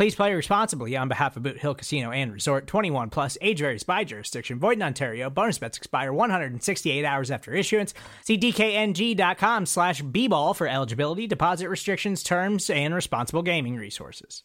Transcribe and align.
Please 0.00 0.14
play 0.14 0.32
responsibly 0.32 0.96
on 0.96 1.08
behalf 1.08 1.36
of 1.36 1.42
Boot 1.42 1.58
Hill 1.58 1.74
Casino 1.74 2.10
and 2.10 2.32
Resort 2.32 2.66
21 2.66 3.10
plus 3.10 3.36
age 3.42 3.58
varies 3.58 3.82
by 3.82 4.02
jurisdiction. 4.02 4.58
Void 4.58 4.78
in 4.78 4.82
Ontario. 4.82 5.28
Bonus 5.28 5.58
bets 5.58 5.76
expire 5.76 6.10
168 6.10 7.04
hours 7.04 7.30
after 7.30 7.52
issuance. 7.52 7.92
See 8.24 8.38
DKNG.com 8.38 9.66
slash 9.66 10.00
B 10.00 10.26
ball 10.26 10.54
for 10.54 10.66
eligibility, 10.66 11.26
deposit 11.26 11.68
restrictions, 11.68 12.22
terms, 12.22 12.70
and 12.70 12.94
responsible 12.94 13.42
gaming 13.42 13.76
resources. 13.76 14.42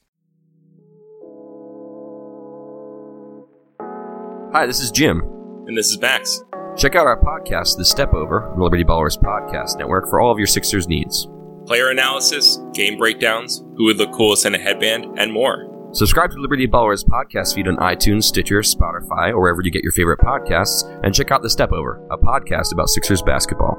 Hi, 4.52 4.66
this 4.66 4.82
is 4.82 4.92
Jim. 4.92 5.22
And 5.68 5.78
this 5.78 5.90
is 5.90 5.98
Max. 6.02 6.44
Check 6.76 6.96
out 6.96 7.08
our 7.08 7.22
podcast, 7.22 7.78
The 7.78 7.86
Step 7.86 8.14
Over, 8.14 8.54
Liberty 8.58 8.84
Ballers 8.84 9.18
Podcast 9.18 9.78
Network, 9.78 10.10
for 10.10 10.20
all 10.20 10.34
of 10.34 10.38
your 10.38 10.48
Sixers 10.48 10.90
needs. 10.90 11.30
Player 11.66 11.90
analysis, 11.90 12.60
game 12.74 12.98
breakdowns, 12.98 13.64
who 13.76 13.86
would 13.86 13.98
look 13.98 14.12
coolest 14.12 14.46
in 14.46 14.54
a 14.54 14.60
headband, 14.60 15.18
and 15.18 15.34
more. 15.34 15.72
Subscribe 15.94 16.30
to 16.32 16.38
Liberty 16.38 16.68
Ballers 16.68 17.04
podcast 17.04 17.56
feed 17.56 17.68
on 17.68 17.78
iTunes, 17.78 18.26
Stitcher, 18.26 18.60
Spotify, 18.60 19.30
or 19.32 19.42
wherever 19.42 19.62
you 19.64 19.72
get 19.72 19.82
your 19.82 19.92
favorite 19.92 20.20
podcasts, 20.20 20.84
and 21.04 21.16
check 21.16 21.32
out 21.32 21.42
The 21.42 21.50
Step 21.50 21.72
Over, 21.72 22.06
a 22.12 22.18
podcast 22.18 22.72
about 22.72 22.90
Sixers 22.90 23.24
basketball. 23.24 23.78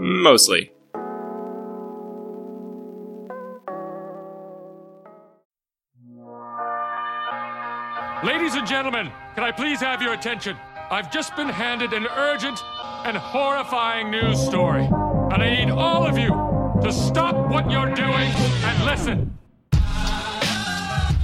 Mostly. 0.00 0.72
Ladies 8.24 8.54
and 8.54 8.66
gentlemen, 8.66 9.12
can 9.36 9.44
I 9.44 9.52
please 9.54 9.80
have 9.80 10.02
your 10.02 10.14
attention? 10.14 10.56
I've 10.90 11.12
just 11.12 11.36
been 11.36 11.48
handed 11.48 11.92
an 11.92 12.06
urgent 12.16 12.58
and 13.04 13.16
horrifying 13.16 14.10
news 14.10 14.44
story, 14.44 14.84
and 14.84 15.42
I 15.42 15.64
need 15.64 15.70
all 15.70 16.04
of 16.04 16.18
you 16.18 16.47
to 16.82 16.92
stop 16.92 17.34
what 17.50 17.70
you're 17.70 17.94
doing 17.94 18.30
and 18.30 18.84
listen. 18.84 19.38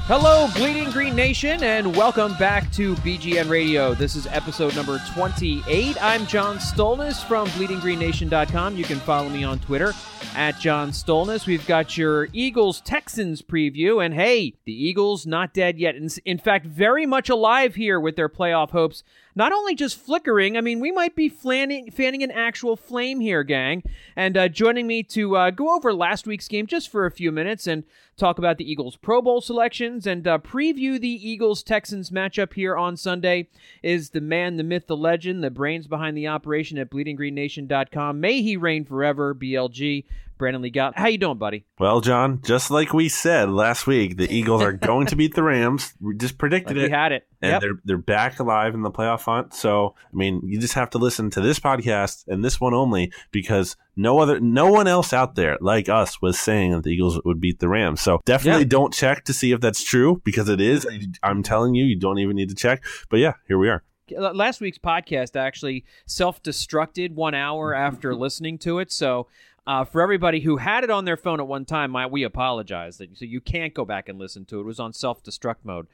Hello, 0.06 0.48
Bleeding 0.54 0.90
Green 0.90 1.16
Nation, 1.16 1.62
and 1.62 1.96
welcome 1.96 2.34
back 2.34 2.70
to 2.72 2.94
BGN 2.96 3.48
Radio. 3.48 3.94
This 3.94 4.16
is 4.16 4.26
episode 4.26 4.76
number 4.76 5.00
28. 5.14 5.96
I'm 6.04 6.26
John 6.26 6.58
Stolnis 6.58 7.24
from 7.24 7.48
BleedingGreenNation.com. 7.48 8.76
You 8.76 8.84
can 8.84 8.98
follow 8.98 9.30
me 9.30 9.44
on 9.44 9.60
Twitter 9.60 9.94
at 10.34 10.60
John 10.60 10.90
Stolnis. 10.90 11.46
We've 11.46 11.66
got 11.66 11.96
your 11.96 12.28
Eagles 12.34 12.82
Texans 12.82 13.40
preview, 13.40 14.04
and 14.04 14.12
hey, 14.12 14.56
the 14.66 14.74
Eagles 14.74 15.26
not 15.26 15.54
dead 15.54 15.78
yet. 15.78 15.94
In 16.26 16.38
fact, 16.38 16.66
very 16.66 17.06
much 17.06 17.30
alive 17.30 17.74
here 17.76 17.98
with 17.98 18.16
their 18.16 18.28
playoff 18.28 18.72
hopes. 18.72 19.04
Not 19.36 19.52
only 19.52 19.74
just 19.74 19.98
flickering, 19.98 20.56
I 20.56 20.60
mean, 20.60 20.78
we 20.78 20.92
might 20.92 21.16
be 21.16 21.28
fanning, 21.28 21.90
fanning 21.90 22.22
an 22.22 22.30
actual 22.30 22.76
flame 22.76 23.20
here, 23.20 23.42
gang. 23.42 23.82
And 24.14 24.36
uh, 24.36 24.48
joining 24.48 24.86
me 24.86 25.02
to 25.04 25.36
uh, 25.36 25.50
go 25.50 25.74
over 25.74 25.92
last 25.92 26.26
week's 26.26 26.46
game 26.46 26.66
just 26.66 26.88
for 26.88 27.04
a 27.04 27.10
few 27.10 27.32
minutes 27.32 27.66
and 27.66 27.84
talk 28.16 28.38
about 28.38 28.58
the 28.58 28.70
Eagles 28.70 28.96
Pro 28.96 29.20
Bowl 29.20 29.40
selections 29.40 30.06
and 30.06 30.26
uh, 30.26 30.38
preview 30.38 31.00
the 31.00 31.08
Eagles 31.08 31.62
Texans 31.64 32.10
matchup 32.10 32.54
here 32.54 32.76
on 32.76 32.96
Sunday 32.96 33.48
is 33.82 34.10
the 34.10 34.20
man, 34.20 34.56
the 34.56 34.62
myth, 34.62 34.86
the 34.86 34.96
legend, 34.96 35.42
the 35.42 35.50
brains 35.50 35.88
behind 35.88 36.16
the 36.16 36.28
operation 36.28 36.78
at 36.78 36.90
BleedingGreenNation.com. 36.90 38.20
May 38.20 38.40
he 38.40 38.56
reign 38.56 38.84
forever, 38.84 39.34
BLG. 39.34 40.04
Brandon 40.36 40.62
Lee 40.62 40.70
Gowton. 40.70 40.92
How 40.96 41.06
you 41.06 41.18
doing, 41.18 41.38
buddy? 41.38 41.64
Well, 41.78 42.00
John, 42.00 42.40
just 42.44 42.70
like 42.70 42.92
we 42.92 43.08
said 43.08 43.50
last 43.50 43.86
week, 43.86 44.16
the 44.16 44.30
Eagles 44.34 44.62
are 44.62 44.72
going 44.72 45.06
to 45.06 45.16
beat 45.16 45.34
the 45.34 45.42
Rams. 45.42 45.94
We 46.00 46.16
just 46.16 46.38
predicted 46.38 46.76
like 46.76 46.84
it. 46.84 46.88
We 46.88 46.92
had 46.92 47.12
it. 47.12 47.26
And 47.40 47.52
yep. 47.52 47.60
they're 47.60 47.80
they're 47.84 47.98
back 47.98 48.40
alive 48.40 48.74
in 48.74 48.82
the 48.82 48.90
playoff 48.90 49.22
hunt. 49.22 49.54
So, 49.54 49.94
I 50.12 50.16
mean, 50.16 50.40
you 50.44 50.58
just 50.60 50.74
have 50.74 50.90
to 50.90 50.98
listen 50.98 51.30
to 51.30 51.40
this 51.40 51.58
podcast 51.60 52.24
and 52.26 52.44
this 52.44 52.60
one 52.60 52.74
only 52.74 53.12
because 53.30 53.76
no 53.96 54.18
other 54.18 54.40
no 54.40 54.70
one 54.70 54.86
else 54.86 55.12
out 55.12 55.34
there 55.34 55.56
like 55.60 55.88
us 55.88 56.20
was 56.20 56.38
saying 56.38 56.72
that 56.72 56.84
the 56.84 56.90
Eagles 56.90 57.20
would 57.24 57.40
beat 57.40 57.60
the 57.60 57.68
Rams. 57.68 58.00
So, 58.00 58.20
definitely 58.24 58.62
Yeah. 58.62 58.68
don't 58.68 58.92
check 58.94 59.24
to 59.24 59.32
see 59.32 59.52
if 59.52 59.60
that's 59.60 59.82
true 59.84 60.20
because 60.24 60.48
it 60.48 60.60
is. 60.60 60.86
I'm 61.22 61.42
telling 61.42 61.74
you, 61.74 61.84
you 61.84 61.96
don't 61.96 62.18
even 62.18 62.36
need 62.36 62.48
to 62.48 62.54
check. 62.54 62.82
But 63.08 63.18
yeah, 63.18 63.34
here 63.46 63.58
we 63.58 63.68
are. 63.68 63.82
last 64.10 64.60
week's 64.60 64.76
podcast 64.78 65.34
actually 65.34 65.82
self-destructed 66.06 67.12
one 67.12 67.34
hour 67.34 67.74
after 67.74 68.14
listening 68.14 68.58
to 68.58 68.78
it 68.78 68.92
so 68.92 69.26
uh, 69.66 69.84
for 69.84 70.02
everybody 70.02 70.40
who 70.40 70.56
had 70.56 70.84
it 70.84 70.90
on 70.90 71.04
their 71.04 71.16
phone 71.16 71.40
at 71.40 71.46
one 71.46 71.64
time 71.64 71.96
I, 71.96 72.06
we 72.06 72.22
apologize. 72.22 72.96
So 72.96 73.24
you 73.24 73.40
can't 73.40 73.74
go 73.74 73.84
back 73.84 74.08
and 74.08 74.18
listen 74.18 74.44
to 74.46 74.58
it. 74.58 74.62
It 74.62 74.66
was 74.66 74.80
on 74.80 74.92
self-destruct 74.92 75.64
mode. 75.64 75.86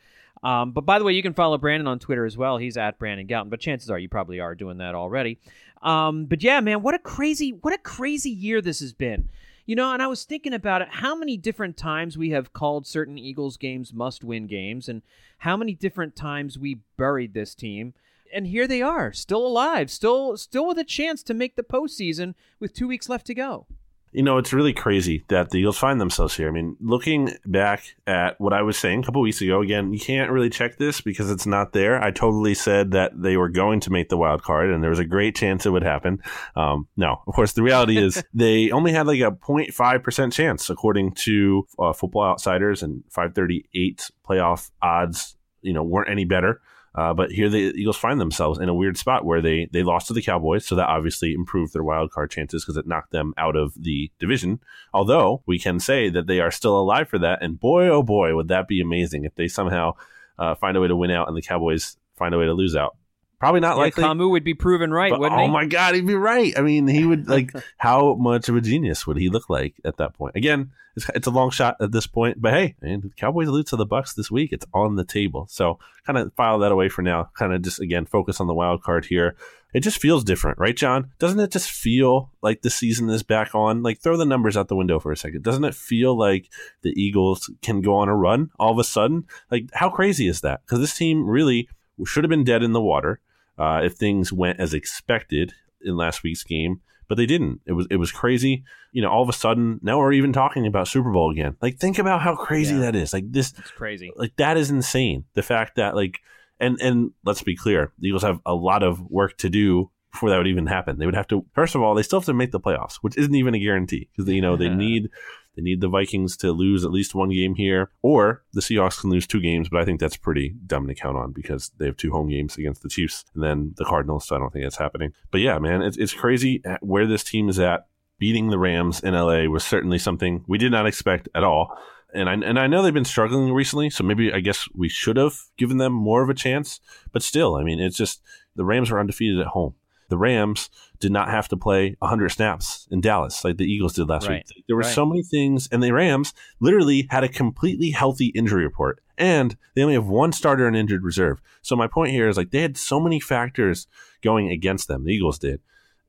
Um, 0.43 0.73
but 0.73 0.87
by 0.87 0.99
the 0.99 1.05
way 1.05 1.13
you 1.13 1.23
can 1.23 1.35
follow 1.35 1.59
brandon 1.59 1.87
on 1.87 1.99
twitter 1.99 2.25
as 2.25 2.37
well. 2.37 2.57
He's 2.57 2.77
at 2.77 2.99
brandon 2.99 3.27
Gowton, 3.27 3.51
but 3.51 3.61
chances 3.61 3.91
are 3.91 3.99
you 3.99 4.09
probably 4.09 4.41
are 4.41 4.55
doing 4.55 4.79
that 4.79 4.95
already. 4.95 5.39
Um, 5.83 6.25
but 6.27 6.43
yeah 6.43 6.61
man 6.61 6.83
what 6.83 6.95
a 6.95 6.99
crazy 6.99 7.51
what 7.51 7.75
a 7.75 7.79
crazy 7.79 8.31
year 8.31 8.61
this 8.61 8.81
has 8.81 8.93
been. 8.93 9.29
You 9.67 9.77
know, 9.77 9.93
and 9.93 10.03
I 10.03 10.09
was 10.09 10.25
thinking 10.25 10.53
about 10.53 10.83
it, 10.83 10.89
how 10.91 11.15
many 11.15 11.37
different 11.37 11.77
times 11.77 12.19
we 12.19 12.31
have 12.31 12.53
called 12.53 12.89
certain 12.89 13.17
Eagles 13.17 13.57
games 13.57 13.93
must 13.93 14.25
win 14.25 14.49
games, 14.49 14.89
and 14.89 15.03
how 15.39 15.57
many 15.57 15.75
different 15.75 16.17
times 16.17 16.59
we 16.59 16.81
buried 16.97 17.35
this 17.35 17.55
team. 17.55 17.95
And 18.33 18.47
here 18.47 18.67
they 18.67 18.83
are, 18.83 19.13
still 19.13 19.47
alive, 19.47 19.91
still 19.91 20.37
still 20.37 20.67
with 20.67 20.79
a 20.79 20.85
chance 20.85 21.23
to 21.25 21.35
make 21.35 21.57
the 21.57 21.63
postseason 21.63 22.35
with 22.59 22.73
two 22.73 22.89
weeks 22.89 23.09
left 23.09 23.27
to 23.27 23.35
go. 23.35 23.67
You 24.13 24.25
know, 24.25 24.39
it's 24.39 24.53
really 24.53 24.73
crazy 24.73 25.25
that 25.29 25.51
the 25.51 25.59
Eagles 25.59 25.79
find 25.79 26.01
themselves 26.01 26.37
here. 26.37 26.49
I 26.49 26.51
mean, 26.51 26.77
looking 26.81 27.33
back 27.47 27.95
at 28.09 28.41
what 28.41 28.53
I 28.53 28.63
was 28.63 28.77
saying 28.77 29.01
a 29.01 29.03
couple 29.05 29.23
weeks 29.23 29.41
ago, 29.41 29.63
again, 29.63 29.93
you 29.93 30.01
can't 30.01 30.33
really 30.33 30.51
check 30.51 30.79
this 30.79 31.01
because 31.01 31.31
it's 31.31 31.47
not 31.47 31.73
there. 31.73 32.03
I 32.03 32.11
totally 32.11 32.55
said 32.55 32.91
that 32.91 33.13
they 33.15 33.37
were 33.37 33.49
going 33.49 33.79
to 33.81 33.91
make 33.93 34.09
the 34.09 34.17
wild 34.17 34.43
card, 34.43 34.71
and 34.71 34.83
there 34.83 34.91
was 34.91 34.99
a 34.99 35.05
great 35.05 35.37
chance 35.37 35.65
it 35.65 35.71
would 35.71 35.85
happen. 35.85 36.21
Um, 36.57 36.89
no, 36.97 37.23
of 37.25 37.35
course, 37.35 37.53
the 37.53 37.63
reality 37.63 37.99
is 37.99 38.21
they 38.35 38.73
only 38.73 38.93
had 38.93 39.07
like 39.07 39.21
a 39.21 39.31
0.5% 39.31 40.33
chance, 40.33 40.69
according 40.71 41.13
to 41.13 41.69
uh, 41.79 41.93
Football 41.93 42.25
Outsiders, 42.25 42.83
and 42.83 43.05
538 43.11 44.11
playoff 44.29 44.73
odds, 44.83 45.37
you 45.63 45.73
know, 45.73 45.85
weren't 45.85 46.11
any 46.11 46.25
better. 46.25 46.61
Uh, 46.95 47.15
but 47.15 47.31
here 47.31 47.49
the 47.49 47.73
Eagles 47.77 47.97
find 47.97 48.21
themselves 48.21 48.59
in 48.59 48.69
a 48.69 48.75
weird 48.75 48.97
spot 48.97 49.25
where 49.25 49.41
they 49.41 49.69
they 49.73 49.83
lost 49.83 50.09
to 50.09 50.13
the 50.13 50.23
Cowboys, 50.23 50.67
so 50.67 50.75
that 50.75 50.89
obviously 50.89 51.33
improved 51.33 51.73
their 51.73 51.85
wild 51.85 52.11
card 52.11 52.31
chances 52.31 52.65
because 52.65 52.77
it 52.77 52.87
knocked 52.87 53.13
them 53.13 53.33
out 53.37 53.57
of 53.57 53.73
the 53.77 54.11
division. 54.19 54.61
Although 54.93 55.43
we 55.47 55.59
can 55.59 55.79
say 55.79 56.11
that 56.11 56.27
they 56.27 56.41
are 56.41 56.51
still 56.51 56.79
alive 56.79 57.09
for 57.09 57.19
that, 57.19 57.43
and 57.43 57.61
boy 57.61 57.89
oh 57.89 58.03
boy 58.03 58.35
would 58.35 58.49
that 58.49 58.67
be 58.67 58.81
amazing 58.81 59.25
if 59.25 59.35
they 59.37 59.47
somehow 59.47 59.95
uh, 60.39 60.55
find 60.57 60.77
a 60.77 60.81
way 60.81 60.89
to 60.89 60.97
win 60.97 61.11
out 61.11 61.29
and 61.29 61.37
the 61.37 61.43
Cowboys 61.43 61.97
find 62.17 62.35
a 62.35 62.39
way 62.39 62.47
to 62.47 62.55
lose 62.55 62.75
out. 62.75 62.97
Probably 63.41 63.61
not 63.61 63.77
Yeah, 63.77 63.83
likely. 63.83 64.05
Kamu 64.05 64.31
would 64.31 64.45
be 64.45 64.55
proven 64.55 64.93
right, 64.93 65.11
but- 65.11 65.19
wouldn't 65.21 65.41
oh 65.41 65.47
he? 65.47 65.51
my 65.51 65.65
god, 65.65 65.95
he'd 65.95 66.07
be 66.07 66.15
right. 66.15 66.57
I 66.59 66.61
mean, 66.63 66.87
he 66.87 67.05
would 67.05 67.27
like 67.29 67.53
how 67.79 68.15
much 68.15 68.49
of 68.49 68.57
a 68.57 68.61
genius 68.61 69.07
would 69.07 69.17
he 69.17 69.29
look 69.31 69.49
like 69.51 69.75
at 69.85 69.97
that 69.97 70.15
point? 70.15 70.37
Again, 70.37 70.71
it's, 70.97 71.09
it's 71.15 71.27
a 71.27 71.31
long 71.31 71.51
shot 71.51 71.77
at 71.81 71.93
this 71.93 72.07
point, 72.07 72.43
but 72.43 72.53
hey, 72.53 72.75
man, 72.83 73.01
the 73.01 73.09
Cowboys 73.11 73.49
lose 73.49 73.67
to 73.67 73.77
the 73.77 73.87
Bucs 73.87 74.15
this 74.15 74.31
week. 74.31 74.53
It's 74.53 74.67
on 74.75 74.97
the 74.97 75.05
table, 75.05 75.47
so 75.49 75.79
kind 76.07 76.19
of 76.19 76.35
file 76.35 76.59
that 76.59 76.73
away 76.73 76.89
for 76.89 77.01
now. 77.03 77.31
Kind 77.35 77.55
of 77.55 77.63
just 77.63 77.81
again 77.81 78.05
focus 78.07 78.41
on 78.41 78.47
the 78.47 78.55
wild 78.55 78.83
card 78.83 79.07
here. 79.07 79.37
It 79.73 79.81
just 79.81 80.01
feels 80.01 80.25
different, 80.25 80.59
right, 80.59 80.77
John? 80.77 81.13
Doesn't 81.21 81.39
it 81.39 81.53
just 81.53 81.71
feel 81.71 82.33
like 82.43 82.63
the 82.63 82.71
season 82.71 83.09
is 83.09 83.23
back 83.23 83.55
on? 83.55 83.85
Like 83.85 84.01
throw 84.01 84.17
the 84.17 84.25
numbers 84.27 84.57
out 84.57 84.67
the 84.67 84.75
window 84.75 84.99
for 84.99 85.13
a 85.13 85.17
second. 85.17 85.45
Doesn't 85.45 85.63
it 85.65 85.77
feel 85.77 86.19
like 86.19 86.51
the 86.83 86.91
Eagles 87.01 87.49
can 87.63 87.81
go 87.81 87.95
on 87.95 88.09
a 88.09 88.17
run 88.17 88.51
all 88.59 88.73
of 88.73 88.79
a 88.81 88.85
sudden? 88.85 89.27
Like 89.51 89.71
how 89.73 89.89
crazy 89.89 90.27
is 90.27 90.41
that? 90.41 90.63
Because 90.67 90.81
this 90.81 90.97
team 90.97 91.25
really 91.25 91.69
should 92.05 92.25
have 92.25 92.31
been 92.31 92.43
dead 92.45 92.65
in 92.65 92.73
the 92.73 92.81
water 92.81 93.21
uh, 93.59 93.81
if 93.85 93.95
things 93.95 94.33
went 94.33 94.61
as 94.61 94.75
expected 94.75 95.53
in 95.83 95.97
last 95.97 96.23
week's 96.23 96.45
game, 96.45 96.81
but 97.09 97.17
they 97.17 97.27
didn't. 97.27 97.61
It 97.67 97.73
was 97.73 97.87
it 97.91 97.97
was 97.97 98.13
crazy. 98.13 98.65
You 98.93 99.03
know, 99.03 99.11
all 99.11 99.23
of 99.23 99.29
a 99.29 99.33
sudden 99.33 99.79
now 99.83 99.99
we're 99.99 100.13
even 100.13 100.33
talking 100.33 100.67
about 100.67 100.89
Super 100.89 101.11
Bowl 101.13 101.31
again. 101.31 101.57
Like 101.63 101.79
think 101.79 101.99
about 101.99 102.21
how 102.23 102.37
crazy 102.37 102.75
Yeah. 102.75 102.81
that 102.83 102.97
is. 102.97 103.13
Like 103.13 103.31
this, 103.31 103.53
It's 103.59 103.71
crazy. 103.71 104.13
like 104.17 104.35
that 104.37 104.57
is 104.57 104.71
insane. 104.71 105.25
The 105.35 105.43
fact 105.43 105.77
that 105.77 105.95
like 105.95 106.19
and 106.59 106.79
and 106.81 107.13
let's 107.25 107.43
be 107.43 107.57
clear, 107.57 107.93
the 107.99 108.09
Eagles 108.09 108.23
have 108.23 108.41
a 108.47 108.55
lot 108.55 108.83
of 108.83 109.01
work 109.11 109.37
to 109.39 109.49
do 109.51 109.91
before 110.13 110.29
that 110.31 110.39
would 110.39 110.47
even 110.49 110.67
happen. 110.67 110.99
They 110.99 111.07
would 111.07 111.15
have 111.15 111.29
to 111.29 111.45
first 111.55 111.75
of 111.75 111.83
all, 111.83 111.95
they 111.95 112.03
still 112.03 112.21
have 112.21 112.27
to 112.27 112.35
make 112.35 112.51
the 112.53 112.61
playoffs, 112.61 112.97
which 113.01 113.17
isn't 113.17 113.35
even 113.35 113.55
a 113.55 113.59
guarantee 113.61 114.09
because 114.17 114.31
you 114.33 114.41
know 114.43 114.57
they 114.57 114.69
need 114.87 115.09
they 115.57 115.63
need 115.63 115.81
the 115.81 115.89
Vikings 115.89 116.37
to 116.39 116.53
lose 116.53 116.85
at 116.85 116.91
least 116.91 117.15
one 117.15 117.31
game 117.31 117.55
here, 117.55 117.91
or 118.03 118.43
the 118.53 118.61
Seahawks 118.61 119.01
can 119.01 119.11
lose 119.11 119.27
two 119.27 119.41
games. 119.41 119.69
But 119.69 119.81
I 119.81 119.85
think 119.85 120.01
that's 120.01 120.17
pretty 120.17 120.55
dumb 120.67 120.87
to 120.89 120.95
count 120.95 121.17
on 121.17 121.33
because 121.33 121.71
they 121.79 121.87
have 121.87 121.97
two 121.97 122.13
home 122.13 122.29
games 122.29 122.57
against 122.57 122.83
the 122.83 122.89
Chiefs 122.89 123.25
and 123.35 123.43
then 123.43 123.75
the 123.77 123.85
Cardinals. 123.85 124.27
So 124.27 124.37
I 124.37 124.39
don't 124.39 124.53
think 124.53 124.65
that's 124.65 124.79
happening. 124.79 125.13
But 125.31 125.41
yeah, 125.41 125.59
man, 125.59 125.83
it's 125.83 125.97
it's 125.97 126.15
crazy 126.15 126.63
where 126.81 127.07
this 127.07 127.25
team 127.25 127.49
is 127.49 127.59
at. 127.59 127.87
Beating 128.19 128.51
the 128.51 128.59
Rams 128.59 129.01
in 129.01 129.15
LA 129.15 129.45
was 129.45 129.65
certainly 129.65 129.99
something 129.99 130.45
we 130.47 130.59
did 130.59 130.71
not 130.71 130.87
expect 130.87 131.31
at 131.35 131.43
all 131.43 131.75
and 132.15 132.29
I 132.29 132.35
and 132.35 132.59
I 132.59 132.67
know 132.67 132.83
they've 132.83 132.93
been 132.93 133.05
struggling 133.05 133.53
recently, 133.53 133.91
so 133.91 134.05
maybe 134.05 134.33
I 134.33 134.41
guess 134.41 134.69
we 134.75 134.89
should 134.89 135.17
have 135.17 135.35
given 135.57 135.79
them 135.79 135.93
more 135.93 136.23
of 136.23 136.29
a 136.29 136.35
chance. 136.35 136.81
But 137.13 137.23
still, 137.23 137.57
I 137.57 137.63
mean, 137.63 137.81
it's 137.81 137.97
just 137.97 138.23
the 138.57 138.65
Rams 138.65 138.91
are 138.91 138.99
undefeated 138.99 139.41
at 139.41 139.49
home. 139.49 139.75
The 140.09 140.19
Rams 140.19 140.71
did 141.01 141.11
not 141.13 141.29
have 141.31 141.49
to 141.49 141.57
play 141.57 141.97
100 142.01 142.29
snaps 142.29 142.87
in 142.91 143.01
Dallas 143.01 143.43
like 143.45 143.57
the 143.57 143.65
Eagles 143.65 143.95
did 143.95 144.09
last 144.09 144.29
Right. 144.29 144.45
week. 144.55 144.65
There 144.69 144.77
were 144.77 144.83
Right. 144.83 144.95
so 144.95 145.07
many 145.07 145.23
things, 145.23 145.69
and 145.73 145.83
the 145.83 145.93
Rams 145.93 146.35
literally 146.61 147.07
had 147.11 147.25
a 147.25 147.29
completely 147.29 147.91
healthy 147.91 148.27
injury 148.27 148.63
report, 148.65 149.03
and 149.17 149.57
they 149.75 149.83
only 149.83 149.95
have 149.95 150.07
one 150.07 150.33
starter 150.33 150.69
in 150.69 150.75
injured 150.75 151.03
reserve. 151.03 151.41
So 151.63 151.75
my 151.75 151.87
point 151.87 152.13
here 152.13 152.29
is 152.29 152.37
like 152.37 152.51
they 152.51 152.61
had 152.63 152.77
so 152.77 153.01
many 153.01 153.19
factors 153.19 153.87
going 154.23 154.51
against 154.51 154.89
them. 154.89 155.05
The 155.05 155.13
Eagles 155.15 155.39
did 155.39 155.61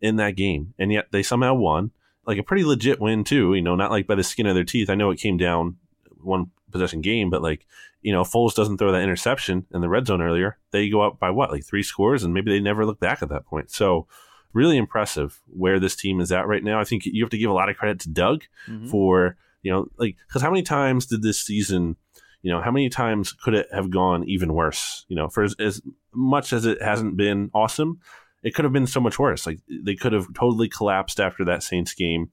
in 0.02 0.18
that 0.18 0.36
game, 0.36 0.74
and 0.78 0.92
yet 0.92 1.08
they 1.12 1.24
somehow 1.24 1.54
won. 1.54 1.92
Like 2.28 2.38
a 2.38 2.44
pretty 2.44 2.64
legit 2.64 3.00
win 3.00 3.24
too. 3.24 3.54
You 3.56 3.62
know, 3.62 3.76
not 3.76 3.90
like 3.92 4.06
by 4.08 4.16
the 4.16 4.24
skin 4.24 4.46
of 4.46 4.54
their 4.56 4.64
teeth. 4.64 4.90
I 4.90 4.96
know 4.96 5.10
it 5.10 5.20
came 5.20 5.38
down 5.38 5.78
one 6.22 6.52
possession 6.72 7.02
game, 7.02 7.30
but 7.30 7.42
like 7.42 7.66
you 8.04 8.12
know, 8.12 8.24
Foles 8.24 8.56
doesn't 8.56 8.78
throw 8.80 8.92
that 8.92 9.04
interception 9.04 9.68
in 9.72 9.82
the 9.82 9.88
red 9.90 10.08
zone 10.08 10.24
earlier. 10.24 10.58
They 10.72 10.90
go 10.90 11.02
up 11.02 11.20
by 11.20 11.30
what, 11.30 11.52
like 11.52 11.64
three 11.64 11.84
scores, 11.84 12.24
and 12.24 12.34
maybe 12.34 12.52
they 12.52 12.60
never 12.60 12.84
look 12.84 13.00
back 13.00 13.22
at 13.22 13.30
that 13.30 13.46
point. 13.46 13.70
So, 13.70 14.08
really 14.54 14.78
impressive 14.78 15.42
where 15.48 15.80
this 15.80 15.96
team 15.96 16.20
is 16.20 16.32
at 16.32 16.48
right 16.48 16.64
now. 16.64 16.80
I 16.80 16.84
think 16.84 17.06
you 17.06 17.24
have 17.24 17.30
to 17.32 17.38
give 17.38 17.50
a 17.50 17.54
lot 17.54 17.70
of 17.70 17.78
credit 17.78 18.00
to 18.02 18.10
Doug 18.10 18.44
Mhm. 18.68 18.90
for 18.90 19.38
you 19.64 19.72
know, 19.72 19.88
like 19.98 20.16
because 20.28 20.42
how 20.42 20.50
many 20.50 20.64
times 20.64 21.06
did 21.06 21.22
this 21.22 21.40
season, 21.40 21.96
you 22.42 22.52
know, 22.52 22.62
how 22.62 22.72
many 22.72 22.90
times 22.90 23.32
could 23.32 23.54
it 23.54 23.68
have 23.72 23.92
gone 23.92 24.24
even 24.28 24.54
worse? 24.54 25.06
You 25.08 25.16
know, 25.16 25.30
for 25.30 25.44
as, 25.44 25.56
as 25.60 25.82
much 26.14 26.52
as 26.52 26.66
it 26.66 26.82
hasn't 26.82 27.16
been 27.16 27.52
awesome, 27.54 28.00
it 28.42 28.56
could 28.56 28.66
have 28.66 28.74
been 28.74 28.88
so 28.88 29.00
much 29.00 29.20
worse. 29.20 29.46
Like 29.46 29.60
they 29.70 29.94
could 29.96 30.14
have 30.14 30.34
totally 30.34 30.68
collapsed 30.68 31.20
after 31.20 31.46
that 31.46 31.62
Saints 31.62 31.94
game. 31.94 32.30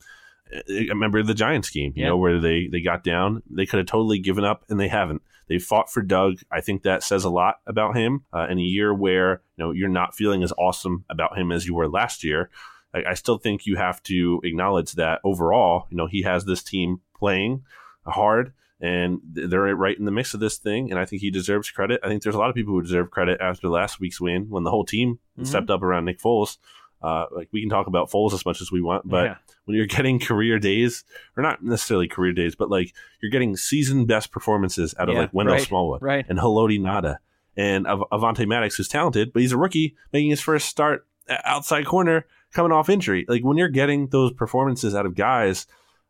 I 0.50 0.86
remember 0.88 1.22
the 1.22 1.34
Giants 1.34 1.68
game, 1.68 1.92
you 1.94 2.02
Yeah. 2.04 2.08
know, 2.08 2.16
where 2.16 2.40
they 2.40 2.68
they 2.72 2.80
got 2.80 3.04
down. 3.04 3.42
They 3.50 3.66
could 3.66 3.76
have 3.78 3.86
totally 3.86 4.18
given 4.18 4.44
up, 4.44 4.64
and 4.70 4.80
they 4.80 4.88
haven't. 4.88 5.20
They 5.48 5.58
fought 5.58 5.90
for 5.90 6.02
Doug. 6.02 6.40
I 6.50 6.60
think 6.60 6.82
that 6.82 7.02
says 7.02 7.24
a 7.24 7.30
lot 7.30 7.56
about 7.66 7.96
him 7.96 8.24
uh, 8.32 8.46
in 8.50 8.58
a 8.58 8.62
year 8.62 8.92
where 8.94 9.42
you 9.56 9.64
know 9.64 9.70
you're 9.72 9.88
not 9.88 10.14
feeling 10.14 10.42
as 10.42 10.52
awesome 10.58 11.04
about 11.10 11.36
him 11.38 11.50
as 11.52 11.66
you 11.66 11.74
were 11.74 11.88
last 11.88 12.22
year. 12.24 12.50
I, 12.94 13.04
I 13.10 13.14
still 13.14 13.38
think 13.38 13.66
you 13.66 13.76
have 13.76 14.02
to 14.04 14.40
acknowledge 14.44 14.92
that 14.92 15.20
overall, 15.24 15.86
you 15.90 15.96
know, 15.96 16.06
he 16.06 16.22
has 16.22 16.44
this 16.44 16.62
team 16.62 17.00
playing 17.18 17.64
hard, 18.06 18.52
and 18.80 19.20
they're 19.24 19.74
right 19.74 19.98
in 19.98 20.04
the 20.04 20.10
mix 20.10 20.34
of 20.34 20.40
this 20.40 20.56
thing. 20.58 20.90
And 20.90 20.98
I 21.00 21.04
think 21.04 21.20
he 21.22 21.30
deserves 21.30 21.70
credit. 21.70 22.00
I 22.02 22.08
think 22.08 22.22
there's 22.22 22.34
a 22.34 22.38
lot 22.38 22.48
of 22.50 22.54
people 22.54 22.74
who 22.74 22.82
deserve 22.82 23.10
credit 23.10 23.40
after 23.40 23.68
last 23.68 24.00
week's 24.00 24.20
win 24.20 24.48
when 24.48 24.64
the 24.64 24.70
whole 24.70 24.84
team 24.84 25.18
Mhm. 25.38 25.46
stepped 25.46 25.70
up 25.70 25.82
around 25.82 26.04
Nick 26.06 26.18
Foles. 26.20 26.58
Uh, 27.00 27.26
like 27.30 27.48
we 27.52 27.60
can 27.60 27.70
talk 27.70 27.86
about 27.86 28.10
Foles 28.10 28.32
as 28.32 28.44
much 28.44 28.60
as 28.60 28.72
we 28.72 28.80
want, 28.80 29.08
but 29.08 29.24
Yeah. 29.24 29.34
when 29.66 29.76
you're 29.76 29.86
getting 29.86 30.18
career 30.18 30.58
days, 30.58 31.04
or 31.36 31.42
not 31.42 31.62
necessarily 31.62 32.08
career 32.08 32.32
days, 32.32 32.56
but 32.56 32.70
like 32.70 32.92
you're 33.22 33.30
getting 33.30 33.56
season 33.56 34.04
best 34.06 34.32
performances 34.32 34.94
out 34.98 35.08
of 35.08 35.14
Yeah, 35.14 35.20
like 35.22 35.34
Wendell 35.34 35.54
right, 35.54 35.62
Smallwood 35.62 36.02
right. 36.02 36.26
and 36.28 36.38
Haloti 36.40 36.80
Ngata 36.80 37.18
and 37.56 37.86
Av- 37.86 38.04
Avonte 38.12 38.46
Maddox, 38.48 38.76
who's 38.76 38.88
talented, 38.88 39.32
but 39.32 39.42
he's 39.42 39.52
a 39.52 39.56
rookie 39.56 39.96
making 40.12 40.30
his 40.30 40.40
first 40.40 40.68
start 40.68 41.06
outside 41.44 41.86
corner 41.86 42.26
coming 42.52 42.72
off 42.72 42.88
injury. 42.88 43.24
Like 43.28 43.42
when 43.44 43.56
you're 43.56 43.68
getting 43.68 44.08
those 44.08 44.32
performances 44.32 44.94
out 44.94 45.06
of 45.06 45.14
guys 45.14 45.66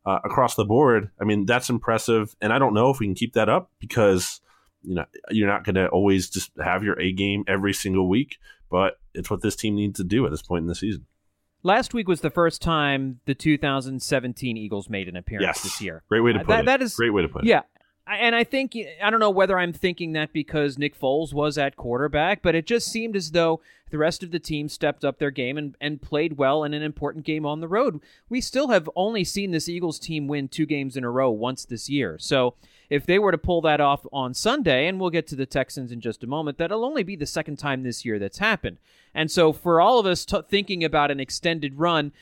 uh, 0.06 0.20
across 0.25 0.55
the 0.55 0.64
board, 0.64 1.11
I 1.20 1.25
mean 1.25 1.44
that's 1.44 1.69
impressive, 1.69 2.35
and 2.40 2.50
I 2.52 2.58
don't 2.58 2.73
know 2.73 2.88
if 2.90 2.99
we 2.99 3.06
can 3.06 3.14
keep 3.14 3.35
that 3.35 3.49
up 3.50 3.70
because 3.79 4.40
you 4.82 4.94
know 4.94 5.05
you're 5.31 5.49
not 5.49 5.64
going 5.64 5.75
to 5.75 5.88
always 5.88 6.31
just 6.31 6.50
have 6.62 6.82
your 6.82 6.99
A 7.00 7.12
game 7.12 7.44
every 7.46 7.75
single 7.75 8.08
week, 8.08 8.38
but 8.70 8.99
it's 9.18 9.28
what 9.30 9.42
this 9.42 9.56
team 9.56 9.74
needs 9.74 9.96
to 9.98 10.04
do 10.04 10.24
at 10.24 10.30
this 10.30 10.42
point 10.42 10.62
in 10.62 10.68
the 10.68 10.74
season. 10.74 11.06
Last 11.62 11.92
week 11.92 12.06
was 12.06 12.20
the 12.20 12.30
first 12.30 12.62
time 12.62 13.20
the 13.26 13.34
2017 13.34 14.56
Eagles 14.56 14.88
made 14.88 15.08
an 15.08 15.16
appearance 15.16 15.44
Yes, 15.44 15.62
this 15.62 15.80
year. 15.82 16.04
Great 16.08 16.20
way 16.20 16.32
to 16.32 16.38
Uh, 16.38 16.42
put 16.42 16.48
that- 16.48 16.60
it. 16.60 16.66
that 16.66 16.82
is- 16.82 16.94
great 16.94 17.10
way 17.10 17.22
to 17.22 17.28
put 17.28 17.42
it. 17.44 17.48
Yeah. 17.48 17.62
And 18.08 18.34
I 18.34 18.44
think, 18.44 18.76
I 19.02 19.10
don't 19.10 19.20
know 19.20 19.31
whether 19.31 19.58
I'm 19.58 19.72
thinking 19.72 20.12
that 20.12 20.32
because 20.32 20.78
Nick 20.78 20.99
Foles 20.99 21.34
was 21.34 21.58
at 21.58 21.76
quarterback, 21.76 22.43
but 22.43 22.55
it 22.55 22.66
just 22.66 22.88
seemed 22.88 23.14
as 23.14 23.32
though 23.32 23.60
the 23.90 23.99
rest 23.99 24.22
of 24.22 24.31
the 24.31 24.38
team 24.38 24.69
stepped 24.69 25.05
up 25.05 25.19
their 25.19 25.31
game 25.31 25.58
and, 25.58 25.75
and 25.81 26.00
played 26.00 26.38
well 26.38 26.64
in 26.64 26.75
an 26.75 26.82
important 26.82 27.25
game 27.25 27.44
on 27.44 27.60
the 27.60 27.69
road. 27.69 28.00
We 28.28 28.40
still 28.40 28.69
have 28.69 28.88
only 28.96 29.25
seen 29.25 29.50
this 29.50 29.69
Eagles 29.69 29.99
team 29.99 30.26
win 30.26 30.49
two 30.49 30.66
games 30.66 30.96
in 30.96 31.05
a 31.05 31.10
row 31.10 31.31
once 31.31 31.64
this 31.64 31.88
year. 31.88 32.16
So 32.19 32.55
if 32.90 33.05
they 33.05 33.19
were 33.19 33.32
to 33.32 33.38
pull 33.38 33.60
that 33.62 33.81
off 33.81 34.06
on 34.12 34.32
Sunday, 34.34 34.87
and 34.87 34.99
we'll 34.99 35.11
get 35.11 35.26
to 35.28 35.37
the 35.37 35.46
Texans 35.46 35.93
in 35.93 36.00
just 36.00 36.25
a 36.25 36.26
moment, 36.26 36.58
that'll 36.58 36.84
only 36.84 37.02
be 37.02 37.16
the 37.16 37.26
second 37.26 37.56
time 37.56 37.82
this 37.82 38.04
year 38.04 38.19
that's 38.19 38.38
happened. 38.38 38.78
And 39.14 39.31
so 39.31 39.52
for 39.52 39.81
all 39.81 39.99
of 39.99 40.06
us 40.06 40.25
t- 40.25 40.38
thinking 40.49 40.84
about 40.84 41.11
an 41.11 41.20
extended 41.20 41.78
run, 41.78 42.12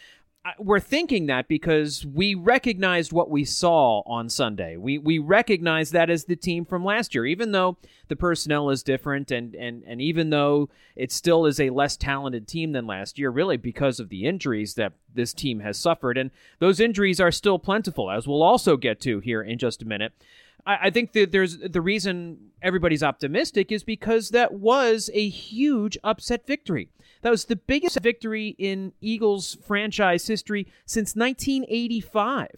we're 0.58 0.81
thinking 0.81 1.26
that 1.26 1.48
because 1.48 2.04
we 2.06 2.34
recognized 2.34 3.12
what 3.12 3.31
we 3.31 3.44
saw 3.44 4.02
on 4.06 4.28
Sunday. 4.28 4.76
We 4.76 4.98
we 4.98 5.19
recognize 5.19 5.90
that 5.90 6.10
as 6.10 6.25
the 6.25 6.37
team 6.37 6.64
from 6.64 6.84
last 6.84 7.14
year, 7.14 7.26
even 7.26 7.52
though 7.52 7.76
the 8.08 8.16
personnel 8.16 8.70
is 8.70 8.82
different, 8.82 9.31
and 9.31 9.54
and 9.54 9.82
and 9.87 10.00
even 10.00 10.31
though 10.31 10.69
it 10.94 11.10
still 11.12 11.46
is 11.46 11.58
a 11.58 11.70
less 11.70 11.96
talented 11.96 12.46
team 12.46 12.72
than 12.72 12.87
last 12.87 13.19
year, 13.19 13.31
really 13.31 13.56
because 13.56 13.98
of 13.98 14.08
the 14.08 14.25
injuries 14.25 14.75
that 14.75 14.93
this 15.14 15.32
team 15.32 15.60
has 15.60 15.78
suffered, 15.78 16.19
and 16.19 16.31
those 16.58 16.81
injuries 16.81 17.20
are 17.20 17.32
still 17.32 17.58
plentiful, 17.58 18.10
as 18.10 18.26
we'll 18.26 18.43
also 18.43 18.76
get 18.76 19.00
to 19.00 19.20
here 19.20 19.43
in 19.43 19.58
just 19.58 19.82
a 19.82 19.87
minute. 19.87 20.12
I, 20.67 20.79
I 20.83 20.91
think 20.91 21.13
that 21.13 21.33
there's 21.33 21.59
the 21.59 21.81
reason 21.81 22.51
everybody's 22.61 23.03
optimistic 23.03 23.73
is 23.73 23.85
because 23.85 24.31
that 24.31 24.53
was 24.53 25.09
a 25.15 25.29
huge 25.29 25.97
upset 26.05 26.47
victory. 26.47 26.89
That 27.23 27.31
was 27.31 27.47
the 27.47 27.57
biggest 27.57 27.99
victory 28.01 28.55
in 28.59 28.93
Eagles 29.01 29.57
franchise 29.67 30.27
history 30.27 30.67
since 30.85 31.17
1985. 31.17 32.49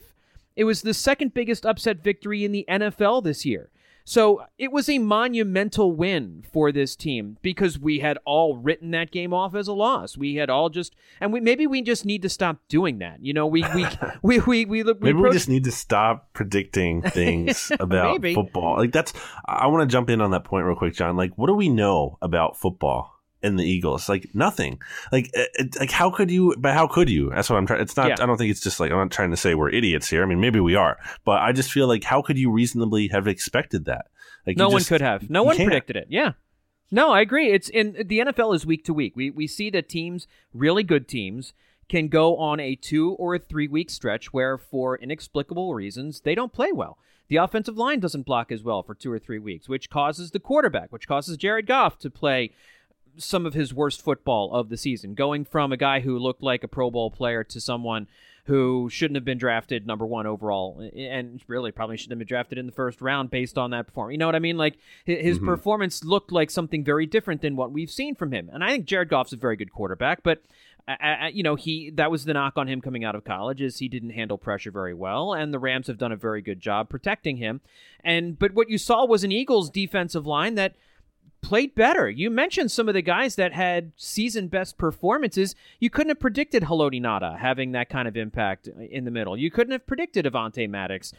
It 0.57 0.65
was 0.65 0.83
the 0.83 0.95
second 0.95 1.35
biggest 1.35 1.65
upset 1.65 2.03
victory 2.03 2.45
in 2.45 2.53
the 2.53 2.65
NFL 2.69 3.23
this 3.23 3.47
year. 3.47 3.71
So 4.09 4.47
it 4.57 4.73
was 4.73 4.89
a 4.89 4.99
monumental 4.99 5.93
win 5.93 6.43
for 6.51 6.73
this 6.73 6.97
team 6.97 7.37
because 7.43 7.79
we 7.79 7.99
had 7.99 8.17
all 8.25 8.57
written 8.57 8.91
that 8.93 9.11
game 9.11 9.35
off 9.35 9.55
as 9.55 9.69
a 9.69 9.75
loss. 9.75 10.17
We 10.17 10.37
had 10.37 10.49
all 10.49 10.71
just, 10.71 10.97
and 11.21 11.31
we 11.31 11.41
maybe 11.41 11.67
we 11.67 11.83
just 11.83 12.07
need 12.07 12.23
to 12.23 12.31
stop 12.31 12.57
doing 12.71 13.01
that. 13.01 13.23
You 13.23 13.35
know, 13.35 13.47
we 13.47 13.67
we 13.75 13.85
we 14.23 14.39
we 14.39 14.65
we, 14.65 14.83
we, 14.83 14.95
Maybe 14.99 15.13
we 15.13 15.31
just 15.31 15.51
need 15.51 15.65
to 15.65 15.71
stop 15.71 16.33
predicting 16.33 17.03
things 17.11 17.71
about 17.79 18.23
football. 18.23 18.79
Like 18.79 18.93
that's 18.93 19.13
I 19.45 19.67
want 19.67 19.87
to 19.87 19.93
jump 19.93 20.09
in 20.09 20.23
on 20.23 20.31
that 20.31 20.45
point 20.45 20.65
real 20.65 20.75
quick, 20.75 20.95
John. 20.95 21.19
Like 21.19 21.37
what 21.37 21.49
do 21.49 21.53
we 21.53 21.69
know 21.69 22.17
about 22.23 22.57
football 22.57 23.18
in 23.43 23.57
the 23.57 23.65
Eagles? 23.65 24.09
Like 24.09 24.29
nothing. 24.35 24.81
Like 25.13 25.31
it, 25.35 25.51
it- 25.55 25.77
like 25.81 25.91
how 25.91 26.11
could 26.11 26.31
you 26.31 26.55
but 26.59 26.75
how 26.75 26.87
could 26.87 27.09
you? 27.09 27.31
That's 27.31 27.49
what 27.51 27.57
I'm 27.57 27.67
trying 27.67 27.81
it's 27.81 27.97
not 27.97 28.09
Yeah. 28.09 28.17
I 28.21 28.27
don't 28.27 28.37
think 28.37 28.51
it's 28.51 28.61
just 28.61 28.81
like 28.81 28.91
I'm 28.91 28.99
not 28.99 29.11
trying 29.11 29.31
to 29.31 29.37
say 29.37 29.55
we're 29.55 29.71
idiots 29.71 30.09
here. 30.09 30.23
I 30.23 30.27
mean 30.27 30.41
maybe 30.41 30.61
we 30.61 30.75
are, 30.75 30.99
but 31.25 31.41
I 31.43 31.53
just 31.53 31.71
feel 31.73 31.87
like 31.89 32.05
how 32.05 32.23
could 32.23 32.39
you 32.39 32.51
reasonably 32.51 33.09
have 33.09 33.27
expected 33.29 33.85
that? 33.87 34.07
Like 34.47 34.57
No 34.57 34.69
one 34.69 34.79
just- 34.79 34.89
could 34.89 35.01
have. 35.01 35.29
No 35.31 35.43
one 35.43 35.57
can't. 35.57 35.67
predicted 35.69 35.97
it. 35.97 36.07
Yeah. 36.11 36.33
No, 36.91 37.11
I 37.13 37.21
agree. 37.21 37.51
It's 37.53 37.69
in 37.69 37.93
the 38.07 38.21
NFL 38.21 38.55
is 38.55 38.65
week 38.65 38.85
to 38.87 38.95
week. 38.95 39.15
We 39.15 39.31
we 39.31 39.47
see 39.47 39.69
that 39.71 39.89
teams, 39.91 40.27
really 40.55 40.83
good 40.83 41.07
teams, 41.07 41.53
can 41.89 42.09
go 42.09 42.37
on 42.39 42.61
a 42.61 42.75
two 42.77 43.13
or 43.13 43.35
a 43.35 43.39
three 43.39 43.69
week 43.69 43.91
stretch 43.91 44.33
where, 44.33 44.57
for 44.57 44.97
inexplicable 44.97 45.75
reasons, 45.75 46.21
they 46.23 46.35
don't 46.35 46.53
play 46.53 46.73
well. 46.73 46.97
The 47.29 47.37
offensive 47.37 47.77
line 47.77 48.01
doesn't 48.01 48.25
block 48.25 48.51
as 48.51 48.63
well 48.63 48.83
for 48.83 48.95
two 48.95 49.13
or 49.13 49.19
three 49.19 49.39
weeks, 49.39 49.69
which 49.69 49.91
causes 49.91 50.31
the 50.31 50.41
quarterback, 50.41 50.91
which 50.91 51.07
causes 51.07 51.37
Jared 51.37 51.67
Goff 51.67 51.99
to 51.99 52.09
play 52.09 52.53
some 53.19 53.47
of 53.47 53.55
his 53.55 53.75
worst 53.75 54.03
football 54.03 54.53
of 54.55 54.69
the 54.69 54.77
season, 54.77 55.15
going 55.15 55.45
from 55.45 55.73
a 55.73 55.77
guy 55.77 56.01
who 56.01 56.19
looked 56.19 56.43
like 56.43 56.65
a 56.65 56.69
Pro 56.69 56.91
Bowl 56.91 57.11
player 57.11 57.45
to 57.45 57.61
someone 57.61 58.07
who 58.49 58.89
shouldn't 58.91 59.17
have 59.17 59.27
been 59.27 59.37
drafted 59.37 59.87
number 59.87 60.07
one 60.07 60.27
overall, 60.27 60.81
and 60.97 61.43
really 61.49 61.71
probably 61.71 61.99
shouldn't 61.99 62.13
have 62.13 62.19
been 62.19 62.27
drafted 62.27 62.57
in 62.57 62.65
the 62.65 62.73
first 62.73 63.03
round 63.03 63.31
based 63.31 63.59
on 63.59 63.71
that 63.73 63.87
performance. 63.87 64.13
You 64.13 64.19
know 64.19 64.25
what 64.25 64.35
I 64.35 64.39
mean? 64.39 64.57
Like 64.57 64.79
hi- 65.07 65.17
his 65.17 65.37
mm-hmm. 65.37 65.47
performance 65.47 66.03
looked 66.03 66.33
like 66.33 66.51
something 66.51 66.83
very 66.83 67.05
different 67.05 67.43
than 67.43 67.57
what 67.57 67.73
we've 67.73 67.91
seen 67.91 68.15
from 68.15 68.33
him. 68.33 68.49
And 68.51 68.65
I 68.65 68.71
think 68.71 68.87
Jared 68.87 69.11
Goff's 69.11 69.35
a 69.35 69.37
very 69.37 69.57
good 69.57 69.73
quarterback, 69.73 70.23
but. 70.23 70.43
I, 70.91 71.33
you 71.35 71.43
know, 71.43 71.55
he 71.55 71.91
that 71.97 72.11
was 72.11 72.25
the 72.25 72.33
knock 72.33 72.55
on 72.57 72.67
him 72.67 72.81
coming 72.81 73.05
out 73.05 73.15
of 73.15 73.23
college 73.23 73.61
is 73.61 73.77
he 73.77 73.89
didn't 73.89 74.09
handle 74.09 74.39
pressure 74.39 74.71
very 74.71 74.95
well, 74.95 75.35
and 75.35 75.53
the 75.53 75.59
Rams 75.59 75.87
have 75.87 75.99
done 75.99 76.13
a 76.13 76.17
very 76.17 76.41
good 76.41 76.61
job 76.61 76.89
protecting 76.89 77.37
him. 77.37 77.61
And 78.03 78.39
but 78.39 78.55
what 78.55 78.71
you 78.71 78.79
saw 78.79 79.05
was 79.05 79.23
an 79.23 79.31
Eagles 79.31 79.69
defensive 79.69 80.27
line 80.27 80.55
that 80.55 80.77
played 81.41 81.75
better. 81.75 82.09
You 82.09 82.31
mentioned 82.31 82.71
some 82.71 82.89
of 82.89 82.95
the 82.95 83.03
guys 83.03 83.37
that 83.37 83.53
had 83.53 83.93
season 83.97 84.49
best 84.49 84.79
performances. 84.79 85.55
You 85.81 85.91
couldn't 85.91 86.11
have 86.11 86.21
predicted 86.21 86.65
Haloti 86.65 87.01
Ngata 87.01 87.39
having 87.39 87.73
that 87.73 87.89
kind 87.89 88.09
of 88.09 88.17
impact 88.17 88.67
in 88.69 89.05
the 89.05 89.11
middle. 89.11 89.37
You 89.37 89.51
couldn't 89.51 89.73
have 89.73 89.87
predicted 89.87 90.25
Avonte 90.25 90.69
Maddox 90.69 91.13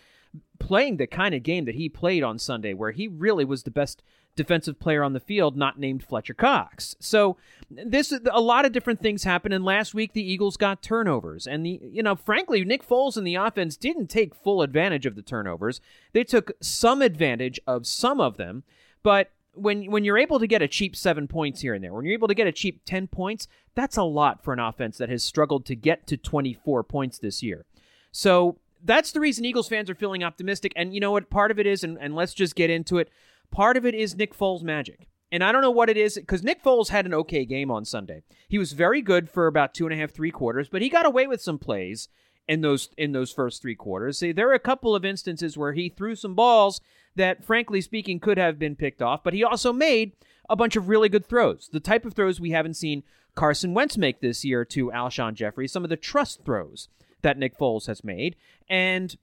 playing 0.60 0.98
the 0.98 1.08
kind 1.08 1.34
of 1.34 1.44
game 1.44 1.66
that 1.66 1.76
he 1.76 1.90
played 1.90 2.24
on 2.24 2.38
Sunday, 2.38 2.74
where 2.74 2.92
he 2.92 3.08
really 3.08 3.46
was 3.46 3.64
the 3.64 3.72
best 3.72 4.04
defensive 4.36 4.80
player 4.80 5.04
on 5.04 5.14
the 5.14 5.20
field 5.20 5.58
not 5.58 5.80
named 5.80 6.04
Fletcher 6.04 6.34
Cox. 6.34 6.96
So 7.00 7.38
this 7.70 8.14
a 8.32 8.40
lot 8.40 8.66
of 8.66 8.72
different 8.72 9.02
things 9.02 9.24
happened 9.24 9.54
and 9.54 9.66
last 9.66 9.94
week 9.94 10.14
the 10.14 10.32
Eagles 10.32 10.56
got 10.56 10.82
turnovers 10.82 11.46
and 11.46 11.66
the 11.66 11.80
you 11.84 12.02
know 12.02 12.16
frankly 12.16 12.64
Nick 12.64 12.88
Foles 12.88 13.18
and 13.18 13.28
the 13.28 13.36
offense 13.36 13.76
didn't 13.76 14.08
take 14.08 14.34
full 14.34 14.62
advantage 14.62 15.06
of 15.06 15.16
the 15.16 15.22
turnovers. 15.22 15.82
They 16.14 16.24
took 16.24 16.52
some 16.62 17.02
advantage 17.02 17.60
of 17.68 17.86
some 17.86 18.22
of 18.22 18.38
them, 18.38 18.64
but 19.04 19.32
when 19.54 19.92
when 19.92 20.04
you're 20.04 20.18
able 20.18 20.40
to 20.40 20.48
get 20.48 20.62
a 20.62 20.68
cheap 20.68 20.96
7 20.96 21.28
points 21.28 21.62
here 21.62 21.74
and 21.74 21.84
there, 21.84 21.94
when 21.94 22.06
you're 22.06 22.14
able 22.14 22.28
to 22.28 22.34
get 22.34 22.48
a 22.48 22.52
cheap 22.52 22.82
10 22.86 23.08
points, 23.08 23.48
that's 23.76 23.98
a 23.98 24.04
lot 24.04 24.44
for 24.44 24.54
an 24.54 24.60
offense 24.60 24.98
that 24.98 25.10
has 25.10 25.24
struggled 25.24 25.66
to 25.66 25.76
get 25.76 26.08
to 26.08 26.18
24 26.18 26.84
points 26.84 27.20
this 27.20 27.44
year. 27.44 27.66
So 28.12 28.58
that's 28.84 29.12
the 29.12 29.20
reason 29.20 29.46
Eagles 29.46 29.68
fans 29.68 29.90
are 29.90 29.96
feeling 29.96 30.24
optimistic. 30.24 30.74
And 30.76 30.94
you 30.94 31.00
know 31.00 31.12
what? 31.12 31.30
Part 31.30 31.52
of 31.52 31.60
it 31.60 31.68
is, 31.68 31.84
and, 31.84 31.98
and 32.00 32.16
let's 32.16 32.34
just 32.34 32.56
get 32.56 32.70
into 32.70 32.98
it. 32.98 33.10
Part 33.52 33.78
of 33.78 33.86
it 33.86 33.96
is 33.96 34.16
Nick 34.16 34.38
Foles' 34.38 34.64
magic. 34.64 35.08
And 35.32 35.44
I 35.44 35.52
don't 35.52 35.62
know 35.62 35.72
what 35.72 35.90
it 35.90 35.98
is 35.98 36.16
because 36.16 36.44
Nick 36.44 36.64
Foles 36.64 36.90
had 36.90 37.06
an 37.06 37.14
okay 37.14 37.46
game 37.46 37.70
on 37.70 37.86
Sunday. 37.86 38.24
He 38.48 38.58
was 38.58 38.72
very 38.72 39.02
good 39.02 39.30
for 39.30 39.46
about 39.46 39.74
two 39.74 39.86
and 39.86 39.94
a 39.94 39.98
half, 39.98 40.12
three 40.12 40.32
quarters, 40.32 40.70
but 40.70 40.82
he 40.82 40.90
got 40.90 41.06
away 41.06 41.28
with 41.28 41.42
some 41.42 41.60
plays 41.60 42.10
in 42.50 42.62
those 42.62 42.90
in 42.98 43.12
those 43.12 43.32
first 43.32 43.62
three 43.62 43.76
quarters. 43.76 44.18
See, 44.18 44.32
there 44.32 44.50
are 44.50 44.56
a 44.56 44.60
couple 44.60 44.96
of 44.96 45.06
instances 45.06 45.56
where 45.56 45.74
he 45.74 45.88
threw 45.88 46.16
some 46.16 46.34
balls 46.34 46.82
that, 47.16 47.46
frankly 47.46 47.80
speaking, 47.80 48.20
could 48.20 48.40
have 48.40 48.58
been 48.58 48.76
picked 48.76 49.04
off, 49.04 49.24
but 49.24 49.34
he 49.34 49.44
also 49.44 49.72
made 49.72 50.14
a 50.50 50.56
bunch 50.56 50.76
of 50.76 50.90
really 50.90 51.10
good 51.10 51.28
throws. 51.28 51.70
The 51.72 51.80
type 51.80 52.06
of 52.06 52.14
throws 52.16 52.40
we 52.40 52.50
haven't 52.50 52.74
seen 52.74 53.04
Carson 53.36 53.76
Wentz 53.76 53.98
make 53.98 54.20
this 54.20 54.44
year 54.44 54.66
to 54.66 54.90
Alshon 54.90 55.36
Jeffery, 55.36 55.68
some 55.68 55.84
of 55.84 55.92
the 55.92 55.96
trust 55.96 56.44
throws 56.44 56.90
that 57.22 57.38
Nick 57.38 57.56
Foles 57.56 57.86
has 57.86 58.04
made. 58.04 58.36
And 58.68 59.16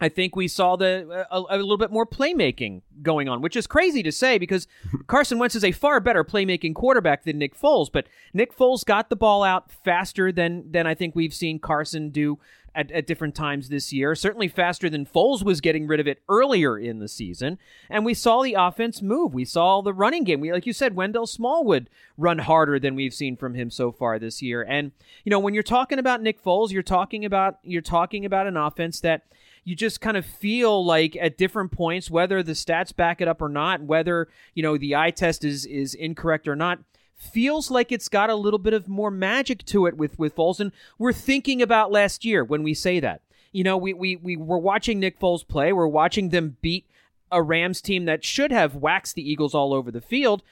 I 0.00 0.08
think 0.08 0.34
we 0.34 0.48
saw 0.48 0.76
the 0.76 1.26
uh, 1.30 1.42
a, 1.50 1.56
a, 1.56 1.58
little 1.58 1.76
bit 1.76 1.90
more 1.90 2.06
playmaking 2.06 2.82
going 3.02 3.28
on, 3.28 3.42
which 3.42 3.56
is 3.56 3.66
crazy 3.66 4.02
to 4.02 4.12
say 4.12 4.38
because 4.38 4.66
Carson 5.06 5.38
Wentz 5.38 5.54
is 5.54 5.64
a 5.64 5.72
far 5.72 6.00
better 6.00 6.24
playmaking 6.24 6.74
quarterback 6.74 7.24
than 7.24 7.38
Nick 7.38 7.58
Foles. 7.58 7.90
But 7.92 8.06
Nick 8.32 8.56
Foles 8.56 8.84
got 8.84 9.10
the 9.10 9.16
ball 9.16 9.42
out 9.42 9.70
faster 9.70 10.32
than 10.32 10.70
than 10.72 10.86
I 10.86 10.94
think 10.94 11.14
we've 11.14 11.34
seen 11.34 11.58
Carson 11.58 12.10
do 12.10 12.38
at, 12.74 12.90
at 12.92 13.06
different 13.06 13.34
times 13.34 13.68
this 13.68 13.92
year. 13.92 14.14
Certainly 14.14 14.48
faster 14.48 14.88
than 14.88 15.06
Foles 15.06 15.42
was 15.42 15.60
getting 15.60 15.86
rid 15.86 16.00
of 16.00 16.06
it 16.06 16.22
earlier 16.28 16.78
in 16.78 16.98
the 16.98 17.08
season. 17.08 17.58
And 17.88 18.04
we 18.04 18.14
saw 18.14 18.42
the 18.42 18.54
offense 18.54 19.02
move. 19.02 19.34
We 19.34 19.44
saw 19.44 19.82
the 19.82 19.92
running 19.92 20.24
game. 20.24 20.40
We, 20.40 20.52
like 20.52 20.66
you 20.66 20.72
said, 20.72 20.94
Wendell 20.94 21.26
Smallwood 21.26 21.90
run 22.16 22.38
harder 22.38 22.78
than 22.78 22.94
we've 22.94 23.14
seen 23.14 23.36
from 23.36 23.54
him 23.54 23.70
so 23.70 23.92
far 23.92 24.18
this 24.18 24.40
year. 24.40 24.62
And 24.62 24.92
you 25.24 25.30
know, 25.30 25.38
when 25.40 25.54
you're 25.54 25.62
talking 25.62 25.98
about 25.98 26.22
Nick 26.22 26.42
Foles, 26.42 26.70
you're 26.70 26.82
talking 26.82 27.24
about 27.24 27.58
you're 27.62 27.82
talking 27.82 28.24
about 28.24 28.46
an 28.46 28.56
offense 28.56 29.00
that 29.00 29.24
you 29.64 29.76
just 29.76 30.00
kind 30.00 30.16
of 30.16 30.24
feel 30.24 30.84
like 30.84 31.16
at 31.16 31.36
different 31.36 31.72
points, 31.72 32.10
whether 32.10 32.42
the 32.42 32.52
stats 32.52 32.94
back 32.94 33.20
it 33.20 33.28
up 33.28 33.42
or 33.42 33.48
not, 33.48 33.82
whether 33.82 34.28
you 34.54 34.62
know 34.62 34.76
the 34.76 34.96
eye 34.96 35.10
test 35.10 35.44
is 35.44 35.66
is 35.66 35.94
incorrect 35.94 36.48
or 36.48 36.56
not, 36.56 36.80
feels 37.16 37.70
like 37.70 37.92
it's 37.92 38.08
got 38.08 38.30
a 38.30 38.34
little 38.34 38.58
bit 38.58 38.72
of 38.72 38.88
more 38.88 39.10
magic 39.10 39.64
to 39.66 39.86
it 39.86 39.96
with 39.96 40.18
with 40.18 40.34
Foles. 40.34 40.60
And 40.60 40.72
we're 40.98 41.12
thinking 41.12 41.60
about 41.60 41.92
last 41.92 42.24
year 42.24 42.42
when 42.44 42.62
we 42.62 42.74
say 42.74 43.00
that. 43.00 43.22
You 43.52 43.64
know, 43.64 43.76
we 43.76 43.92
we 43.92 44.16
we 44.16 44.36
were 44.36 44.58
watching 44.58 45.00
Nick 45.00 45.18
Foles 45.18 45.46
play. 45.46 45.72
We're 45.72 45.86
watching 45.86 46.30
them 46.30 46.56
beat 46.60 46.86
a 47.32 47.42
Rams 47.42 47.80
team 47.80 48.04
that 48.06 48.24
should 48.24 48.52
have 48.52 48.74
waxed 48.74 49.14
the 49.14 49.28
Eagles 49.28 49.54
all 49.54 49.72
over 49.72 49.90
the 49.90 50.00
field. 50.00 50.42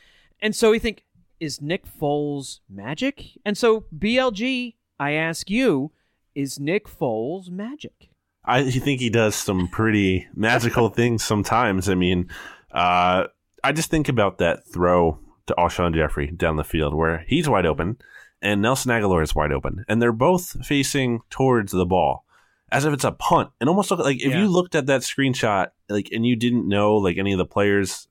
And 0.40 0.54
so 0.54 0.70
we 0.70 0.78
think, 0.78 1.04
is 1.40 1.60
Nick 1.60 1.84
Foles 1.86 2.60
magic? 2.68 3.38
And 3.44 3.56
so 3.58 3.84
BLG, 3.96 4.74
I 4.98 5.12
ask 5.12 5.50
you, 5.50 5.92
is 6.34 6.60
Nick 6.60 6.86
Foles 6.86 7.50
magic? 7.50 8.07
I 8.48 8.70
think 8.70 9.00
he 9.00 9.10
does 9.10 9.34
some 9.34 9.68
pretty 9.68 10.26
magical 10.34 10.88
things 11.00 11.22
sometimes. 11.22 11.88
I 11.88 11.94
mean, 11.94 12.28
uh, 12.72 13.24
I 13.62 13.72
just 13.72 13.90
think 13.90 14.08
about 14.08 14.38
that 14.38 14.66
throw 14.66 15.18
to 15.46 15.54
Alshon 15.58 15.94
Jeffery 15.94 16.30
down 16.30 16.56
the 16.56 16.64
field 16.64 16.94
where 16.94 17.24
he's 17.28 17.48
wide 17.48 17.66
open 17.66 17.98
and 18.40 18.62
Nelson 18.62 18.90
Agholor 18.90 19.22
is 19.22 19.34
wide 19.34 19.52
open, 19.52 19.84
and 19.88 20.00
they're 20.00 20.12
both 20.12 20.64
facing 20.64 21.20
towards 21.30 21.72
the 21.72 21.86
ball 21.86 22.24
as 22.70 22.84
if 22.84 22.92
it's 22.92 23.04
a 23.04 23.12
punt. 23.12 23.50
And 23.60 23.68
almost 23.68 23.90
look 23.90 24.00
like 24.00 24.22
if 24.22 24.32
yeah. 24.32 24.42
you 24.42 24.48
looked 24.48 24.74
at 24.74 24.86
that 24.86 25.02
screenshot, 25.02 25.68
like 25.88 26.08
and 26.12 26.24
you 26.24 26.36
didn't 26.36 26.68
know 26.68 26.96
like 26.96 27.18
any 27.18 27.32
of 27.32 27.38
the 27.38 27.46
players, 27.46 28.08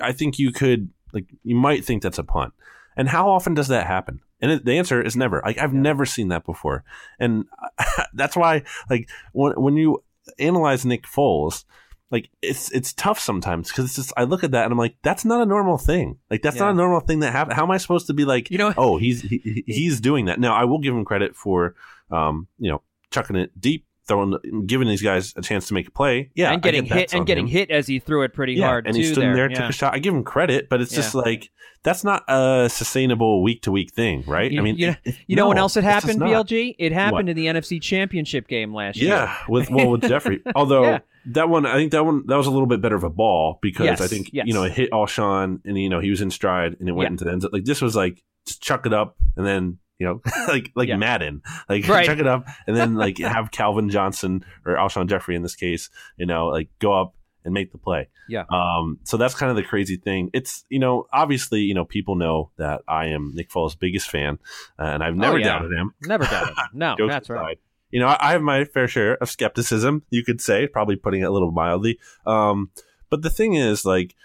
I 0.00 0.12
think 0.12 0.38
you 0.38 0.52
could 0.52 0.90
like 1.12 1.26
you 1.42 1.54
might 1.54 1.84
think 1.84 2.02
that's 2.02 2.18
a 2.18 2.24
punt. 2.24 2.52
And 2.96 3.08
how 3.08 3.28
often 3.28 3.54
does 3.54 3.68
that 3.68 3.86
happen? 3.86 4.20
And 4.44 4.52
it, 4.52 4.64
the 4.66 4.76
answer 4.76 5.00
is 5.00 5.16
never. 5.16 5.40
Like 5.42 5.56
I've 5.56 5.72
yeah. 5.72 5.80
never 5.80 6.04
seen 6.04 6.28
that 6.28 6.44
before, 6.44 6.84
and 7.18 7.46
that's 8.12 8.36
why 8.36 8.64
like 8.90 9.08
when 9.32 9.52
when 9.54 9.76
you 9.76 10.04
analyze 10.38 10.84
Nick 10.84 11.04
Foles, 11.04 11.64
like 12.10 12.28
it's 12.42 12.70
it's 12.72 12.92
tough 12.92 13.18
sometimes 13.18 13.68
because 13.68 13.86
it's 13.86 13.96
just 13.96 14.12
I 14.18 14.24
look 14.24 14.44
at 14.44 14.50
that 14.50 14.64
and 14.64 14.72
I'm 14.72 14.78
like 14.78 14.96
that's 15.02 15.24
not 15.24 15.40
a 15.40 15.46
normal 15.46 15.78
thing 15.78 16.18
like 16.30 16.42
that's 16.42 16.56
yeah. 16.56 16.64
not 16.64 16.70
a 16.72 16.74
normal 16.74 17.00
thing 17.00 17.20
that 17.20 17.32
happens 17.32 17.56
how 17.56 17.64
am 17.64 17.70
I 17.70 17.78
supposed 17.78 18.06
to 18.08 18.14
be 18.14 18.24
like 18.24 18.50
you 18.50 18.58
know 18.58 18.74
oh 18.76 18.98
he's 18.98 19.22
he, 19.22 19.64
he's 19.66 20.00
doing 20.00 20.26
that 20.26 20.38
now 20.38 20.54
I 20.54 20.64
will 20.64 20.78
give 20.78 20.94
him 20.94 21.04
credit 21.04 21.34
for 21.34 21.74
um 22.10 22.46
you 22.58 22.70
know 22.70 22.82
chucking 23.10 23.36
it 23.36 23.58
deep 23.58 23.86
throwing 24.06 24.36
giving 24.66 24.88
these 24.88 25.02
guys 25.02 25.32
a 25.36 25.42
chance 25.42 25.68
to 25.68 25.74
make 25.74 25.88
a 25.88 25.90
play 25.90 26.30
yeah 26.34 26.52
and 26.52 26.62
getting 26.62 26.84
hit 26.84 27.12
and 27.12 27.26
getting 27.26 27.46
him. 27.46 27.52
hit 27.52 27.70
as 27.70 27.86
he 27.86 27.98
threw 27.98 28.22
it 28.22 28.34
pretty 28.34 28.54
yeah, 28.54 28.66
hard 28.66 28.86
and 28.86 28.96
he 28.96 29.04
stood 29.04 29.22
there, 29.22 29.34
there 29.34 29.50
yeah. 29.50 29.60
took 29.60 29.70
a 29.70 29.72
shot 29.72 29.94
I 29.94 29.98
give 29.98 30.14
him 30.14 30.24
credit 30.24 30.68
but 30.68 30.80
it's 30.80 30.92
yeah. 30.92 30.96
just 30.96 31.14
like 31.14 31.50
that's 31.82 32.04
not 32.04 32.24
a 32.28 32.68
sustainable 32.70 33.42
week 33.42 33.62
to 33.62 33.72
week 33.72 33.92
thing 33.92 34.24
right 34.26 34.50
you, 34.50 34.60
I 34.60 34.62
mean 34.62 34.76
you 34.76 34.88
know, 34.88 34.96
you 35.26 35.36
know 35.36 35.48
when 35.48 35.58
else 35.58 35.76
it 35.76 35.84
happened 35.84 36.20
BLG 36.20 36.76
it 36.78 36.92
happened 36.92 37.28
what? 37.28 37.28
in 37.28 37.36
the 37.36 37.46
NFC 37.46 37.80
Championship 37.80 38.48
game 38.48 38.74
last 38.74 38.96
year 38.96 39.10
yeah 39.10 39.36
with 39.48 39.70
well 39.70 39.90
with 39.90 40.02
Jeffery 40.02 40.42
although 40.54 41.00
that 41.26 41.48
one, 41.48 41.64
I 41.64 41.76
think 41.76 41.92
that 41.92 42.04
one 42.04 42.26
that 42.26 42.36
was 42.36 42.46
a 42.46 42.50
little 42.50 42.66
bit 42.66 42.80
better 42.80 42.96
of 42.96 43.04
a 43.04 43.10
ball 43.10 43.58
because 43.62 43.86
yes, 43.86 44.00
I 44.00 44.06
think 44.06 44.30
yes. 44.32 44.46
you 44.46 44.52
know 44.52 44.64
it 44.64 44.72
hit 44.72 44.90
Alshon 44.90 45.60
and 45.64 45.78
you 45.78 45.88
know 45.88 46.00
he 46.00 46.10
was 46.10 46.20
in 46.20 46.30
stride 46.30 46.76
and 46.78 46.88
it 46.88 46.92
went 46.92 47.10
into 47.10 47.24
the 47.24 47.32
end. 47.32 47.42
Zone. 47.42 47.50
Like 47.52 47.64
this 47.64 47.80
was 47.80 47.96
like 47.96 48.22
just 48.46 48.62
chuck 48.62 48.84
it 48.84 48.92
up 48.92 49.16
and 49.36 49.46
then 49.46 49.78
you 49.98 50.06
know 50.06 50.20
like 50.48 50.72
like 50.74 50.88
yeah. 50.88 50.96
Madden, 50.96 51.42
like 51.68 51.86
right. 51.88 52.06
chuck 52.06 52.18
it 52.18 52.26
up 52.26 52.46
and 52.66 52.76
then 52.76 52.94
like 52.94 53.18
have 53.18 53.50
Calvin 53.50 53.90
Johnson 53.90 54.44
or 54.64 54.74
Alshon 54.76 55.08
Jeffery 55.08 55.36
in 55.36 55.42
this 55.42 55.56
case, 55.56 55.90
you 56.16 56.26
know, 56.26 56.46
like 56.46 56.68
go 56.78 56.92
up 56.92 57.14
and 57.44 57.52
make 57.52 57.72
the 57.72 57.78
play. 57.78 58.08
Yeah. 58.28 58.44
Um. 58.50 58.98
So 59.04 59.16
that's 59.16 59.34
kind 59.34 59.50
of 59.50 59.56
the 59.56 59.62
crazy 59.62 59.96
thing. 59.96 60.30
It's 60.32 60.64
you 60.68 60.78
know 60.78 61.06
obviously 61.12 61.60
you 61.60 61.74
know 61.74 61.84
people 61.84 62.14
know 62.14 62.50
that 62.56 62.82
I 62.88 63.06
am 63.06 63.32
Nick 63.34 63.50
Foles' 63.50 63.78
biggest 63.78 64.10
fan, 64.10 64.38
uh, 64.78 64.84
and 64.84 65.02
I've 65.02 65.16
never 65.16 65.36
oh, 65.36 65.38
yeah. 65.38 65.58
doubted 65.58 65.72
him. 65.72 65.94
Never 66.02 66.24
doubted 66.24 66.54
him. 66.56 66.68
No, 66.72 66.96
that's 67.08 67.28
aside. 67.28 67.40
right 67.40 67.58
you 67.94 68.00
know, 68.00 68.08
I, 68.08 68.30
I, 68.30 68.32
have 68.32 68.42
my 68.42 68.64
fair 68.64 68.88
share 68.88 69.14
of 69.18 69.30
skepticism, 69.30 70.02
you 70.10 70.24
could 70.24 70.40
say, 70.40 70.66
probably 70.66 70.96
putting 70.96 71.20
it 71.20 71.26
a 71.26 71.30
little 71.30 71.52
mildly. 71.52 72.00
Um, 72.26 72.72
but 73.08 73.22
the 73.22 73.30
thing 73.30 73.54
is, 73.54 73.84
like, 73.84 74.16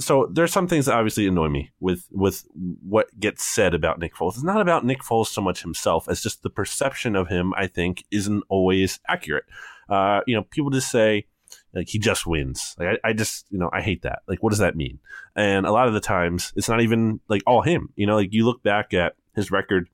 so 0.00 0.28
there's 0.30 0.52
some 0.52 0.68
things 0.68 0.86
that 0.86 0.94
obviously 0.94 1.26
annoy 1.26 1.48
me 1.48 1.70
with 1.80 2.06
with 2.10 2.46
what 2.54 3.08
gets 3.18 3.44
said 3.44 3.74
about 3.74 3.98
Nick 3.98 4.14
Foles. 4.14 4.34
It's 4.34 4.44
not 4.44 4.60
about 4.60 4.84
Nick 4.84 5.00
Foles 5.00 5.26
so 5.26 5.40
much 5.40 5.62
himself 5.62 6.08
as 6.08 6.22
just 6.22 6.42
the 6.42 6.50
perception 6.50 7.16
of 7.16 7.28
him. 7.28 7.52
I 7.56 7.66
think 7.66 8.04
isn't 8.10 8.44
always 8.48 9.00
accurate. 9.08 9.44
Uh, 9.88 10.20
you 10.26 10.36
know, 10.36 10.44
people 10.44 10.70
just 10.70 10.90
say 10.90 11.26
like 11.74 11.88
he 11.88 11.98
just 11.98 12.26
wins. 12.26 12.76
Like 12.78 13.00
I, 13.04 13.08
I, 13.08 13.12
just 13.12 13.46
you 13.50 13.58
know 13.58 13.70
I 13.72 13.82
hate 13.82 14.02
that. 14.02 14.20
Like 14.28 14.42
what 14.42 14.50
does 14.50 14.60
that 14.60 14.76
mean? 14.76 15.00
And 15.34 15.66
a 15.66 15.72
lot 15.72 15.88
of 15.88 15.94
the 15.94 16.00
times 16.00 16.52
it's 16.54 16.68
not 16.68 16.80
even 16.80 17.20
like 17.28 17.42
all 17.46 17.62
him. 17.62 17.92
You 17.96 18.06
know, 18.06 18.16
like 18.16 18.32
you 18.32 18.44
look 18.44 18.62
back 18.62 18.94
at 18.94 19.16
his 19.34 19.50
record 19.50 19.88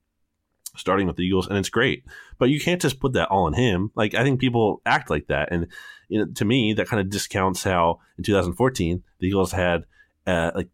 starting 0.77 1.07
with 1.07 1.17
the 1.17 1.25
Eagles, 1.25 1.49
and 1.49 1.57
it's 1.57 1.69
great. 1.69 2.05
But 2.39 2.51
you 2.51 2.61
can't 2.61 2.81
just 2.81 3.01
put 3.01 3.13
that 3.15 3.29
all 3.29 3.47
on 3.47 3.55
him. 3.55 3.91
Like 3.95 4.15
I 4.15 4.23
think 4.23 4.41
people 4.41 4.81
act 4.87 5.11
like 5.11 5.29
that, 5.29 5.51
and 5.53 5.69
you 6.09 6.21
know, 6.21 6.33
to 6.33 6.45
me, 6.45 6.73
that 6.75 6.89
kind 6.89 7.01
of 7.01 7.11
discounts 7.11 7.65
how 7.65 8.01
in 8.19 8.25
2014 8.25 9.03
the 9.19 9.27
Eagles 9.27 9.53
had 9.53 9.85
uh, 10.27 10.51
like 10.55 10.69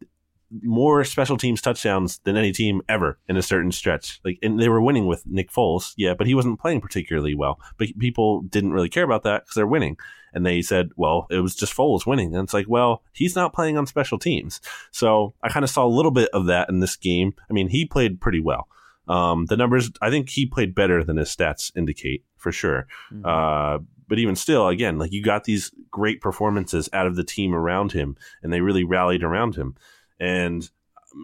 more 0.62 1.04
special 1.04 1.37
teams 1.37 1.62
touchdowns 1.62 2.19
than 2.25 2.37
any 2.37 2.52
team 2.52 2.83
ever 2.88 3.19
in 3.28 3.37
a 3.37 3.42
certain 3.42 3.71
stretch. 3.71 4.21
Like, 4.25 4.38
and 4.42 4.59
they 4.59 4.69
were 4.69 4.83
winning 4.83 5.07
with 5.07 5.26
Nick 5.26 5.50
Foles, 5.52 5.95
yeah, 5.97 6.14
but 6.14 6.26
he 6.26 6.35
wasn't 6.35 6.61
playing 6.61 6.80
particularly 6.80 7.35
well. 7.35 7.61
But 7.78 7.99
people 7.99 8.42
didn't 8.42 8.73
really 8.73 8.88
care 8.88 9.04
about 9.04 9.23
that 9.23 9.45
because 9.45 9.54
they're 9.54 9.66
winning. 9.66 9.97
And 10.33 10.47
they 10.47 10.62
said, 10.62 10.90
well, 10.97 11.26
it 11.30 11.40
was 11.40 11.54
just 11.54 11.76
Foles 11.76 12.07
winning. 12.07 12.35
And 12.35 12.45
it's 12.45 12.54
like, 12.54 12.69
well, 12.69 13.02
he's 13.12 13.37
not 13.37 13.52
playing 13.52 13.76
on 13.76 13.87
special 13.87 14.19
teams. 14.19 14.61
So 14.90 15.35
I 15.42 15.49
kind 15.49 15.64
of 15.64 15.71
saw 15.71 15.85
a 15.85 15.88
little 15.88 16.12
bit 16.12 16.30
of 16.33 16.47
that 16.47 16.69
in 16.69 16.80
this 16.80 16.97
game. 16.97 17.35
I 17.49 17.52
mean, 17.52 17.69
he 17.69 17.85
played 17.85 18.21
pretty 18.21 18.40
well. 18.40 18.69
Um, 19.11 19.47
the 19.47 19.57
numbers, 19.57 19.90
I 20.00 20.09
think 20.09 20.29
he 20.29 20.47
played 20.47 20.73
better 20.73 21.02
than 21.02 21.17
his 21.17 21.35
stats 21.35 21.76
indicate 21.76 22.25
for 22.37 22.52
sure. 22.52 22.87
Mm-hmm. 23.12 23.26
Uh, 23.26 23.85
but 24.07 24.21
even 24.21 24.37
still, 24.37 24.69
again, 24.69 24.99
like 24.99 25.12
you 25.12 25.21
got 25.23 25.45
these 25.45 25.73
great 25.90 26.21
performances 26.21 26.88
out 26.93 27.09
of 27.09 27.17
the 27.17 27.25
team 27.25 27.52
around 27.52 27.93
him, 27.93 28.17
and 28.43 28.52
they 28.52 28.61
really 28.61 28.85
rallied 28.85 29.25
around 29.25 29.57
him. 29.57 29.75
And 30.21 30.69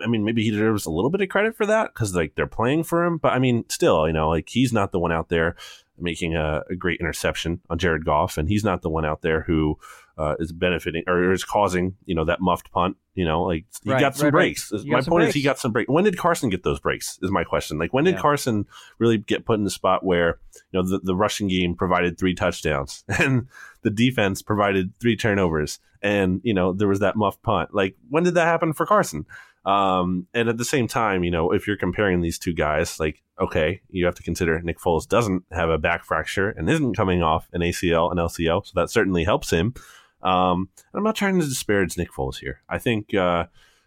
I 0.02 0.08
mean, 0.08 0.24
maybe 0.24 0.42
he 0.42 0.50
deserves 0.50 0.84
a 0.84 0.90
little 0.90 1.10
bit 1.10 1.20
of 1.20 1.28
credit 1.28 1.56
for 1.56 1.66
that 1.66 1.94
because 1.94 2.14
like 2.14 2.34
they're 2.34 2.46
playing 2.48 2.82
for 2.82 3.04
him. 3.04 3.18
But 3.18 3.34
I 3.34 3.38
mean, 3.38 3.64
still, 3.68 4.06
you 4.08 4.12
know, 4.12 4.28
like 4.28 4.48
he's 4.48 4.72
not 4.72 4.90
the 4.90 4.98
one 4.98 5.12
out 5.12 5.28
there 5.28 5.54
making 5.96 6.34
a, 6.34 6.62
a 6.68 6.74
great 6.74 7.00
interception 7.00 7.60
on 7.70 7.78
Jared 7.78 8.04
Goff, 8.04 8.36
and 8.36 8.48
he's 8.48 8.64
not 8.64 8.82
the 8.82 8.90
one 8.90 9.04
out 9.04 9.22
there 9.22 9.42
who 9.42 9.78
uh, 10.18 10.34
is 10.38 10.52
benefiting 10.52 11.02
or 11.06 11.32
is 11.32 11.44
causing 11.44 11.96
you 12.04 12.14
know 12.14 12.24
that 12.24 12.40
muffed 12.40 12.70
punt. 12.72 12.96
You 13.14 13.24
know, 13.24 13.42
like 13.42 13.64
he 13.82 13.90
Right, 13.90 14.00
got 14.00 14.16
some 14.16 14.26
right, 14.26 14.34
right. 14.34 14.40
breaks. 14.40 14.70
Got 14.70 14.86
My 14.86 15.00
point 15.00 15.24
is 15.24 15.34
he 15.34 15.42
got 15.42 15.58
some 15.58 15.72
breaks. 15.72 15.88
When 15.88 16.04
did 16.04 16.18
Carson 16.18 16.50
get 16.50 16.62
those 16.62 16.80
breaks? 16.80 17.18
Is 17.22 17.30
my 17.30 17.44
question. 17.44 17.78
Like 17.78 17.92
when 17.92 18.04
did 18.04 18.14
Yeah. 18.14 18.20
Carson 18.20 18.66
really 18.98 19.18
get 19.18 19.44
put 19.46 19.58
in 19.58 19.64
the 19.64 19.70
spot 19.70 20.04
where 20.04 20.38
you 20.70 20.80
know 20.80 20.88
the, 20.88 20.98
the 20.98 21.16
rushing 21.16 21.48
game 21.48 21.74
provided 21.74 22.18
three 22.18 22.34
touchdowns 22.34 23.04
and 23.20 23.48
the 23.82 23.90
defense 23.90 24.42
provided 24.42 24.92
three 25.00 25.16
turnovers 25.16 25.78
and 26.02 26.40
you 26.44 26.52
know 26.54 26.72
there 26.72 26.88
was 26.88 27.00
that 27.00 27.16
muffed 27.16 27.42
punt. 27.42 27.74
Like 27.74 27.96
when 28.10 28.24
did 28.24 28.34
that 28.34 28.46
happen 28.46 28.72
for 28.72 28.84
Carson? 28.86 29.26
Um, 29.64 30.28
and 30.32 30.48
at 30.48 30.58
the 30.58 30.64
same 30.64 30.86
time, 30.86 31.24
you 31.24 31.30
know, 31.32 31.50
if 31.50 31.66
you're 31.66 31.76
comparing 31.76 32.20
these 32.20 32.38
two 32.38 32.54
guys, 32.54 33.00
like, 33.00 33.20
okay, 33.40 33.80
you 33.90 34.06
have 34.06 34.14
to 34.14 34.22
consider 34.22 34.62
Nick 34.62 34.78
Foles 34.78 35.08
doesn't 35.08 35.42
have 35.50 35.70
a 35.70 35.76
back 35.76 36.04
fracture 36.04 36.50
and 36.50 36.70
isn't 36.70 36.94
coming 36.96 37.20
off 37.20 37.48
an 37.52 37.62
ACL 37.62 38.08
and 38.12 38.20
LCL, 38.20 38.64
so 38.64 38.72
that 38.76 38.90
certainly 38.90 39.24
helps 39.24 39.50
him. 39.50 39.74
Um, 40.22 40.68
I'm 40.94 41.04
not 41.04 41.16
trying 41.16 41.38
to 41.40 41.46
disparage 41.46 41.96
Nick 41.96 42.12
Foles 42.12 42.38
here. 42.38 42.60
I 42.68 42.78
think 42.78 43.14
uh, 43.14 43.46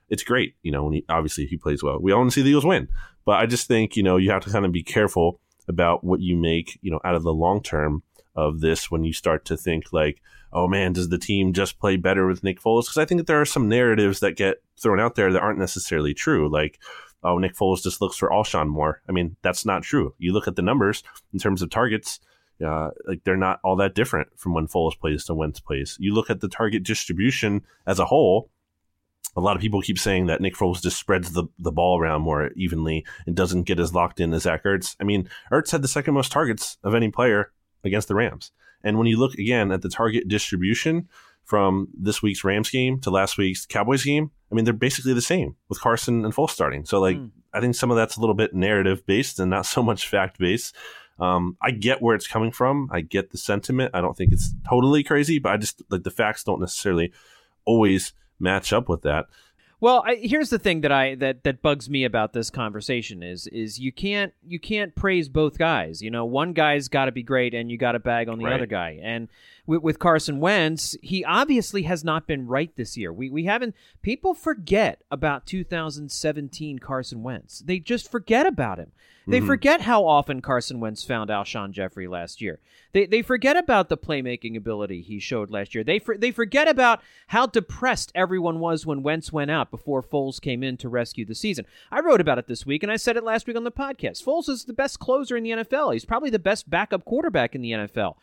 it's 0.09 0.23
great, 0.23 0.55
you 0.63 0.71
know, 0.71 0.83
when 0.83 0.93
he 0.93 1.05
obviously 1.09 1.45
he 1.45 1.57
plays 1.57 1.83
well. 1.83 1.99
We 1.99 2.11
all 2.11 2.19
want 2.19 2.31
to 2.31 2.35
see 2.35 2.41
the 2.41 2.49
Eagles 2.49 2.65
win, 2.65 2.87
but 3.25 3.39
I 3.39 3.45
just 3.45 3.67
think 3.67 3.95
you 3.95 4.03
know 4.03 4.17
you 4.17 4.31
have 4.31 4.43
to 4.43 4.49
kind 4.51 4.65
of 4.65 4.71
be 4.71 4.83
careful 4.83 5.39
about 5.67 6.03
what 6.03 6.19
you 6.19 6.35
make, 6.35 6.79
you 6.81 6.91
know, 6.91 6.99
out 7.03 7.15
of 7.15 7.23
the 7.23 7.33
long 7.33 7.61
term 7.61 8.03
of 8.35 8.61
this 8.61 8.89
when 8.89 9.03
you 9.03 9.13
start 9.13 9.45
to 9.45 9.57
think 9.57 9.91
like, 9.91 10.21
oh 10.51 10.67
man, 10.67 10.93
does 10.93 11.09
the 11.09 11.17
team 11.17 11.53
just 11.53 11.79
play 11.79 11.95
better 11.97 12.25
with 12.25 12.43
Nick 12.43 12.61
Foles? 12.61 12.83
Because 12.83 12.97
I 12.97 13.05
think 13.05 13.25
there 13.27 13.41
are 13.41 13.45
some 13.45 13.69
narratives 13.69 14.19
that 14.19 14.35
get 14.35 14.57
thrown 14.81 14.99
out 14.99 15.15
there 15.15 15.31
that 15.31 15.41
aren't 15.41 15.59
necessarily 15.59 16.13
true. 16.13 16.49
Like, 16.49 16.79
oh, 17.23 17.37
Nick 17.37 17.55
Foles 17.55 17.83
just 17.83 18.01
looks 18.01 18.17
for 18.17 18.29
Alshon 18.29 18.67
more. 18.67 19.01
I 19.07 19.11
mean, 19.11 19.35
that's 19.41 19.65
not 19.65 19.83
true. 19.83 20.15
You 20.17 20.33
look 20.33 20.47
at 20.47 20.55
the 20.55 20.61
numbers 20.61 21.03
in 21.33 21.39
terms 21.39 21.61
of 21.61 21.69
targets, 21.69 22.19
uh, 22.65 22.91
like 23.07 23.23
they're 23.23 23.37
not 23.37 23.59
all 23.63 23.75
that 23.77 23.95
different 23.95 24.27
from 24.37 24.53
when 24.53 24.67
Foles 24.67 24.99
plays 24.99 25.25
to 25.25 25.33
Wentz 25.33 25.59
plays. 25.59 25.97
You 25.99 26.13
look 26.13 26.29
at 26.29 26.41
the 26.41 26.47
target 26.49 26.83
distribution 26.83 27.63
as 27.85 27.99
a 27.99 28.05
whole. 28.05 28.49
A 29.35 29.41
lot 29.41 29.55
of 29.55 29.61
people 29.61 29.81
keep 29.81 29.99
saying 29.99 30.25
that 30.25 30.41
Nick 30.41 30.55
Foles 30.55 30.81
just 30.81 30.97
spreads 30.97 31.31
the, 31.31 31.45
the 31.59 31.71
ball 31.71 31.99
around 31.99 32.21
more 32.21 32.49
evenly 32.55 33.05
and 33.25 33.35
doesn't 33.35 33.63
get 33.63 33.79
as 33.79 33.93
locked 33.93 34.19
in 34.19 34.33
as 34.33 34.43
Zach 34.43 34.63
Ertz. 34.63 34.95
I 34.99 35.03
mean, 35.03 35.29
Ertz 35.51 35.71
had 35.71 35.81
the 35.81 35.87
second 35.87 36.13
most 36.15 36.31
targets 36.31 36.77
of 36.83 36.95
any 36.95 37.09
player 37.09 37.51
against 37.83 38.07
the 38.07 38.15
Rams. 38.15 38.51
And 38.83 38.97
when 38.97 39.07
you 39.07 39.17
look 39.17 39.35
again 39.35 39.71
at 39.71 39.81
the 39.81 39.89
target 39.89 40.27
distribution 40.27 41.07
from 41.43 41.89
this 41.93 42.21
week's 42.21 42.43
Rams 42.43 42.69
game 42.69 42.99
to 43.01 43.09
last 43.09 43.37
week's 43.37 43.65
Cowboys 43.65 44.03
game, 44.03 44.31
I 44.51 44.55
mean, 44.55 44.65
they're 44.65 44.73
basically 44.73 45.13
the 45.13 45.21
same 45.21 45.55
with 45.69 45.79
Carson 45.79 46.25
and 46.25 46.33
Foles 46.33 46.49
starting. 46.49 46.85
So, 46.85 46.99
like, 46.99 47.17
Mm. 47.17 47.31
I 47.51 47.61
think 47.61 47.75
some 47.75 47.89
of 47.89 47.97
that's 47.97 48.15
a 48.15 48.19
little 48.19 48.35
bit 48.35 48.53
narrative 48.53 49.05
based 49.05 49.39
and 49.39 49.49
not 49.49 49.65
so 49.65 49.81
much 49.81 50.07
fact 50.07 50.37
based. 50.37 50.75
Um, 51.19 51.57
I 51.61 51.71
get 51.71 52.01
where 52.01 52.15
it's 52.15 52.27
coming 52.27 52.51
from. 52.51 52.89
I 52.91 53.01
get 53.01 53.31
the 53.31 53.37
sentiment. 53.37 53.91
I 53.93 54.01
don't 54.01 54.15
think 54.15 54.31
it's 54.31 54.53
totally 54.67 55.03
crazy, 55.03 55.39
but 55.39 55.51
I 55.51 55.57
just 55.57 55.81
like 55.89 56.03
the 56.03 56.11
facts 56.11 56.43
don't 56.43 56.59
necessarily 56.59 57.11
always 57.65 58.13
match 58.39 58.71
up 58.73 58.87
with 58.89 59.01
that. 59.03 59.25
Well, 59.81 60.03
I, 60.05 60.15
here's 60.15 60.49
the 60.49 60.59
thing 60.59 60.81
that 60.81 60.91
I 60.91 61.15
that 61.15 61.43
that 61.45 61.61
bugs 61.61 61.89
me 61.89 62.03
about 62.03 62.33
this 62.33 62.49
conversation 62.49 63.23
is 63.23 63.47
is 63.47 63.79
you 63.79 63.93
can't 63.93 64.33
you 64.45 64.59
can't 64.59 64.93
praise 64.93 65.29
both 65.29 65.57
guys. 65.57 66.01
You 66.01 66.11
know, 66.11 66.25
one 66.25 66.51
guy's 66.51 66.89
got 66.89 67.05
to 67.05 67.13
be 67.13 67.23
great, 67.23 67.53
and 67.53 67.71
you 67.71 67.77
got 67.77 67.93
to 67.93 67.99
bag 67.99 68.27
on 68.27 68.39
the 68.39 68.45
Right. 68.45 68.55
other 68.55 68.65
guy. 68.65 68.99
And 69.01 69.29
with, 69.69 69.83
with 69.83 69.99
Carson 69.99 70.39
Wentz, 70.39 70.97
he 71.01 71.23
obviously 71.23 71.83
has 71.83 72.03
not 72.03 72.25
been 72.27 72.47
right 72.47 72.75
this 72.75 72.97
year. 72.97 73.13
We 73.13 73.29
we 73.29 73.45
haven't. 73.45 73.75
People 74.01 74.33
forget 74.33 75.03
about 75.11 75.45
2017 75.45 76.79
Carson 76.79 77.23
Wentz. 77.23 77.59
They 77.59 77.79
just 77.79 78.09
forget 78.11 78.45
about 78.45 78.79
him. 78.79 78.91
They 79.27 79.41
Mhm. 79.41 79.45
forget 79.45 79.81
how 79.81 80.07
often 80.07 80.41
Carson 80.41 80.79
Wentz 80.79 81.03
found 81.03 81.29
Alshon 81.29 81.69
Jeffery 81.71 82.07
last 82.07 82.41
year. 82.41 82.59
They 82.93 83.05
they 83.05 83.21
forget 83.21 83.57
about 83.57 83.87
the 83.89 83.97
playmaking 83.97 84.57
ability 84.57 85.01
he 85.01 85.19
showed 85.19 85.51
last 85.51 85.75
year. 85.75 85.83
They 85.83 85.99
for, 85.99 86.17
they 86.17 86.31
forget 86.31 86.67
about 86.67 87.01
how 87.27 87.45
depressed 87.45 88.11
everyone 88.15 88.59
was 88.59 88.87
when 88.87 89.03
Wentz 89.03 89.31
went 89.31 89.51
out 89.51 89.69
before 89.69 90.01
Foles 90.01 90.41
came 90.41 90.63
in 90.63 90.77
to 90.77 90.89
rescue 90.89 91.25
the 91.25 91.35
season. 91.35 91.65
I 91.91 91.99
wrote 91.99 92.21
about 92.21 92.39
it 92.39 92.47
this 92.47 92.65
week, 92.65 92.81
and 92.81 92.91
I 92.91 92.95
said 92.95 93.17
it 93.17 93.23
last 93.23 93.45
week 93.45 93.55
on 93.57 93.65
the 93.65 93.71
podcast. 93.71 94.23
Foles 94.23 94.49
is 94.49 94.65
the 94.65 94.73
best 94.73 94.97
closer 94.99 95.37
in 95.37 95.43
the 95.43 95.51
NFL. 95.51 95.91
He's 95.93 96.05
probably 96.05 96.31
the 96.31 96.39
best 96.39 96.67
backup 96.67 97.05
quarterback 97.05 97.53
in 97.53 97.61
the 97.61 97.71
NFL. 97.73 98.15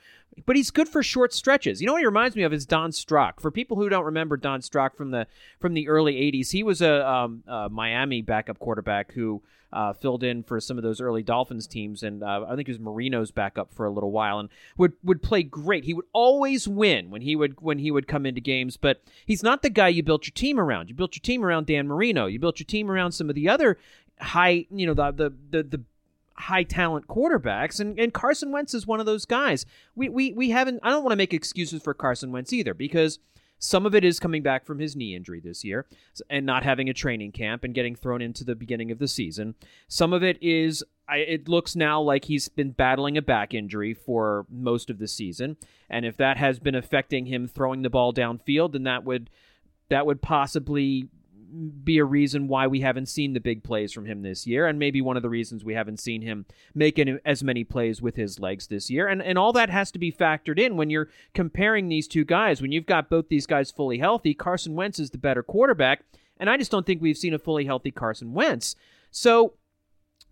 But 0.45 0.57
he's 0.57 0.71
good 0.71 0.89
for 0.89 1.03
short 1.03 1.33
stretches. 1.33 1.81
You 1.81 1.87
know 1.87 1.95
what 1.95 2.01
he 2.01 2.07
reminds 2.07 2.37
me 2.37 2.43
of 2.43 2.53
is 2.53 2.67
Don 2.67 2.93
Strock. 2.93 3.41
For 3.41 3.51
people 3.51 3.77
who 3.77 3.89
don't 3.89 4.05
remember 4.05 4.37
Don 4.37 4.61
Strock 4.61 4.97
from 4.97 5.11
the 5.11 5.27
from 5.61 5.75
the 5.75 5.89
early 5.89 6.15
'80s, 6.15 6.51
he 6.53 6.63
was 6.63 6.83
a, 6.83 7.09
um, 7.09 7.43
a 7.47 7.69
Miami 7.71 8.21
backup 8.21 8.59
quarterback 8.59 9.13
who 9.13 9.43
uh, 9.73 9.93
filled 9.93 10.23
in 10.23 10.43
for 10.43 10.61
some 10.61 10.77
of 10.77 10.83
those 10.85 11.01
early 11.01 11.23
Dolphins 11.23 11.67
teams, 11.67 12.03
and 12.03 12.23
uh, 12.23 12.45
I 12.49 12.55
think 12.55 12.69
he 12.69 12.73
was 12.73 12.81
Marino's 12.81 13.31
backup 13.31 13.73
for 13.73 13.87
a 13.87 13.91
little 13.91 14.11
while, 14.11 14.39
and 14.39 14.49
would 14.77 14.93
would 15.03 15.23
play 15.23 15.43
great. 15.43 15.85
He 15.85 15.95
would 15.95 16.07
always 16.13 16.69
win 16.69 17.11
when 17.11 17.23
he 17.23 17.35
would 17.35 17.61
when 17.61 17.79
he 17.79 17.91
would 17.91 18.07
come 18.07 18.27
into 18.27 18.41
games, 18.41 18.77
but 18.77 19.03
he's 19.25 19.43
not 19.43 19.63
the 19.63 19.71
guy 19.71 19.89
you 19.89 20.03
built 20.03 20.27
your 20.27 20.35
team 20.35 20.61
around. 20.61 20.89
You 20.89 20.95
built 20.95 21.17
your 21.17 21.23
team 21.23 21.45
around 21.45 21.67
Dan 21.67 21.89
Marino. 21.89 22.27
You 22.27 22.39
built 22.39 22.61
your 22.61 22.67
team 22.67 22.91
around 22.91 23.13
some 23.13 23.29
of 23.29 23.35
the 23.35 23.49
other 23.49 23.79
high, 24.21 24.67
you 24.71 24.87
know, 24.87 24.95
the 24.95 25.11
the 25.13 25.33
the, 25.51 25.63
the 25.63 25.83
high 26.39 26.63
talent 26.63 27.09
quarterbacks 27.09 27.81
and, 27.81 27.99
and 27.99 28.13
Carson 28.13 28.53
Wentz 28.53 28.75
is 28.75 28.87
one 28.87 29.01
of 29.01 29.07
those 29.07 29.25
guys. 29.25 29.67
We 29.95 30.09
we 30.09 30.33
we 30.33 30.51
haven't 30.51 30.81
I 30.83 30.91
don't 30.91 31.03
want 31.03 31.13
to 31.13 31.17
make 31.17 31.35
excuses 31.35 31.83
for 31.83 31.95
Carson 31.95 32.33
Wentz 32.33 32.53
either 32.53 32.75
because 32.75 33.19
some 33.59 33.87
of 33.87 33.95
it 33.95 34.05
is 34.05 34.21
coming 34.21 34.43
back 34.43 34.67
from 34.67 34.79
his 34.79 34.95
knee 34.95 35.15
injury 35.15 35.41
this 35.41 35.65
year 35.65 35.87
and 36.29 36.45
not 36.45 36.63
having 36.63 36.91
a 36.91 36.95
training 36.95 37.33
camp 37.33 37.65
and 37.65 37.75
getting 37.75 37.97
thrown 37.97 38.21
into 38.21 38.45
the 38.45 38.55
beginning 38.55 38.91
of 38.91 38.99
the 38.99 39.09
season. 39.09 39.55
Some 39.89 40.13
of 40.13 40.23
it 40.23 40.39
is 40.43 40.85
I, 41.09 41.19
it 41.19 41.49
looks 41.49 41.75
now 41.75 42.01
like 42.01 42.27
he's 42.27 42.49
been 42.49 42.73
battling 42.73 43.17
a 43.17 43.23
back 43.23 43.55
injury 43.55 43.95
for 43.95 44.45
most 44.51 44.91
of 44.91 44.99
the 44.99 45.09
season, 45.09 45.57
and 45.89 46.05
if 46.05 46.17
that 46.17 46.37
has 46.37 46.59
been 46.59 46.75
affecting 46.75 47.27
him 47.27 47.49
throwing 47.49 47.83
the 47.83 47.91
ball 47.91 48.13
downfield, 48.13 48.73
then 48.73 48.83
that 48.83 49.05
would 49.05 49.31
that 49.89 50.05
would 50.05 50.21
possibly 50.21 51.09
be 51.85 51.99
a 51.99 52.05
reason 52.05 52.49
why 52.49 52.67
we 52.67 52.81
haven't 52.81 53.07
seen 53.07 53.33
the 53.33 53.41
big 53.41 53.63
plays 53.63 53.93
from 53.93 54.07
him 54.07 54.23
this 54.23 54.47
year, 54.47 54.67
and 54.67 54.79
maybe 54.79 55.01
one 55.01 55.17
of 55.17 55.23
the 55.23 55.29
reasons 55.29 55.65
we 55.65 55.75
haven't 55.75 56.01
seen 56.01 56.23
him 56.23 56.47
making 56.75 57.19
as 57.25 57.43
many 57.43 57.65
plays 57.65 58.03
with 58.03 58.17
his 58.17 58.39
legs 58.39 58.67
this 58.67 58.91
year. 58.91 59.07
And 59.07 59.23
and 59.23 59.39
all 59.39 59.53
that 59.53 59.71
has 59.71 59.91
to 59.93 59.99
be 59.99 60.13
factored 60.13 60.59
in 60.59 60.77
when 60.77 60.91
you're 60.91 61.09
comparing 61.35 61.89
these 61.89 62.09
two 62.09 62.25
guys. 62.25 62.63
When 62.63 62.73
you've 62.73 62.87
got 62.87 63.11
both 63.11 63.29
these 63.29 63.47
guys 63.47 63.71
fully 63.71 63.99
healthy, 63.99 64.35
Carson 64.35 64.75
Wentz 64.75 64.99
is 64.99 65.11
the 65.11 65.19
better 65.19 65.43
quarterback, 65.43 66.05
and 66.39 66.51
I 66.51 66.57
just 66.57 66.71
don't 66.71 66.87
think 66.87 67.03
we've 67.03 67.17
seen 67.17 67.35
a 67.35 67.39
fully 67.39 67.65
healthy 67.65 67.91
Carson 67.91 68.33
Wentz. 68.33 68.77
So 69.11 69.55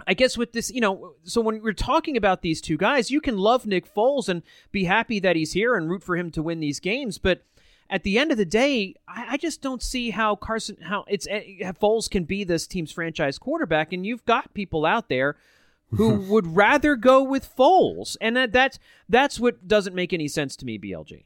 I 0.06 0.14
guess 0.14 0.36
with 0.36 0.52
this, 0.52 0.70
you 0.70 0.80
know, 0.80 1.14
so 1.22 1.40
when 1.40 1.62
we're 1.62 1.72
talking 1.72 2.16
about 2.16 2.42
these 2.42 2.60
two 2.60 2.76
guys, 2.76 3.10
you 3.10 3.20
can 3.20 3.38
love 3.38 3.66
Nick 3.66 3.92
Foles 3.92 4.28
and 4.28 4.42
be 4.72 4.84
happy 4.84 5.20
that 5.20 5.36
he's 5.36 5.52
here 5.52 5.74
and 5.74 5.88
root 5.88 6.02
for 6.02 6.16
him 6.16 6.30
to 6.32 6.42
win 6.42 6.60
these 6.60 6.80
games, 6.80 7.18
but 7.18 7.42
at 7.90 8.02
the 8.02 8.18
end 8.18 8.30
of 8.30 8.38
the 8.38 8.44
day, 8.44 8.94
I, 9.06 9.26
I 9.30 9.36
just 9.36 9.62
don't 9.62 9.82
see 9.82 10.10
how 10.10 10.36
Carson, 10.36 10.76
how 10.82 11.04
it's 11.08 11.26
eh, 11.28 11.72
Foles 11.80 12.10
can 12.10 12.24
be 12.24 12.44
this 12.44 12.66
team's 12.66 12.92
franchise 12.92 13.38
quarterback, 13.38 13.92
and 13.92 14.04
you've 14.06 14.24
got 14.24 14.54
people 14.54 14.86
out 14.86 15.08
there 15.08 15.36
who 15.90 16.14
would 16.30 16.56
rather 16.56 16.96
go 16.96 17.22
with 17.22 17.54
Foles, 17.56 18.16
and 18.20 18.36
that, 18.36 18.52
that's 18.52 18.78
that's 19.08 19.38
what 19.38 19.68
doesn't 19.68 19.94
make 19.94 20.12
any 20.12 20.28
sense 20.28 20.56
to 20.56 20.66
me, 20.66 20.78
BLG. 20.78 21.24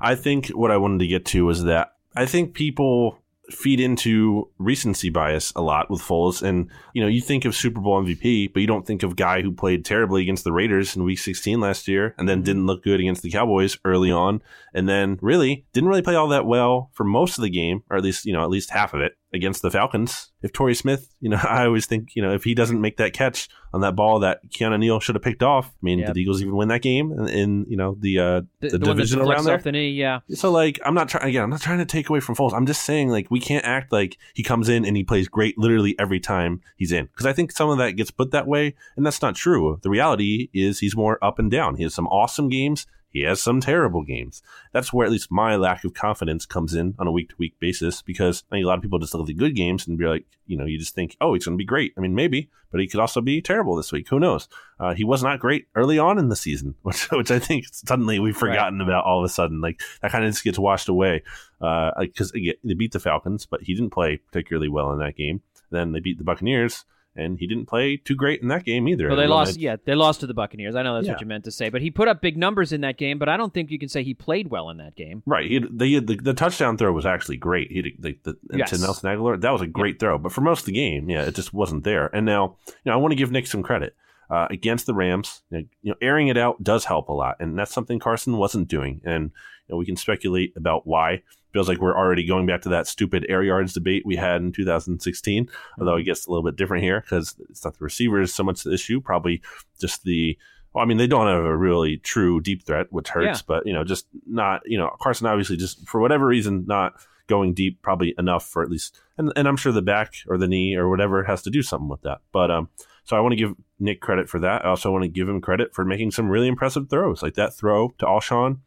I 0.00 0.14
think 0.14 0.48
what 0.48 0.70
I 0.70 0.76
wanted 0.76 1.00
to 1.00 1.06
get 1.06 1.24
to 1.26 1.44
was 1.46 1.64
that 1.64 1.94
I 2.14 2.26
think 2.26 2.54
people 2.54 3.18
feed 3.50 3.80
into 3.80 4.48
recency 4.58 5.10
bias 5.10 5.52
a 5.56 5.62
lot 5.62 5.90
with 5.90 6.00
Foles. 6.00 6.42
And, 6.42 6.70
you 6.92 7.02
know, 7.02 7.08
you 7.08 7.20
think 7.20 7.44
of 7.44 7.54
Super 7.54 7.80
Bowl 7.80 8.02
MVP, 8.02 8.52
but 8.52 8.60
you 8.60 8.66
don't 8.66 8.86
think 8.86 9.02
of 9.02 9.16
guy 9.16 9.42
who 9.42 9.52
played 9.52 9.84
terribly 9.84 10.22
against 10.22 10.44
the 10.44 10.52
Raiders 10.52 10.94
in 10.94 11.04
week 11.04 11.18
16 11.18 11.60
last 11.60 11.88
year 11.88 12.14
and 12.18 12.28
then 12.28 12.38
mm-hmm. 12.38 12.44
didn't 12.44 12.66
look 12.66 12.82
good 12.82 13.00
against 13.00 13.22
the 13.22 13.30
Cowboys 13.30 13.78
early 13.84 14.10
on. 14.10 14.42
And 14.74 14.88
then 14.88 15.18
really 15.22 15.64
didn't 15.72 15.88
really 15.88 16.02
play 16.02 16.14
all 16.14 16.28
that 16.28 16.46
well 16.46 16.90
for 16.92 17.04
most 17.04 17.38
of 17.38 17.42
the 17.42 17.50
game, 17.50 17.82
or 17.90 17.96
at 17.96 18.04
least, 18.04 18.26
you 18.26 18.32
know, 18.32 18.42
at 18.42 18.50
least 18.50 18.70
half 18.70 18.92
of 18.94 19.00
it 19.00 19.12
against 19.32 19.62
the 19.62 19.70
Falcons. 19.70 20.30
If 20.42 20.52
Torrey 20.52 20.74
Smith, 20.74 21.14
you 21.20 21.28
know, 21.28 21.36
I 21.48 21.64
always 21.66 21.86
think, 21.86 22.14
you 22.14 22.22
know, 22.22 22.32
if 22.32 22.44
he 22.44 22.54
doesn't 22.54 22.80
make 22.80 22.96
that 22.96 23.12
catch 23.12 23.48
on 23.74 23.82
that 23.82 23.94
ball 23.94 24.20
that 24.20 24.40
Keanu 24.50 24.78
Neal 24.78 25.00
should 25.00 25.14
have 25.14 25.22
picked 25.22 25.42
off, 25.42 25.66
I 25.66 25.70
mean, 25.82 25.98
did 25.98 26.14
the 26.14 26.22
Eagles 26.22 26.40
even 26.40 26.56
win 26.56 26.68
that 26.68 26.80
game 26.82 27.12
in, 27.12 27.28
in 27.28 27.66
you 27.68 27.76
know, 27.76 27.96
the, 28.00 28.18
uh, 28.18 28.40
The, 28.60 28.70
the, 28.70 28.78
the 28.78 28.86
division 28.86 29.20
around 29.20 29.44
there? 29.44 29.58
the 29.58 29.72
knee, 29.72 29.90
yeah. 29.90 30.20
So 30.30 30.50
like 30.50 30.80
I'm 30.84 30.94
not 30.94 31.08
trying 31.08 31.28
again, 31.28 31.42
I'm 31.42 31.50
not 31.50 31.60
trying 31.60 31.78
to 31.78 31.84
take 31.84 32.08
away 32.08 32.20
from 32.20 32.34
Foles. 32.34 32.54
I'm 32.54 32.66
just 32.66 32.84
saying 32.84 33.10
like 33.10 33.30
we 33.30 33.40
can't 33.40 33.64
act 33.64 33.92
like 33.92 34.16
he 34.34 34.42
comes 34.42 34.68
in 34.68 34.84
and 34.84 34.96
he 34.96 35.04
plays 35.04 35.28
great 35.28 35.58
literally 35.58 35.94
every 35.98 36.20
time 36.20 36.62
he's 36.76 36.92
in. 36.92 37.06
Because 37.06 37.26
I 37.26 37.32
think 37.32 37.52
some 37.52 37.68
of 37.68 37.78
that 37.78 37.92
gets 37.92 38.10
put 38.10 38.30
that 38.30 38.46
way, 38.46 38.74
and 38.96 39.04
that's 39.04 39.20
not 39.20 39.34
true. 39.34 39.78
The 39.82 39.90
reality 39.90 40.48
is 40.54 40.78
he's 40.78 40.96
more 40.96 41.22
up 41.22 41.38
and 41.38 41.50
down. 41.50 41.76
He 41.76 41.82
has 41.82 41.94
some 41.94 42.06
awesome 42.06 42.48
games. 42.48 42.86
He 43.10 43.22
has 43.22 43.42
some 43.42 43.60
terrible 43.60 44.02
games. 44.04 44.42
That's 44.72 44.92
where 44.92 45.06
at 45.06 45.12
least 45.12 45.30
my 45.30 45.56
lack 45.56 45.84
of 45.84 45.94
confidence 45.94 46.44
comes 46.44 46.74
in 46.74 46.94
on 46.98 47.06
a 47.06 47.12
week 47.12 47.30
to 47.30 47.36
week 47.38 47.58
basis 47.58 48.02
because 48.02 48.44
I 48.50 48.56
think 48.56 48.64
a 48.64 48.68
lot 48.68 48.76
of 48.76 48.82
people 48.82 48.98
just 48.98 49.14
look 49.14 49.22
at 49.22 49.26
the 49.26 49.34
good 49.34 49.56
games 49.56 49.86
and 49.86 49.98
be 49.98 50.04
like, 50.04 50.26
you 50.46 50.58
know, 50.58 50.66
you 50.66 50.78
just 50.78 50.94
think, 50.94 51.16
oh, 51.20 51.34
he's 51.34 51.44
going 51.44 51.56
to 51.56 51.62
be 51.62 51.64
great. 51.64 51.94
I 51.96 52.00
mean, 52.00 52.14
maybe, 52.14 52.50
but 52.70 52.80
he 52.80 52.86
could 52.86 53.00
also 53.00 53.20
be 53.20 53.40
terrible 53.40 53.76
this 53.76 53.92
week. 53.92 54.08
Who 54.08 54.20
knows? 54.20 54.48
Uh, 54.78 54.94
he 54.94 55.04
was 55.04 55.22
not 55.22 55.40
great 55.40 55.68
early 55.74 55.98
on 55.98 56.18
in 56.18 56.28
the 56.28 56.36
season, 56.36 56.74
which, 56.82 57.10
which 57.10 57.30
I 57.30 57.38
think 57.38 57.64
suddenly 57.72 58.18
we've 58.18 58.36
forgotten 58.36 58.80
about 58.80 59.04
all 59.04 59.20
of 59.20 59.24
a 59.24 59.32
sudden. 59.32 59.60
Like 59.60 59.80
that 60.02 60.12
kind 60.12 60.24
of 60.24 60.30
just 60.30 60.44
gets 60.44 60.58
washed 60.58 60.88
away 60.88 61.22
because 61.60 62.32
they 62.32 62.74
beat 62.74 62.92
the 62.92 63.00
Falcons, 63.00 63.46
but 63.46 63.62
he 63.62 63.74
didn't 63.74 63.90
play 63.90 64.18
particularly 64.18 64.68
well 64.68 64.92
in 64.92 64.98
that 64.98 65.16
game. 65.16 65.40
Then 65.70 65.92
they 65.92 66.00
beat 66.00 66.18
the 66.18 66.24
Buccaneers. 66.24 66.84
And 67.18 67.38
he 67.38 67.46
didn't 67.46 67.66
play 67.66 67.96
too 67.96 68.14
great 68.14 68.40
in 68.40 68.48
that 68.48 68.64
game 68.64 68.88
either. 68.88 69.08
Well, 69.08 69.16
they 69.16 69.24
Everyone 69.24 69.38
lost. 69.40 69.56
had- 69.56 69.60
Yeah, 69.60 69.76
they 69.84 69.94
lost 69.94 70.20
to 70.20 70.26
the 70.26 70.34
Buccaneers. 70.34 70.74
I 70.76 70.82
know 70.82 70.94
that's 70.94 71.06
Yeah. 71.06 71.14
what 71.14 71.20
you 71.20 71.26
meant 71.26 71.44
to 71.44 71.50
say, 71.50 71.68
but 71.68 71.82
he 71.82 71.90
put 71.90 72.06
up 72.08 72.22
big 72.22 72.36
numbers 72.36 72.72
in 72.72 72.80
that 72.82 72.96
game. 72.96 73.18
But 73.18 73.28
I 73.28 73.36
don't 73.36 73.52
think 73.52 73.70
you 73.70 73.78
can 73.78 73.88
say 73.88 74.02
he 74.04 74.14
played 74.14 74.48
well 74.50 74.70
in 74.70 74.76
that 74.78 74.94
game. 74.94 75.22
Right. 75.26 75.50
He 75.50 75.58
they 75.58 75.98
the, 75.98 76.16
the 76.16 76.32
touchdown 76.34 76.76
throw 76.78 76.92
was 76.92 77.04
actually 77.04 77.36
great. 77.36 77.70
He 77.72 77.94
the, 77.98 78.16
the, 78.22 78.36
Yes. 78.56 78.70
to 78.70 78.78
Nelson 78.78 79.10
Agholor. 79.10 79.40
That 79.40 79.50
was 79.52 79.60
a 79.62 79.66
great 79.66 79.98
throw. 80.00 80.16
But 80.16 80.32
for 80.32 80.40
most 80.40 80.60
of 80.60 80.66
the 80.66 80.72
game, 80.72 81.10
yeah, 81.10 81.22
it 81.24 81.34
just 81.34 81.52
wasn't 81.52 81.84
there. 81.84 82.06
And 82.14 82.24
now, 82.24 82.56
you 82.68 82.74
know, 82.86 82.92
I 82.92 82.96
want 82.96 83.12
to 83.12 83.16
give 83.16 83.30
Nick 83.32 83.46
some 83.46 83.62
credit. 83.62 83.94
Uh, 84.30 84.46
against 84.50 84.84
the 84.84 84.92
Rams, 84.92 85.40
you 85.50 85.56
know, 85.58 85.64
you 85.80 85.90
know, 85.92 85.96
airing 86.02 86.28
it 86.28 86.36
out 86.36 86.62
does 86.62 86.84
help 86.84 87.08
a 87.08 87.12
lot, 87.14 87.36
and 87.40 87.58
that's 87.58 87.72
something 87.72 87.98
Carson 87.98 88.36
wasn't 88.36 88.68
doing. 88.68 89.00
And 89.02 89.30
you 89.66 89.72
know, 89.72 89.76
we 89.78 89.86
can 89.86 89.96
speculate 89.96 90.52
about 90.54 90.86
why. 90.86 91.22
Feels 91.52 91.68
like 91.68 91.78
we're 91.78 91.96
already 91.96 92.26
going 92.26 92.46
back 92.46 92.62
to 92.62 92.68
that 92.68 92.86
stupid 92.86 93.24
air 93.28 93.42
yards 93.42 93.72
debate 93.72 94.04
we 94.04 94.16
had 94.16 94.42
in 94.42 94.52
2016. 94.52 95.48
Although 95.78 95.96
I 95.96 96.02
guess 96.02 96.26
a 96.26 96.30
little 96.30 96.44
bit 96.44 96.56
different 96.56 96.82
here 96.84 97.00
because 97.00 97.36
it's 97.48 97.64
not 97.64 97.78
the 97.78 97.84
receivers 97.84 98.32
so 98.34 98.44
much 98.44 98.62
the 98.62 98.72
issue, 98.72 99.00
probably 99.00 99.40
just 99.80 100.04
the 100.04 100.36
well, 100.74 100.84
I 100.84 100.86
mean, 100.86 100.98
they 100.98 101.06
don't 101.06 101.26
have 101.26 101.44
a 101.44 101.56
really 101.56 101.96
true 101.96 102.40
deep 102.40 102.66
threat, 102.66 102.88
which 102.90 103.08
hurts, 103.08 103.38
Yeah. 103.38 103.42
but 103.46 103.66
you 103.66 103.72
know, 103.72 103.84
just 103.84 104.06
not, 104.26 104.60
you 104.66 104.76
know, 104.76 104.94
Carson 105.00 105.26
obviously 105.26 105.56
just 105.56 105.88
for 105.88 106.00
whatever 106.00 106.26
reason 106.26 106.66
not 106.66 106.92
going 107.26 107.54
deep, 107.54 107.80
probably 107.82 108.14
enough 108.18 108.46
for 108.46 108.62
at 108.62 108.70
least, 108.70 109.00
and, 109.16 109.32
and 109.34 109.48
I'm 109.48 109.56
sure 109.56 109.72
the 109.72 109.80
back 109.82 110.14
or 110.28 110.36
the 110.36 110.46
knee 110.48 110.76
or 110.76 110.88
whatever 110.90 111.24
has 111.24 111.42
to 111.42 111.50
do 111.50 111.62
something 111.62 111.88
with 111.88 112.02
that. 112.02 112.18
But 112.32 112.50
um, 112.50 112.68
so 113.04 113.16
I 113.16 113.20
want 113.20 113.32
to 113.32 113.36
give 113.36 113.54
Nick 113.80 114.00
credit 114.02 114.28
for 114.28 114.38
that. 114.40 114.64
I 114.64 114.68
also 114.68 114.92
want 114.92 115.02
to 115.04 115.08
give 115.08 115.28
him 115.28 115.40
credit 115.40 115.74
for 115.74 115.84
making 115.86 116.10
some 116.10 116.28
really 116.28 116.48
impressive 116.48 116.90
throws, 116.90 117.22
like 117.22 117.34
that 117.34 117.54
throw 117.54 117.88
to 117.98 118.06
Alshon 118.06 118.58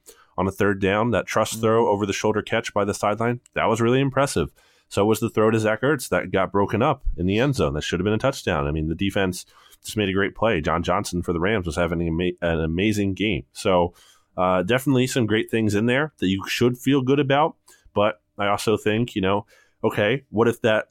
on 0.42 0.48
a 0.48 0.52
third 0.52 0.82
down, 0.82 1.12
that 1.12 1.28
trust 1.28 1.62
throw 1.62 1.88
over 1.88 2.06
the 2.06 2.14
shoulder 2.14 2.42
catch 2.42 2.74
by 2.74 2.84
the 2.84 2.96
sideline. 2.96 3.40
That 3.54 3.66
was 3.66 3.80
really 3.80 4.02
impressive. 4.02 4.52
So 4.90 5.06
was 5.06 5.20
the 5.20 5.30
throw 5.30 5.52
to 5.52 5.60
Zach 5.60 5.82
Ertz 5.82 6.10
that 6.10 6.32
got 6.32 6.52
broken 6.52 6.82
up 6.82 7.04
in 7.16 7.28
the 7.28 7.40
end 7.40 7.56
zone. 7.56 7.76
That 7.76 7.84
should 7.84 8.00
have 8.00 8.04
been 8.04 8.14
a 8.14 8.18
touchdown. 8.18 8.68
I 8.68 8.72
mean, 8.72 8.90
the 8.90 8.96
defense 8.96 9.46
just 9.84 9.96
made 9.96 10.10
a 10.10 10.14
great 10.14 10.36
play. 10.36 10.60
John 10.60 10.84
Johnson 10.84 11.22
for 11.22 11.32
the 11.32 11.40
Rams 11.40 11.68
was 11.68 11.76
having 11.76 12.02
an, 12.02 12.08
ama- 12.08 12.38
an 12.54 12.60
amazing 12.60 13.14
game. 13.14 13.46
So 13.54 13.94
uh, 14.36 14.64
definitely 14.64 15.08
some 15.08 15.28
great 15.28 15.50
things 15.52 15.76
in 15.76 15.86
there 15.86 16.12
that 16.18 16.28
you 16.28 16.44
should 16.48 16.78
feel 16.78 17.02
good 17.04 17.20
about. 17.20 17.56
But 17.94 18.20
I 18.38 18.48
also 18.48 18.76
think, 18.76 19.16
you 19.16 19.22
know, 19.22 19.46
okay, 19.84 20.24
what 20.30 20.48
if 20.48 20.62
that 20.62 20.88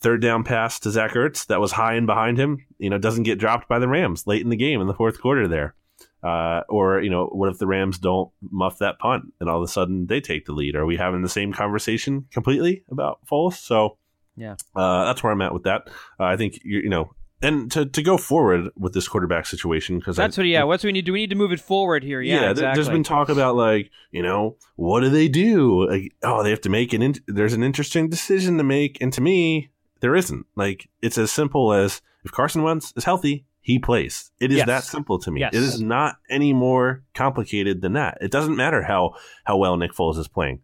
third 0.00 0.22
down 0.22 0.44
pass 0.44 0.80
to 0.80 0.90
Zach 0.90 1.12
Ertz 1.12 1.46
that 1.46 1.60
was 1.60 1.72
high 1.72 1.94
and 1.94 2.06
behind 2.06 2.38
him, 2.38 2.64
you 2.78 2.88
know, 2.88 2.98
doesn't 2.98 3.24
get 3.24 3.38
dropped 3.38 3.68
by 3.68 3.78
the 3.78 3.88
Rams 3.88 4.26
late 4.26 4.42
in 4.42 4.48
the 4.48 4.56
game 4.56 4.80
in 4.80 4.86
the 4.86 4.94
fourth 4.94 5.20
quarter 5.20 5.46
there? 5.46 5.74
Uh, 6.22 6.62
or 6.68 7.00
you 7.00 7.10
know, 7.10 7.26
what 7.26 7.48
if 7.48 7.58
the 7.58 7.66
Rams 7.66 7.98
don't 7.98 8.30
muff 8.42 8.78
that 8.78 8.98
punt 8.98 9.32
and 9.40 9.48
all 9.48 9.58
of 9.58 9.62
a 9.62 9.68
sudden 9.68 10.06
they 10.06 10.20
take 10.20 10.46
the 10.46 10.52
lead? 10.52 10.74
Are 10.74 10.84
we 10.86 10.96
having 10.96 11.22
the 11.22 11.28
same 11.28 11.52
conversation 11.52 12.26
completely 12.32 12.82
about 12.90 13.20
Foles? 13.30 13.54
So 13.54 13.98
Yeah. 14.36 14.56
uh, 14.74 15.04
that's 15.04 15.22
where 15.22 15.32
I'm 15.32 15.42
at 15.42 15.54
with 15.54 15.62
that. 15.64 15.88
Uh, 16.18 16.24
I 16.24 16.36
think 16.36 16.58
you, 16.64 16.80
you 16.80 16.88
know, 16.88 17.12
and 17.40 17.70
to, 17.70 17.86
to 17.86 18.02
go 18.02 18.16
forward 18.18 18.70
with 18.76 18.94
this 18.94 19.06
quarterback 19.06 19.46
situation 19.46 20.00
because 20.00 20.16
That's 20.16 20.36
what. 20.36 20.46
Yeah. 20.48 20.64
What's 20.64 20.82
we 20.82 20.90
need? 20.90 21.04
Do 21.04 21.12
we 21.12 21.20
need 21.20 21.30
to 21.30 21.36
move 21.36 21.52
it 21.52 21.60
forward 21.60 22.02
here? 22.02 22.20
Yeah. 22.20 22.40
there- 22.40 22.50
exactly. 22.50 22.74
there's 22.82 22.88
been 22.88 23.04
talk 23.04 23.28
about 23.28 23.54
like 23.54 23.92
you 24.10 24.22
know 24.24 24.56
what 24.74 25.00
do 25.02 25.10
they 25.10 25.28
do? 25.28 25.88
Like 25.88 26.14
oh 26.24 26.42
they 26.42 26.50
have 26.50 26.62
to 26.62 26.68
make 26.68 26.92
an 26.92 27.02
in- 27.02 27.14
there's 27.28 27.52
an 27.52 27.62
interesting 27.62 28.08
decision 28.08 28.58
to 28.58 28.64
make, 28.64 29.00
and 29.00 29.12
to 29.12 29.20
me 29.20 29.70
there 30.00 30.16
isn't. 30.16 30.46
Like 30.56 30.88
it's 31.00 31.16
as 31.16 31.30
simple 31.30 31.72
as 31.72 32.02
if 32.24 32.32
Carson 32.32 32.64
Wentz 32.64 32.92
is 32.96 33.04
healthy, 33.04 33.46
he 33.60 33.78
plays. 33.78 34.30
It 34.40 34.50
is 34.50 34.58
Yes. 34.58 34.66
that 34.66 34.84
simple 34.84 35.18
to 35.18 35.30
me. 35.30 35.40
Yes. 35.40 35.54
It 35.54 35.62
is 35.62 35.80
not 35.80 36.16
any 36.30 36.52
more 36.52 37.02
complicated 37.14 37.82
than 37.82 37.92
that. 37.94 38.18
It 38.20 38.30
doesn't 38.30 38.56
matter 38.56 38.82
how 38.82 39.14
how 39.44 39.56
well 39.56 39.76
Nick 39.76 39.92
Foles 39.92 40.18
is 40.18 40.28
playing. 40.28 40.60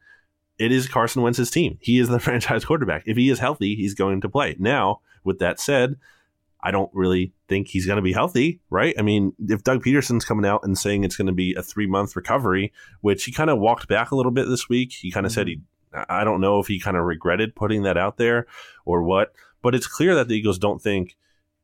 It 0.58 0.72
is 0.72 0.88
Carson 0.88 1.22
Wentz's 1.22 1.50
team. 1.50 1.78
He 1.80 1.98
is 1.98 2.08
the 2.08 2.20
franchise 2.20 2.64
quarterback. 2.64 3.02
If 3.06 3.16
he 3.16 3.28
is 3.28 3.40
healthy, 3.40 3.74
he's 3.74 3.94
going 3.94 4.20
to 4.20 4.28
play. 4.28 4.56
Now, 4.58 5.00
with 5.24 5.38
that 5.40 5.58
said, 5.60 5.96
I 6.64 6.70
don't 6.70 6.90
really 6.94 7.34
think 7.46 7.68
he's 7.68 7.84
going 7.84 7.96
to 7.96 8.02
be 8.02 8.14
healthy, 8.14 8.60
right? 8.70 8.94
I 8.98 9.02
mean, 9.02 9.34
if 9.48 9.62
Doug 9.62 9.84
Pederson's 9.84 10.24
coming 10.24 10.46
out 10.46 10.64
and 10.64 10.78
saying 10.78 11.04
it's 11.04 11.16
going 11.16 11.26
to 11.26 11.32
be 11.32 11.52
a 11.54 11.62
three 11.62 11.86
month 11.86 12.16
recovery, 12.16 12.72
which 13.02 13.24
he 13.24 13.32
kind 13.32 13.50
of 13.50 13.58
walked 13.58 13.86
back 13.86 14.10
a 14.10 14.16
little 14.16 14.32
bit 14.32 14.48
this 14.48 14.68
week, 14.68 14.92
he 14.92 15.10
kind 15.10 15.26
of 15.26 15.32
said 15.32 15.46
mm-hmm. 15.46 15.60
he, 15.92 16.04
I 16.08 16.24
don't 16.24 16.40
know 16.40 16.60
if 16.60 16.68
he 16.68 16.80
kind 16.80 16.96
of 16.96 17.04
regretted 17.04 17.54
putting 17.54 17.82
that 17.82 17.98
out 17.98 18.16
there 18.16 18.46
or 18.86 19.02
what, 19.02 19.32
but 19.60 19.74
it's 19.74 19.86
clear 19.86 20.14
that 20.14 20.28
the 20.28 20.36
Eagles 20.36 20.58
don't 20.58 20.80
think 20.80 21.16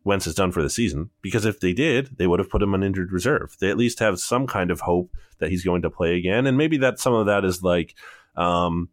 Wentz 0.04 0.26
is 0.26 0.34
done 0.34 0.50
for 0.52 0.62
the 0.62 0.70
season 0.70 1.10
because 1.22 1.44
if 1.44 1.60
they 1.60 1.72
did, 1.72 2.16
they 2.18 2.26
would 2.26 2.38
have 2.38 2.48
put 2.50 2.62
him 2.62 2.72
on 2.74 2.82
injured 2.82 3.12
reserve. 3.12 3.56
They 3.60 3.68
at 3.70 3.76
least 3.76 3.98
have 3.98 4.18
some 4.18 4.46
kind 4.46 4.70
of 4.70 4.80
hope 4.80 5.10
that 5.38 5.50
he's 5.50 5.64
going 5.64 5.82
to 5.82 5.90
play 5.90 6.16
again, 6.16 6.46
and 6.46 6.56
maybe 6.56 6.78
that 6.78 6.98
some 6.98 7.12
of 7.14 7.26
that 7.26 7.44
is 7.44 7.62
like, 7.62 7.94
um, 8.36 8.88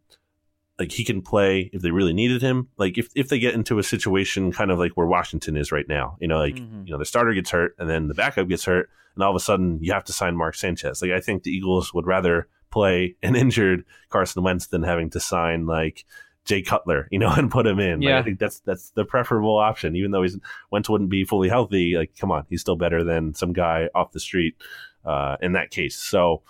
like 0.78 0.92
he 0.92 1.04
can 1.04 1.22
play 1.22 1.70
if 1.72 1.82
they 1.82 1.90
really 1.90 2.12
needed 2.12 2.40
him. 2.42 2.68
Like 2.76 2.98
if, 2.98 3.08
if 3.16 3.28
they 3.28 3.38
get 3.38 3.54
into 3.54 3.78
a 3.78 3.82
situation 3.82 4.52
kind 4.52 4.70
of 4.70 4.78
like 4.78 4.92
where 4.92 5.06
Washington 5.06 5.56
is 5.56 5.72
right 5.72 5.88
now, 5.88 6.16
you 6.20 6.28
know, 6.28 6.38
like 6.38 6.56
Mhm. 6.56 6.86
you 6.86 6.92
know 6.92 6.98
the 6.98 7.04
starter 7.04 7.32
gets 7.34 7.50
hurt 7.50 7.74
and 7.78 7.88
then 7.90 8.06
the 8.08 8.14
backup 8.14 8.48
gets 8.48 8.64
hurt, 8.64 8.88
and 9.14 9.24
all 9.24 9.30
of 9.30 9.36
a 9.36 9.40
sudden 9.40 9.78
you 9.82 9.92
have 9.92 10.04
to 10.04 10.12
sign 10.12 10.36
Mark 10.36 10.54
Sanchez. 10.54 11.02
Like 11.02 11.10
I 11.10 11.20
think 11.20 11.42
the 11.42 11.50
Eagles 11.50 11.92
would 11.94 12.06
rather 12.06 12.48
play 12.70 13.16
an 13.22 13.34
injured 13.44 13.84
Carson 14.10 14.42
Wentz 14.42 14.66
than 14.66 14.82
having 14.84 15.10
to 15.10 15.20
sign 15.20 15.66
like 15.66 16.04
Jay 16.48 16.62
Cutler, 16.62 17.06
you 17.10 17.18
know, 17.18 17.30
and 17.36 17.50
put 17.50 17.66
him 17.66 17.78
in. 17.78 18.00
Like, 18.00 18.08
Yeah. 18.08 18.18
I 18.18 18.22
think 18.22 18.38
that's 18.38 18.60
that's 18.60 18.90
the 18.90 19.04
preferable 19.04 19.56
option, 19.58 19.94
even 19.94 20.10
though 20.10 20.22
he's 20.22 20.38
Wentz 20.70 20.88
wouldn't 20.88 21.10
be 21.10 21.24
fully 21.24 21.48
healthy. 21.48 21.94
Like, 21.96 22.16
come 22.18 22.32
on, 22.32 22.46
he's 22.48 22.60
still 22.62 22.76
better 22.76 23.04
than 23.04 23.34
some 23.34 23.52
guy 23.52 23.88
off 23.94 24.12
the 24.12 24.20
street 24.20 24.56
uh, 25.04 25.36
in 25.42 25.52
that 25.52 25.70
case. 25.70 25.96
So 25.96 26.42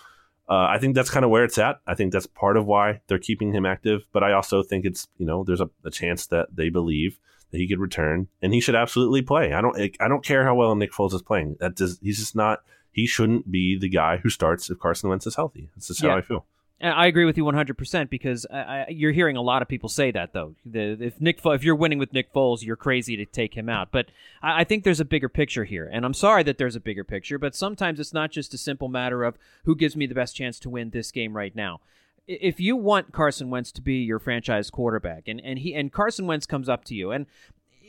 uh, 0.49 0.67
I 0.71 0.79
think 0.79 0.95
that's 0.95 1.11
kind 1.11 1.25
of 1.25 1.31
where 1.31 1.45
it's 1.45 1.59
at. 1.59 1.81
I 1.87 1.95
think 1.95 2.13
that's 2.13 2.27
part 2.27 2.57
of 2.57 2.65
why 2.65 3.01
they're 3.09 3.19
keeping 3.19 3.53
him 3.53 3.67
active. 3.67 4.07
But 4.13 4.23
I 4.23 4.33
also 4.33 4.63
think 4.63 4.85
it's 4.85 5.09
you 5.19 5.27
know 5.27 5.45
there's 5.45 5.61
a, 5.61 5.69
a 5.85 5.91
chance 5.91 6.27
that 6.29 6.55
they 6.55 6.69
believe 6.71 7.19
that 7.51 7.59
he 7.59 7.67
could 7.67 7.81
return 7.81 8.29
and 8.43 8.53
he 8.55 8.61
should 8.61 8.75
absolutely 8.75 9.23
play. 9.23 9.53
I 9.53 9.61
don't 9.61 9.77
I 10.01 10.07
don't 10.09 10.25
care 10.25 10.45
how 10.45 10.55
well 10.55 10.75
Nick 10.77 10.93
Foles 10.93 11.13
is 11.15 11.23
playing. 11.23 11.57
That 11.61 11.75
does 11.77 11.99
he's 12.03 12.19
just 12.19 12.37
not. 12.37 12.61
He 12.93 13.07
shouldn't 13.07 13.51
be 13.51 13.79
the 13.79 13.89
guy 13.89 14.17
who 14.17 14.29
starts 14.31 14.71
if 14.71 14.79
Carson 14.79 15.09
Wentz 15.11 15.27
is 15.27 15.37
healthy. 15.37 15.71
That's 15.75 15.89
just 15.89 16.03
Yeah. 16.03 16.11
how 16.11 16.17
I 16.17 16.21
feel. 16.23 16.47
And 16.81 16.95
I 16.95 17.07
agree 17.07 17.25
with 17.25 17.37
you 17.37 17.45
100% 17.45 18.09
because 18.09 18.47
I, 18.53 18.57
I, 18.57 18.87
you're 18.89 19.13
hearing 19.13 19.37
a 19.37 19.43
lot 19.43 19.63
of 19.63 19.69
people 19.69 19.89
say 19.89 20.13
that 20.13 20.33
though. 20.33 20.55
The, 20.65 20.97
if 21.01 21.21
Nick, 21.21 21.41
if 21.45 21.65
you're 21.65 21.75
winning 21.75 21.99
with 21.99 22.13
Nick 22.13 22.33
Foles, 22.33 22.63
you're 22.63 22.77
crazy 22.77 23.17
to 23.17 23.27
take 23.27 23.57
him 23.57 23.69
out. 23.69 23.91
But 23.91 24.07
I, 24.43 24.61
I 24.61 24.65
think 24.65 24.85
there's 24.85 25.01
a 25.01 25.05
bigger 25.05 25.29
picture 25.29 25.65
here, 25.65 25.91
and 25.93 26.05
I'm 26.05 26.15
sorry 26.15 26.45
that 26.45 26.57
there's 26.57 26.77
a 26.77 26.81
bigger 26.81 27.03
picture. 27.03 27.39
But 27.39 27.57
sometimes 27.57 27.99
it's 27.99 28.15
not 28.15 28.31
just 28.31 28.55
a 28.55 28.59
simple 28.59 28.89
matter 28.89 29.25
of 29.25 29.37
who 29.65 29.75
gives 29.75 29.97
me 29.97 30.07
the 30.07 30.15
best 30.15 30.37
chance 30.37 30.61
to 30.61 30.71
win 30.71 30.91
this 30.91 31.11
game 31.11 31.37
right 31.37 31.55
now. 31.55 31.81
If 32.29 32.61
you 32.61 32.77
want 32.77 33.13
Carson 33.13 33.51
Wentz 33.51 33.73
to 33.73 33.83
be 33.83 33.97
your 33.97 34.21
franchise 34.21 34.71
quarterback, 34.71 35.27
and, 35.27 35.41
and 35.41 35.59
he 35.59 35.75
and 35.75 35.93
Carson 35.93 36.27
Wentz 36.27 36.47
comes 36.47 36.69
up 36.69 36.85
to 36.85 36.95
you, 36.95 37.11
and 37.11 37.27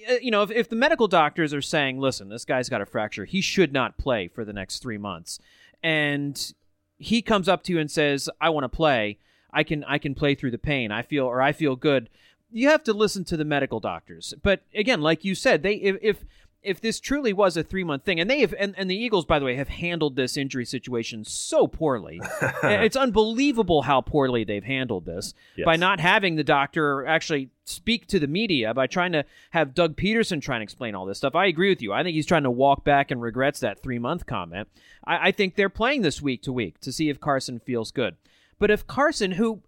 uh, 0.09 0.13
you 0.21 0.31
know 0.31 0.41
if, 0.41 0.49
if 0.49 0.69
the 0.69 0.75
medical 0.75 1.07
doctors 1.07 1.53
are 1.53 1.61
saying, 1.61 1.99
"Listen, 1.99 2.29
this 2.29 2.45
guy's 2.45 2.69
got 2.69 2.81
a 2.81 2.85
fracture, 2.87 3.25
he 3.25 3.41
should 3.41 3.71
not 3.71 3.97
play 3.97 4.29
for 4.29 4.45
the 4.45 4.53
next 4.53 4.79
three 4.79 4.97
months," 4.97 5.39
and 5.83 6.53
he 6.99 7.21
comes 7.21 7.47
up 7.47 7.63
to 7.63 7.73
you 7.73 7.79
and 7.79 7.89
says, 7.89 8.29
"I 8.39 8.49
want 8.49 8.65
to 8.65 8.69
play. 8.69 9.17
I 9.51 9.63
can 9.63 9.83
I 9.85 9.97
can 9.97 10.13
play 10.13 10.35
through 10.35 10.51
the 10.51 10.57
pain. 10.57 10.91
I 10.91 11.01
feel 11.01 11.25
or 11.25 11.41
I 11.41 11.53
feel 11.53 11.75
good." 11.75 12.09
You 12.51 12.69
have 12.69 12.83
to 12.83 12.93
listen 12.93 13.23
to 13.25 13.37
the 13.37 13.45
medical 13.45 13.79
doctors. 13.79 14.33
But 14.43 14.61
again, 14.75 15.01
like 15.01 15.23
you 15.23 15.33
said, 15.33 15.63
they 15.63 15.75
if 15.75 15.97
if, 16.01 16.25
if 16.61 16.81
this 16.81 16.99
truly 16.99 17.31
was 17.31 17.55
a 17.55 17.63
three 17.63 17.83
month 17.83 18.03
thing, 18.03 18.19
and 18.19 18.29
they 18.29 18.41
have 18.41 18.53
and, 18.59 18.75
and 18.77 18.89
the 18.89 18.95
Eagles, 18.95 19.25
by 19.25 19.39
the 19.39 19.45
way, 19.45 19.55
have 19.55 19.69
handled 19.69 20.15
this 20.15 20.35
injury 20.35 20.65
situation 20.65 21.23
so 21.23 21.67
poorly. 21.67 22.21
it's 22.63 22.97
unbelievable 22.97 23.83
how 23.83 24.01
poorly 24.01 24.43
they've 24.43 24.63
handled 24.63 25.05
this 25.05 25.33
Yes. 25.55 25.65
by 25.65 25.75
not 25.75 25.99
having 25.99 26.35
the 26.35 26.43
doctor 26.43 27.05
actually 27.05 27.49
speak 27.65 28.07
to 28.07 28.19
the 28.19 28.27
media 28.27 28.73
by 28.73 28.87
trying 28.87 29.11
to 29.11 29.23
have 29.51 29.73
Doug 29.73 29.95
Pederson 29.95 30.41
try 30.41 30.55
and 30.55 30.63
explain 30.63 30.95
all 30.95 31.05
this 31.05 31.17
stuff. 31.17 31.35
I 31.35 31.45
agree 31.45 31.69
with 31.69 31.81
you. 31.81 31.93
I 31.93 32.03
think 32.03 32.15
he's 32.15 32.25
trying 32.25 32.43
to 32.43 32.51
walk 32.51 32.83
back 32.83 33.11
and 33.11 33.21
regrets 33.21 33.59
that 33.61 33.81
three 33.81 33.99
month 33.99 34.25
comment. 34.25 34.67
I, 35.05 35.29
I 35.29 35.31
think 35.31 35.55
they're 35.55 35.69
playing 35.69 36.01
this 36.01 36.21
week 36.21 36.41
to 36.43 36.51
week 36.53 36.79
to 36.81 36.91
see 36.91 37.09
if 37.09 37.19
Carson 37.19 37.59
feels 37.59 37.91
good. 37.91 38.17
But 38.57 38.71
if 38.71 38.85
Carson, 38.85 39.31
who 39.31 39.61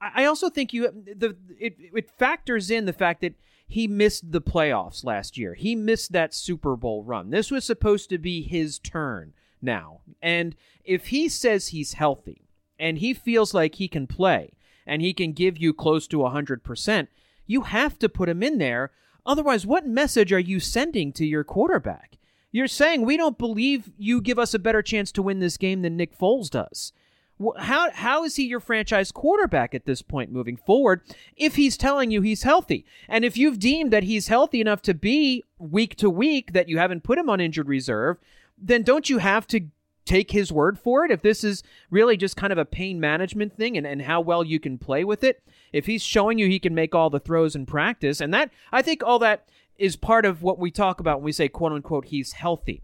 I 0.00 0.22
I 0.22 0.24
also 0.24 0.50
think 0.50 0.72
you 0.72 0.90
the 0.90 1.36
it, 1.58 1.76
it 1.78 2.10
factors 2.10 2.70
in 2.70 2.86
the 2.86 2.92
fact 2.92 3.20
that 3.20 3.34
he 3.72 3.88
missed 3.88 4.32
the 4.32 4.42
playoffs 4.42 5.02
last 5.02 5.38
year. 5.38 5.54
He 5.54 5.74
missed 5.74 6.12
that 6.12 6.34
Super 6.34 6.76
Bowl 6.76 7.04
run. 7.04 7.30
This 7.30 7.50
was 7.50 7.64
supposed 7.64 8.10
to 8.10 8.18
be 8.18 8.42
his 8.42 8.78
turn 8.78 9.32
now. 9.62 10.02
And 10.20 10.54
if 10.84 11.06
he 11.06 11.26
says 11.26 11.68
he's 11.68 11.94
healthy 11.94 12.42
and 12.78 12.98
he 12.98 13.14
feels 13.14 13.54
like 13.54 13.76
he 13.76 13.88
can 13.88 14.06
play 14.06 14.52
and 14.86 15.00
he 15.00 15.14
can 15.14 15.32
give 15.32 15.56
you 15.56 15.72
close 15.72 16.06
to 16.08 16.18
100%, 16.18 17.08
you 17.46 17.62
have 17.62 17.98
to 18.00 18.10
put 18.10 18.28
him 18.28 18.42
in 18.42 18.58
there. 18.58 18.90
Otherwise, 19.24 19.64
what 19.64 19.86
message 19.86 20.34
are 20.34 20.38
you 20.38 20.60
sending 20.60 21.10
to 21.14 21.24
your 21.24 21.42
quarterback? 21.42 22.18
You're 22.50 22.68
saying 22.68 23.06
we 23.06 23.16
don't 23.16 23.38
believe 23.38 23.90
you 23.96 24.20
give 24.20 24.38
us 24.38 24.52
a 24.52 24.58
better 24.58 24.82
chance 24.82 25.10
to 25.12 25.22
win 25.22 25.40
this 25.40 25.56
game 25.56 25.80
than 25.80 25.96
Nick 25.96 26.14
Foles 26.14 26.50
does. 26.50 26.92
How 27.58 27.90
how 27.90 28.24
is 28.24 28.36
he 28.36 28.44
your 28.44 28.60
franchise 28.60 29.10
quarterback 29.10 29.74
at 29.74 29.84
this 29.84 30.00
point 30.02 30.30
moving 30.30 30.56
forward 30.56 31.00
if 31.36 31.56
he's 31.56 31.76
telling 31.76 32.10
you 32.10 32.20
he's 32.22 32.44
healthy? 32.44 32.84
And 33.08 33.24
if 33.24 33.36
you've 33.36 33.58
deemed 33.58 33.92
that 33.92 34.04
he's 34.04 34.28
healthy 34.28 34.60
enough 34.60 34.82
to 34.82 34.94
be 34.94 35.42
week 35.58 35.96
to 35.96 36.08
week 36.08 36.52
that 36.52 36.68
you 36.68 36.78
haven't 36.78 37.02
put 37.02 37.18
him 37.18 37.28
on 37.28 37.40
injured 37.40 37.68
reserve, 37.68 38.18
then 38.56 38.82
don't 38.82 39.10
you 39.10 39.18
have 39.18 39.46
to 39.48 39.68
take 40.04 40.32
his 40.32 40.52
word 40.52 40.78
for 40.78 41.04
it 41.04 41.10
if 41.10 41.22
this 41.22 41.44
is 41.44 41.62
really 41.90 42.16
just 42.16 42.36
kind 42.36 42.52
of 42.52 42.58
a 42.58 42.64
pain 42.64 42.98
management 42.98 43.56
thing 43.56 43.76
and, 43.76 43.86
and 43.86 44.02
how 44.02 44.20
well 44.20 44.44
you 44.44 44.60
can 44.60 44.78
play 44.78 45.02
with 45.04 45.24
it? 45.24 45.42
If 45.72 45.86
he's 45.86 46.02
showing 46.02 46.38
you 46.38 46.48
he 46.48 46.58
can 46.58 46.74
make 46.74 46.94
all 46.94 47.10
the 47.10 47.20
throws 47.20 47.56
in 47.56 47.66
practice, 47.66 48.20
and 48.20 48.32
that 48.34 48.50
I 48.70 48.82
think 48.82 49.02
all 49.02 49.18
that 49.20 49.48
is 49.78 49.96
part 49.96 50.24
of 50.24 50.42
what 50.42 50.58
we 50.58 50.70
talk 50.70 51.00
about 51.00 51.18
when 51.18 51.24
we 51.24 51.32
say 51.32 51.48
quote 51.48 51.72
unquote 51.72 52.06
he's 52.06 52.32
healthy. 52.32 52.82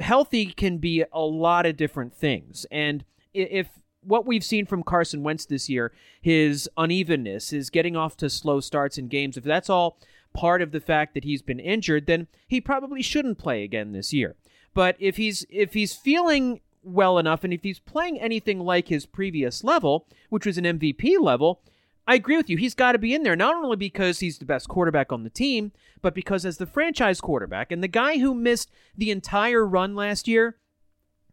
Healthy 0.00 0.46
can 0.46 0.78
be 0.78 1.04
a 1.12 1.20
lot 1.20 1.66
of 1.66 1.76
different 1.76 2.14
things. 2.14 2.66
And 2.70 3.04
if 3.36 3.68
what 4.02 4.26
we've 4.26 4.44
seen 4.44 4.66
from 4.66 4.82
Carson 4.82 5.22
Wentz 5.22 5.46
this 5.46 5.68
year, 5.68 5.92
his 6.20 6.68
unevenness, 6.76 7.50
his 7.50 7.70
getting 7.70 7.96
off 7.96 8.16
to 8.18 8.30
slow 8.30 8.60
starts 8.60 8.98
in 8.98 9.08
games, 9.08 9.36
if 9.36 9.44
that's 9.44 9.68
all 9.68 9.98
part 10.32 10.62
of 10.62 10.70
the 10.70 10.80
fact 10.80 11.14
that 11.14 11.24
he's 11.24 11.42
been 11.42 11.58
injured, 11.58 12.06
then 12.06 12.28
he 12.46 12.60
probably 12.60 13.02
shouldn't 13.02 13.38
play 13.38 13.62
again 13.64 13.92
this 13.92 14.12
year. 14.12 14.36
But 14.74 14.96
if 14.98 15.16
he's 15.16 15.44
if 15.50 15.74
he's 15.74 15.94
feeling 15.94 16.60
well 16.82 17.18
enough 17.18 17.42
and 17.42 17.52
if 17.52 17.62
he's 17.62 17.80
playing 17.80 18.20
anything 18.20 18.60
like 18.60 18.88
his 18.88 19.06
previous 19.06 19.64
level, 19.64 20.06
which 20.28 20.46
was 20.46 20.58
an 20.58 20.64
MVP 20.64 21.18
level, 21.20 21.62
I 22.06 22.14
agree 22.14 22.36
with 22.36 22.48
you. 22.48 22.56
He's 22.56 22.74
got 22.74 22.92
to 22.92 22.98
be 22.98 23.14
in 23.14 23.24
there, 23.24 23.34
not 23.34 23.56
only 23.56 23.76
because 23.76 24.20
he's 24.20 24.38
the 24.38 24.44
best 24.44 24.68
quarterback 24.68 25.10
on 25.10 25.24
the 25.24 25.30
team, 25.30 25.72
but 26.02 26.14
because 26.14 26.46
as 26.46 26.58
the 26.58 26.66
franchise 26.66 27.20
quarterback 27.20 27.72
and 27.72 27.82
the 27.82 27.88
guy 27.88 28.18
who 28.18 28.34
missed 28.34 28.70
the 28.96 29.10
entire 29.10 29.66
run 29.66 29.96
last 29.96 30.28
year, 30.28 30.56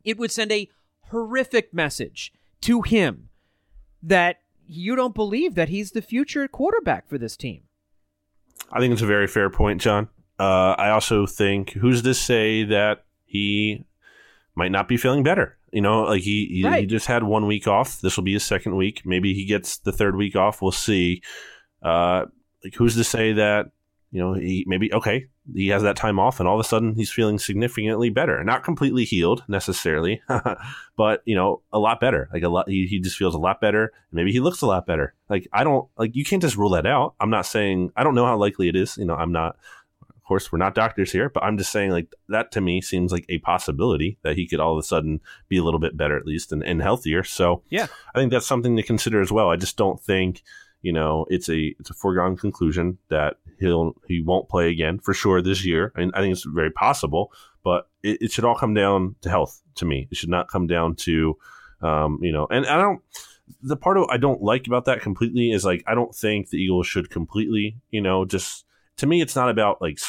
it 0.04 0.18
would 0.18 0.32
send 0.32 0.52
a 0.52 0.70
horrific 1.14 1.74
message 1.74 2.34
to 2.62 2.82
him 2.82 3.30
that 4.02 4.40
you 4.68 4.96
don't 4.96 5.16
believe 5.16 5.56
that 5.56 5.70
he's 5.70 5.92
the 5.92 6.02
future 6.02 6.48
quarterback 6.48 7.08
for 7.08 7.18
this 7.18 7.38
team. 7.38 7.62
I 8.72 8.80
think 8.80 8.94
it's 8.94 9.02
a 9.02 9.08
very 9.08 9.28
fair 9.28 9.50
point, 9.50 9.82
John. 9.82 10.10
Uh, 10.40 10.76
I 10.78 10.90
also 10.90 11.26
think 11.26 11.72
who's 11.72 12.02
to 12.02 12.14
say 12.14 12.64
that 12.66 13.06
he 13.26 13.86
might 14.56 14.72
not 14.72 14.88
be 14.88 14.98
feeling 14.98 15.24
better? 15.24 15.58
You 15.72 15.82
know, 15.82 16.04
like 16.04 16.22
he 16.22 16.48
he, 16.48 16.64
right. 16.64 16.82
he 16.82 16.86
just 16.86 17.08
had 17.08 17.24
one 17.24 17.46
week 17.48 17.68
off. 17.68 18.02
This 18.02 18.18
will 18.18 18.24
be 18.24 18.34
his 18.34 18.44
second 18.44 18.76
week. 18.76 19.02
Maybe 19.06 19.34
he 19.34 19.46
gets 19.46 19.78
the 19.78 19.92
third 19.92 20.16
week 20.16 20.36
off. 20.36 20.62
We'll 20.62 20.72
see. 20.72 21.22
Uh, 21.82 22.26
like 22.64 22.76
who's 22.76 22.96
to 22.96 23.04
say 23.04 23.34
that 23.34 23.72
you 24.12 24.20
know 24.20 24.34
he 24.34 24.64
maybe 24.68 24.94
okay 24.94 25.28
he 25.54 25.68
has 25.68 25.84
that 25.84 25.96
time 25.96 26.20
off 26.20 26.40
and 26.40 26.48
all 26.48 26.60
of 26.60 26.66
a 26.66 26.68
sudden 26.68 26.96
he's 26.96 27.12
feeling 27.12 27.38
significantly 27.38 28.10
better. 28.10 28.44
Not 28.44 28.64
completely 28.64 29.04
healed 29.04 29.44
necessarily 29.48 30.22
but 30.96 31.22
you 31.26 31.36
know 31.36 31.62
a 31.72 31.80
lot 31.80 32.00
better. 32.00 32.30
Like 32.32 32.44
a 32.44 32.50
lot 32.50 32.70
he, 32.70 32.88
he 32.88 33.00
just 33.00 33.18
feels 33.18 33.36
a 33.36 33.40
lot 33.40 33.60
better 33.60 33.92
maybe 34.12 34.32
he 34.32 34.40
looks 34.40 34.62
a 34.62 34.68
lot 34.68 34.86
better. 34.86 35.14
Like 35.30 35.48
i 35.52 35.64
don't 35.64 35.88
like 35.98 36.16
you 36.16 36.24
can't 36.24 36.42
just 36.42 36.58
rule 36.58 36.70
that 36.72 36.86
out. 36.86 37.16
I'm 37.20 37.30
not 37.30 37.46
saying 37.46 37.92
i 37.96 38.04
don't 38.04 38.16
know 38.16 38.26
how 38.26 38.38
likely 38.38 38.70
it 38.70 38.76
is. 38.76 38.98
You 38.98 39.06
know 39.06 39.16
i'm 39.16 39.32
not 39.32 39.58
of 40.10 40.28
course 40.28 40.52
we're 40.52 40.60
not 40.60 40.74
doctors 40.74 41.12
here 41.12 41.28
but 41.28 41.44
i'm 41.44 41.58
just 41.58 41.70
saying 41.70 41.92
like 41.92 42.08
that 42.30 42.50
to 42.50 42.62
me 42.62 42.80
seems 42.80 43.12
like 43.12 43.26
a 43.28 43.40
possibility 43.40 44.18
that 44.24 44.38
he 44.38 44.48
could 44.48 44.62
all 44.62 44.72
of 44.72 44.78
a 44.78 44.84
sudden 44.84 45.20
be 45.50 45.58
a 45.58 45.64
little 45.64 45.82
bit 45.82 45.98
better 45.98 46.16
at 46.18 46.26
least 46.26 46.54
and, 46.54 46.64
and 46.64 46.82
healthier. 46.82 47.24
So 47.24 47.64
yeah. 47.70 47.88
I 48.16 48.20
think 48.20 48.32
that's 48.32 48.48
something 48.48 48.78
to 48.78 48.84
consider 48.84 49.22
as 49.22 49.32
well. 49.32 49.50
I 49.50 49.58
just 49.58 49.76
don't 49.76 50.02
think 50.02 50.42
you 50.84 50.92
know, 50.92 51.26
it's 51.30 51.50
a 51.50 51.74
it's 51.80 51.90
a 51.90 51.94
foregone 51.94 52.38
conclusion 52.38 53.00
that 53.10 53.38
he'll 53.60 53.96
he 54.08 54.22
won't 54.22 54.50
play 54.50 54.70
again 54.70 55.00
for 55.00 55.14
sure 55.14 55.42
this 55.42 55.66
year. 55.66 55.92
I, 55.96 56.02
mean, 56.02 56.12
I 56.14 56.22
think 56.22 56.34
it's 56.34 56.44
very 56.44 56.70
possible, 56.72 57.32
but 57.64 57.88
it, 58.04 58.22
it, 58.22 58.32
should 58.32 58.44
all 58.44 58.56
come 58.56 58.74
down 58.74 59.16
to 59.22 59.30
health. 59.30 59.62
To 59.76 59.86
me, 59.86 60.08
it 60.12 60.18
should 60.18 60.30
not 60.30 60.50
come 60.50 60.68
down 60.68 60.96
to, 60.98 61.38
um, 61.82 62.20
you 62.22 62.32
know, 62.32 62.48
and 62.52 62.66
I 62.68 62.78
don't. 62.78 63.02
The 63.62 63.78
part 63.78 63.98
of 63.98 64.10
I 64.10 64.18
don't 64.18 64.44
like 64.44 64.68
about 64.68 64.86
that 64.86 65.02
completely 65.02 65.52
is 65.52 65.64
like 65.66 65.84
I 65.88 65.96
don't 65.96 66.14
think 66.14 66.50
the 66.50 66.58
Eagles 66.58 66.86
should 66.86 67.10
completely, 67.10 67.78
you 67.90 68.02
know, 68.02 68.26
just 68.26 68.66
to 68.98 69.08
me 69.08 69.22
it's 69.22 69.36
not 69.36 69.50
about 69.50 69.82
like 69.82 70.00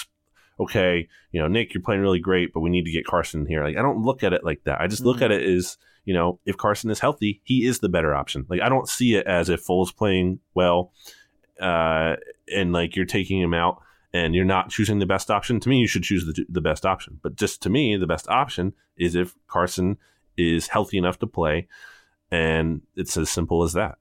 okay, 0.59 1.09
you 1.33 1.41
know, 1.41 1.49
Nick, 1.49 1.75
you're 1.75 1.83
playing 1.83 2.01
really 2.01 2.21
great, 2.21 2.53
but 2.53 2.61
we 2.61 2.71
need 2.71 2.85
to 2.85 2.93
get 2.93 3.07
Carson 3.07 3.47
here. 3.47 3.65
Like 3.65 3.77
I 3.77 3.83
don't 3.83 4.03
look 4.03 4.23
at 4.23 4.33
it 4.33 4.45
like 4.45 4.65
that. 4.65 4.81
I 4.81 4.87
just 4.87 5.03
mm-hmm. 5.03 5.09
look 5.09 5.23
at 5.23 5.31
it 5.31 5.43
as 5.43 5.77
you 6.05 6.13
know, 6.13 6.39
if 6.45 6.57
Carson 6.57 6.91
is 6.91 7.01
healthy, 7.01 7.41
he 7.45 7.67
is 7.67 7.79
the 7.79 7.89
better 7.89 8.15
option. 8.15 8.47
Like 8.49 8.61
I 8.61 8.69
don't 8.69 8.89
see 8.89 9.15
it 9.15 9.27
as 9.27 9.49
if 9.49 9.65
Foles 9.65 9.95
playing 9.95 10.41
well, 10.55 10.93
uh, 11.61 12.17
and 12.53 12.73
like 12.73 12.95
you're 12.95 13.07
taking 13.07 13.41
him 13.41 13.55
out 13.55 13.83
and 14.13 14.35
you're 14.35 14.45
not 14.45 14.71
choosing 14.71 14.99
the 14.99 15.07
best 15.07 15.31
option. 15.31 15.61
To 15.61 15.69
me, 15.69 15.79
you 15.79 15.87
should 15.87 16.03
choose 16.03 16.27
the 16.27 16.45
the 16.49 16.61
best 16.61 16.85
option. 16.85 17.21
But 17.23 17.37
just 17.37 17.63
to 17.63 17.71
me, 17.71 17.97
the 17.97 18.07
best 18.07 18.29
option 18.29 18.75
is 18.97 19.15
if 19.15 19.35
Carson 19.49 19.99
is 20.37 20.69
healthy 20.69 20.99
enough 20.99 21.19
to 21.21 21.27
play, 21.27 21.69
and 22.31 22.83
it's 22.97 23.17
as 23.17 23.31
simple 23.31 23.63
as 23.63 23.73
that. 23.73 23.99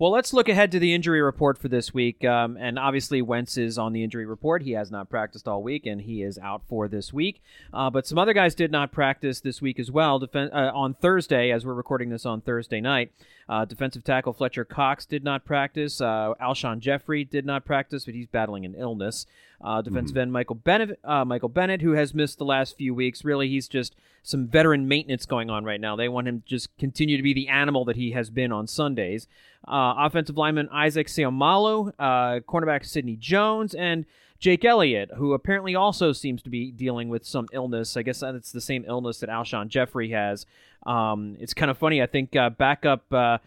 Well, 0.00 0.12
let's 0.12 0.32
look 0.32 0.48
ahead 0.48 0.70
to 0.70 0.78
the 0.78 0.94
injury 0.94 1.20
report 1.20 1.58
for 1.58 1.66
this 1.66 1.92
week. 1.92 2.24
Um, 2.24 2.56
and 2.56 2.78
obviously, 2.78 3.20
Wentz 3.20 3.58
is 3.58 3.78
on 3.78 3.92
the 3.92 4.04
injury 4.04 4.26
report. 4.26 4.62
He 4.62 4.70
has 4.72 4.92
not 4.92 5.10
practiced 5.10 5.48
all 5.48 5.60
week, 5.60 5.86
and 5.86 6.00
he 6.00 6.22
is 6.22 6.38
out 6.38 6.62
for 6.68 6.86
this 6.86 7.12
week. 7.12 7.42
Uh, 7.74 7.90
but 7.90 8.06
some 8.06 8.16
other 8.16 8.32
guys 8.32 8.54
did 8.54 8.70
not 8.70 8.92
practice 8.92 9.40
this 9.40 9.60
week 9.60 9.80
as 9.80 9.90
well. 9.90 10.20
Defen- 10.20 10.54
uh, 10.54 10.70
on 10.72 10.94
Thursday, 10.94 11.50
as 11.50 11.66
we're 11.66 11.74
recording 11.74 12.10
this 12.10 12.24
on 12.24 12.40
Thursday 12.40 12.80
night, 12.80 13.10
uh, 13.48 13.64
defensive 13.64 14.04
tackle 14.04 14.32
Fletcher 14.32 14.64
Cox 14.64 15.04
did 15.04 15.24
not 15.24 15.44
practice. 15.44 16.00
Uh, 16.00 16.34
Alshon 16.40 16.78
Jeffery 16.78 17.24
did 17.24 17.44
not 17.44 17.64
practice, 17.64 18.04
but 18.04 18.14
he's 18.14 18.28
battling 18.28 18.64
an 18.64 18.76
illness. 18.78 19.26
Uh, 19.60 19.82
defensive 19.82 20.12
mm-hmm. 20.12 20.20
end 20.20 20.32
Michael 20.32 20.54
Bennett, 20.54 21.00
uh, 21.02 21.24
Michael 21.24 21.48
Bennett, 21.48 21.82
who 21.82 21.92
has 21.92 22.14
missed 22.14 22.38
the 22.38 22.44
last 22.44 22.76
few 22.76 22.94
weeks. 22.94 23.24
Really, 23.24 23.48
he's 23.48 23.66
just 23.66 23.96
some 24.22 24.46
veteran 24.46 24.86
maintenance 24.86 25.26
going 25.26 25.50
on 25.50 25.64
right 25.64 25.80
now. 25.80 25.96
They 25.96 26.08
want 26.08 26.28
him 26.28 26.42
to 26.42 26.46
just 26.46 26.76
continue 26.78 27.16
to 27.16 27.22
be 27.24 27.34
the 27.34 27.48
animal 27.48 27.84
that 27.86 27.96
he 27.96 28.12
has 28.12 28.30
been 28.30 28.52
on 28.52 28.68
Sundays. 28.68 29.26
Uh, 29.68 29.94
offensive 29.98 30.36
lineman 30.36 30.68
Isaac 30.70 31.08
Seumalo, 31.08 31.92
uh, 31.98 32.40
cornerback 32.40 32.86
Sidney 32.86 33.16
Jones, 33.16 33.74
and 33.74 34.06
Jake 34.38 34.64
Elliott, 34.64 35.10
who 35.16 35.32
apparently 35.32 35.74
also 35.74 36.12
seems 36.12 36.42
to 36.42 36.50
be 36.50 36.70
dealing 36.70 37.08
with 37.08 37.26
some 37.26 37.48
illness. 37.52 37.96
I 37.96 38.02
guess 38.02 38.22
it's 38.22 38.52
the 38.52 38.60
same 38.60 38.84
illness 38.86 39.18
that 39.20 39.28
Alshon 39.28 39.68
Jeffery 39.68 40.10
has. 40.10 40.46
Um, 40.86 41.36
it's 41.40 41.54
kind 41.54 41.70
of 41.70 41.78
funny. 41.78 42.00
I 42.02 42.06
think 42.06 42.34
uh, 42.36 42.50
backup. 42.50 43.12
Uh, 43.12 43.38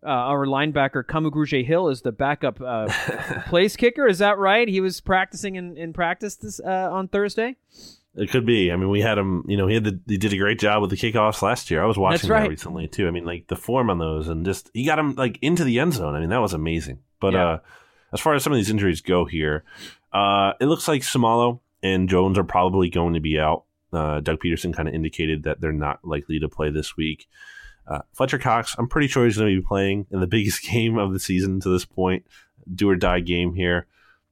uh, 0.00 0.10
our 0.10 0.46
linebacker 0.46 1.02
Kamu 1.02 1.30
Grugier 1.30 1.64
Hill 1.64 1.88
is 1.88 2.02
the 2.02 2.12
backup 2.12 2.60
uh, 2.60 2.86
place 3.48 3.74
kicker. 3.74 4.06
Is 4.06 4.18
that 4.18 4.38
right? 4.38 4.68
He 4.68 4.80
was 4.80 5.00
practicing 5.00 5.56
in, 5.56 5.76
in 5.76 5.92
practice 5.92 6.36
this 6.36 6.60
uh, 6.60 6.88
on 6.92 7.08
Thursday. 7.08 7.56
It 8.18 8.30
could 8.30 8.44
be. 8.44 8.72
I 8.72 8.76
mean, 8.76 8.90
we 8.90 9.00
had 9.00 9.16
him. 9.16 9.44
You 9.46 9.56
know, 9.56 9.68
he 9.68 9.74
had 9.74 9.84
the, 9.84 10.00
he 10.08 10.18
did 10.18 10.32
a 10.32 10.36
great 10.36 10.58
job 10.58 10.82
with 10.82 10.90
the 10.90 10.96
kickoffs 10.96 11.40
last 11.40 11.70
year. 11.70 11.82
I 11.82 11.86
was 11.86 11.96
watching 11.96 12.28
right. 12.28 12.42
that 12.42 12.50
recently 12.50 12.88
too. 12.88 13.06
I 13.06 13.12
mean, 13.12 13.24
like 13.24 13.46
the 13.46 13.54
form 13.54 13.90
on 13.90 13.98
those, 13.98 14.26
and 14.26 14.44
just 14.44 14.70
he 14.74 14.84
got 14.84 14.98
him 14.98 15.14
like 15.14 15.38
into 15.40 15.62
the 15.62 15.78
end 15.78 15.94
zone. 15.94 16.16
I 16.16 16.20
mean, 16.20 16.30
that 16.30 16.40
was 16.40 16.52
amazing. 16.52 16.98
But 17.20 17.34
yeah. 17.34 17.46
uh, 17.46 17.58
as 18.12 18.20
far 18.20 18.34
as 18.34 18.42
some 18.42 18.52
of 18.52 18.56
these 18.56 18.70
injuries 18.70 19.00
go 19.00 19.24
here, 19.24 19.62
uh, 20.12 20.54
it 20.60 20.66
looks 20.66 20.88
like 20.88 21.02
Seumalo 21.02 21.60
and 21.80 22.08
Jones 22.08 22.38
are 22.38 22.44
probably 22.44 22.90
going 22.90 23.14
to 23.14 23.20
be 23.20 23.38
out. 23.38 23.64
Uh, 23.92 24.18
Doug 24.20 24.40
Pederson 24.40 24.74
kind 24.74 24.88
of 24.88 24.94
indicated 24.94 25.44
that 25.44 25.60
they're 25.60 25.72
not 25.72 26.04
likely 26.04 26.40
to 26.40 26.48
play 26.48 26.70
this 26.70 26.96
week. 26.96 27.28
Uh, 27.86 28.00
Fletcher 28.12 28.38
Cox, 28.38 28.74
I'm 28.78 28.88
pretty 28.88 29.06
sure 29.06 29.24
he's 29.24 29.38
going 29.38 29.54
to 29.54 29.60
be 29.60 29.66
playing 29.66 30.06
in 30.10 30.20
the 30.20 30.26
biggest 30.36 30.62
game 30.62 30.98
of 30.98 31.12
the 31.12 31.20
season 31.20 31.60
to 31.60 31.68
this 31.68 31.84
point, 31.84 32.26
do 32.74 32.90
or 32.90 32.96
die 32.96 33.20
game 33.20 33.54
here. 33.54 33.86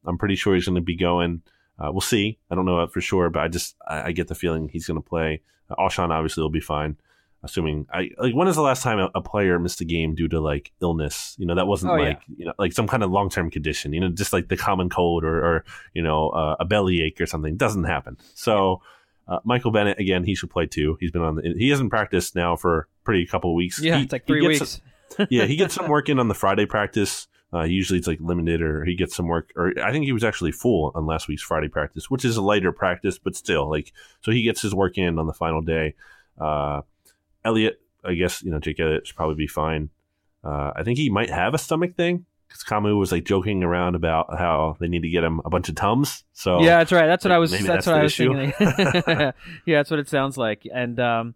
I'm 0.04 0.18
pretty 0.18 0.36
sure 0.36 0.54
he's 0.54 0.66
going 0.66 0.74
to 0.74 0.80
be 0.80 0.96
going. 0.96 1.42
Uh, 1.78 1.92
we'll 1.92 2.00
see. 2.00 2.38
I 2.50 2.54
don't 2.54 2.64
know 2.64 2.86
for 2.86 3.00
sure, 3.00 3.30
but 3.30 3.40
I 3.42 3.48
just 3.48 3.76
I, 3.86 4.08
I 4.08 4.12
get 4.12 4.28
the 4.28 4.34
feeling 4.34 4.68
he's 4.68 4.86
going 4.86 5.00
to 5.00 5.06
play. 5.06 5.42
Uh, 5.70 5.74
Alshon 5.76 6.10
obviously 6.10 6.42
will 6.42 6.50
be 6.50 6.60
fine, 6.60 6.96
assuming. 7.42 7.86
I 7.92 8.10
like 8.18 8.34
when 8.34 8.48
is 8.48 8.56
the 8.56 8.62
last 8.62 8.82
time 8.82 8.98
a, 8.98 9.10
a, 9.14 9.20
player 9.20 9.58
missed 9.58 9.80
a 9.80 9.84
game 9.84 10.14
due 10.14 10.28
to 10.28 10.40
like 10.40 10.72
illness? 10.80 11.36
You 11.38 11.46
know, 11.46 11.54
that 11.54 11.66
wasn't 11.66 11.92
oh, 11.92 11.96
like 11.96 12.20
yeah. 12.28 12.34
you 12.38 12.46
know 12.46 12.52
like 12.58 12.72
some 12.72 12.86
kind 12.86 13.02
of 13.02 13.10
long 13.10 13.28
term 13.28 13.50
condition. 13.50 13.92
You 13.92 14.00
know, 14.00 14.08
just 14.08 14.32
like 14.32 14.48
the 14.48 14.56
common 14.56 14.88
cold 14.88 15.24
or, 15.24 15.44
or 15.44 15.64
you 15.92 16.02
know 16.02 16.30
uh, 16.30 16.56
a 16.60 16.64
belly 16.64 17.02
ache 17.02 17.20
or 17.20 17.26
something 17.26 17.56
doesn't 17.56 17.84
happen. 17.84 18.16
So. 18.34 18.82
Uh, 19.28 19.40
Michael 19.42 19.72
Bennett 19.72 19.98
again, 19.98 20.22
he 20.22 20.36
should 20.36 20.50
play 20.50 20.66
too. 20.66 20.96
He's 21.00 21.10
been 21.10 21.20
on 21.20 21.34
the. 21.34 21.52
He 21.58 21.68
hasn't 21.70 21.90
practiced 21.90 22.36
now 22.36 22.54
for 22.54 22.86
pretty 23.02 23.26
couple 23.26 23.52
weeks. 23.56 23.80
Yeah, 23.82 23.96
he, 23.96 24.04
it's 24.04 24.12
like 24.12 24.24
three 24.24 24.46
weeks. 24.46 24.80
Some, 25.16 25.26
yeah, 25.30 25.46
he 25.46 25.56
gets 25.56 25.74
some 25.74 25.88
work 25.88 26.08
in 26.08 26.20
on 26.20 26.28
the 26.28 26.34
Friday 26.34 26.64
practice. 26.64 27.26
Uh, 27.56 27.64
usually 27.64 27.98
it's 27.98 28.08
like 28.08 28.20
limited, 28.20 28.60
or 28.60 28.84
he 28.84 28.94
gets 28.94 29.16
some 29.16 29.28
work. 29.28 29.52
Or 29.56 29.72
I 29.82 29.90
think 29.90 30.04
he 30.04 30.12
was 30.12 30.24
actually 30.24 30.52
full 30.52 30.92
on 30.94 31.06
last 31.06 31.26
week's 31.26 31.42
Friday 31.42 31.68
practice, 31.68 32.10
which 32.10 32.24
is 32.24 32.36
a 32.36 32.42
lighter 32.42 32.72
practice, 32.72 33.18
but 33.18 33.34
still 33.34 33.70
like 33.70 33.92
so 34.20 34.30
he 34.30 34.42
gets 34.42 34.60
his 34.60 34.74
work 34.74 34.98
in 34.98 35.18
on 35.18 35.26
the 35.26 35.32
final 35.32 35.62
day. 35.62 35.94
Uh, 36.38 36.82
Elliott, 37.44 37.80
I 38.04 38.14
guess 38.14 38.42
you 38.42 38.50
know 38.50 38.58
Jake 38.58 38.78
Elliott 38.80 39.06
should 39.06 39.16
probably 39.16 39.36
be 39.36 39.46
fine. 39.46 39.88
Uh, 40.44 40.72
I 40.76 40.82
think 40.82 40.98
he 40.98 41.08
might 41.08 41.30
have 41.30 41.54
a 41.54 41.58
stomach 41.58 41.96
thing 41.96 42.26
because 42.48 42.62
Kamu 42.62 42.98
was 42.98 43.10
like 43.10 43.24
joking 43.24 43.62
around 43.62 43.94
about 43.94 44.38
how 44.38 44.76
they 44.78 44.88
need 44.88 45.02
to 45.02 45.08
get 45.08 45.24
him 45.24 45.40
a 45.44 45.50
bunch 45.50 45.68
of 45.68 45.76
tums. 45.76 46.24
So 46.32 46.60
yeah, 46.60 46.78
that's 46.78 46.92
right. 46.92 47.06
That's 47.06 47.24
what 47.24 47.32
I 47.32 47.38
was. 47.38 47.52
That's, 47.52 47.64
that's, 47.64 47.86
what 47.86 47.96
I 47.96 48.02
was 48.02 48.12
issue. 48.12 48.34
thinking. 48.34 48.74
yeah, 49.66 49.78
that's 49.78 49.90
what 49.90 50.00
it 50.00 50.08
sounds 50.08 50.36
like. 50.36 50.66
And 50.72 51.00
um, 51.00 51.34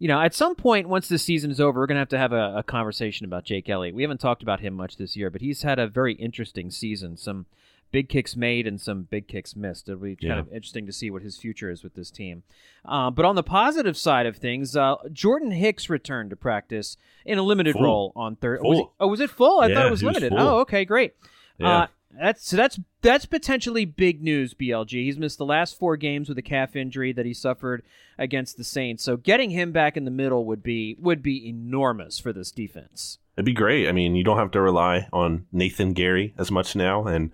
you 0.00 0.08
know, 0.08 0.18
at 0.18 0.34
some 0.34 0.54
point, 0.54 0.88
once 0.88 1.08
this 1.08 1.22
season 1.22 1.50
is 1.50 1.60
over, 1.60 1.78
we're 1.78 1.86
going 1.86 1.96
to 1.96 2.00
have 2.00 2.08
to 2.08 2.18
have 2.18 2.32
a, 2.32 2.56
a, 2.56 2.62
conversation 2.62 3.26
about 3.26 3.44
Jake 3.44 3.68
Elliott. 3.68 3.94
We 3.94 4.00
haven't 4.00 4.18
talked 4.18 4.42
about 4.42 4.60
him 4.60 4.72
much 4.72 4.96
this 4.96 5.14
year, 5.14 5.28
but 5.28 5.42
he's 5.42 5.60
had 5.60 5.78
a 5.78 5.86
very 5.86 6.14
interesting 6.14 6.70
season. 6.70 7.18
Some 7.18 7.44
big 7.92 8.08
kicks 8.08 8.34
made 8.34 8.66
and 8.66 8.80
some 8.80 9.02
big 9.02 9.28
kicks 9.28 9.54
missed. 9.54 9.90
It'll 9.90 10.00
be 10.00 10.16
kind 10.16 10.34
yeah. 10.34 10.38
of 10.38 10.48
interesting 10.48 10.86
to 10.86 10.92
see 10.92 11.10
what 11.10 11.20
his 11.20 11.36
future 11.36 11.70
is 11.70 11.84
with 11.84 11.94
this 11.94 12.10
team. 12.10 12.44
Uh, 12.82 13.10
but 13.10 13.26
on 13.26 13.34
the 13.34 13.42
positive 13.42 13.94
side 13.94 14.24
of 14.24 14.38
things, 14.38 14.74
uh, 14.74 14.96
Jordan 15.12 15.50
Hicks 15.50 15.90
returned 15.90 16.30
to 16.30 16.36
practice 16.36 16.96
in 17.26 17.36
a 17.36 17.42
limited 17.42 17.74
full. 17.74 17.82
role 17.82 18.12
on 18.16 18.36
Thursday. 18.36 18.88
Oh, 18.98 19.06
was 19.06 19.20
it 19.20 19.28
full? 19.28 19.60
I 19.60 19.66
yeah, 19.66 19.74
thought 19.74 19.86
it 19.86 19.90
was 19.90 20.02
limited. 20.02 20.32
Was 20.32 20.42
oh, 20.42 20.58
okay, 20.60 20.86
great. 20.86 21.12
Yeah. 21.58 21.68
Uh, 21.68 21.86
that's 22.10 22.46
so 22.46 22.56
that's 22.56 22.78
that's 23.02 23.26
potentially 23.26 23.84
big 23.84 24.22
news, 24.22 24.54
BLG. 24.54 25.04
He's 25.04 25.18
missed 25.18 25.38
the 25.38 25.46
last 25.46 25.78
four 25.78 25.96
games 25.96 26.28
with 26.28 26.38
a 26.38 26.42
calf 26.42 26.74
injury 26.74 27.12
that 27.12 27.26
he 27.26 27.34
suffered 27.34 27.82
against 28.18 28.56
the 28.56 28.64
Saints. 28.64 29.02
So 29.02 29.16
getting 29.16 29.50
him 29.50 29.72
back 29.72 29.96
in 29.96 30.04
the 30.04 30.10
middle 30.10 30.44
would 30.44 30.62
be 30.62 30.96
would 30.98 31.22
be 31.22 31.48
enormous 31.48 32.18
for 32.18 32.32
this 32.32 32.50
defense. 32.50 33.18
It'd 33.36 33.46
be 33.46 33.52
great. 33.52 33.88
I 33.88 33.92
mean, 33.92 34.16
you 34.16 34.24
don't 34.24 34.36
have 34.36 34.50
to 34.52 34.60
rely 34.60 35.08
on 35.12 35.46
Nathan 35.52 35.94
Gerry 35.94 36.34
as 36.36 36.50
much 36.50 36.76
now, 36.76 37.06
and 37.06 37.30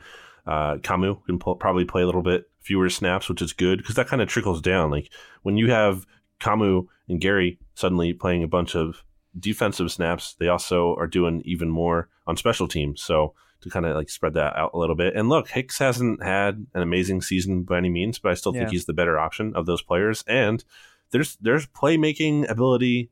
uh, 0.46 0.76
Kamu 0.76 1.24
can 1.26 1.38
probably 1.38 1.84
play 1.84 2.02
a 2.02 2.06
little 2.06 2.22
bit 2.22 2.48
fewer 2.60 2.90
snaps, 2.90 3.28
which 3.28 3.42
is 3.42 3.52
good 3.52 3.78
because 3.78 3.94
that 3.96 4.08
kind 4.08 4.22
of 4.22 4.28
trickles 4.28 4.60
down. 4.60 4.90
Like 4.90 5.10
when 5.42 5.56
you 5.56 5.70
have 5.70 6.06
Kamu 6.40 6.86
and 7.08 7.20
Gerry 7.20 7.58
suddenly 7.74 8.12
playing 8.12 8.42
a 8.42 8.48
bunch 8.48 8.76
of 8.76 9.02
defensive 9.38 9.90
snaps, 9.90 10.34
they 10.38 10.48
also 10.48 10.94
are 10.96 11.06
doing 11.06 11.42
even 11.44 11.70
more 11.70 12.08
on 12.26 12.36
special 12.36 12.68
teams. 12.68 13.02
So 13.02 13.34
to 13.66 13.70
kind 13.72 13.84
of 13.86 13.94
like 13.96 14.08
spread 14.10 14.34
that 14.34 14.56
out 14.56 14.70
a 14.74 14.78
little 14.78 14.96
bit. 14.96 15.14
And 15.14 15.28
look, 15.28 15.48
Hicks 15.48 15.78
hasn't 15.78 16.22
had 16.22 16.66
an 16.74 16.82
amazing 16.82 17.20
season 17.22 17.62
by 17.62 17.78
any 17.78 17.90
means, 17.90 18.18
but 18.18 18.30
I 18.30 18.34
still 18.34 18.52
think 18.52 18.64
Yeah. 18.64 18.70
he's 18.70 18.86
the 18.86 18.92
better 18.94 19.18
option 19.18 19.54
of 19.54 19.66
those 19.66 19.82
players. 19.82 20.24
And 20.26 20.64
there's 21.10 21.36
there's 21.36 21.66
playmaking 21.66 22.48
ability 22.50 23.10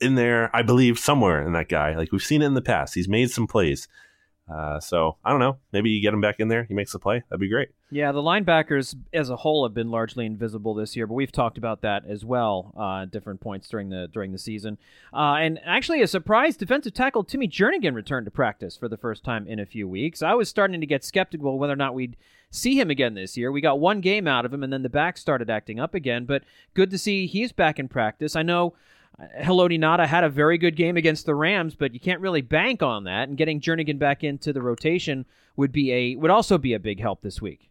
in 0.00 0.14
there, 0.14 0.54
I 0.54 0.62
believe, 0.62 0.98
somewhere 0.98 1.44
in 1.44 1.52
that 1.52 1.68
guy. 1.68 1.94
Like 1.96 2.12
we've 2.12 2.22
seen 2.22 2.42
it 2.42 2.46
in 2.46 2.54
the 2.54 2.62
past. 2.62 2.94
He's 2.94 3.08
made 3.08 3.30
some 3.30 3.46
plays. 3.46 3.88
Uh, 4.50 4.80
so 4.80 5.16
I 5.24 5.30
don't 5.30 5.40
know. 5.40 5.58
Maybe 5.72 5.90
you 5.90 6.00
get 6.00 6.14
him 6.14 6.20
back 6.20 6.36
in 6.38 6.48
there. 6.48 6.64
He 6.64 6.74
makes 6.74 6.94
a 6.94 6.98
play. 6.98 7.22
That'd 7.28 7.40
be 7.40 7.48
great. 7.48 7.68
Yeah, 7.90 8.12
the 8.12 8.22
linebackers 8.22 8.94
as 9.12 9.30
a 9.30 9.36
whole 9.36 9.64
have 9.64 9.74
been 9.74 9.90
largely 9.90 10.26
invisible 10.26 10.74
this 10.74 10.94
year, 10.96 11.06
but 11.06 11.14
we've 11.14 11.32
talked 11.32 11.58
about 11.58 11.82
that 11.82 12.04
as 12.06 12.24
well 12.24 12.72
uh, 12.76 13.02
at 13.02 13.10
different 13.10 13.40
points 13.40 13.68
during 13.68 13.88
the 13.88 14.08
during 14.12 14.32
the 14.32 14.38
season. 14.38 14.78
Uh, 15.12 15.36
and 15.36 15.58
actually, 15.64 16.02
a 16.02 16.06
surprise 16.06 16.56
defensive 16.56 16.94
tackle 16.94 17.24
Timmy 17.24 17.48
Jernigan 17.48 17.94
returned 17.94 18.26
to 18.26 18.30
practice 18.30 18.76
for 18.76 18.88
the 18.88 18.96
first 18.96 19.24
time 19.24 19.46
in 19.46 19.58
a 19.58 19.66
few 19.66 19.88
weeks. 19.88 20.22
I 20.22 20.34
was 20.34 20.48
starting 20.48 20.80
to 20.80 20.86
get 20.86 21.04
skeptical 21.04 21.58
whether 21.58 21.72
or 21.72 21.76
not 21.76 21.94
we'd 21.94 22.16
see 22.50 22.78
him 22.78 22.90
again 22.90 23.14
this 23.14 23.36
year. 23.36 23.52
We 23.52 23.60
got 23.60 23.80
one 23.80 24.00
game 24.00 24.26
out 24.26 24.44
of 24.44 24.52
him, 24.52 24.62
and 24.62 24.72
then 24.72 24.82
the 24.82 24.88
back 24.88 25.18
started 25.18 25.50
acting 25.50 25.80
up 25.80 25.94
again. 25.94 26.24
But 26.24 26.44
good 26.74 26.90
to 26.90 26.98
see 26.98 27.26
he's 27.26 27.52
back 27.52 27.78
in 27.78 27.88
practice. 27.88 28.36
I 28.36 28.42
know. 28.42 28.74
Haloti 29.20 29.78
Ngata 29.78 30.06
had 30.06 30.24
a 30.24 30.28
very 30.28 30.58
good 30.58 30.76
game 30.76 30.96
against 30.96 31.26
the 31.26 31.34
Rams, 31.34 31.74
but 31.74 31.92
you 31.92 32.00
can't 32.00 32.20
really 32.20 32.40
bank 32.40 32.82
on 32.82 33.04
that. 33.04 33.28
And 33.28 33.36
getting 33.36 33.60
Jernigan 33.60 33.98
back 33.98 34.22
into 34.22 34.52
the 34.52 34.62
rotation 34.62 35.26
would 35.56 35.72
be 35.72 35.92
a 35.92 36.14
would 36.16 36.30
also 36.30 36.58
be 36.58 36.72
a 36.74 36.78
big 36.78 37.00
help 37.00 37.22
this 37.22 37.42
week. 37.42 37.70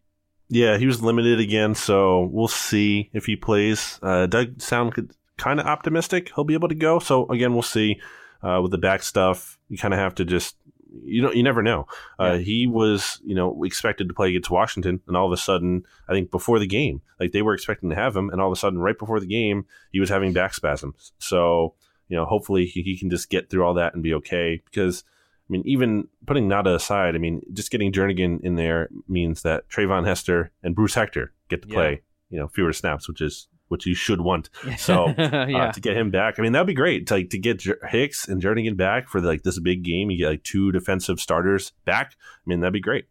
Yeah, 0.49 0.77
he 0.77 0.85
was 0.85 1.01
limited 1.01 1.39
again, 1.39 1.75
so 1.75 2.23
we'll 2.31 2.47
see 2.47 3.09
if 3.13 3.25
he 3.25 3.35
plays. 3.35 3.99
Uh, 4.01 4.25
Doug 4.27 4.61
sound 4.61 5.13
kind 5.37 5.59
of 5.59 5.65
optimistic 5.65 6.31
he'll 6.35 6.43
be 6.43 6.53
able 6.53 6.69
to 6.69 6.75
go. 6.75 6.99
So 6.99 7.27
again, 7.29 7.53
we'll 7.53 7.61
see. 7.61 7.99
Uh, 8.43 8.59
with 8.61 8.69
the 8.69 8.77
back 8.77 9.01
stuff, 9.01 9.57
you 9.67 9.79
kind 9.79 9.95
of 9.95 9.99
have 9.99 10.13
to 10.13 10.23
just 10.23 10.57
you 11.03 11.21
don't 11.21 11.35
you 11.35 11.43
never 11.43 11.61
know. 11.63 11.87
Uh, 12.19 12.37
He 12.37 12.67
was 12.67 13.19
you 13.25 13.35
know 13.35 13.63
expected 13.63 14.07
to 14.07 14.13
play 14.13 14.29
against 14.29 14.49
Washington, 14.49 15.01
and 15.07 15.17
all 15.17 15.25
of 15.25 15.31
a 15.31 15.37
sudden, 15.37 15.85
I 16.07 16.13
think 16.13 16.31
before 16.31 16.59
the 16.59 16.67
game, 16.67 17.01
like 17.19 17.31
they 17.31 17.41
were 17.41 17.53
expecting 17.53 17.89
to 17.89 17.95
have 17.95 18.15
him, 18.15 18.29
and 18.29 18.39
all 18.41 18.47
of 18.47 18.53
a 18.53 18.59
sudden, 18.59 18.79
right 18.79 18.97
before 18.97 19.19
the 19.19 19.27
game, 19.27 19.65
he 19.91 19.99
was 19.99 20.09
having 20.09 20.33
back 20.33 20.53
spasms. 20.53 21.13
So 21.19 21.73
you 22.09 22.15
know, 22.15 22.25
hopefully 22.25 22.65
he, 22.65 22.81
he 22.83 22.97
can 22.97 23.09
just 23.09 23.29
get 23.29 23.49
through 23.49 23.63
all 23.65 23.73
that 23.75 23.93
and 23.93 24.03
be 24.03 24.13
okay 24.15 24.61
because. 24.65 25.03
I 25.49 25.53
mean, 25.53 25.63
even 25.65 26.09
putting 26.25 26.49
Ngata 26.49 26.75
aside, 26.75 27.15
I 27.15 27.19
mean, 27.19 27.41
just 27.53 27.71
getting 27.71 27.93
Jernigan 27.93 28.41
in 28.41 28.55
there 28.55 28.89
means 29.07 29.43
that 29.43 29.69
Treyvon 29.69 30.05
Hester 30.05 30.51
and 30.61 30.75
Bruce 30.75 30.93
Hector 30.95 31.31
get 31.47 31.61
to 31.61 31.69
Yeah. 31.69 31.73
play, 31.73 32.01
you 32.29 32.37
know, 32.37 32.49
fewer 32.49 32.73
snaps, 32.73 33.07
which 33.07 33.21
is 33.21 33.47
what 33.67 33.85
you 33.85 33.93
should 33.95 34.21
want. 34.21 34.49
So 34.77 35.07
yeah. 35.17 35.69
uh, 35.69 35.71
to 35.71 35.81
get 35.81 35.97
him 35.97 36.11
back, 36.11 36.35
I 36.37 36.41
mean, 36.41 36.51
that'd 36.51 36.67
be 36.67 36.73
great. 36.73 37.07
To, 37.07 37.15
like 37.15 37.29
to 37.31 37.37
get 37.37 37.59
Jer- 37.59 37.79
Hicks 37.87 38.27
and 38.27 38.41
Jernigan 38.41 38.77
back 38.77 39.09
for 39.09 39.21
like 39.21 39.43
this 39.43 39.59
big 39.59 39.83
game, 39.83 40.09
you 40.09 40.17
get 40.17 40.29
like 40.29 40.43
two 40.43 40.71
defensive 40.71 41.19
starters 41.19 41.73
back. 41.85 42.15
I 42.21 42.43
mean, 42.45 42.59
that'd 42.61 42.73
be 42.73 42.79
great. 42.79 43.05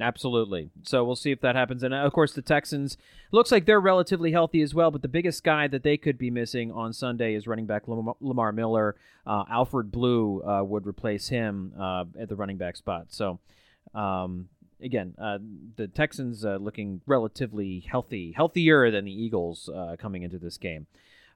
Absolutely. 0.00 0.70
So 0.84 1.04
we'll 1.04 1.16
see 1.16 1.32
if 1.32 1.40
that 1.40 1.56
happens. 1.56 1.82
And 1.82 1.92
uh, 1.92 1.98
of 1.98 2.12
course, 2.12 2.32
the 2.32 2.42
Texans 2.42 2.96
looks 3.32 3.50
like 3.50 3.66
they're 3.66 3.80
relatively 3.80 4.30
healthy 4.30 4.62
as 4.62 4.72
well. 4.72 4.92
But 4.92 5.02
the 5.02 5.08
biggest 5.08 5.42
guy 5.42 5.66
that 5.66 5.82
they 5.82 5.96
could 5.96 6.16
be 6.16 6.30
missing 6.30 6.70
on 6.70 6.92
Sunday 6.92 7.34
is 7.34 7.48
running 7.48 7.66
back 7.66 7.88
Lam- 7.88 8.14
Lamar 8.20 8.52
Miller. 8.52 8.94
Uh, 9.26 9.44
Alfred 9.50 9.90
Blue 9.90 10.40
uh, 10.42 10.62
would 10.62 10.86
replace 10.86 11.28
him 11.28 11.72
uh, 11.78 12.04
at 12.18 12.28
the 12.28 12.36
running 12.36 12.58
back 12.58 12.76
spot. 12.76 13.06
So. 13.08 13.40
Um, 13.94 14.50
Again, 14.82 15.14
uh, 15.18 15.38
the 15.76 15.88
Texans 15.88 16.44
uh, 16.44 16.56
looking 16.56 17.00
relatively 17.06 17.80
healthy, 17.80 18.32
healthier 18.32 18.90
than 18.90 19.04
the 19.04 19.12
Eagles 19.12 19.68
uh, 19.68 19.96
coming 19.98 20.22
into 20.22 20.38
this 20.38 20.56
game. 20.56 20.86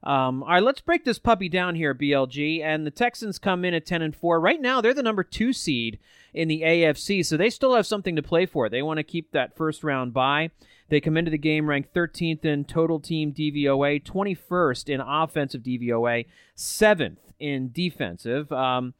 Um, 0.03 0.43
all 0.43 0.49
right, 0.49 0.63
let's 0.63 0.81
break 0.81 1.05
this 1.05 1.19
puppy 1.19 1.47
down 1.47 1.75
here, 1.75 1.95
BLG. 1.95 2.61
And 2.61 2.85
the 2.85 2.91
Texans 2.91 3.39
come 3.39 3.63
in 3.63 3.73
at 3.73 3.85
ten 3.85 4.01
and 4.01 4.15
four. 4.15 4.39
Right 4.39 4.61
now, 4.61 4.81
they're 4.81 4.93
the 4.93 5.03
number 5.03 5.23
two 5.23 5.53
seed 5.53 5.99
in 6.33 6.47
the 6.47 6.61
AFC, 6.61 7.25
so 7.25 7.37
they 7.37 7.49
still 7.49 7.75
have 7.75 7.85
something 7.87 8.15
to 8.15 8.21
play 8.23 8.45
for. 8.45 8.67
They 8.67 8.81
want 8.81 8.97
to 8.97 9.03
keep 9.03 9.31
that 9.31 9.55
first 9.55 9.83
round 9.83 10.13
bye. 10.13 10.51
They 10.89 10.99
come 10.99 11.17
into 11.17 11.31
the 11.31 11.37
game 11.37 11.67
ranked 11.67 11.93
13th 11.93 12.43
in 12.43 12.65
total 12.65 12.99
team 12.99 13.33
DVOA, 13.33 14.03
21st 14.03 14.89
in 14.89 14.99
offensive 14.99 15.63
DVOA, 15.63 16.25
seventh 16.55 17.19
in 17.39 17.71
defensive. 17.71 18.51
Um, 18.51 18.93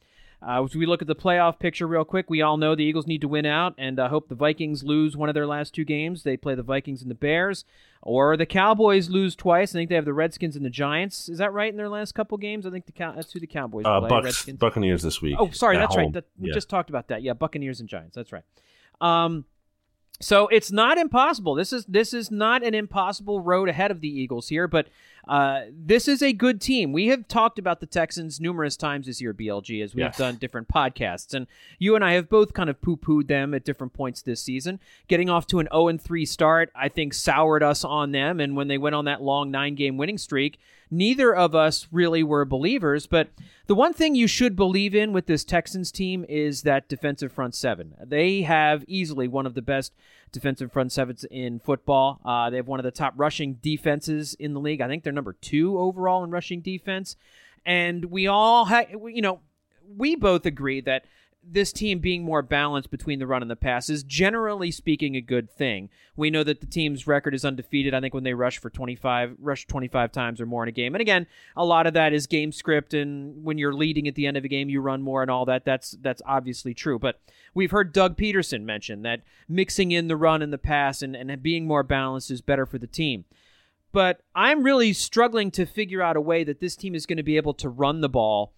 uh, 0.46 0.64
as 0.64 0.76
we 0.76 0.86
look 0.86 1.02
at 1.02 1.08
the 1.08 1.16
playoff 1.16 1.58
picture 1.60 1.88
real 1.88 2.04
quick, 2.06 2.30
we 2.30 2.42
all 2.42 2.58
know 2.58 2.76
the 2.76 2.84
Eagles 2.84 3.08
need 3.08 3.22
to 3.22 3.28
win 3.28 3.46
out, 3.46 3.74
and 3.78 4.00
I 4.00 4.08
hope 4.10 4.28
the 4.30 4.36
Vikings 4.36 4.84
lose 4.84 5.16
one 5.16 5.30
of 5.30 5.36
their 5.36 5.48
last 5.48 5.74
two 5.74 5.86
games. 5.86 6.24
They 6.24 6.36
play 6.38 6.56
the 6.56 6.64
Vikings 6.64 7.02
and 7.02 7.10
the 7.10 7.16
Bears, 7.16 7.66
or 8.02 8.36
the 8.36 8.46
Cowboys 8.46 9.10
lose 9.10 9.36
twice. 9.36 9.74
I 9.74 9.80
think 9.80 9.90
they 9.90 9.96
have 9.96 10.06
the 10.06 10.14
Redskins 10.14 10.56
and 10.56 10.66
the 10.66 10.70
Giants. 10.70 11.30
Is 11.30 11.38
that 11.38 11.54
right 11.54 11.72
in 11.72 11.78
their 11.78 11.90
last 11.90 12.14
couple 12.14 12.38
games? 12.38 12.66
I 12.66 12.72
think 12.72 12.86
the 12.86 12.92
Cow- 12.92 13.14
that's 13.16 13.32
who 13.32 13.40
the 13.40 13.48
Cowboys 13.48 13.86
Uh, 13.86 14.00
play. 14.02 14.10
Bucs, 14.10 14.24
Redskins. 14.26 14.60
Buccaneers 14.60 15.02
this 15.02 15.22
week. 15.22 15.36
Oh, 15.40 15.50
sorry, 15.52 15.78
that's 15.78 15.96
home. 15.96 16.04
right. 16.06 16.14
That, 16.14 16.26
we 16.38 16.50
Yeah. 16.50 16.54
just 16.56 16.70
talked 16.70 16.90
about 16.90 17.08
that. 17.08 17.22
Yeah, 17.24 17.34
Buccaneers 17.34 17.80
and 17.80 17.88
Giants. 17.88 18.16
That's 18.16 18.32
right. 18.34 18.44
Um, 19.02 19.46
so 20.20 20.48
it's 20.48 20.72
not 20.72 20.98
impossible. 20.98 21.56
This 21.56 21.74
is 21.74 21.86
this 21.86 22.14
is 22.14 22.32
not 22.32 22.64
an 22.64 22.74
impossible 22.74 23.40
road 23.40 23.68
ahead 23.70 23.92
of 23.92 24.00
the 24.02 24.08
Eagles 24.08 24.48
here, 24.48 24.68
but 24.68 24.88
uh, 25.28 25.62
this 25.72 26.08
is 26.10 26.22
a 26.22 26.34
good 26.34 26.60
team. 26.60 26.92
We 26.92 27.08
have 27.08 27.28
talked 27.30 27.58
about 27.58 27.80
the 27.80 27.86
Texans 27.86 28.40
numerous 28.42 28.76
times 28.76 29.06
this 29.06 29.22
year, 29.22 29.34
BLG, 29.34 29.82
as 29.82 29.96
we've 29.96 30.02
Yes. 30.04 30.18
done 30.18 30.36
different 30.36 30.68
podcasts, 30.68 31.34
and 31.34 31.48
you 31.80 31.96
and 31.96 32.04
I 32.04 32.14
have 32.14 32.30
both 32.30 32.54
kind 32.54 32.70
of 32.70 32.82
poo-pooed 32.82 33.28
them 33.28 33.54
at 33.54 33.64
different 33.64 33.94
points 33.94 34.22
this 34.22 34.42
season. 34.42 34.80
Getting 35.08 35.30
off 35.30 35.48
to 35.48 35.60
an 35.60 35.68
0 35.74 35.98
3 35.98 36.26
start, 36.26 36.72
I 36.76 36.90
think, 36.90 37.14
soured 37.14 37.64
us 37.64 37.84
on 37.86 38.12
them, 38.12 38.40
and 38.40 38.56
when 38.56 38.68
they 38.68 38.78
went 38.78 38.96
on 38.96 39.06
that 39.06 39.22
long 39.22 39.50
nine-game 39.50 39.98
winning 39.98 40.18
streak, 40.18 40.60
neither 40.94 41.36
of 41.36 41.56
us 41.56 41.88
really 41.92 42.24
were 42.24 42.46
believers. 42.46 43.08
But 43.08 43.30
the 43.68 43.76
one 43.76 43.94
thing 43.94 44.16
you 44.16 44.28
should 44.28 44.56
believe 44.56 44.94
in 44.94 45.14
with 45.14 45.26
this 45.26 45.44
Texans 45.44 45.92
team 45.92 46.26
is 46.30 46.62
that 46.62 46.88
defensive 46.88 47.32
front 47.32 47.56
seven. 47.56 47.96
They 48.04 48.44
have 48.44 48.84
easily 48.88 49.28
one 49.28 49.46
of 49.46 49.56
the 49.56 49.62
best 49.62 49.94
defensive 50.32 50.72
front 50.72 50.92
sevens 50.92 51.26
in 51.30 51.60
football. 51.60 52.20
Uh, 52.24 52.50
they 52.50 52.58
have 52.58 52.68
one 52.68 52.80
of 52.80 52.84
the 52.84 52.92
top 52.92 53.14
rushing 53.18 53.56
defenses 53.56 54.36
in 54.36 54.54
the 54.54 54.60
league. 54.60 54.82
I 54.82 54.88
think 54.88 55.04
they're 55.04 55.14
number 55.14 55.34
two 55.34 55.78
overall 55.78 56.24
in 56.24 56.32
rushing 56.32 56.62
defense. 56.62 57.16
And 57.66 58.06
we 58.06 58.28
all, 58.28 58.66
ha- 58.66 58.88
you 58.92 59.22
know, 59.22 59.40
we 59.98 60.16
both 60.16 60.46
agree 60.46 60.82
that 60.82 61.06
this 61.46 61.74
team 61.74 62.00
being 62.00 62.24
more 62.24 62.42
balanced 62.42 62.90
between 62.90 63.20
the 63.20 63.28
run 63.28 63.42
and 63.42 63.52
the 63.52 63.56
pass 63.56 63.90
is 63.90 64.04
generally 64.04 64.72
speaking 64.72 65.16
a 65.16 65.22
good 65.22 65.50
thing. 65.50 65.90
We 66.16 66.30
know 66.30 66.44
that 66.44 66.62
the 66.62 66.68
team's 66.68 67.06
record 67.08 67.34
is 67.34 67.44
undefeated. 67.44 67.94
I 67.94 68.02
think 68.02 68.14
when 68.14 68.24
they 68.24 68.34
rush 68.34 68.58
for 68.58 68.70
25, 68.70 69.36
rush 69.40 69.68
25 69.68 70.12
times 70.12 70.40
or 70.40 70.46
more 70.46 70.64
in 70.64 70.70
a 70.70 70.74
game. 70.74 70.96
And 70.96 71.02
again, 71.02 71.28
a 71.56 71.66
lot 71.66 71.88
of 71.88 71.94
that 71.94 72.14
is 72.14 72.28
game 72.28 72.52
script 72.52 72.94
and 72.94 73.44
when 73.44 73.58
you're 73.58 73.74
leading 73.74 74.08
at 74.08 74.16
the 74.16 74.26
end 74.26 74.38
of 74.38 74.46
a 74.46 74.48
game 74.48 74.70
you 74.70 74.82
run 74.82 75.02
more 75.02 75.22
and 75.22 75.30
all 75.30 75.46
that. 75.46 75.66
That's 75.66 75.92
that's 76.02 76.22
obviously 76.26 76.74
true. 76.74 76.98
But 76.98 77.20
we've 77.54 77.72
heard 77.72 77.94
Doug 77.94 78.18
Pederson 78.18 78.64
mention 78.64 79.02
that 79.04 79.22
mixing 79.48 79.92
in 79.92 80.08
the 80.08 80.18
run 80.18 80.42
and 80.42 80.54
the 80.54 80.58
pass 80.58 81.02
and, 81.02 81.16
and 81.16 81.44
being 81.44 81.68
more 81.68 81.84
balanced 81.84 82.32
is 82.32 82.42
better 82.42 82.66
for 82.66 82.78
the 82.78 82.88
team 82.88 83.26
but 83.94 84.22
I'm 84.34 84.64
really 84.64 84.92
struggling 84.92 85.52
to 85.52 85.68
figure 85.68 86.02
out 86.02 86.18
a 86.18 86.22
way 86.22 86.44
that 86.44 86.60
this 86.60 86.76
team 86.76 86.96
is 86.96 87.06
going 87.06 87.18
to 87.18 87.24
be 87.24 87.38
able 87.38 87.54
to 87.54 87.70
run 87.70 88.02
the 88.02 88.10
ball 88.10 88.52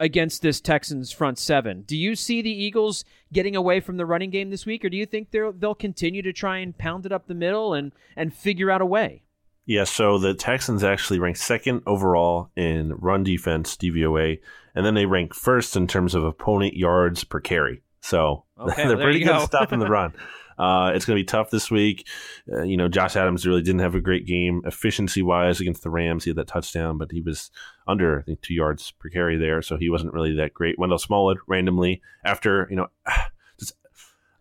against 0.00 0.42
this 0.42 0.60
Texans 0.60 1.12
front 1.12 1.38
seven. 1.38 1.82
Do 1.82 1.96
you 1.96 2.16
see 2.16 2.42
the 2.42 2.50
Eagles 2.50 3.04
getting 3.32 3.54
away 3.54 3.78
from 3.78 3.98
the 3.98 4.06
running 4.06 4.30
game 4.30 4.50
this 4.50 4.66
week, 4.66 4.84
or 4.84 4.88
do 4.88 4.96
you 4.96 5.06
think 5.06 5.30
they'll 5.30 5.52
they'll 5.52 5.74
continue 5.74 6.22
to 6.22 6.32
try 6.32 6.58
and 6.58 6.76
pound 6.76 7.06
it 7.06 7.12
up 7.12 7.28
the 7.28 7.34
middle 7.34 7.74
and 7.74 7.92
and 8.16 8.34
figure 8.34 8.70
out 8.70 8.80
a 8.80 8.86
way? 8.86 9.22
Yeah, 9.66 9.84
so 9.84 10.18
the 10.18 10.34
Texans 10.34 10.82
actually 10.82 11.20
rank 11.20 11.36
second 11.36 11.82
overall 11.86 12.50
in 12.56 12.94
run 12.94 13.22
defense 13.22 13.76
DVOA, 13.76 14.40
and 14.74 14.84
then 14.84 14.94
they 14.94 15.06
rank 15.06 15.34
first 15.34 15.76
in 15.76 15.86
terms 15.86 16.14
of 16.14 16.24
opponent 16.24 16.74
yards 16.74 17.22
per 17.22 17.38
carry. 17.38 17.82
So 18.00 18.44
Okay, 18.58 18.86
they're 18.88 18.96
well, 18.96 19.04
pretty 19.04 19.20
good 19.20 19.26
go. 19.26 19.44
stopping 19.44 19.78
the 19.78 19.86
run. 19.88 20.14
Uh, 20.60 20.92
it's 20.94 21.06
going 21.06 21.16
to 21.16 21.22
be 21.22 21.26
tough 21.26 21.48
this 21.48 21.70
week. 21.70 22.06
Uh, 22.52 22.62
you 22.62 22.76
know, 22.76 22.86
Josh 22.86 23.16
Adams 23.16 23.46
really 23.46 23.62
didn't 23.62 23.80
have 23.80 23.94
a 23.94 24.00
great 24.00 24.26
game 24.26 24.60
efficiency 24.66 25.22
wise 25.22 25.58
against 25.58 25.82
the 25.82 25.88
Rams. 25.88 26.24
He 26.24 26.30
had 26.30 26.36
that 26.36 26.48
touchdown, 26.48 26.98
but 26.98 27.10
he 27.10 27.22
was 27.22 27.50
under 27.88 28.20
I 28.20 28.22
think 28.22 28.42
two 28.42 28.52
yards 28.52 28.92
per 28.92 29.08
carry 29.08 29.38
there, 29.38 29.62
so 29.62 29.78
he 29.78 29.88
wasn't 29.88 30.12
really 30.12 30.34
that 30.36 30.52
great. 30.52 30.78
Wendell 30.78 30.98
Smallwood 30.98 31.38
randomly 31.48 32.02
after 32.24 32.66
you 32.68 32.76
know, 32.76 32.88
just 33.58 33.72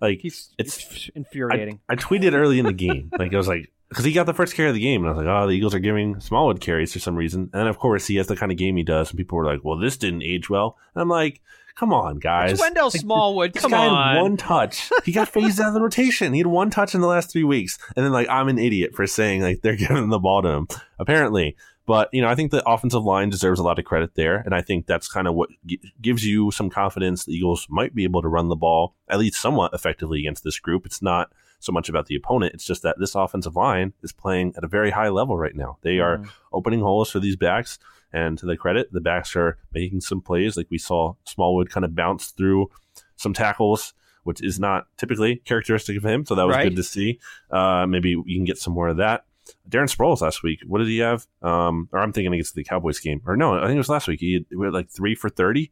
like 0.01 0.19
He's 0.19 0.53
it's 0.57 0.77
it's 0.77 1.09
infuriating. 1.15 1.79
I 1.87 1.95
tweeted 1.95 2.33
early 2.33 2.59
in 2.59 2.65
the 2.65 2.73
game, 2.73 3.11
like 3.17 3.33
I 3.33 3.37
was 3.37 3.47
like, 3.47 3.71
because 3.89 4.05
he 4.05 4.11
got 4.13 4.25
the 4.25 4.33
first 4.33 4.55
carry 4.55 4.69
of 4.69 4.75
the 4.75 4.81
game, 4.81 5.01
and 5.03 5.09
I 5.09 5.17
was 5.17 5.25
like, 5.25 5.33
oh, 5.33 5.47
the 5.47 5.53
Eagles 5.53 5.73
are 5.75 5.79
giving 5.79 6.19
Smallwood 6.19 6.61
carries 6.61 6.93
for 6.93 6.99
some 6.99 7.15
reason, 7.15 7.49
and 7.53 7.67
of 7.67 7.77
course 7.79 8.07
he 8.07 8.15
has 8.17 8.27
the 8.27 8.35
kind 8.35 8.51
of 8.51 8.57
game 8.57 8.77
he 8.77 8.83
does, 8.83 9.09
and 9.09 9.17
people 9.17 9.37
were 9.37 9.45
like, 9.45 9.63
well, 9.63 9.77
this 9.77 9.97
didn't 9.97 10.23
age 10.23 10.49
well, 10.49 10.77
and 10.93 11.01
I'm 11.01 11.09
like, 11.09 11.41
come 11.75 11.93
on, 11.93 12.19
guys, 12.19 12.51
it's 12.51 12.61
Wendell 12.61 12.87
Like, 12.87 13.01
Smallwood. 13.01 13.53
Come 13.55 13.73
on. 13.73 14.15
had 14.15 14.21
one 14.21 14.37
touch. 14.37 14.91
He 15.05 15.11
got 15.11 15.27
phased 15.29 15.59
out 15.59 15.69
of 15.69 15.73
the 15.73 15.81
rotation. 15.81 16.33
He 16.33 16.39
had 16.39 16.47
one 16.47 16.69
touch 16.69 16.93
in 16.93 17.01
the 17.01 17.07
last 17.07 17.31
three 17.31 17.43
weeks, 17.43 17.77
and 17.95 18.05
then 18.05 18.11
like 18.11 18.27
I'm 18.29 18.47
an 18.47 18.59
idiot 18.59 18.91
for 18.95 19.07
saying 19.07 19.41
like 19.41 19.61
they're 19.61 19.75
giving 19.77 20.09
the 20.09 20.19
ball 20.19 20.41
to 20.43 20.49
him. 20.49 20.67
Apparently, 20.99 21.55
but 21.85 22.09
you 22.13 22.21
know 22.21 22.27
I 22.27 22.35
think 22.35 22.51
the 22.51 22.67
offensive 22.69 23.03
line 23.03 23.29
deserves 23.29 23.59
a 23.59 23.63
lot 23.63 23.79
of 23.79 23.85
credit 23.85 24.13
there, 24.15 24.35
and 24.37 24.53
I 24.53 24.61
think 24.61 24.85
that's 24.85 25.07
kind 25.07 25.27
of 25.27 25.33
what 25.35 25.49
g- 25.65 25.79
gives 26.01 26.25
you 26.25 26.51
some 26.51 26.69
confidence. 26.69 27.25
The 27.25 27.33
Eagles 27.33 27.65
might 27.69 27.95
be 27.95 28.03
able 28.03 28.21
to 28.21 28.27
run 28.27 28.49
the 28.49 28.55
ball 28.55 28.93
at 29.07 29.17
least 29.19 29.41
somewhat 29.41 29.73
effectively 29.73 30.19
against 30.19 30.43
this 30.43 30.59
group. 30.59 30.85
It's 30.85 31.01
not 31.01 31.31
so 31.59 31.71
much 31.71 31.89
about 31.89 32.05
the 32.07 32.15
opponent. 32.15 32.53
It's 32.53 32.65
just 32.65 32.83
that 32.83 32.97
this 32.99 33.15
offensive 33.15 33.55
line 33.55 33.93
is 34.01 34.11
playing 34.13 34.53
at 34.57 34.63
a 34.63 34.67
very 34.67 34.91
high 34.91 35.09
level 35.09 35.37
right 35.37 35.55
now. 35.55 35.77
They 35.81 35.99
are 35.99 36.17
Mhm. 36.19 36.29
opening 36.53 36.79
holes 36.81 37.11
for 37.11 37.19
these 37.19 37.35
backs. 37.35 37.77
And 38.11 38.37
to 38.39 38.45
the 38.45 38.57
credit, 38.57 38.91
the 38.91 39.01
backs 39.01 39.35
are 39.35 39.57
making 39.73 40.01
some 40.01 40.21
plays. 40.21 40.57
Like 40.57 40.67
we 40.71 40.77
saw 40.79 41.13
Smallwood 41.25 41.69
kind 41.69 41.85
of 41.85 41.93
bounce 41.95 42.31
through 42.31 42.69
some 43.17 43.33
tackles, 43.33 43.93
which 44.23 44.41
is 44.41 44.59
not 44.59 44.87
typically 44.97 45.37
characteristic 45.37 45.97
of 45.97 46.03
him. 46.05 46.25
So 46.25 46.33
that 46.35 46.47
was 46.47 46.55
Right. 46.55 46.69
good 46.69 46.75
to 46.77 46.83
see. 46.83 47.19
Uh, 47.51 47.85
maybe 47.87 48.09
you 48.11 48.37
can 48.37 48.45
get 48.45 48.57
some 48.57 48.73
more 48.73 48.87
of 48.87 48.97
that. 48.97 49.25
Darren 49.69 49.93
Sproles 49.93 50.21
last 50.21 50.43
week, 50.43 50.59
what 50.65 50.77
did 50.79 50.87
he 50.87 50.99
have? 50.99 51.27
Um, 51.41 51.89
or 51.91 51.99
I'm 51.99 52.13
thinking 52.13 52.33
against 52.33 52.55
the 52.55 52.63
Cowboys 52.63 52.99
game. 52.99 53.21
Or 53.25 53.35
no, 53.35 53.55
I 53.57 53.61
think 53.65 53.75
it 53.75 53.77
was 53.79 53.89
last 53.89 54.07
week. 54.07 54.19
He 54.19 54.33
had, 54.33 54.45
he 54.49 54.63
had 54.63 54.73
like 54.73 54.89
three 54.89 55.15
for 55.15 55.29
30. 55.29 55.71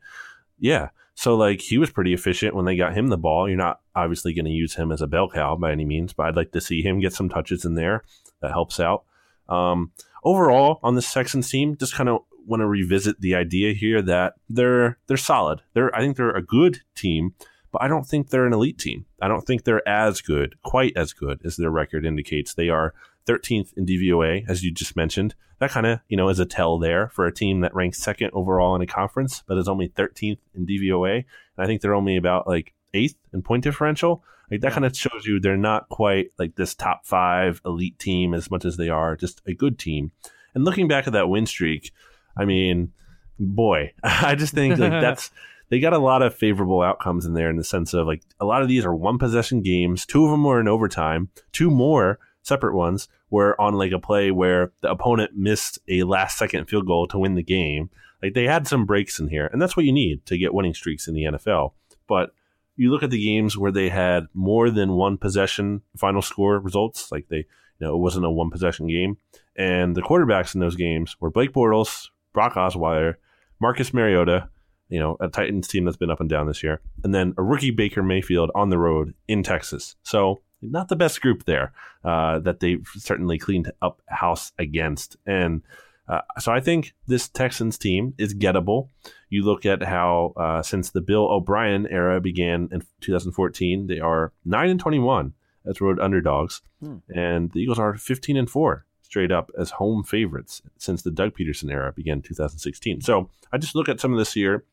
Yeah. 0.60 0.90
So 1.18 1.36
like 1.36 1.62
he 1.62 1.80
was 1.80 1.90
pretty 1.90 2.14
efficient 2.14 2.56
when 2.56 2.66
they 2.66 2.78
got 2.78 2.96
him 2.96 3.08
the 3.08 3.18
ball. 3.18 3.50
You're 3.50 3.58
not 3.58 3.82
obviously 3.96 4.36
going 4.36 4.46
to 4.46 4.52
use 4.52 4.76
him 4.76 4.92
as 4.92 5.02
a 5.02 5.08
bell 5.08 5.28
cow 5.28 5.56
by 5.56 5.72
any 5.72 5.84
means, 5.84 6.14
but 6.14 6.28
I'd 6.28 6.36
like 6.36 6.52
to 6.52 6.62
see 6.62 6.84
him 6.84 7.00
get 7.00 7.12
some 7.12 7.28
touches 7.28 7.66
in 7.66 7.74
there. 7.74 8.04
That 8.44 8.52
helps 8.52 8.80
out. 8.80 9.04
Um, 9.50 9.94
overall, 10.24 10.80
on 10.84 10.94
this 10.94 11.12
Texans 11.12 11.50
team, 11.50 11.76
just 11.76 11.96
kind 11.96 12.08
of 12.08 12.20
want 12.46 12.60
to 12.60 12.68
revisit 12.68 13.20
the 13.20 13.34
idea 13.34 13.74
here 13.74 14.00
that 14.04 14.36
they're 14.48 15.00
they're 15.08 15.18
solid. 15.18 15.64
They're 15.74 15.94
I 15.96 16.02
think 16.02 16.18
they're 16.18 16.30
a 16.30 16.44
good 16.44 16.82
team, 16.94 17.34
but 17.72 17.82
I 17.82 17.88
don't 17.88 18.06
think 18.06 18.30
they're 18.30 18.46
an 18.46 18.54
elite 18.54 18.78
team. 18.78 19.08
I 19.20 19.28
don't 19.28 19.42
think 19.42 19.64
they're 19.64 19.88
as 19.90 20.22
good, 20.22 20.54
quite 20.62 20.96
as 20.96 21.14
good 21.14 21.42
as 21.44 21.56
their 21.56 21.72
record 21.72 22.06
indicates. 22.06 22.54
They 22.54 22.70
are 22.70 22.94
13th 23.28 23.74
in 23.78 23.86
DVOA, 23.86 24.46
as 24.48 24.64
you 24.64 24.72
just 24.72 24.96
mentioned. 24.96 25.36
That 25.60 25.72
kind 25.72 25.86
of 25.86 26.00
you 26.08 26.18
know 26.18 26.30
is 26.30 26.40
a 26.40 26.46
tell 26.46 26.78
there 26.78 27.10
for 27.10 27.26
a 27.26 27.34
team 27.34 27.62
that 27.62 27.74
ranks 27.74 27.98
second 27.98 28.32
overall 28.34 28.76
in 28.76 28.82
a 28.82 28.88
conference, 28.88 29.44
but 29.48 29.58
is 29.58 29.68
only 29.68 29.90
13th 29.90 30.40
in 30.56 30.66
DVOA. 30.66 31.16
And 31.16 31.26
I 31.58 31.66
think 31.66 31.82
they're 31.82 31.96
only 31.96 32.16
about 32.16 32.48
like 32.48 32.74
eighth 32.94 33.16
in 33.34 33.42
point 33.42 33.64
differential. 33.64 34.24
Like 34.50 34.62
that 34.62 34.72
kind 34.72 34.86
of 34.86 34.96
shows 34.96 35.26
you 35.26 35.40
they're 35.40 35.58
not 35.58 35.90
quite 35.90 36.32
like 36.40 36.56
this 36.56 36.74
top 36.74 37.06
five 37.06 37.62
elite 37.66 38.00
team 38.00 38.34
as 38.34 38.50
much 38.50 38.66
as 38.66 38.78
they 38.78 38.90
are 38.90 39.16
just 39.16 39.42
a 39.46 39.54
good 39.54 39.78
team. 39.78 40.12
And 40.56 40.64
looking 40.64 40.88
back 40.88 41.06
at 41.06 41.14
that 41.14 41.30
win 41.30 41.46
streak, 41.46 41.92
I 42.38 42.46
mean, 42.46 42.94
boy, 43.40 43.94
I 44.04 44.36
just 44.36 44.54
think 44.54 44.78
like 44.80 44.92
that's 45.02 45.32
they 45.70 45.80
got 45.80 45.94
a 45.94 46.00
lot 46.00 46.22
of 46.22 46.36
favorable 46.36 46.82
outcomes 46.82 47.26
in 47.26 47.34
there 47.34 47.50
in 47.50 47.58
the 47.58 47.64
sense 47.64 47.94
of 47.94 48.08
like 48.08 48.24
a 48.40 48.46
lot 48.46 48.62
of 48.62 48.68
these 48.68 48.86
are 48.86 48.96
one 48.96 49.18
possession 49.18 49.62
games. 49.62 50.06
Two 50.06 50.24
of 50.24 50.32
them 50.32 50.44
were 50.44 50.60
in 50.60 50.68
overtime. 50.68 51.30
Two 51.52 51.70
more 51.70 52.20
separate 52.48 52.76
ones 52.76 53.08
were 53.30 53.60
on 53.60 53.74
like 53.74 53.92
a 53.92 54.00
play 54.00 54.32
where 54.32 54.72
the 54.82 54.90
opponent 54.90 55.32
missed 55.36 55.80
a 55.88 56.04
last 56.04 56.38
second 56.38 56.66
field 56.66 56.88
goal 56.88 57.08
to 57.08 57.20
win 57.20 57.36
the 57.36 57.44
game. 57.44 57.90
Like 58.22 58.34
they 58.34 58.46
had 58.46 58.68
some 58.68 58.86
breaks 58.86 59.20
in 59.20 59.28
here, 59.28 59.48
and 59.52 59.62
that's 59.62 59.78
what 59.78 59.86
you 59.86 59.92
need 59.92 60.26
to 60.26 60.38
get 60.38 60.54
winning 60.54 60.74
streaks 60.74 61.08
in 61.08 61.14
the 61.14 61.24
NFL. 61.24 61.74
But 62.08 62.32
you 62.76 62.92
look 62.92 63.04
at 63.04 63.10
the 63.10 63.24
games 63.24 63.58
where 63.58 63.72
they 63.72 63.90
had 63.90 64.26
more 64.34 64.70
than 64.70 64.94
one 64.94 65.18
possession 65.18 65.82
final 65.98 66.22
score 66.22 66.60
results, 66.60 67.12
like 67.12 67.28
they, 67.30 67.38
you 67.38 67.46
know, 67.82 67.96
it 67.96 68.00
wasn't 68.00 68.26
a 68.26 68.32
one 68.32 68.50
possession 68.50 68.88
game, 68.88 69.18
and 69.56 69.96
the 69.96 70.02
quarterbacks 70.02 70.56
in 70.56 70.62
those 70.62 70.76
games 70.76 71.16
were 71.20 71.30
Blake 71.30 71.54
Bortles, 71.54 72.10
Brock 72.34 72.54
Osweiler, 72.54 73.16
Marcus 73.60 73.94
Mariota, 73.94 74.50
you 74.90 75.00
know, 75.00 75.18
a 75.20 75.28
Titans 75.28 75.68
team 75.68 75.86
that's 75.86 75.98
been 75.98 76.12
up 76.12 76.20
and 76.20 76.30
down 76.30 76.48
this 76.48 76.64
year, 76.64 76.82
and 77.04 77.14
then 77.14 77.34
a 77.38 77.44
rookie 77.44 77.72
Baker 77.72 78.02
Mayfield 78.02 78.52
on 78.56 78.70
the 78.70 78.78
road 78.78 79.14
in 79.28 79.44
Texas. 79.44 79.96
So 80.04 80.40
not 80.62 80.88
the 80.90 80.96
best 80.96 81.22
group 81.22 81.46
there 81.46 81.74
uh, 82.04 82.40
that 82.40 82.60
they've 82.60 82.88
certainly 82.96 83.38
cleaned 83.38 83.72
up 83.82 84.02
house 84.08 84.52
against, 84.58 85.18
and 85.26 85.62
uh, 86.08 86.22
so 86.40 86.54
I 86.54 86.62
think 86.62 86.94
this 87.08 87.28
Texans 87.28 87.78
team 87.78 88.14
is 88.18 88.34
gettable. 88.34 88.88
You 89.30 89.44
look 89.44 89.66
at 89.66 89.84
how 89.84 90.34
uh, 90.38 90.62
since 90.62 90.90
the 90.92 91.02
Bill 91.02 91.28
O'Brien 91.30 91.86
era 91.88 92.22
began 92.22 92.70
in 92.72 92.82
2014, 93.02 93.88
they 93.88 94.00
are 94.00 94.32
nine 94.46 94.70
and 94.70 94.80
21 94.80 95.34
as 95.66 95.82
road 95.82 96.00
underdogs, 96.00 96.62
Hmm. 96.80 96.98
and 97.14 97.52
the 97.52 97.60
Eagles 97.60 97.80
are 97.80 97.96
15 97.98 98.38
and 98.38 98.50
four 98.50 98.86
straight 99.02 99.32
up 99.32 99.52
as 99.58 99.72
home 99.72 100.04
favorites 100.04 100.62
since 100.78 101.02
the 101.02 101.12
Doug 101.12 101.34
Pederson 101.36 101.72
era 101.72 101.92
began 101.94 102.18
in 102.18 102.22
2016. 102.22 103.02
So 103.02 103.30
I 103.52 103.58
just 103.58 103.74
look 103.76 103.90
at 103.90 104.00
some 104.00 104.12
of 104.14 104.20
this 104.20 104.34
here. 104.34 104.64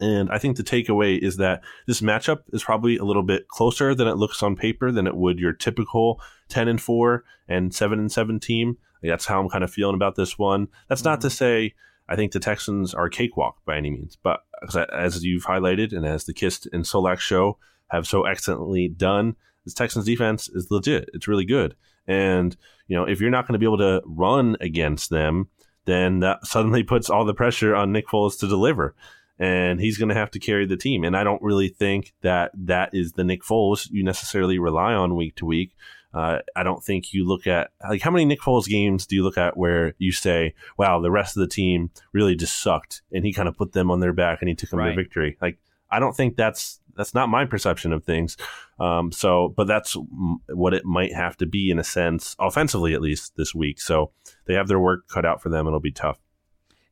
And 0.00 0.30
I 0.30 0.38
think 0.38 0.56
the 0.56 0.64
takeaway 0.64 1.18
is 1.18 1.36
that 1.36 1.62
this 1.86 2.00
matchup 2.00 2.42
is 2.52 2.64
probably 2.64 2.96
a 2.96 3.04
little 3.04 3.22
bit 3.22 3.48
closer 3.48 3.94
than 3.94 4.08
it 4.08 4.16
looks 4.16 4.42
on 4.42 4.56
paper 4.56 4.90
than 4.90 5.06
it 5.06 5.16
would 5.16 5.38
your 5.38 5.52
typical 5.52 6.20
10 6.48 6.68
and 6.68 6.80
4 6.80 7.24
and 7.48 7.74
7 7.74 7.98
and 7.98 8.10
7 8.10 8.40
team. 8.40 8.78
That's 9.02 9.26
how 9.26 9.40
I'm 9.40 9.48
kind 9.48 9.62
of 9.62 9.70
feeling 9.70 9.94
about 9.94 10.16
this 10.16 10.38
one. 10.38 10.68
That's 10.88 11.04
not 11.04 11.20
to 11.20 11.28
mm-hmm. 11.28 11.34
say 11.34 11.74
I 12.08 12.16
think 12.16 12.32
the 12.32 12.40
Texans 12.40 12.92
are 12.92 13.08
cakewalk 13.08 13.64
by 13.64 13.76
any 13.76 13.90
means, 13.90 14.18
but 14.22 14.40
as 14.92 15.24
you've 15.24 15.44
highlighted 15.44 15.96
and 15.96 16.04
as 16.06 16.24
the 16.24 16.34
Kist 16.34 16.68
and 16.72 16.84
Solak 16.84 17.18
show 17.18 17.58
have 17.88 18.06
so 18.06 18.24
excellently 18.24 18.88
done, 18.88 19.36
this 19.64 19.74
Texans 19.74 20.04
defense 20.04 20.48
is 20.48 20.70
legit. 20.70 21.08
It's 21.14 21.28
really 21.28 21.46
good. 21.46 21.74
And, 22.06 22.54
you 22.88 22.96
know, 22.96 23.04
if 23.04 23.20
you're 23.20 23.30
not 23.30 23.46
going 23.46 23.54
to 23.54 23.58
be 23.58 23.66
able 23.66 23.78
to 23.78 24.02
run 24.04 24.56
against 24.60 25.08
them, 25.08 25.48
then 25.86 26.20
that 26.20 26.46
suddenly 26.46 26.82
puts 26.82 27.08
all 27.08 27.24
the 27.24 27.34
pressure 27.34 27.74
on 27.74 27.92
Nick 27.92 28.08
Foles 28.08 28.38
to 28.40 28.48
deliver. 28.48 28.94
And 29.38 29.80
he's 29.80 29.98
going 29.98 30.10
to 30.10 30.14
have 30.14 30.30
to 30.32 30.38
carry 30.38 30.64
the 30.64 30.76
team. 30.76 31.02
And 31.02 31.16
I 31.16 31.24
don't 31.24 31.42
really 31.42 31.68
think 31.68 32.12
that 32.22 32.52
that 32.54 32.90
is 32.92 33.12
the 33.12 33.24
Nick 33.24 33.42
Foles 33.42 33.88
you 33.90 34.04
necessarily 34.04 34.58
rely 34.58 34.94
on 34.94 35.16
week 35.16 35.34
to 35.36 35.46
week. 35.46 35.72
Uh, 36.12 36.38
I 36.54 36.62
don't 36.62 36.84
think 36.84 37.12
you 37.12 37.26
look 37.26 37.48
at 37.48 37.70
like 37.88 38.00
how 38.00 38.12
many 38.12 38.24
Nick 38.24 38.40
Foles 38.40 38.68
games 38.68 39.04
do 39.06 39.16
you 39.16 39.24
look 39.24 39.36
at 39.36 39.56
where 39.56 39.94
you 39.98 40.12
say, 40.12 40.54
"Wow, 40.78 41.00
the 41.00 41.10
rest 41.10 41.36
of 41.36 41.40
the 41.40 41.48
team 41.48 41.90
really 42.12 42.36
just 42.36 42.62
sucked," 42.62 43.02
and 43.10 43.24
he 43.24 43.32
kind 43.32 43.48
of 43.48 43.56
put 43.56 43.72
them 43.72 43.90
on 43.90 43.98
their 43.98 44.12
back 44.12 44.38
and 44.40 44.48
he 44.48 44.54
took 44.54 44.70
them 44.70 44.78
Right. 44.78 44.90
to 44.90 44.94
victory. 44.94 45.36
Like 45.42 45.58
I 45.90 45.98
don't 45.98 46.16
think 46.16 46.36
that's 46.36 46.80
that's 46.96 47.14
not 47.14 47.28
my 47.28 47.44
perception 47.44 47.92
of 47.92 48.04
things. 48.04 48.36
Um, 48.78 49.10
so, 49.10 49.52
but 49.56 49.66
that's 49.66 49.96
what 50.48 50.74
it 50.74 50.84
might 50.84 51.12
have 51.12 51.36
to 51.38 51.46
be 51.46 51.68
in 51.70 51.80
a 51.80 51.84
sense, 51.84 52.36
offensively 52.38 52.94
at 52.94 53.00
least 53.02 53.32
this 53.36 53.52
week. 53.52 53.80
So 53.80 54.12
they 54.46 54.54
have 54.54 54.68
their 54.68 54.78
work 54.78 55.08
cut 55.08 55.24
out 55.26 55.42
for 55.42 55.48
them. 55.48 55.66
It'll 55.66 55.80
be 55.80 55.90
tough. 55.90 56.20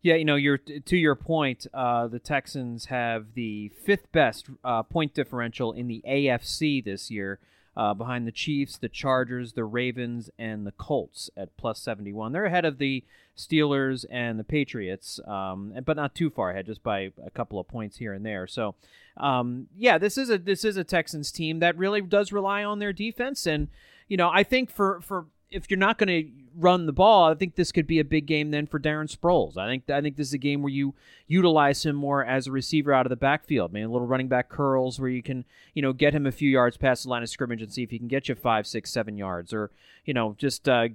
Yeah, 0.02 0.16
you 0.16 0.24
know, 0.24 0.34
you're, 0.34 0.58
to 0.58 0.96
your 0.96 1.14
point, 1.14 1.68
uh, 1.72 2.08
the 2.08 2.18
Texans 2.18 2.86
have 2.86 3.34
the 3.34 3.68
fifth 3.68 4.10
best 4.10 4.46
uh, 4.64 4.82
point 4.82 5.14
differential 5.14 5.72
in 5.72 5.86
the 5.86 6.02
AFC 6.06 6.84
this 6.84 7.08
year, 7.08 7.38
uh, 7.76 7.94
behind 7.94 8.26
the 8.26 8.32
Chiefs, 8.32 8.76
the 8.76 8.88
Chargers, 8.88 9.52
the 9.52 9.64
Ravens, 9.64 10.28
and 10.38 10.66
the 10.66 10.72
Colts 10.72 11.30
at 11.36 11.56
plus 11.56 11.78
71. 11.80 12.32
They're 12.32 12.46
ahead 12.46 12.64
of 12.64 12.78
the 12.78 13.04
Steelers 13.36 14.04
and 14.10 14.40
the 14.40 14.44
Patriots, 14.44 15.20
um, 15.26 15.72
but 15.84 15.96
not 15.96 16.16
too 16.16 16.30
far 16.30 16.50
ahead, 16.50 16.66
just 16.66 16.82
by 16.82 17.12
a 17.24 17.30
couple 17.30 17.60
of 17.60 17.68
points 17.68 17.96
here 17.96 18.12
and 18.12 18.26
there. 18.26 18.48
So, 18.48 18.74
um, 19.16 19.68
yeah, 19.76 19.98
this 19.98 20.18
is 20.18 20.30
a 20.30 20.36
this 20.36 20.64
is 20.64 20.76
a 20.76 20.84
Texans 20.84 21.30
team 21.30 21.60
that 21.60 21.78
really 21.78 22.00
does 22.00 22.32
rely 22.32 22.64
on 22.64 22.78
their 22.78 22.92
defense, 22.92 23.46
and 23.46 23.68
you 24.08 24.16
know, 24.16 24.30
I 24.30 24.42
think 24.42 24.70
for 24.70 25.00
for 25.00 25.26
if 25.52 25.70
you're 25.70 25.78
not 25.78 25.98
going 25.98 26.08
to 26.08 26.30
run 26.56 26.86
the 26.86 26.92
ball, 26.92 27.30
I 27.30 27.34
think 27.34 27.54
this 27.54 27.72
could 27.72 27.86
be 27.86 27.98
a 27.98 28.04
big 28.04 28.26
game 28.26 28.50
then 28.50 28.66
for 28.66 28.78
Darren 28.78 29.14
Sproles. 29.14 29.56
I 29.56 29.68
think 29.68 29.88
I 29.88 30.00
think 30.00 30.16
this 30.16 30.28
is 30.28 30.34
a 30.34 30.38
game 30.38 30.62
where 30.62 30.72
you 30.72 30.94
utilize 31.26 31.84
him 31.84 31.96
more 31.96 32.24
as 32.24 32.46
a 32.46 32.52
receiver 32.52 32.92
out 32.92 33.06
of 33.06 33.10
the 33.10 33.16
backfield, 33.16 33.72
man. 33.72 33.90
Little 33.90 34.06
running 34.06 34.28
back 34.28 34.48
curls 34.48 34.98
where 34.98 35.08
you 35.08 35.22
can, 35.22 35.44
you 35.74 35.82
know, 35.82 35.92
get 35.92 36.14
him 36.14 36.26
a 36.26 36.32
few 36.32 36.50
yards 36.50 36.76
past 36.76 37.04
the 37.04 37.08
line 37.08 37.22
of 37.22 37.28
scrimmage 37.28 37.62
and 37.62 37.72
see 37.72 37.82
if 37.82 37.90
he 37.90 37.98
can 37.98 38.08
get 38.08 38.28
you 38.28 38.34
five, 38.34 38.66
six, 38.66 38.90
seven 38.90 39.16
yards, 39.16 39.52
or 39.52 39.70
you 40.04 40.14
know, 40.14 40.34
just 40.38 40.68
uh, 40.68 40.88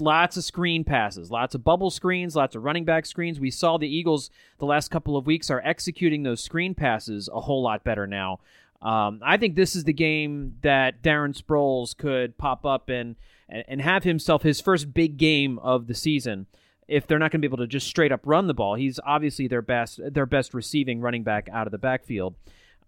lots 0.00 0.36
of 0.36 0.44
screen 0.44 0.84
passes, 0.84 1.30
lots 1.30 1.54
of 1.54 1.62
bubble 1.62 1.90
screens, 1.90 2.34
lots 2.34 2.54
of 2.54 2.64
running 2.64 2.84
back 2.84 3.06
screens. 3.06 3.38
We 3.38 3.50
saw 3.50 3.78
the 3.78 3.88
Eagles 3.88 4.30
the 4.58 4.66
last 4.66 4.90
couple 4.90 5.16
of 5.16 5.26
weeks 5.26 5.50
are 5.50 5.62
executing 5.64 6.22
those 6.22 6.42
screen 6.42 6.74
passes 6.74 7.28
a 7.32 7.40
whole 7.40 7.62
lot 7.62 7.84
better 7.84 8.06
now. 8.06 8.40
Um, 8.80 9.20
I 9.24 9.38
think 9.38 9.56
this 9.56 9.74
is 9.74 9.84
the 9.84 9.92
game 9.92 10.56
that 10.62 11.02
Darren 11.02 11.36
Sproles 11.36 11.96
could 11.96 12.38
pop 12.38 12.64
up 12.64 12.88
and 12.88 13.16
and, 13.48 13.64
and 13.68 13.82
have 13.82 14.04
himself 14.04 14.42
his 14.42 14.60
first 14.60 14.92
big 14.94 15.16
game 15.16 15.58
of 15.60 15.86
the 15.86 15.94
season. 15.94 16.46
If 16.86 17.06
they're 17.06 17.18
not 17.18 17.30
going 17.30 17.42
to 17.42 17.48
be 17.48 17.50
able 17.50 17.58
to 17.58 17.66
just 17.66 17.86
straight 17.86 18.12
up 18.12 18.22
run 18.24 18.46
the 18.46 18.54
ball, 18.54 18.74
he's 18.74 18.98
obviously 19.04 19.46
their 19.46 19.62
best 19.62 20.00
their 20.10 20.26
best 20.26 20.54
receiving 20.54 21.00
running 21.00 21.22
back 21.22 21.48
out 21.52 21.66
of 21.66 21.70
the 21.70 21.78
backfield. 21.78 22.34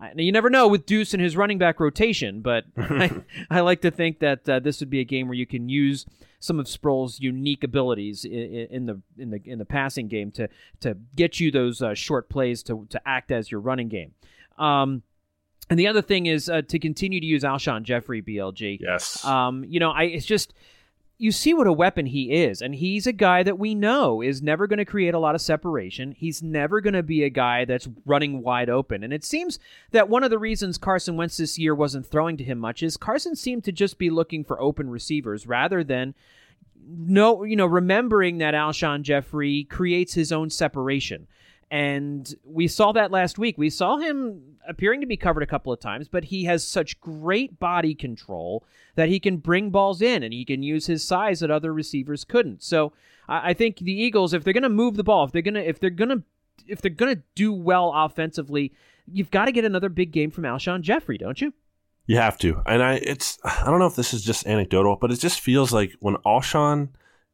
Now, 0.00 0.22
you 0.22 0.32
never 0.32 0.48
know 0.48 0.66
with 0.66 0.86
Deuce 0.86 1.12
and 1.12 1.22
his 1.22 1.36
running 1.36 1.58
back 1.58 1.78
rotation, 1.78 2.40
but 2.40 2.64
I, 2.76 3.10
I 3.50 3.60
like 3.60 3.82
to 3.82 3.90
think 3.90 4.20
that 4.20 4.48
uh, 4.48 4.58
this 4.58 4.80
would 4.80 4.88
be 4.88 5.00
a 5.00 5.04
game 5.04 5.28
where 5.28 5.34
you 5.34 5.46
can 5.46 5.68
use 5.68 6.06
some 6.38 6.58
of 6.58 6.66
Sproles' 6.66 7.20
unique 7.20 7.62
abilities 7.62 8.24
in, 8.24 8.32
in 8.70 8.86
the 8.86 9.00
in 9.18 9.30
the 9.30 9.42
in 9.44 9.58
the 9.58 9.66
passing 9.66 10.08
game 10.08 10.30
to 10.32 10.48
to 10.80 10.96
get 11.14 11.38
you 11.38 11.50
those 11.50 11.82
uh, 11.82 11.94
short 11.94 12.30
plays 12.30 12.62
to 12.64 12.86
to 12.88 13.00
act 13.06 13.30
as 13.30 13.50
your 13.50 13.60
running 13.60 13.88
game. 13.88 14.14
Um, 14.58 15.02
and 15.70 15.78
the 15.78 15.86
other 15.86 16.02
thing 16.02 16.26
is 16.26 16.50
uh, 16.50 16.62
to 16.62 16.78
continue 16.78 17.20
to 17.20 17.26
use 17.26 17.44
Alshon 17.44 17.84
Jeffery 17.84 18.20
BLG. 18.20 18.78
Yes. 18.80 19.24
Um, 19.24 19.64
you 19.64 19.80
know, 19.80 19.90
I 19.90 20.02
it's 20.04 20.26
just 20.26 20.52
you 21.16 21.30
see 21.30 21.52
what 21.52 21.66
a 21.66 21.72
weapon 21.72 22.06
he 22.06 22.32
is, 22.32 22.60
and 22.62 22.74
he's 22.74 23.06
a 23.06 23.12
guy 23.12 23.42
that 23.42 23.58
we 23.58 23.74
know 23.74 24.22
is 24.22 24.42
never 24.42 24.66
going 24.66 24.78
to 24.78 24.86
create 24.86 25.14
a 25.14 25.18
lot 25.18 25.34
of 25.34 25.40
separation. 25.40 26.12
He's 26.12 26.42
never 26.42 26.80
going 26.80 26.94
to 26.94 27.02
be 27.02 27.22
a 27.22 27.30
guy 27.30 27.66
that's 27.66 27.88
running 28.06 28.42
wide 28.42 28.70
open. 28.70 29.04
And 29.04 29.12
it 29.12 29.22
seems 29.22 29.58
that 29.92 30.08
one 30.08 30.24
of 30.24 30.30
the 30.30 30.38
reasons 30.38 30.78
Carson 30.78 31.16
Wentz 31.16 31.36
this 31.36 31.58
year 31.58 31.74
wasn't 31.74 32.06
throwing 32.06 32.38
to 32.38 32.44
him 32.44 32.58
much 32.58 32.82
is 32.82 32.96
Carson 32.96 33.36
seemed 33.36 33.64
to 33.64 33.72
just 33.72 33.98
be 33.98 34.08
looking 34.08 34.44
for 34.44 34.60
open 34.60 34.88
receivers 34.88 35.46
rather 35.46 35.84
than 35.84 36.14
no, 36.82 37.44
you 37.44 37.54
know, 37.54 37.66
remembering 37.66 38.38
that 38.38 38.54
Alshon 38.54 39.02
Jeffery 39.02 39.64
creates 39.64 40.14
his 40.14 40.32
own 40.32 40.48
separation. 40.48 41.28
And 41.70 42.34
we 42.44 42.66
saw 42.66 42.90
that 42.92 43.12
last 43.12 43.38
week. 43.38 43.56
We 43.56 43.70
saw 43.70 43.98
him 43.98 44.56
appearing 44.68 45.00
to 45.02 45.06
be 45.06 45.16
covered 45.16 45.42
a 45.42 45.46
couple 45.46 45.72
of 45.72 45.78
times, 45.78 46.08
but 46.08 46.24
he 46.24 46.44
has 46.44 46.66
such 46.66 47.00
great 47.00 47.60
body 47.60 47.94
control 47.94 48.64
that 48.96 49.08
he 49.08 49.20
can 49.20 49.36
bring 49.36 49.70
balls 49.70 50.02
in 50.02 50.22
and 50.22 50.32
he 50.32 50.44
can 50.44 50.62
use 50.62 50.86
his 50.86 51.04
size 51.04 51.40
that 51.40 51.50
other 51.50 51.72
receivers 51.72 52.24
couldn't. 52.24 52.62
So 52.62 52.92
I, 53.28 53.54
think 53.54 53.78
the 53.78 53.92
Eagles, 53.92 54.34
if 54.34 54.42
they're 54.42 54.52
going 54.52 54.64
to 54.64 54.68
move 54.68 54.96
the 54.96 55.04
ball, 55.04 55.24
if 55.24 55.32
they're 55.32 55.42
going 55.42 55.54
to, 55.54 55.66
if 55.66 55.78
they're 55.78 55.90
going 55.90 56.08
to, 56.08 56.22
if 56.66 56.80
they're 56.80 56.90
going 56.90 57.14
to 57.14 57.22
do 57.36 57.52
well 57.52 57.92
offensively, 57.94 58.72
you've 59.06 59.30
got 59.30 59.44
to 59.44 59.52
get 59.52 59.64
another 59.64 59.88
big 59.88 60.10
game 60.10 60.30
from 60.32 60.44
Alshon 60.44 60.82
Jeffery, 60.82 61.18
don't 61.18 61.40
you? 61.40 61.52
You 62.06 62.16
have 62.16 62.38
to. 62.38 62.60
And 62.66 62.82
I 62.82 62.94
it's 62.94 63.38
I 63.44 63.66
don't 63.66 63.78
know 63.78 63.86
if 63.86 63.94
this 63.94 64.12
is 64.12 64.24
just 64.24 64.46
anecdotal, 64.46 64.96
but 64.96 65.12
it 65.12 65.20
just 65.20 65.40
feels 65.40 65.72
like 65.72 65.92
when 66.00 66.16
Alshon 66.26 66.88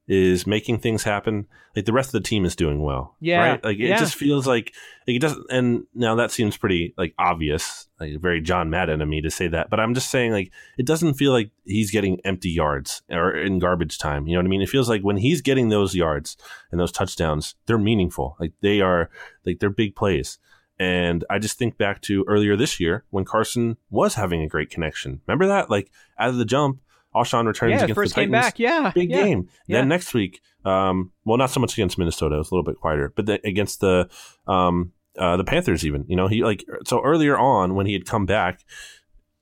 is 0.09 0.47
making 0.47 0.79
things 0.79 1.03
happen, 1.03 1.47
like 1.75 1.85
the 1.85 1.93
rest 1.93 2.09
of 2.11 2.23
the 2.23 2.29
team 2.29 2.45
is 2.45 2.55
doing 2.55 2.81
well. 2.81 3.17
Yeah. 3.21 3.39
Right? 3.51 3.65
Like 3.65 3.77
it 3.79 3.89
Yeah. 3.89 3.99
just 3.99 4.15
feels 4.15 4.47
like, 4.47 4.73
like 5.07 5.17
it 5.17 5.19
doesn't 5.21 5.45
and 5.51 5.85
now 5.95 6.15
that 6.15 6.31
seems 6.31 6.57
pretty 6.57 6.95
like 6.97 7.13
obvious, 7.19 7.89
like 7.99 8.21
very 8.21 8.41
John 8.41 8.71
Madden 8.71 9.03
of 9.03 9.09
me 9.09 9.21
to 9.23 9.31
say 9.31 9.49
that. 9.49 9.69
But 9.69 9.81
I'm 9.81 9.95
just 9.95 10.09
saying 10.09 10.31
like 10.31 10.53
it 10.79 10.87
doesn't 10.87 11.15
feel 11.15 11.33
like 11.33 11.51
he's 11.65 11.91
getting 11.91 12.21
empty 12.25 12.51
yards 12.51 13.03
or 13.11 13.35
in 13.37 13.59
garbage 13.59 13.99
time. 13.99 14.29
You 14.29 14.35
know 14.35 14.41
what 14.41 14.47
I 14.47 14.49
mean? 14.51 14.63
It 14.63 14.69
feels 14.69 14.89
like 14.89 15.03
when 15.03 15.17
he's 15.17 15.43
getting 15.43 15.71
those 15.71 15.95
yards 15.97 16.37
and 16.71 16.81
those 16.81 16.93
touchdowns, 16.93 17.57
they're 17.67 17.77
meaningful. 17.77 18.37
Like 18.39 18.53
they 18.61 18.81
are 18.81 19.11
like 19.45 19.59
they're 19.59 19.71
big 19.71 19.97
plays. 19.97 20.39
And 20.79 21.25
I 21.31 21.39
just 21.39 21.59
think 21.59 21.79
back 21.79 22.03
to 22.03 22.23
earlier 22.29 22.55
this 22.55 22.79
year 22.79 23.05
when 23.11 23.25
Carson 23.25 23.79
was 23.91 24.15
having 24.15 24.43
a 24.43 24.49
great 24.49 24.69
connection. 24.71 25.21
Remember 25.27 25.47
that? 25.47 25.71
Like 25.71 25.91
out 26.19 26.29
of 26.29 26.37
the 26.37 26.45
jump, 26.45 26.81
Alshon 27.17 27.47
returns 27.47 27.71
Yeah, 27.73 27.77
against 27.85 27.95
first 27.95 28.15
the 28.15 28.21
game 28.23 28.31
Titans. 28.33 28.47
back. 28.47 28.59
Yeah. 28.59 28.93
Big 28.95 29.11
yeah. 29.11 29.23
game. 29.25 29.49
Yeah. 29.67 29.79
Then 29.81 29.89
next 29.89 30.15
week, 30.15 30.41
um, 30.65 31.13
well, 31.25 31.39
not 31.39 31.51
so 31.51 31.61
much 31.61 31.73
against 31.75 31.99
Minnesota. 31.99 32.35
It 32.37 32.39
was 32.39 32.51
a 32.51 32.55
little 32.55 32.65
bit 32.65 32.81
quieter, 32.81 33.13
but 33.17 33.27
then 33.27 33.39
against 33.45 33.81
the 33.81 34.09
um, 34.47 34.93
uh, 35.19 35.37
the 35.37 35.45
Panthers, 35.45 35.85
even 35.87 36.05
you 36.09 36.17
know, 36.17 36.29
he 36.29 36.45
like 36.45 36.65
so 36.87 37.03
earlier 37.03 37.39
on 37.39 37.75
when 37.75 37.87
he 37.87 37.93
had 37.95 38.05
come 38.07 38.27
back 38.27 38.65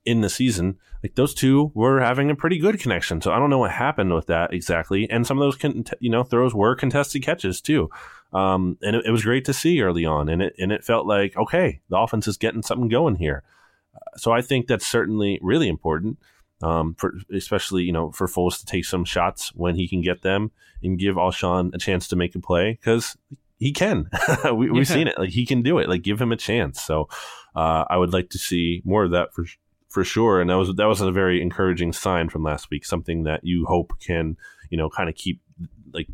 in 0.04 0.20
the 0.20 0.28
season, 0.28 0.76
like 1.02 1.14
those 1.14 1.32
two 1.34 1.72
were 1.74 1.98
having 2.00 2.30
a 2.30 2.34
pretty 2.36 2.58
good 2.58 2.78
connection. 2.78 3.20
So 3.22 3.32
I 3.32 3.38
don't 3.38 3.48
know 3.50 3.58
what 3.58 3.70
happened 3.70 4.14
with 4.14 4.26
that 4.26 4.52
exactly. 4.52 5.08
And 5.10 5.26
some 5.26 5.38
of 5.38 5.42
those, 5.46 5.56
con- 5.56 5.84
you 5.98 6.10
know, 6.10 6.22
throws 6.22 6.54
were 6.54 6.74
contested 6.76 7.22
catches 7.22 7.60
too. 7.62 7.88
Um, 8.34 8.76
and 8.82 8.96
it, 8.96 9.06
it 9.06 9.10
was 9.10 9.24
great 9.24 9.44
to 9.46 9.54
see 9.54 9.80
early 9.80 10.04
on, 10.04 10.28
and 10.28 10.42
it 10.42 10.54
and 10.58 10.72
it 10.72 10.84
felt 10.84 11.06
like 11.06 11.36
okay, 11.36 11.80
the 11.88 11.96
offense 11.98 12.28
is 12.28 12.36
getting 12.36 12.62
something 12.62 12.88
going 12.88 13.16
here. 13.16 13.42
Uh, 13.94 13.98
So 14.18 14.30
I 14.32 14.42
think 14.42 14.66
that's 14.66 14.86
certainly 14.86 15.38
really 15.42 15.68
important, 15.68 16.18
um, 16.62 16.94
for 16.98 17.14
especially 17.32 17.82
you 17.82 17.92
know 17.92 18.11
for 18.12 18.26
Foles 18.26 18.59
to 18.61 18.66
take 18.66 18.84
some 18.84 19.05
shots 19.05 19.52
when 19.55 19.74
he 19.74 19.88
can 19.88 20.00
get 20.02 20.22
them 20.22 20.50
and 20.82 20.98
give 20.98 21.16
Alshon 21.16 21.74
a 21.74 21.78
chance 21.78 22.09
to 22.09 22.16
make 22.16 22.34
a 22.34 22.40
play 22.40 22.72
because 22.80 23.16
he 23.59 23.72
can. 23.72 24.09
we, 24.44 24.70
we've 24.70 24.88
Yeah. 24.88 24.94
seen 24.94 25.09
it; 25.09 25.18
like 25.18 25.30
he 25.30 25.46
can 25.46 25.62
do 25.62 25.78
it. 25.78 25.88
Like 25.88 26.02
give 26.02 26.20
him 26.20 26.32
a 26.32 26.36
chance. 26.36 26.82
So 26.82 27.09
uh, 27.57 27.84
I 27.88 27.96
would 27.96 28.12
like 28.12 28.30
to 28.30 28.38
see 28.38 28.82
more 28.84 29.05
of 29.05 29.11
that 29.12 29.32
for 29.32 29.44
for 29.88 30.05
sure. 30.05 30.40
And 30.40 30.50
that 30.50 30.57
was 30.59 30.74
that 30.74 30.86
was 30.86 31.00
a 31.00 31.12
very 31.12 31.40
encouraging 31.40 31.92
sign 31.92 32.28
from 32.28 32.42
last 32.42 32.68
week. 32.70 32.84
Something 32.84 33.22
that 33.24 33.40
you 33.44 33.64
hope 33.66 33.92
can 34.00 34.36
you 34.70 34.76
know 34.76 34.90
kind 34.90 35.09
of 35.09 35.14
keep 35.14 35.40
like 35.92 36.09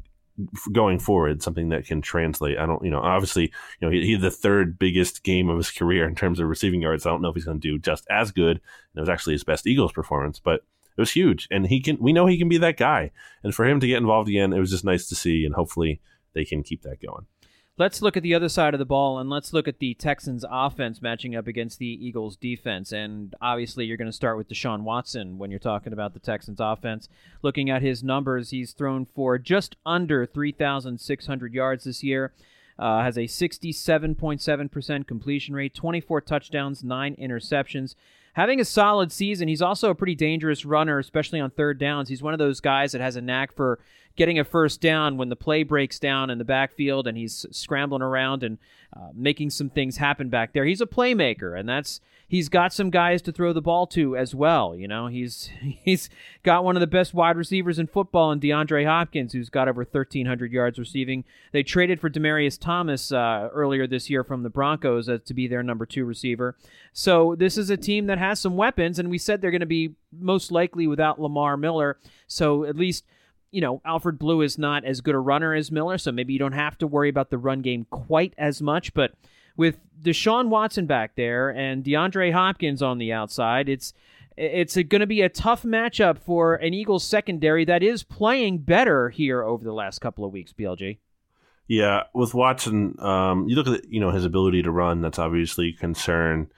going 0.72 0.98
forward. 0.98 1.42
Something 1.42 1.68
that 1.70 1.86
can 1.86 2.00
translate. 2.00 2.58
I 2.58 2.66
don't 2.66 2.84
you 2.84 2.90
know 2.90 3.00
obviously 3.00 3.44
you 3.44 3.86
know 3.86 3.90
he, 3.90 4.04
he 4.04 4.12
had 4.12 4.20
the 4.20 4.30
third 4.30 4.78
biggest 4.78 5.22
game 5.22 5.48
of 5.48 5.56
his 5.56 5.70
career 5.78 6.06
in 6.06 6.14
terms 6.14 6.40
of 6.40 6.48
receiving 6.48 6.82
yards. 6.82 7.06
I 7.06 7.10
don't 7.10 7.22
know 7.22 7.28
if 7.28 7.34
he's 7.34 7.44
going 7.44 7.60
to 7.60 7.68
do 7.68 7.78
just 7.78 8.06
as 8.10 8.32
good. 8.32 8.56
And 8.56 8.96
it 8.96 9.00
was 9.00 9.08
actually 9.08 9.34
his 9.34 9.44
best 9.44 9.66
Eagles 9.66 9.92
performance, 9.92 10.38
but 10.38 10.64
it 10.96 11.00
was 11.00 11.12
huge. 11.12 11.48
And 11.50 11.66
he 11.66 11.80
can 11.80 11.98
we 12.00 12.12
know 12.12 12.26
he 12.26 12.38
can 12.38 12.48
be 12.48 12.58
that 12.58 12.76
guy. 12.76 13.10
And 13.42 13.54
for 13.54 13.66
him 13.66 13.80
to 13.80 13.86
get 13.86 13.98
involved 13.98 14.28
again, 14.28 14.52
it 14.52 14.60
was 14.60 14.70
just 14.70 14.84
nice 14.84 15.08
to 15.08 15.14
see. 15.14 15.44
And 15.44 15.54
hopefully 15.54 16.00
they 16.34 16.44
can 16.44 16.62
keep 16.62 16.82
that 16.82 17.00
going. 17.00 17.26
Let's 17.80 18.02
look 18.02 18.14
at 18.14 18.22
the 18.22 18.34
other 18.34 18.50
side 18.50 18.74
of 18.74 18.78
the 18.78 18.84
ball 18.84 19.18
and 19.18 19.30
let's 19.30 19.54
look 19.54 19.66
at 19.66 19.78
the 19.78 19.94
Texans 19.94 20.44
offense 20.50 21.00
matching 21.00 21.34
up 21.34 21.46
against 21.46 21.78
the 21.78 21.86
Eagles 21.86 22.36
defense. 22.36 22.92
And 22.92 23.34
obviously, 23.40 23.86
you're 23.86 23.96
going 23.96 24.04
to 24.04 24.12
start 24.12 24.36
with 24.36 24.50
Deshaun 24.50 24.82
Watson 24.82 25.38
when 25.38 25.50
you're 25.50 25.58
talking 25.58 25.94
about 25.94 26.12
the 26.12 26.20
Texans 26.20 26.60
offense. 26.60 27.08
Looking 27.40 27.70
at 27.70 27.80
his 27.80 28.04
numbers, 28.04 28.50
he's 28.50 28.72
thrown 28.72 29.06
for 29.06 29.38
just 29.38 29.76
under 29.86 30.26
3,600 30.26 31.54
yards 31.54 31.84
this 31.84 32.04
year. 32.04 32.34
Uh, 32.78 33.02
has 33.02 33.16
a 33.16 33.22
67.7% 33.22 35.06
completion 35.06 35.54
rate, 35.54 35.74
24 35.74 36.20
touchdowns, 36.20 36.84
9 36.84 37.16
interceptions. 37.16 37.94
Having 38.34 38.60
a 38.60 38.64
solid 38.66 39.10
season, 39.10 39.48
he's 39.48 39.62
also 39.62 39.88
a 39.88 39.94
pretty 39.94 40.14
dangerous 40.14 40.66
runner, 40.66 40.98
especially 40.98 41.40
on 41.40 41.50
third 41.50 41.78
downs. 41.78 42.10
He's 42.10 42.22
one 42.22 42.34
of 42.34 42.38
those 42.38 42.60
guys 42.60 42.92
that 42.92 43.00
has 43.00 43.16
a 43.16 43.22
knack 43.22 43.54
for 43.54 43.80
getting 44.20 44.38
a 44.38 44.44
first 44.44 44.82
down 44.82 45.16
when 45.16 45.30
the 45.30 45.34
play 45.34 45.62
breaks 45.62 45.98
down 45.98 46.28
in 46.28 46.36
the 46.36 46.44
backfield 46.44 47.06
and 47.06 47.16
he's 47.16 47.46
scrambling 47.52 48.02
around 48.02 48.42
and 48.42 48.58
uh, 48.94 49.08
making 49.14 49.48
some 49.48 49.70
things 49.70 49.96
happen 49.96 50.28
back 50.28 50.52
there. 50.52 50.66
He's 50.66 50.82
a 50.82 50.86
playmaker, 50.86 51.58
and 51.58 51.66
that's 51.66 52.02
he's 52.28 52.50
got 52.50 52.70
some 52.74 52.90
guys 52.90 53.22
to 53.22 53.32
throw 53.32 53.54
the 53.54 53.62
ball 53.62 53.86
to 53.86 54.18
as 54.18 54.34
well. 54.34 54.76
You 54.76 54.88
know, 54.88 55.06
he's 55.06 55.48
he's 55.62 56.10
got 56.42 56.64
one 56.64 56.76
of 56.76 56.80
the 56.80 56.86
best 56.86 57.14
wide 57.14 57.38
receivers 57.38 57.78
in 57.78 57.86
football 57.86 58.30
in 58.30 58.40
DeAndre 58.40 58.84
Hopkins, 58.84 59.32
who's 59.32 59.48
got 59.48 59.68
over 59.68 59.84
1,300 59.84 60.52
yards 60.52 60.78
receiving. 60.78 61.24
They 61.52 61.62
traded 61.62 61.98
for 61.98 62.10
Demaryius 62.10 62.60
Thomas 62.60 63.10
uh, 63.12 63.48
earlier 63.54 63.86
this 63.86 64.10
year 64.10 64.22
from 64.22 64.42
the 64.42 64.50
Broncos 64.50 65.08
uh, 65.08 65.16
to 65.24 65.32
be 65.32 65.48
their 65.48 65.62
number 65.62 65.86
two 65.86 66.04
receiver. 66.04 66.58
So 66.92 67.36
this 67.38 67.56
is 67.56 67.70
a 67.70 67.78
team 67.78 68.04
that 68.08 68.18
has 68.18 68.38
some 68.38 68.58
weapons, 68.58 68.98
and 68.98 69.08
we 69.08 69.16
said 69.16 69.40
they're 69.40 69.50
going 69.50 69.60
to 69.60 69.66
be 69.66 69.94
most 70.12 70.52
likely 70.52 70.86
without 70.86 71.18
Lamar 71.18 71.56
Miller. 71.56 71.96
So 72.26 72.64
at 72.64 72.76
least 72.76 73.06
you 73.50 73.60
know, 73.60 73.80
Alfred 73.84 74.18
Blue 74.18 74.42
is 74.42 74.58
not 74.58 74.84
as 74.84 75.00
good 75.00 75.14
a 75.14 75.18
runner 75.18 75.54
as 75.54 75.70
Miller, 75.70 75.98
so 75.98 76.12
maybe 76.12 76.32
you 76.32 76.38
don't 76.38 76.52
have 76.52 76.78
to 76.78 76.86
worry 76.86 77.08
about 77.08 77.30
the 77.30 77.38
run 77.38 77.62
game 77.62 77.86
quite 77.90 78.34
as 78.38 78.62
much. 78.62 78.94
But 78.94 79.12
with 79.56 79.78
Deshaun 80.00 80.48
Watson 80.48 80.86
back 80.86 81.16
there 81.16 81.50
and 81.50 81.84
DeAndre 81.84 82.32
Hopkins 82.32 82.82
on 82.82 82.98
the 82.98 83.12
outside, 83.12 83.68
it's 83.68 83.92
it's 84.36 84.74
going 84.74 85.00
to 85.00 85.06
be 85.06 85.20
a 85.20 85.28
tough 85.28 85.64
matchup 85.64 86.18
for 86.18 86.54
an 86.54 86.72
Eagles 86.72 87.04
secondary 87.04 87.64
that 87.66 87.82
is 87.82 88.02
playing 88.02 88.58
better 88.58 89.10
here 89.10 89.42
over 89.42 89.62
the 89.62 89.72
last 89.72 89.98
couple 90.00 90.24
of 90.24 90.32
weeks. 90.32 90.52
BLG. 90.52 90.98
Yeah, 91.68 92.04
with 92.14 92.34
Watson, 92.34 92.96
um, 92.98 93.48
you 93.48 93.56
look 93.56 93.68
at 93.68 93.90
you 93.92 94.00
know 94.00 94.10
his 94.10 94.24
ability 94.24 94.62
to 94.62 94.70
run. 94.70 95.02
That's 95.02 95.18
obviously 95.18 95.68
a 95.68 95.78
concern. 95.78 96.50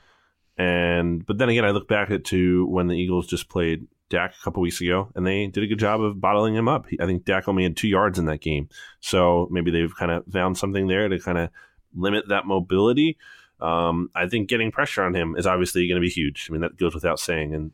And 0.56 1.24
but 1.26 1.38
then 1.38 1.48
again, 1.48 1.64
I 1.64 1.70
look 1.70 1.88
back 1.88 2.10
at 2.10 2.24
to 2.26 2.66
when 2.66 2.86
the 2.86 2.94
Eagles 2.94 3.26
just 3.26 3.48
played 3.48 3.86
Dak 4.12 4.34
a 4.38 4.44
couple 4.44 4.60
weeks 4.60 4.80
ago, 4.80 5.08
and 5.14 5.26
they 5.26 5.46
did 5.46 5.64
a 5.64 5.66
good 5.66 5.78
job 5.78 6.02
of 6.02 6.20
bottling 6.20 6.54
him 6.54 6.68
up. 6.68 6.86
I 7.00 7.06
think 7.06 7.24
Dak 7.24 7.48
only 7.48 7.62
had 7.62 7.76
two 7.76 7.88
yards 7.88 8.18
in 8.18 8.26
that 8.26 8.42
game, 8.42 8.68
so 9.00 9.48
maybe 9.50 9.70
they've 9.70 9.94
kind 9.96 10.12
of 10.12 10.24
found 10.30 10.58
something 10.58 10.86
there 10.86 11.08
to 11.08 11.18
kind 11.18 11.38
of 11.38 11.48
limit 11.94 12.28
that 12.28 12.46
mobility. 12.46 13.16
Um, 13.60 14.10
I 14.14 14.28
think 14.28 14.48
getting 14.48 14.70
pressure 14.70 15.02
on 15.02 15.14
him 15.14 15.34
is 15.36 15.46
obviously 15.46 15.88
going 15.88 16.00
to 16.00 16.06
be 16.06 16.10
huge. 16.10 16.48
I 16.48 16.52
mean, 16.52 16.60
that 16.60 16.76
goes 16.76 16.94
without 16.94 17.18
saying. 17.18 17.54
And 17.54 17.70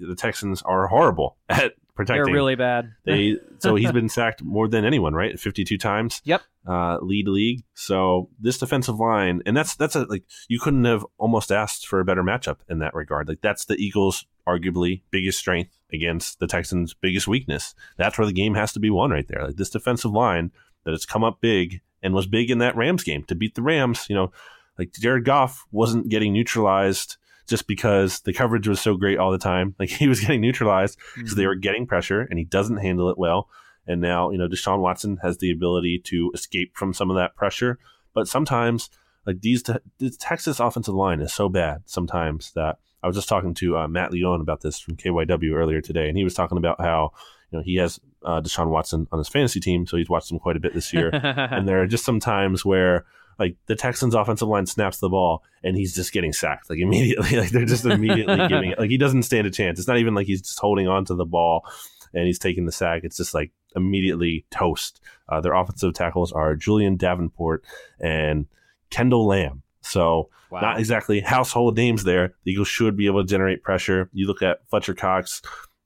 the 0.00 0.14
Texans 0.14 0.62
are 0.62 0.86
horrible 0.86 1.36
at 1.48 1.74
protecting. 1.94 2.24
They're 2.24 2.34
really 2.34 2.54
bad. 2.54 2.92
They 3.04 3.36
so 3.58 3.74
he's 3.74 3.92
been 3.92 4.08
sacked 4.08 4.42
more 4.42 4.68
than 4.68 4.84
anyone, 4.84 5.14
right? 5.14 5.38
Fifty 5.38 5.64
two 5.64 5.78
times. 5.78 6.20
Yep. 6.24 6.42
Uh, 6.66 6.98
lead 7.00 7.28
league. 7.28 7.64
So 7.74 8.30
this 8.40 8.58
defensive 8.58 8.98
line, 8.98 9.42
and 9.46 9.56
that's 9.56 9.74
that's 9.74 9.96
a 9.96 10.04
like 10.04 10.24
you 10.48 10.60
couldn't 10.60 10.84
have 10.84 11.04
almost 11.18 11.50
asked 11.50 11.86
for 11.86 12.00
a 12.00 12.04
better 12.04 12.22
matchup 12.22 12.58
in 12.68 12.78
that 12.80 12.94
regard. 12.94 13.28
Like 13.28 13.40
that's 13.40 13.64
the 13.64 13.76
Eagles' 13.76 14.26
arguably 14.46 15.02
biggest 15.10 15.38
strength 15.38 15.76
against 15.92 16.38
the 16.38 16.46
Texans' 16.46 16.94
biggest 16.94 17.28
weakness. 17.28 17.74
That's 17.96 18.18
where 18.18 18.26
the 18.26 18.32
game 18.32 18.54
has 18.54 18.72
to 18.72 18.80
be 18.80 18.90
won 18.90 19.10
right 19.10 19.26
there. 19.28 19.46
Like 19.46 19.56
this 19.56 19.70
defensive 19.70 20.12
line 20.12 20.52
that 20.84 20.92
has 20.92 21.06
come 21.06 21.24
up 21.24 21.40
big 21.40 21.80
and 22.02 22.14
was 22.14 22.26
big 22.26 22.50
in 22.50 22.58
that 22.58 22.76
Rams 22.76 23.04
game 23.04 23.24
to 23.24 23.34
beat 23.34 23.54
the 23.54 23.62
Rams. 23.62 24.06
You 24.08 24.16
know, 24.16 24.32
like 24.78 24.92
Jared 24.92 25.24
Goff 25.24 25.64
wasn't 25.70 26.08
getting 26.08 26.32
neutralized 26.32 27.16
just 27.48 27.66
because 27.66 28.20
the 28.20 28.32
coverage 28.32 28.68
was 28.68 28.80
so 28.80 28.96
great 28.96 29.18
all 29.18 29.32
the 29.32 29.38
time. 29.38 29.74
Like 29.82 29.90
he 29.90 30.06
was 30.06 30.20
getting 30.20 30.40
neutralized 30.40 30.98
because 31.16 31.34
they 31.34 31.46
were 31.46 31.56
getting 31.56 31.86
pressure 31.86 32.20
and 32.22 32.38
he 32.38 32.44
doesn't 32.44 32.76
handle 32.76 33.10
it 33.10 33.18
well. 33.18 33.48
And 33.86 34.00
now, 34.00 34.30
you 34.30 34.38
know, 34.38 34.46
Deshaun 34.46 34.78
Watson 34.78 35.18
has 35.22 35.38
the 35.38 35.50
ability 35.50 36.00
to 36.04 36.30
escape 36.34 36.76
from 36.76 36.94
some 36.94 37.10
of 37.10 37.16
that 37.16 37.34
pressure. 37.34 37.78
But 38.14 38.28
sometimes, 38.28 38.90
like 39.26 39.40
these, 39.40 39.62
te- 39.64 39.78
this 39.98 40.16
Texas 40.16 40.60
offensive 40.60 40.94
line 40.94 41.20
is 41.20 41.32
so 41.32 41.48
bad 41.48 41.82
sometimes 41.86 42.52
that 42.52 42.78
I 43.02 43.06
was 43.06 43.16
just 43.16 43.28
talking 43.28 43.54
to 43.54 43.78
uh, 43.78 43.88
Matt 43.88 44.12
Leone 44.12 44.40
about 44.40 44.60
this 44.60 44.78
from 44.78 44.96
KYW 44.96 45.54
earlier 45.54 45.80
today, 45.80 46.08
and 46.08 46.16
he 46.16 46.24
was 46.24 46.34
talking 46.34 46.58
about 46.58 46.80
how 46.80 47.12
you 47.50 47.58
know 47.58 47.64
he 47.64 47.76
has 47.76 47.98
uh, 48.24 48.40
Deshaun 48.40 48.68
Watson 48.68 49.08
on 49.10 49.18
his 49.18 49.28
fantasy 49.28 49.58
team, 49.58 49.86
so 49.86 49.96
he's 49.96 50.08
watched 50.08 50.30
him 50.30 50.38
quite 50.38 50.56
a 50.56 50.60
bit 50.60 50.74
this 50.74 50.92
year. 50.92 51.10
and 51.12 51.66
there 51.66 51.82
are 51.82 51.86
just 51.86 52.04
some 52.04 52.20
times 52.20 52.64
where 52.64 53.04
like 53.38 53.56
the 53.66 53.74
Texans 53.76 54.14
offensive 54.14 54.48
line 54.48 54.66
snaps 54.66 54.98
the 54.98 55.08
ball 55.08 55.42
and 55.64 55.76
he's 55.76 55.94
just 55.94 56.12
getting 56.12 56.32
sacked 56.32 56.68
like 56.70 56.78
immediately. 56.80 57.36
Like 57.38 57.50
they're 57.50 57.64
just 57.64 57.84
immediately 57.84 58.36
giving 58.48 58.70
it. 58.70 58.78
Like 58.78 58.90
he 58.90 58.98
doesn't 58.98 59.22
stand 59.24 59.46
a 59.46 59.50
chance. 59.50 59.78
It's 59.78 59.88
not 59.88 59.98
even 59.98 60.14
like 60.14 60.26
he's 60.26 60.42
just 60.42 60.58
holding 60.58 60.88
on 60.88 61.04
to 61.06 61.14
the 61.14 61.24
ball 61.24 61.66
and 62.14 62.26
he's 62.26 62.38
taking 62.38 62.66
the 62.66 62.72
sack. 62.72 63.02
It's 63.04 63.16
just 63.16 63.34
like 63.34 63.52
immediately 63.74 64.44
toast. 64.50 65.00
Uh, 65.28 65.40
their 65.40 65.54
offensive 65.54 65.94
tackles 65.94 66.32
are 66.32 66.54
Julian 66.54 66.96
Davenport 66.96 67.64
and 68.00 68.46
Kendall 68.90 69.26
Lamb. 69.26 69.62
So 69.80 70.28
Wow. 70.50 70.60
not 70.60 70.78
exactly 70.78 71.20
household 71.20 71.78
names 71.78 72.04
there. 72.04 72.34
The 72.44 72.52
Eagles 72.52 72.68
should 72.68 72.94
be 72.94 73.06
able 73.06 73.22
to 73.22 73.26
generate 73.26 73.62
pressure. 73.62 74.10
You 74.12 74.26
look 74.26 74.42
at 74.42 74.58
Fletcher 74.68 74.92
Cox, 74.92 75.40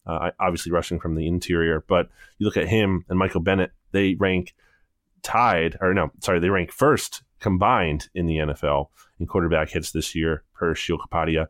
uh, 0.09 0.33
obviously 0.41 0.73
rushing 0.73 0.99
from 0.99 1.15
the 1.15 1.29
interior, 1.29 1.85
but 1.87 2.09
you 2.39 2.47
look 2.47 2.57
at 2.57 2.67
him 2.67 3.05
and 3.09 3.17
Michael 3.17 3.41
Bennett, 3.43 3.71
they 3.93 4.17
rank 4.17 4.57
tied, 5.23 5.77
or 5.81 5.95
no, 5.95 6.11
sorry, 6.21 6.41
they 6.41 6.51
rank 6.51 6.73
first 6.73 7.23
combined 7.41 8.09
in 8.15 8.27
the 8.27 8.37
NFL 8.37 8.89
in 9.21 9.27
quarterback 9.27 9.71
hits 9.71 9.93
this 9.93 10.15
year 10.15 10.43
per 10.55 10.75
Sheil 10.75 10.99
Kapadia. 10.99 11.47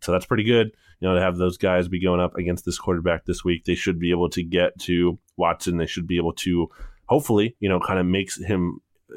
So 0.00 0.12
that's 0.12 0.26
pretty 0.26 0.44
good. 0.44 0.72
You 1.00 1.08
know, 1.08 1.14
to 1.14 1.20
have 1.20 1.36
those 1.36 1.56
guys 1.56 1.88
be 1.88 2.00
going 2.00 2.20
up 2.20 2.36
against 2.36 2.64
this 2.64 2.78
quarterback 2.78 3.24
this 3.24 3.44
week, 3.44 3.64
they 3.64 3.74
should 3.74 3.98
be 3.98 4.10
able 4.10 4.28
to 4.30 4.42
get 4.42 4.78
to 4.80 5.18
Watson. 5.36 5.78
They 5.78 5.86
should 5.86 6.06
be 6.06 6.18
able 6.18 6.34
to, 6.34 6.68
hopefully, 7.06 7.56
you 7.58 7.68
know, 7.68 7.80
kind 7.80 7.98
of 7.98 8.06
makes 8.06 8.36
him 8.38 8.80
uh, 9.12 9.16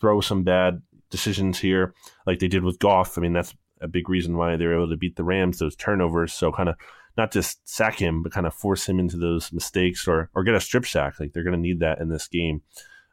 throw 0.00 0.20
some 0.20 0.42
bad 0.42 0.82
decisions 1.10 1.58
here, 1.58 1.94
like 2.26 2.38
they 2.38 2.48
did 2.48 2.64
with 2.64 2.78
Goff. 2.78 3.18
I 3.18 3.20
mean, 3.20 3.34
that's 3.34 3.54
a 3.80 3.88
big 3.88 4.08
reason 4.08 4.36
why 4.36 4.56
they 4.56 4.66
were 4.66 4.74
able 4.74 4.90
to 4.90 4.96
beat 4.96 5.16
the 5.16 5.24
Rams. 5.24 5.58
Those 5.58 5.76
turnovers, 5.76 6.32
so 6.32 6.50
kind 6.50 6.68
of 6.68 6.76
not 7.16 7.32
just 7.32 7.66
sack 7.68 7.98
him, 7.98 8.22
but 8.22 8.32
kind 8.32 8.46
of 8.46 8.54
force 8.54 8.88
him 8.88 8.98
into 8.98 9.16
those 9.16 9.52
mistakes 9.52 10.06
or 10.06 10.30
or 10.34 10.44
get 10.44 10.54
a 10.54 10.60
strip 10.60 10.86
sack. 10.86 11.20
Like 11.20 11.32
they're 11.32 11.44
going 11.44 11.52
to 11.52 11.60
need 11.60 11.80
that 11.80 12.00
in 12.00 12.08
this 12.08 12.26
game. 12.26 12.62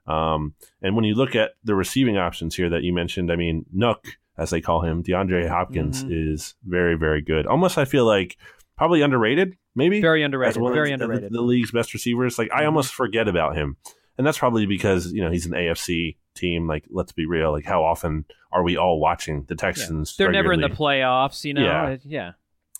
Um, 0.05 0.55
and 0.81 0.95
when 0.95 1.05
you 1.05 1.15
look 1.15 1.35
at 1.35 1.51
the 1.63 1.75
receiving 1.75 2.17
options 2.17 2.55
here 2.55 2.69
that 2.69 2.83
you 2.83 2.93
mentioned, 2.93 3.31
I 3.31 3.35
mean, 3.35 3.65
Nook, 3.71 4.05
as 4.37 4.49
they 4.49 4.61
call 4.61 4.81
him, 4.81 5.03
DeAndre 5.03 5.47
Hopkins 5.47 6.03
mm-hmm. 6.03 6.33
is 6.33 6.55
very, 6.65 6.95
very 6.95 7.21
good. 7.21 7.47
Almost, 7.47 7.77
I 7.77 7.85
feel 7.85 8.05
like 8.05 8.37
probably 8.77 9.01
underrated, 9.01 9.57
maybe 9.75 10.01
very 10.01 10.23
underrated, 10.23 10.61
very 10.61 10.91
underrated. 10.91 11.31
The, 11.31 11.37
the, 11.37 11.41
league's 11.41 11.71
best 11.71 11.93
receivers. 11.93 12.37
Like 12.37 12.49
I 12.51 12.57
mm-hmm. 12.57 12.67
almost 12.67 12.93
forget 12.93 13.27
about 13.27 13.55
him, 13.55 13.77
and 14.17 14.25
that's 14.25 14.37
probably 14.37 14.65
because 14.65 15.11
you 15.11 15.21
know 15.21 15.31
he's 15.31 15.45
an 15.45 15.53
AFC 15.53 16.17
team. 16.35 16.67
Like 16.67 16.85
let's 16.89 17.11
be 17.11 17.25
real. 17.25 17.51
Like 17.51 17.65
how 17.65 17.83
often 17.83 18.25
are 18.51 18.63
we 18.63 18.77
all 18.77 18.99
watching 18.99 19.45
the 19.47 19.55
Texans? 19.55 20.15
Yeah. 20.17 20.25
They're 20.25 20.33
regularly? 20.33 20.57
never 20.57 20.67
in 20.67 20.71
the 20.71 20.77
playoffs, 20.77 21.43
you 21.43 21.53
know. 21.53 21.63
Yeah. 21.63 21.97
yeah. 22.03 22.31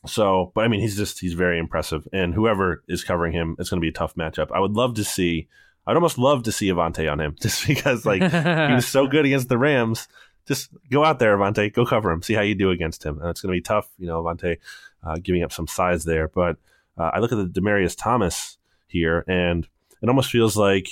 So, 0.06 0.52
but 0.54 0.66
I 0.66 0.68
mean, 0.68 0.82
he's 0.82 0.98
just 0.98 1.20
he's 1.20 1.34
very 1.34 1.60
impressive, 1.60 2.08
and 2.12 2.34
whoever 2.34 2.84
is 2.88 3.04
covering 3.04 3.34
him, 3.34 3.56
it's 3.60 3.70
going 3.70 3.80
to 3.80 3.86
be 3.86 3.90
a 3.90 3.94
tough 3.94 4.16
matchup. 4.16 4.52
I 4.54 4.60
would 4.60 4.74
love 4.74 4.96
to 4.96 5.04
see. 5.04 5.48
I'd 5.86 5.96
almost 5.96 6.18
love 6.18 6.44
to 6.44 6.52
see 6.52 6.68
Avonte 6.68 7.12
on 7.12 7.20
him, 7.20 7.36
just 7.42 7.68
because 7.68 8.06
like 8.06 8.22
he 8.22 8.74
was 8.74 8.88
so 8.88 9.08
good 9.08 9.26
against 9.26 9.50
the 9.50 9.58
Rams. 9.58 10.08
Just 10.46 10.70
go 10.92 11.06
out 11.06 11.20
there, 11.20 11.38
Avonte, 11.38 11.74
go 11.74 11.86
cover 11.86 12.12
him, 12.12 12.22
see 12.22 12.34
how 12.34 12.42
you 12.42 12.56
do 12.56 12.70
against 12.70 13.06
him. 13.06 13.20
And 13.20 13.30
it's 13.30 13.42
going 13.42 13.54
to 13.54 13.58
be 13.58 13.62
tough, 13.62 13.90
you 13.98 14.08
know, 14.08 14.22
Avonte 14.22 14.58
uh, 15.04 15.18
giving 15.24 15.44
up 15.44 15.54
some 15.54 15.68
size 15.68 16.04
there. 16.04 16.28
But 16.28 16.58
uh, 16.98 17.12
I 17.14 17.20
look 17.20 17.32
at 17.32 17.38
the 17.38 17.62
Demaryius 17.62 17.96
Thomas 17.98 18.58
here, 18.88 19.24
and 19.28 19.68
it 20.02 20.10
almost 20.10 20.32
feels 20.32 20.58
like 20.58 20.90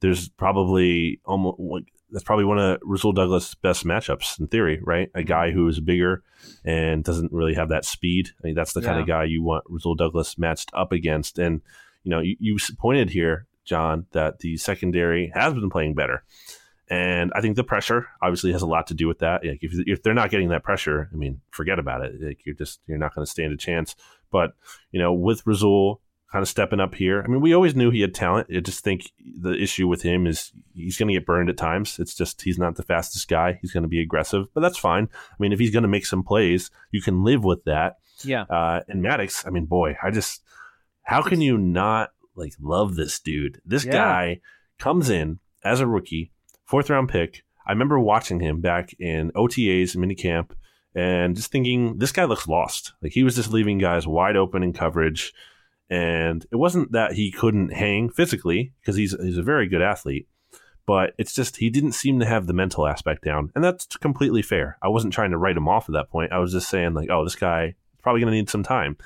there's 0.00 0.28
probably 0.28 1.20
almost 1.24 1.58
like 1.60 1.92
that's 2.10 2.24
probably 2.24 2.44
one 2.44 2.58
of 2.58 2.78
Rasul 2.82 3.12
Douglas' 3.12 3.54
best 3.54 3.84
matchups 3.84 4.40
in 4.40 4.46
theory, 4.48 4.80
right? 4.82 5.10
A 5.14 5.22
guy 5.22 5.50
who 5.50 5.68
is 5.68 5.78
bigger 5.78 6.22
and 6.64 7.04
doesn't 7.04 7.32
really 7.32 7.54
have 7.54 7.68
that 7.68 7.84
speed. 7.84 8.28
I 8.42 8.46
mean, 8.46 8.54
that's 8.54 8.72
the 8.72 8.80
yeah. 8.80 8.86
kind 8.86 9.00
of 9.00 9.06
guy 9.06 9.24
you 9.24 9.42
want 9.42 9.64
Rasul 9.68 9.94
Douglas 9.94 10.38
matched 10.38 10.70
up 10.72 10.92
against. 10.92 11.38
And 11.38 11.60
you 12.04 12.10
know, 12.10 12.20
you, 12.20 12.36
you 12.38 12.56
pointed 12.78 13.10
here, 13.10 13.46
John, 13.68 14.06
that 14.12 14.38
the 14.40 14.56
secondary 14.56 15.30
has 15.34 15.54
been 15.54 15.70
playing 15.70 15.94
better. 15.94 16.24
And 16.90 17.30
I 17.34 17.42
think 17.42 17.56
the 17.56 17.64
pressure 17.64 18.08
obviously 18.22 18.52
has 18.52 18.62
a 18.62 18.66
lot 18.66 18.86
to 18.86 18.94
do 18.94 19.06
with 19.06 19.18
that. 19.18 19.44
Like 19.44 19.62
if, 19.62 19.72
if 19.86 20.02
they're 20.02 20.14
not 20.14 20.30
getting 20.30 20.48
that 20.48 20.64
pressure, 20.64 21.10
I 21.12 21.16
mean, 21.16 21.42
forget 21.50 21.78
about 21.78 22.02
it. 22.02 22.14
Like 22.20 22.46
you're 22.46 22.54
just 22.54 22.80
you're 22.86 22.98
not 22.98 23.14
going 23.14 23.26
to 23.26 23.30
stand 23.30 23.52
a 23.52 23.58
chance. 23.58 23.94
But 24.30 24.54
you 24.90 24.98
know, 24.98 25.12
with 25.12 25.46
Rasul 25.46 26.00
kind 26.30 26.42
of 26.42 26.48
stepping 26.48 26.80
up 26.80 26.94
here. 26.94 27.22
I 27.22 27.26
mean, 27.26 27.40
we 27.40 27.54
always 27.54 27.74
knew 27.74 27.90
he 27.90 28.02
had 28.02 28.14
talent. 28.14 28.48
I 28.54 28.60
just 28.60 28.84
think 28.84 29.12
the 29.40 29.52
issue 29.52 29.88
with 29.88 30.02
him 30.02 30.26
is 30.26 30.52
he's 30.74 30.98
going 30.98 31.08
to 31.08 31.14
get 31.14 31.24
burned 31.24 31.48
at 31.48 31.56
times. 31.56 31.98
It's 31.98 32.14
just 32.14 32.42
he's 32.42 32.58
not 32.58 32.76
the 32.76 32.82
fastest 32.82 33.28
guy. 33.28 33.58
He's 33.62 33.72
going 33.72 33.82
to 33.82 33.88
be 33.88 34.00
aggressive, 34.00 34.46
but 34.52 34.60
that's 34.60 34.76
fine. 34.76 35.08
I 35.14 35.34
mean, 35.38 35.52
if 35.52 35.58
he's 35.58 35.70
going 35.70 35.84
to 35.84 35.88
make 35.88 36.04
some 36.04 36.22
plays, 36.22 36.70
you 36.90 37.00
can 37.00 37.24
live 37.24 37.44
with 37.44 37.64
that. 37.64 37.96
Yeah. 38.22 38.42
Uh, 38.42 38.80
and 38.88 39.00
Maddox, 39.00 39.46
I 39.46 39.50
mean, 39.50 39.64
boy, 39.64 39.96
I 40.02 40.10
just 40.10 40.42
how 41.02 41.22
can 41.22 41.40
you 41.40 41.56
not 41.56 42.10
like 42.38 42.54
love 42.60 42.96
this 42.96 43.20
dude? 43.20 43.60
This 43.64 43.84
yeah. 43.84 43.92
guy 43.92 44.40
comes 44.78 45.10
in 45.10 45.40
as 45.64 45.80
a 45.80 45.86
rookie, 45.86 46.32
fourth 46.64 46.90
round 46.90 47.08
pick. 47.08 47.44
I 47.66 47.72
remember 47.72 47.98
watching 47.98 48.40
him 48.40 48.60
back 48.60 48.94
in 48.98 49.30
OTAs, 49.32 49.96
minicamp, 49.96 50.52
and 50.94 51.36
just 51.36 51.52
thinking 51.52 51.98
this 51.98 52.12
guy 52.12 52.24
looks 52.24 52.48
lost. 52.48 52.94
Like 53.02 53.12
he 53.12 53.22
was 53.22 53.36
just 53.36 53.52
leaving 53.52 53.78
guys 53.78 54.06
wide 54.06 54.36
open 54.36 54.62
in 54.62 54.72
coverage 54.72 55.34
and 55.90 56.46
it 56.50 56.56
wasn't 56.56 56.92
that 56.92 57.12
he 57.12 57.30
couldn't 57.30 57.72
hang 57.72 58.10
physically 58.10 58.72
because 58.80 58.96
he's 58.96 59.16
he's 59.20 59.38
a 59.38 59.42
very 59.42 59.68
good 59.68 59.82
athlete, 59.82 60.28
but 60.86 61.14
it's 61.18 61.34
just 61.34 61.56
he 61.56 61.70
didn't 61.70 61.92
seem 61.92 62.20
to 62.20 62.26
have 62.26 62.46
the 62.46 62.52
mental 62.52 62.86
aspect 62.86 63.24
down, 63.24 63.50
and 63.54 63.64
that's 63.64 63.86
completely 63.96 64.42
fair. 64.42 64.76
I 64.82 64.88
wasn't 64.88 65.14
trying 65.14 65.30
to 65.30 65.38
write 65.38 65.56
him 65.56 65.68
off 65.68 65.88
at 65.88 65.94
that 65.94 66.10
point. 66.10 66.32
I 66.32 66.38
was 66.38 66.52
just 66.52 66.68
saying 66.68 66.94
like, 66.94 67.08
oh, 67.10 67.24
this 67.24 67.36
guy 67.36 67.74
probably 68.02 68.20
going 68.20 68.32
to 68.32 68.36
need 68.36 68.50
some 68.50 68.62
time, 68.62 68.96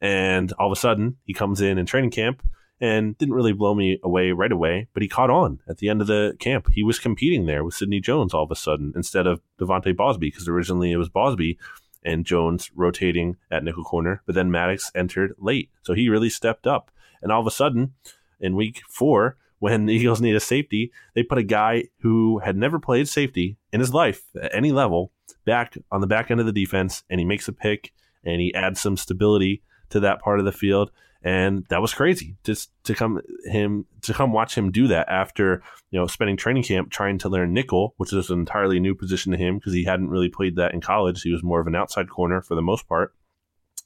and 0.00 0.52
all 0.52 0.70
of 0.70 0.76
a 0.76 0.80
sudden 0.80 1.16
he 1.24 1.34
comes 1.34 1.60
in 1.60 1.78
in 1.78 1.86
training 1.86 2.10
camp 2.10 2.42
and 2.80 3.18
didn't 3.18 3.34
really 3.34 3.52
blow 3.52 3.74
me 3.74 3.98
away 4.02 4.30
right 4.32 4.52
away, 4.52 4.88
but 4.94 5.02
he 5.02 5.08
caught 5.08 5.30
on 5.30 5.60
at 5.68 5.78
the 5.78 5.88
end 5.88 6.00
of 6.00 6.06
the 6.06 6.36
camp. 6.38 6.68
He 6.72 6.82
was 6.82 6.98
competing 6.98 7.46
there 7.46 7.64
with 7.64 7.74
Sidney 7.74 8.00
Jones 8.00 8.32
all 8.32 8.44
of 8.44 8.50
a 8.50 8.56
sudden 8.56 8.92
instead 8.94 9.26
of 9.26 9.40
De'Vante 9.60 9.96
Bausby 9.96 10.20
because 10.20 10.48
originally 10.48 10.92
it 10.92 10.96
was 10.96 11.08
Bausby 11.08 11.56
and 12.04 12.24
Jones 12.24 12.70
rotating 12.74 13.36
at 13.50 13.64
nickel 13.64 13.84
corner, 13.84 14.22
but 14.26 14.34
then 14.34 14.50
Maddox 14.50 14.90
entered 14.94 15.34
late. 15.38 15.70
So 15.82 15.94
he 15.94 16.08
really 16.08 16.30
stepped 16.30 16.66
up. 16.66 16.90
And 17.20 17.32
all 17.32 17.40
of 17.40 17.46
a 17.46 17.50
sudden, 17.50 17.94
in 18.40 18.54
week 18.54 18.82
four, 18.88 19.36
when 19.58 19.86
the 19.86 19.92
Eagles 19.94 20.20
need 20.20 20.36
a 20.36 20.40
safety, 20.40 20.92
they 21.14 21.22
put 21.22 21.38
a 21.38 21.42
guy 21.42 21.84
who 22.00 22.38
had 22.38 22.56
never 22.56 22.78
played 22.78 23.08
safety 23.08 23.56
in 23.72 23.80
his 23.80 23.92
life 23.92 24.22
at 24.40 24.54
any 24.54 24.70
level 24.70 25.12
back 25.44 25.76
on 25.90 26.00
the 26.00 26.06
back 26.06 26.30
end 26.30 26.40
of 26.40 26.46
the 26.46 26.52
defense, 26.52 27.02
and 27.10 27.18
he 27.18 27.26
makes 27.26 27.48
a 27.48 27.52
pick 27.52 27.92
and 28.24 28.40
he 28.40 28.54
adds 28.54 28.80
some 28.80 28.96
stability 28.96 29.62
to 29.90 30.00
that 30.00 30.20
part 30.20 30.38
of 30.38 30.44
the 30.44 30.52
field 30.52 30.90
and 31.22 31.64
that 31.68 31.82
was 31.82 31.94
crazy. 31.94 32.36
Just 32.44 32.70
to 32.84 32.94
come 32.94 33.20
him 33.44 33.86
to 34.02 34.14
come 34.14 34.32
watch 34.32 34.56
him 34.56 34.70
do 34.70 34.86
that 34.88 35.08
after 35.08 35.62
you 35.90 35.98
know 35.98 36.06
spending 36.06 36.36
training 36.36 36.62
camp 36.62 36.90
trying 36.90 37.18
to 37.18 37.28
learn 37.28 37.52
nickel 37.52 37.94
which 37.96 38.12
is 38.12 38.30
an 38.30 38.38
entirely 38.38 38.78
new 38.78 38.94
position 38.94 39.32
to 39.32 39.38
him 39.38 39.58
because 39.58 39.72
he 39.72 39.84
hadn't 39.84 40.10
really 40.10 40.28
played 40.28 40.56
that 40.56 40.74
in 40.74 40.80
college. 40.80 41.22
He 41.22 41.32
was 41.32 41.42
more 41.42 41.60
of 41.60 41.66
an 41.66 41.74
outside 41.74 42.08
corner 42.08 42.40
for 42.40 42.54
the 42.54 42.62
most 42.62 42.88
part. 42.88 43.14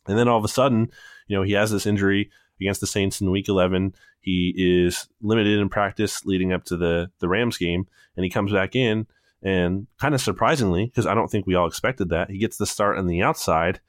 And 0.07 0.19
then 0.19 0.29
all 0.29 0.39
of 0.39 0.45
a 0.45 0.49
sudden 0.49 0.91
you 1.27 1.37
know 1.37 1.43
he 1.43 1.53
has 1.53 1.71
this 1.71 1.87
injury 1.87 2.31
against 2.61 2.81
the 2.81 2.87
saints 2.87 3.21
in 3.21 3.31
week 3.31 3.49
11 3.49 3.95
he 4.21 4.55
is 4.57 5.09
limited 5.21 5.59
in 5.59 5.69
practice 5.69 6.25
leading 6.25 6.53
up 6.53 6.65
to 6.65 6.77
the 6.77 7.11
the 7.19 7.29
rams 7.29 7.57
game 7.57 7.87
and 8.17 8.25
he 8.25 8.31
comes 8.31 8.53
back 8.53 8.77
in 8.77 9.07
and 9.43 9.87
kind 9.99 10.15
of 10.15 10.21
surprisingly 10.21 10.87
because 10.87 11.07
i 11.07 11.15
don't 11.15 11.29
think 11.29 11.47
we 11.47 11.55
all 11.55 11.67
expected 11.67 12.11
that 12.11 12.31
he 12.31 12.39
gets 12.39 12.59
the 12.59 12.67
start 12.67 12.99
on 12.99 13.07
the 13.07 13.23
outside 13.23 13.81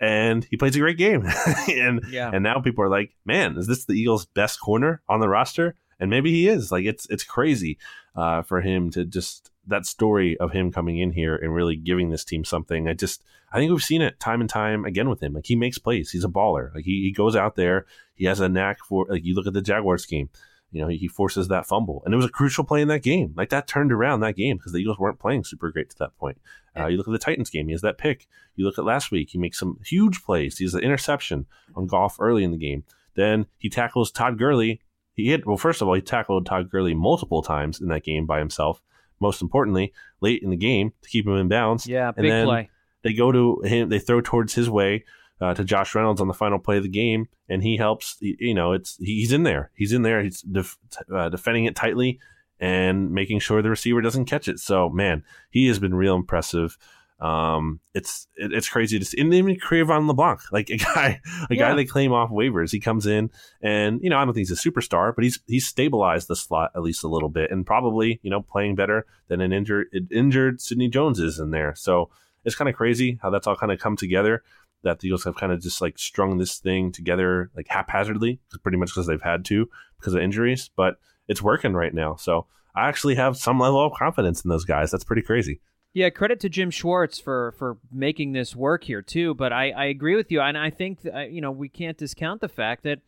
and 0.00 0.44
he 0.44 0.56
plays 0.56 0.74
a 0.74 0.80
great 0.80 0.96
game. 0.96 1.24
and 1.68 2.00
yeah. 2.10 2.30
and 2.32 2.42
now 2.42 2.60
people 2.60 2.82
are 2.82 2.88
like, 2.88 3.14
man, 3.24 3.56
is 3.56 3.66
this 3.66 3.84
the 3.84 3.94
Eagles' 3.94 4.26
best 4.26 4.60
corner 4.60 5.02
on 5.08 5.20
the 5.20 5.28
roster? 5.28 5.76
And 5.98 6.08
maybe 6.08 6.30
he 6.30 6.48
is. 6.48 6.72
Like 6.72 6.86
it's 6.86 7.06
it's 7.10 7.24
crazy 7.24 7.78
uh, 8.16 8.42
for 8.42 8.62
him 8.62 8.90
to 8.92 9.04
just 9.04 9.50
that 9.66 9.84
story 9.84 10.38
of 10.38 10.52
him 10.52 10.72
coming 10.72 10.98
in 10.98 11.12
here 11.12 11.36
and 11.36 11.54
really 11.54 11.76
giving 11.76 12.10
this 12.10 12.24
team 12.24 12.44
something. 12.44 12.88
I 12.88 12.94
just 12.94 13.22
I 13.52 13.58
think 13.58 13.70
we've 13.70 13.82
seen 13.82 14.00
it 14.00 14.18
time 14.18 14.40
and 14.40 14.48
time 14.48 14.86
again 14.86 15.10
with 15.10 15.22
him. 15.22 15.34
Like 15.34 15.46
he 15.46 15.56
makes 15.56 15.78
plays. 15.78 16.10
He's 16.10 16.24
a 16.24 16.28
baller. 16.28 16.74
Like 16.74 16.84
he, 16.84 17.02
he 17.02 17.12
goes 17.12 17.36
out 17.36 17.56
there. 17.56 17.84
He 18.14 18.24
has 18.24 18.40
a 18.40 18.48
knack 18.48 18.78
for 18.88 19.06
like 19.10 19.24
you 19.24 19.34
look 19.34 19.46
at 19.46 19.52
the 19.52 19.60
Jaguars 19.60 20.06
game 20.06 20.30
you 20.72 20.80
know, 20.80 20.88
he 20.88 21.08
forces 21.08 21.48
that 21.48 21.66
fumble. 21.66 22.02
And 22.04 22.14
it 22.14 22.16
was 22.16 22.26
a 22.26 22.30
crucial 22.30 22.64
play 22.64 22.80
in 22.80 22.88
that 22.88 23.02
game. 23.02 23.34
Like 23.36 23.50
that 23.50 23.66
turned 23.66 23.92
around 23.92 24.20
that 24.20 24.36
game 24.36 24.56
because 24.56 24.72
the 24.72 24.78
Eagles 24.78 24.98
weren't 24.98 25.18
playing 25.18 25.44
super 25.44 25.70
great 25.70 25.90
to 25.90 25.98
that 25.98 26.16
point. 26.16 26.40
Uh, 26.78 26.86
you 26.86 26.96
look 26.96 27.08
at 27.08 27.12
the 27.12 27.18
Titans 27.18 27.50
game, 27.50 27.66
he 27.66 27.72
has 27.72 27.82
that 27.82 27.98
pick. 27.98 28.26
You 28.56 28.64
look 28.64 28.78
at 28.78 28.84
last 28.84 29.10
week, 29.10 29.30
he 29.30 29.38
makes 29.38 29.58
some 29.58 29.78
huge 29.84 30.22
plays. 30.22 30.58
He 30.58 30.64
has 30.64 30.74
an 30.74 30.82
interception 30.82 31.46
on 31.74 31.86
Goff 31.86 32.16
early 32.20 32.44
in 32.44 32.50
the 32.50 32.56
game. 32.56 32.84
Then 33.14 33.46
he 33.58 33.68
tackles 33.68 34.10
Todd 34.10 34.38
Gurley. 34.38 34.80
He 35.14 35.26
hit, 35.26 35.46
well, 35.46 35.56
first 35.56 35.82
of 35.82 35.88
all, 35.88 35.94
he 35.94 36.00
tackled 36.00 36.46
Todd 36.46 36.70
Gurley 36.70 36.94
multiple 36.94 37.42
times 37.42 37.80
in 37.80 37.88
that 37.88 38.04
game 38.04 38.26
by 38.26 38.38
himself. 38.38 38.80
Most 39.18 39.42
importantly, 39.42 39.92
late 40.20 40.42
in 40.42 40.50
the 40.50 40.56
game 40.56 40.92
to 41.02 41.08
keep 41.08 41.26
him 41.26 41.34
in 41.36 41.48
bounds. 41.48 41.86
Yeah, 41.86 42.12
big 42.12 42.44
play. 42.44 42.70
They 43.02 43.12
go 43.12 43.32
to 43.32 43.60
him, 43.62 43.88
they 43.88 43.98
throw 43.98 44.20
towards 44.20 44.54
his 44.54 44.70
way 44.70 45.04
uh, 45.40 45.54
to 45.54 45.64
Josh 45.64 45.94
Reynolds 45.94 46.20
on 46.20 46.28
the 46.28 46.34
final 46.34 46.58
play 46.58 46.76
of 46.76 46.82
the 46.82 46.88
game, 46.88 47.28
and 47.48 47.62
he 47.62 47.76
helps. 47.76 48.16
You 48.20 48.54
know, 48.54 48.72
it's 48.72 48.96
he's 48.98 49.32
in 49.32 49.42
there. 49.42 49.70
He's 49.74 49.92
in 49.92 50.02
there. 50.02 50.22
He's 50.22 50.42
def, 50.42 50.78
uh, 51.14 51.28
defending 51.28 51.64
it 51.64 51.76
tightly 51.76 52.18
and 52.60 53.10
making 53.10 53.40
sure 53.40 53.62
the 53.62 53.70
receiver 53.70 54.00
doesn't 54.00 54.26
catch 54.26 54.46
it. 54.46 54.60
So, 54.60 54.88
man, 54.90 55.24
he 55.50 55.66
has 55.68 55.78
been 55.78 55.94
real 55.94 56.14
impressive. 56.14 56.76
Um, 57.18 57.80
it's 57.94 58.28
it, 58.36 58.52
it's 58.52 58.68
crazy 58.68 58.98
to 58.98 59.04
see. 59.04 59.20
And 59.20 59.32
even 59.34 59.56
Cre'Von 59.56 60.06
LeBlanc, 60.06 60.40
like 60.52 60.70
a 60.70 60.76
guy, 60.94 61.20
a 61.50 61.54
yeah. 61.54 61.70
guy 61.70 61.74
they 61.74 61.84
claim 61.84 62.12
off 62.12 62.30
waivers, 62.30 62.70
he 62.70 62.80
comes 62.80 63.06
in, 63.06 63.30
and 63.62 64.00
you 64.02 64.08
know 64.08 64.18
I 64.18 64.24
don't 64.24 64.34
think 64.34 64.48
he's 64.48 64.66
a 64.66 64.70
superstar, 64.70 65.14
but 65.14 65.24
he's 65.24 65.38
he's 65.46 65.66
stabilized 65.66 66.28
the 66.28 66.36
slot 66.36 66.70
at 66.74 66.82
least 66.82 67.04
a 67.04 67.08
little 67.08 67.28
bit, 67.28 67.50
and 67.50 67.66
probably 67.66 68.20
you 68.22 68.30
know 68.30 68.40
playing 68.40 68.74
better 68.74 69.06
than 69.28 69.40
an 69.40 69.52
injured 69.52 69.88
injured 70.10 70.60
Sidney 70.60 70.88
Jones 70.88 71.18
is 71.18 71.38
in 71.38 71.50
there. 71.50 71.74
So 71.74 72.10
it's 72.44 72.56
kind 72.56 72.68
of 72.68 72.74
crazy 72.74 73.18
how 73.20 73.28
that's 73.28 73.46
all 73.46 73.56
kind 73.56 73.72
of 73.72 73.78
come 73.78 73.96
together 73.96 74.42
that 74.82 75.00
the 75.00 75.08
Eagles 75.08 75.24
have 75.24 75.36
kind 75.36 75.52
of 75.52 75.60
just 75.60 75.82
like 75.82 75.98
strung 75.98 76.38
this 76.38 76.58
thing 76.58 76.90
together 76.90 77.50
like 77.54 77.68
haphazardly, 77.68 78.40
pretty 78.62 78.78
much 78.78 78.90
because 78.90 79.06
they've 79.06 79.20
had 79.20 79.44
to 79.46 79.68
because 79.98 80.14
of 80.14 80.22
injuries. 80.22 80.70
But 80.74 80.96
it's 81.30 81.40
working 81.40 81.74
right 81.74 81.94
now, 81.94 82.16
so 82.16 82.46
I 82.74 82.88
actually 82.88 83.14
have 83.14 83.36
some 83.36 83.60
level 83.60 83.86
of 83.86 83.92
confidence 83.92 84.44
in 84.44 84.48
those 84.48 84.64
guys. 84.64 84.90
That's 84.90 85.04
pretty 85.04 85.22
crazy. 85.22 85.60
Yeah, 85.92 86.10
credit 86.10 86.40
to 86.40 86.48
Jim 86.48 86.70
Schwartz 86.70 87.20
for 87.20 87.52
for 87.52 87.78
making 87.92 88.32
this 88.32 88.54
work 88.54 88.84
here 88.84 89.00
too. 89.00 89.34
But 89.34 89.52
I, 89.52 89.70
I 89.70 89.84
agree 89.86 90.16
with 90.16 90.30
you, 90.32 90.40
and 90.40 90.58
I 90.58 90.70
think 90.70 91.02
that, 91.02 91.16
uh, 91.16 91.20
you 91.20 91.40
know 91.40 91.52
we 91.52 91.68
can't 91.68 91.96
discount 91.96 92.40
the 92.40 92.48
fact 92.48 92.82
that 92.82 92.98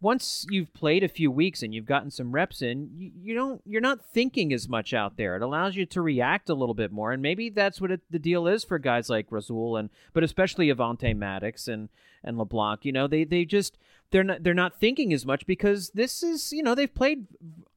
once 0.00 0.46
you've 0.50 0.72
played 0.72 1.02
a 1.02 1.08
few 1.08 1.30
weeks 1.30 1.62
and 1.62 1.74
you've 1.74 1.86
gotten 1.86 2.10
some 2.10 2.32
reps 2.32 2.60
in, 2.62 2.90
you, 2.94 3.10
you 3.14 3.34
don't 3.34 3.60
you're 3.64 3.80
not 3.80 4.04
thinking 4.04 4.52
as 4.52 4.68
much 4.68 4.94
out 4.94 5.16
there. 5.16 5.34
It 5.34 5.42
allows 5.42 5.74
you 5.74 5.84
to 5.86 6.00
react 6.00 6.48
a 6.48 6.54
little 6.54 6.74
bit 6.74 6.92
more, 6.92 7.10
and 7.10 7.20
maybe 7.22 7.50
that's 7.50 7.80
what 7.80 7.90
it, 7.90 8.02
the 8.08 8.20
deal 8.20 8.46
is 8.46 8.62
for 8.62 8.78
guys 8.78 9.10
like 9.10 9.26
Rasul 9.30 9.76
and 9.76 9.90
but 10.12 10.22
especially 10.22 10.68
Avonte 10.68 11.16
Maddox 11.16 11.66
and 11.66 11.88
and 12.22 12.38
LeBlanc. 12.38 12.84
You 12.84 12.92
know, 12.92 13.08
they 13.08 13.24
they 13.24 13.44
just 13.44 13.78
they're 14.10 14.24
not 14.24 14.42
they're 14.42 14.54
not 14.54 14.78
thinking 14.78 15.12
as 15.12 15.26
much 15.26 15.46
because 15.46 15.90
this 15.90 16.22
is 16.22 16.52
you 16.52 16.62
know 16.62 16.74
they've 16.74 16.94
played 16.94 17.26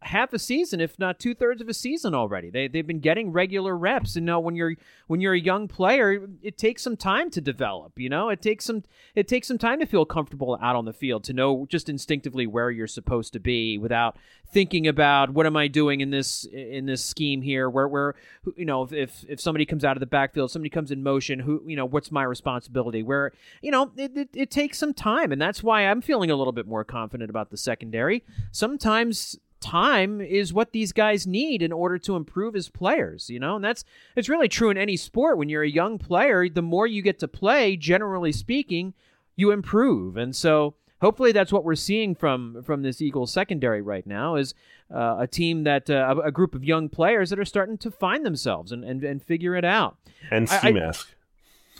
half 0.01 0.33
a 0.33 0.39
season, 0.39 0.79
if 0.79 0.97
not 0.99 1.19
two 1.19 1.33
thirds 1.33 1.61
of 1.61 1.67
a 1.67 1.73
season 1.73 2.13
already. 2.13 2.49
They 2.49 2.67
they've 2.67 2.85
been 2.85 2.99
getting 2.99 3.31
regular 3.31 3.77
reps, 3.77 4.15
and 4.15 4.25
now 4.25 4.39
when 4.39 4.55
you're 4.55 4.75
when 5.07 5.21
you're 5.21 5.33
a 5.33 5.39
young 5.39 5.67
player, 5.67 6.27
it 6.41 6.57
takes 6.57 6.81
some 6.83 6.97
time 6.97 7.29
to 7.31 7.41
develop. 7.41 7.93
You 7.97 8.09
know, 8.09 8.29
it 8.29 8.41
takes 8.41 8.65
some 8.65 8.83
it 9.15 9.27
takes 9.27 9.47
some 9.47 9.57
time 9.57 9.79
to 9.79 9.85
feel 9.85 10.05
comfortable 10.05 10.57
out 10.61 10.75
on 10.75 10.85
the 10.85 10.93
field 10.93 11.23
to 11.25 11.33
know 11.33 11.65
just 11.69 11.89
instinctively 11.89 12.47
where 12.47 12.71
you're 12.71 12.87
supposed 12.87 13.33
to 13.33 13.39
be 13.39 13.77
without 13.77 14.17
thinking 14.51 14.87
about 14.87 15.31
what 15.31 15.45
am 15.45 15.57
I 15.57 15.67
doing 15.67 16.01
in 16.01 16.09
this 16.09 16.45
in 16.45 16.85
this 16.85 17.03
scheme 17.03 17.41
here. 17.41 17.69
Where 17.69 17.87
where 17.87 18.15
you 18.55 18.65
know 18.65 18.87
if 18.91 19.23
if 19.27 19.39
somebody 19.39 19.65
comes 19.65 19.83
out 19.83 19.95
of 19.97 19.99
the 19.99 20.05
backfield, 20.07 20.51
somebody 20.51 20.69
comes 20.69 20.91
in 20.91 21.03
motion, 21.03 21.39
who 21.39 21.61
you 21.65 21.75
know 21.75 21.85
what's 21.85 22.11
my 22.11 22.23
responsibility? 22.23 23.03
Where 23.03 23.31
you 23.61 23.71
know 23.71 23.91
it, 23.97 24.17
it, 24.17 24.29
it 24.33 24.51
takes 24.51 24.77
some 24.77 24.93
time, 24.93 25.31
and 25.31 25.41
that's 25.41 25.63
why 25.63 25.81
I'm 25.81 26.01
feeling 26.01 26.31
a 26.31 26.35
little 26.35 26.53
bit 26.53 26.67
more 26.67 26.83
confident 26.83 27.29
about 27.29 27.49
the 27.49 27.57
secondary. 27.57 28.23
Sometimes 28.51 29.37
time 29.59 30.21
is 30.21 30.53
what 30.53 30.71
these 30.71 30.91
guys 30.91 31.25
need 31.25 31.61
in 31.61 31.71
order 31.71 31.97
to 31.97 32.15
improve 32.15 32.55
as 32.55 32.69
players, 32.69 33.29
you 33.29 33.39
know? 33.39 33.55
And 33.55 33.65
that's 33.65 33.83
it's 34.15 34.29
really 34.29 34.47
true 34.47 34.69
in 34.69 34.77
any 34.77 34.97
sport 34.97 35.37
when 35.37 35.49
you're 35.49 35.63
a 35.63 35.69
young 35.69 35.97
player, 35.97 36.47
the 36.47 36.61
more 36.61 36.87
you 36.87 37.01
get 37.01 37.19
to 37.19 37.27
play, 37.27 37.75
generally 37.75 38.31
speaking, 38.31 38.93
you 39.35 39.51
improve. 39.51 40.17
And 40.17 40.35
so 40.35 40.75
hopefully 41.01 41.31
that's 41.31 41.51
what 41.51 41.63
we're 41.63 41.75
seeing 41.75 42.15
from 42.15 42.61
from 42.63 42.81
this 42.81 43.01
Eagles 43.01 43.31
secondary 43.31 43.81
right 43.81 44.05
now 44.05 44.35
is 44.35 44.53
uh, 44.93 45.17
a 45.19 45.27
team 45.27 45.63
that 45.63 45.89
uh, 45.89 46.15
a, 46.17 46.27
a, 46.27 46.31
group 46.31 46.55
of 46.55 46.63
young 46.63 46.89
players 46.89 47.29
that 47.29 47.39
are 47.39 47.45
starting 47.45 47.77
to 47.77 47.91
find 47.91 48.25
themselves 48.25 48.71
and 48.71 48.83
and, 48.83 49.03
and 49.03 49.21
figure 49.21 49.55
it 49.55 49.65
out. 49.65 49.97
And 50.31 50.49
ski 50.49 50.69
I, 50.69 50.71
mask. 50.71 51.09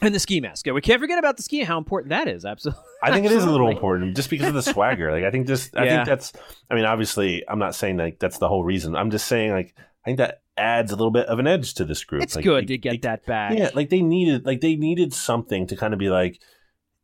And 0.02 0.14
the 0.14 0.20
ski 0.20 0.40
mask. 0.42 0.68
Yeah, 0.68 0.74
we 0.74 0.82
can't 0.82 1.00
forget 1.00 1.18
about 1.18 1.38
the 1.38 1.44
ski. 1.44 1.64
How 1.64 1.78
important 1.78 2.10
that 2.10 2.28
is. 2.28 2.46
Absolutely. 2.46 2.84
I 3.02 3.12
think 3.12 3.26
it 3.26 3.32
is 3.32 3.44
a 3.44 3.50
little 3.50 3.68
important 3.72 4.16
just 4.16 4.30
because 4.30 4.48
of 4.48 4.54
the 4.54 4.62
swagger. 4.62 5.12
Like 5.12 5.24
I 5.24 5.32
think 5.32 5.48
just 5.48 5.76
I 5.76 5.86
yeah. 5.86 5.96
think 5.98 6.08
that's. 6.08 6.34
I 6.70 6.76
mean, 6.76 6.86
obviously, 6.86 7.44
I'm 7.48 7.60
not 7.60 7.76
saying 7.76 7.98
like 7.98 8.20
that's 8.20 8.38
the 8.38 8.48
whole 8.48 8.64
reason. 8.64 8.96
I'm 8.96 9.10
just 9.10 9.28
saying 9.28 9.52
like 9.52 9.74
I 9.78 10.06
think 10.06 10.18
that 10.20 10.42
adds 10.56 10.92
a 10.92 10.96
little 10.96 11.12
bit 11.12 11.28
of 11.28 11.40
an 11.40 11.48
edge 11.48 11.76
to 11.76 11.86
this 11.86 12.04
group. 12.04 12.24
It's 12.24 12.36
like, 12.36 12.46
good 12.46 12.68
to 12.68 12.78
get 12.78 12.92
like, 12.92 13.02
that 13.04 13.26
back. 13.26 13.58
Yeah, 13.58 13.72
like 13.74 13.90
they 13.90 14.02
needed 14.02 14.46
like 14.46 14.62
they 14.62 14.76
needed 14.76 15.14
something 15.14 15.68
to 15.68 15.76
kind 15.76 15.94
of 15.94 16.00
be 16.00 16.10
like, 16.10 16.40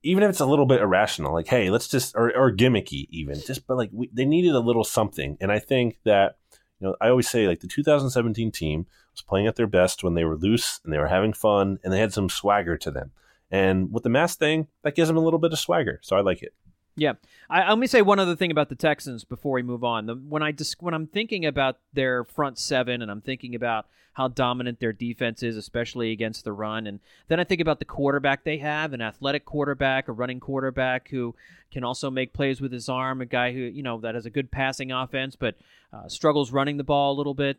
even 0.04 0.24
if 0.24 0.30
it's 0.30 0.40
a 0.40 0.46
little 0.46 0.66
bit 0.66 0.82
irrational, 0.82 1.34
like 1.34 1.48
hey, 1.48 1.70
let's 1.70 1.88
just 1.88 2.16
or, 2.16 2.36
or 2.36 2.52
gimmicky 2.52 3.08
even, 3.10 3.40
just 3.40 3.66
but 3.66 3.78
like 3.78 3.90
we, 3.92 4.10
they 4.14 4.26
needed 4.26 4.54
a 4.54 4.60
little 4.60 4.84
something. 4.84 5.38
And 5.42 5.52
I 5.52 5.60
think 5.60 6.00
that 6.04 6.38
you 6.80 6.88
know 6.88 6.96
I 7.02 7.10
always 7.10 7.30
say 7.30 7.48
like 7.48 7.62
the 7.62 7.68
2017 7.68 8.52
team 8.52 8.86
was 9.14 9.22
playing 9.22 9.48
at 9.48 9.56
their 9.56 9.68
best 9.68 10.04
when 10.04 10.14
they 10.14 10.26
were 10.26 10.38
loose 10.38 10.80
and 10.84 10.94
they 10.94 11.00
were 11.00 11.08
having 11.08 11.34
fun 11.34 11.80
and 11.84 11.92
they 11.92 12.00
had 12.00 12.14
some 12.14 12.30
swagger 12.30 12.78
to 12.78 12.92
them. 12.92 13.12
And 13.50 13.92
with 13.92 14.04
the 14.04 14.10
mask 14.10 14.40
thing, 14.40 14.68
that 14.84 14.96
gives 14.96 15.08
them 15.08 15.18
a 15.18 15.22
little 15.22 15.40
bit 15.40 15.54
of 15.54 15.60
swagger. 15.60 16.00
So 16.02 16.16
I 16.16 16.22
like 16.22 16.42
it. 16.42 16.54
Yeah, 16.96 17.14
I, 17.50 17.70
let 17.70 17.80
me 17.80 17.88
say 17.88 18.02
one 18.02 18.20
other 18.20 18.36
thing 18.36 18.52
about 18.52 18.70
the 18.70 18.76
Texans 18.76 19.24
before 19.24 19.54
we 19.54 19.64
move 19.64 19.84
on. 19.84 20.06
The, 20.06 20.16
when 20.16 20.44
I 20.44 20.52
dis- 20.52 20.76
when 20.80 20.94
I'm 20.94 21.08
thinking 21.08 21.46
about 21.46 21.80
their 21.92 22.24
front 22.24 22.60
seven, 22.60 23.02
and 23.02 23.10
I'm 23.10 23.22
thinking 23.22 23.56
about 23.56 23.88
how 24.14 24.28
dominant 24.28 24.80
their 24.80 24.94
defense 24.94 25.42
is, 25.42 25.58
especially 25.58 26.12
against 26.12 26.44
the 26.44 26.54
run, 26.54 26.86
and 26.86 27.00
then 27.30 27.40
I 27.40 27.46
think 27.46 27.62
about 27.62 27.80
the 27.80 27.86
quarterback 27.86 28.44
they 28.44 28.60
have, 28.60 28.94
an 28.94 29.02
athletic 29.02 29.44
quarterback, 29.44 30.08
a 30.08 30.12
running 30.12 30.40
quarterback 30.40 31.10
who 31.10 31.34
can 31.72 31.84
also 31.84 32.12
make 32.12 32.32
plays 32.32 32.62
with 32.62 32.72
his 32.72 32.88
arm, 32.88 33.22
a 33.22 33.26
guy 33.26 33.54
who 33.54 33.62
you 33.62 33.82
know 33.82 34.00
that 34.02 34.14
has 34.14 34.28
a 34.28 34.30
good 34.30 34.52
passing 34.52 34.92
offense, 34.92 35.36
but 35.36 35.56
uh, 35.92 36.08
struggles 36.08 36.52
running 36.52 36.78
the 36.78 36.84
ball 36.84 37.14
a 37.14 37.18
little 37.18 37.34
bit. 37.34 37.58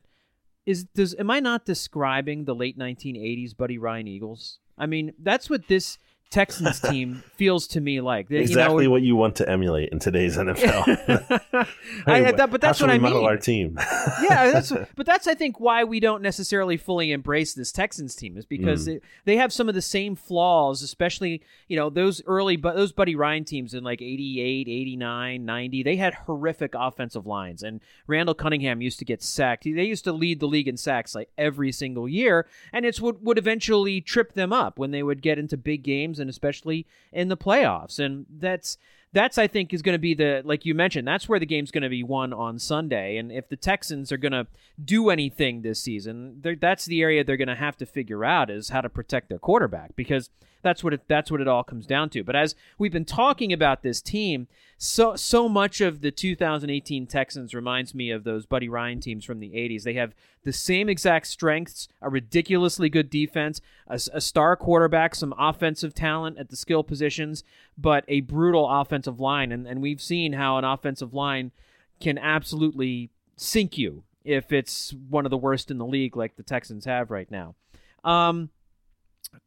Is 0.64 0.85
does 0.85 1.14
am 1.18 1.30
I 1.30 1.41
not 1.41 1.64
describing 1.64 2.45
the 2.45 2.55
late 2.55 2.78
1980s 2.78 3.57
Buddy 3.57 3.78
Ryan 3.78 4.07
Eagles? 4.07 4.61
I 4.78 4.87
mean, 4.87 5.12
that's 5.18 5.51
what 5.51 5.66
this 5.66 5.99
Texans 6.35 6.80
team 6.80 7.22
feels 7.37 7.68
to 7.68 7.80
me 7.80 8.01
like 8.01 8.28
exactly 8.28 8.82
you 8.82 8.89
know, 8.89 8.91
what 8.91 9.03
you 9.03 9.14
want 9.14 9.37
to 9.37 9.49
emulate 9.49 9.91
in 9.91 10.01
today's 10.01 10.37
NFL. 10.37 11.68
I, 12.07 12.32
that, 12.32 12.51
but 12.51 12.61
that's 12.61 12.80
what 12.80 12.91
I 12.91 12.99
mean. 12.99 13.24
Our 13.24 13.37
team. 13.37 13.78
yeah, 14.22 14.51
that's, 14.51 14.72
but 14.97 15.07
that's 15.07 15.28
I 15.28 15.35
think 15.35 15.61
why 15.61 15.85
we 15.85 16.01
don't 16.01 16.22
necessarily 16.22 16.76
fully 16.76 17.12
embrace 17.12 17.55
this 17.55 17.70
Texans 17.70 18.16
team 18.16 18.37
is 18.37 18.47
because 18.47 18.89
mm. 18.89 19.01
they 19.24 19.37
have 19.37 19.53
some 19.53 19.68
of 19.68 19.76
the 19.76 19.82
same 19.82 20.16
flaws, 20.16 20.82
especially 20.82 21.41
you 21.68 21.76
know 21.76 21.89
those 21.89 22.20
early, 22.26 22.57
but 22.57 22.74
those 22.74 22.91
Buddy 22.91 23.14
Ryan 23.14 23.45
teams 23.45 23.72
in 23.72 23.85
like 23.85 24.03
88, 24.03 24.66
89, 24.68 25.45
90. 25.45 25.82
They 25.85 25.97
had 25.97 26.14
horrific 26.14 26.74
offensive 26.74 27.26
lines, 27.26 27.62
and 27.62 27.80
Randall 28.09 28.35
Cunningham 28.35 28.82
used 28.82 28.99
to 28.99 29.05
get 29.05 29.22
sacked. 29.22 29.62
They 29.62 29.85
used 29.85 30.03
to 30.03 30.12
lead 30.12 30.41
the 30.41 30.49
league 30.49 30.66
in 30.66 30.76
sacks 30.76 31.14
like 31.14 31.30
every 31.39 31.70
single 31.70 32.09
year, 32.09 32.49
and 32.72 32.85
it's 32.85 33.01
what 33.01 33.22
would 33.22 33.39
eventually 33.39 34.01
trip 34.01 34.32
them 34.32 34.53
up 34.53 34.80
when 34.80 34.91
they 34.91 35.05
would 35.05 35.22
get 35.22 35.39
into 35.39 35.57
big 35.57 35.85
games 35.85 36.18
and 36.18 36.24
especially 36.29 36.87
in 37.12 37.29
the 37.29 37.37
playoffs. 37.37 37.99
And 37.99 38.27
that's 38.31 38.79
that's 39.12 39.39
I 39.39 39.47
think 39.47 39.72
is 39.72 39.83
going 39.83 39.95
to 39.95 39.99
be 39.99 40.14
the 40.14 40.43
like 40.45 40.66
you 40.66 40.75
mentioned. 40.75 41.07
That's 41.07 41.29
where 41.29 41.39
the 41.39 41.47
game's 41.47 41.70
going 41.70 41.83
to 41.83 41.89
be 41.89 42.03
won 42.03 42.33
on 42.33 42.59
Sunday. 42.59 43.16
And 43.16 43.31
if 43.31 43.49
the 43.49 43.57
Texans 43.57 44.11
are 44.11 44.16
going 44.16 44.33
to 44.33 44.47
do 44.85 45.09
anything 45.09 45.62
this 45.62 45.81
season, 45.81 46.43
that's 46.61 46.85
the 46.85 47.01
area 47.01 47.25
they're 47.25 47.37
going 47.37 47.49
to 47.49 47.55
have 47.55 47.77
to 47.79 47.87
figure 47.87 48.25
out 48.25 48.51
is 48.51 48.70
how 48.70 48.81
to 48.81 48.89
protect 48.89 49.29
their 49.29 49.39
quarterback 49.39 49.95
because 49.97 50.31
that's 50.64 50.82
what 50.82 50.92
it 50.92 51.02
that's 51.06 51.30
what 51.30 51.40
it 51.40 51.46
all 51.46 51.62
comes 51.62 51.86
down 51.86 52.10
to. 52.10 52.24
But 52.24 52.34
as 52.34 52.56
we've 52.78 52.92
been 52.92 53.04
talking 53.04 53.52
about 53.52 53.82
this 53.82 54.02
team, 54.02 54.48
so 54.76 55.14
so 55.14 55.48
much 55.48 55.80
of 55.80 56.00
the 56.00 56.10
2018 56.10 57.06
Texans 57.06 57.54
reminds 57.54 57.94
me 57.94 58.10
of 58.10 58.24
those 58.24 58.46
Buddy 58.46 58.68
Ryan 58.68 58.98
teams 58.98 59.24
from 59.24 59.38
the 59.38 59.50
80s. 59.50 59.84
They 59.84 59.94
have 59.94 60.14
the 60.42 60.52
same 60.52 60.88
exact 60.88 61.28
strengths, 61.28 61.86
a 62.02 62.10
ridiculously 62.10 62.88
good 62.88 63.08
defense, 63.08 63.60
a, 63.86 64.00
a 64.12 64.20
star 64.20 64.56
quarterback, 64.56 65.14
some 65.14 65.34
offensive 65.38 65.94
talent 65.94 66.38
at 66.38 66.48
the 66.48 66.56
skill 66.56 66.82
positions, 66.82 67.44
but 67.78 68.04
a 68.08 68.20
brutal 68.22 68.68
offensive 68.68 69.20
line. 69.20 69.52
And 69.52 69.66
and 69.66 69.80
we've 69.80 70.02
seen 70.02 70.32
how 70.32 70.58
an 70.58 70.64
offensive 70.64 71.14
line 71.14 71.52
can 72.00 72.18
absolutely 72.18 73.10
sink 73.36 73.78
you 73.78 74.02
if 74.24 74.52
it's 74.52 74.94
one 75.08 75.26
of 75.26 75.30
the 75.30 75.36
worst 75.36 75.70
in 75.70 75.78
the 75.78 75.86
league 75.86 76.16
like 76.16 76.36
the 76.36 76.42
Texans 76.42 76.86
have 76.86 77.10
right 77.10 77.30
now. 77.30 77.54
Um, 78.02 78.50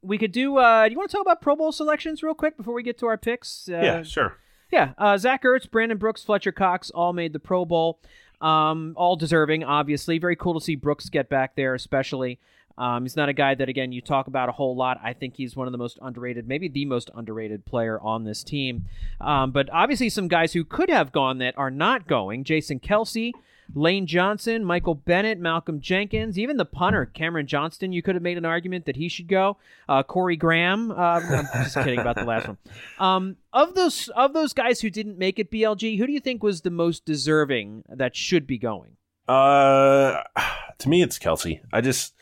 we 0.02 0.18
could 0.18 0.32
do. 0.32 0.58
Uh, 0.58 0.86
do 0.86 0.92
you 0.92 0.98
want 0.98 1.10
to 1.10 1.16
talk 1.16 1.22
about 1.22 1.42
Pro 1.42 1.56
Bowl 1.56 1.72
selections 1.72 2.24
real 2.24 2.34
quick 2.34 2.58
before 2.58 2.74
we 2.74 2.84
get 2.84 2.98
to 3.00 3.08
our 3.08 3.18
picks? 3.18 3.70
Uh, 3.70 3.80
yeah, 3.82 4.04
sure. 4.04 4.38
Yeah, 4.72 4.94
uh, 4.98 5.18
Zach 5.18 5.44
Ertz, 5.44 5.70
Brandon 5.70 5.98
Brooks, 5.98 6.24
Fletcher 6.24 6.52
Cox 6.52 6.90
all 6.90 7.14
made 7.14 7.34
the 7.34 7.40
Pro 7.40 7.66
Bowl. 7.66 8.00
Um, 8.42 8.94
all 8.98 9.16
deserving, 9.16 9.64
obviously. 9.64 10.20
Very 10.20 10.36
cool 10.36 10.54
to 10.54 10.64
see 10.64 10.76
Brooks 10.76 11.10
get 11.10 11.30
back 11.30 11.56
there, 11.56 11.74
especially. 11.74 12.40
Um, 12.78 13.04
he's 13.04 13.16
not 13.16 13.28
a 13.28 13.34
guy 13.34 13.56
that, 13.56 13.70
again, 13.70 13.92
you 13.92 14.02
talk 14.02 14.28
about 14.28 14.50
a 14.50 14.52
whole 14.52 14.76
lot. 14.76 15.00
I 15.04 15.14
think 15.14 15.36
he's 15.36 15.56
one 15.56 15.68
of 15.68 15.72
the 15.72 15.80
most 15.80 15.98
underrated, 16.00 16.48
maybe 16.48 16.68
the 16.68 16.86
most 16.86 17.10
underrated 17.16 17.66
player 17.66 18.00
on 18.00 18.24
this 18.24 18.44
team. 18.44 18.86
Um, 19.20 19.52
but 19.52 19.68
obviously, 19.72 20.10
some 20.10 20.28
guys 20.28 20.54
who 20.54 20.64
could 20.64 20.90
have 20.90 21.12
gone 21.12 21.40
that 21.40 21.58
are 21.58 21.72
not 21.72 22.08
going. 22.08 22.44
Jason 22.44 22.80
Kelce, 22.80 23.32
Lane 23.76 24.07
Johnson, 24.07 24.63
Michael 24.63 24.95
Bennett, 24.95 25.39
Malcolm 25.39 25.80
Jenkins, 25.82 26.39
even 26.39 26.57
the 26.57 26.65
punter 26.65 27.05
Cameron 27.05 27.47
Johnston. 27.47 27.91
You 27.91 28.01
could 28.01 28.15
have 28.15 28.22
made 28.22 28.38
an 28.38 28.45
argument 28.45 28.86
that 28.86 28.95
he 28.95 29.09
should 29.09 29.28
go. 29.28 29.57
Uh, 29.88 30.03
Corey 30.03 30.36
Graham. 30.36 30.91
Uh, 30.91 30.95
I'm 30.95 31.63
just 31.63 31.76
kidding 31.76 31.99
about 31.99 32.15
the 32.15 32.26
last 32.26 32.47
one. 32.47 32.57
Um, 32.99 33.38
of 33.53 33.76
those 33.76 34.09
of 34.09 34.34
those 34.34 34.53
guys 34.53 34.82
who 34.82 34.89
didn't 34.89 35.18
make 35.18 35.39
it, 35.39 35.51
BLG, 35.51 35.97
who 35.97 36.07
do 36.07 36.13
you 36.13 36.20
think 36.20 36.43
was 36.43 36.61
the 36.61 36.72
most 36.72 37.05
deserving 37.05 37.84
that 37.89 38.15
should 38.15 38.47
be 38.47 38.57
going? 38.57 38.97
Uh, 39.28 40.22
to 40.78 40.89
me, 40.89 41.01
it's 41.01 41.20
Kelce. 41.20 41.59
I 41.72 41.82
just 41.82 42.13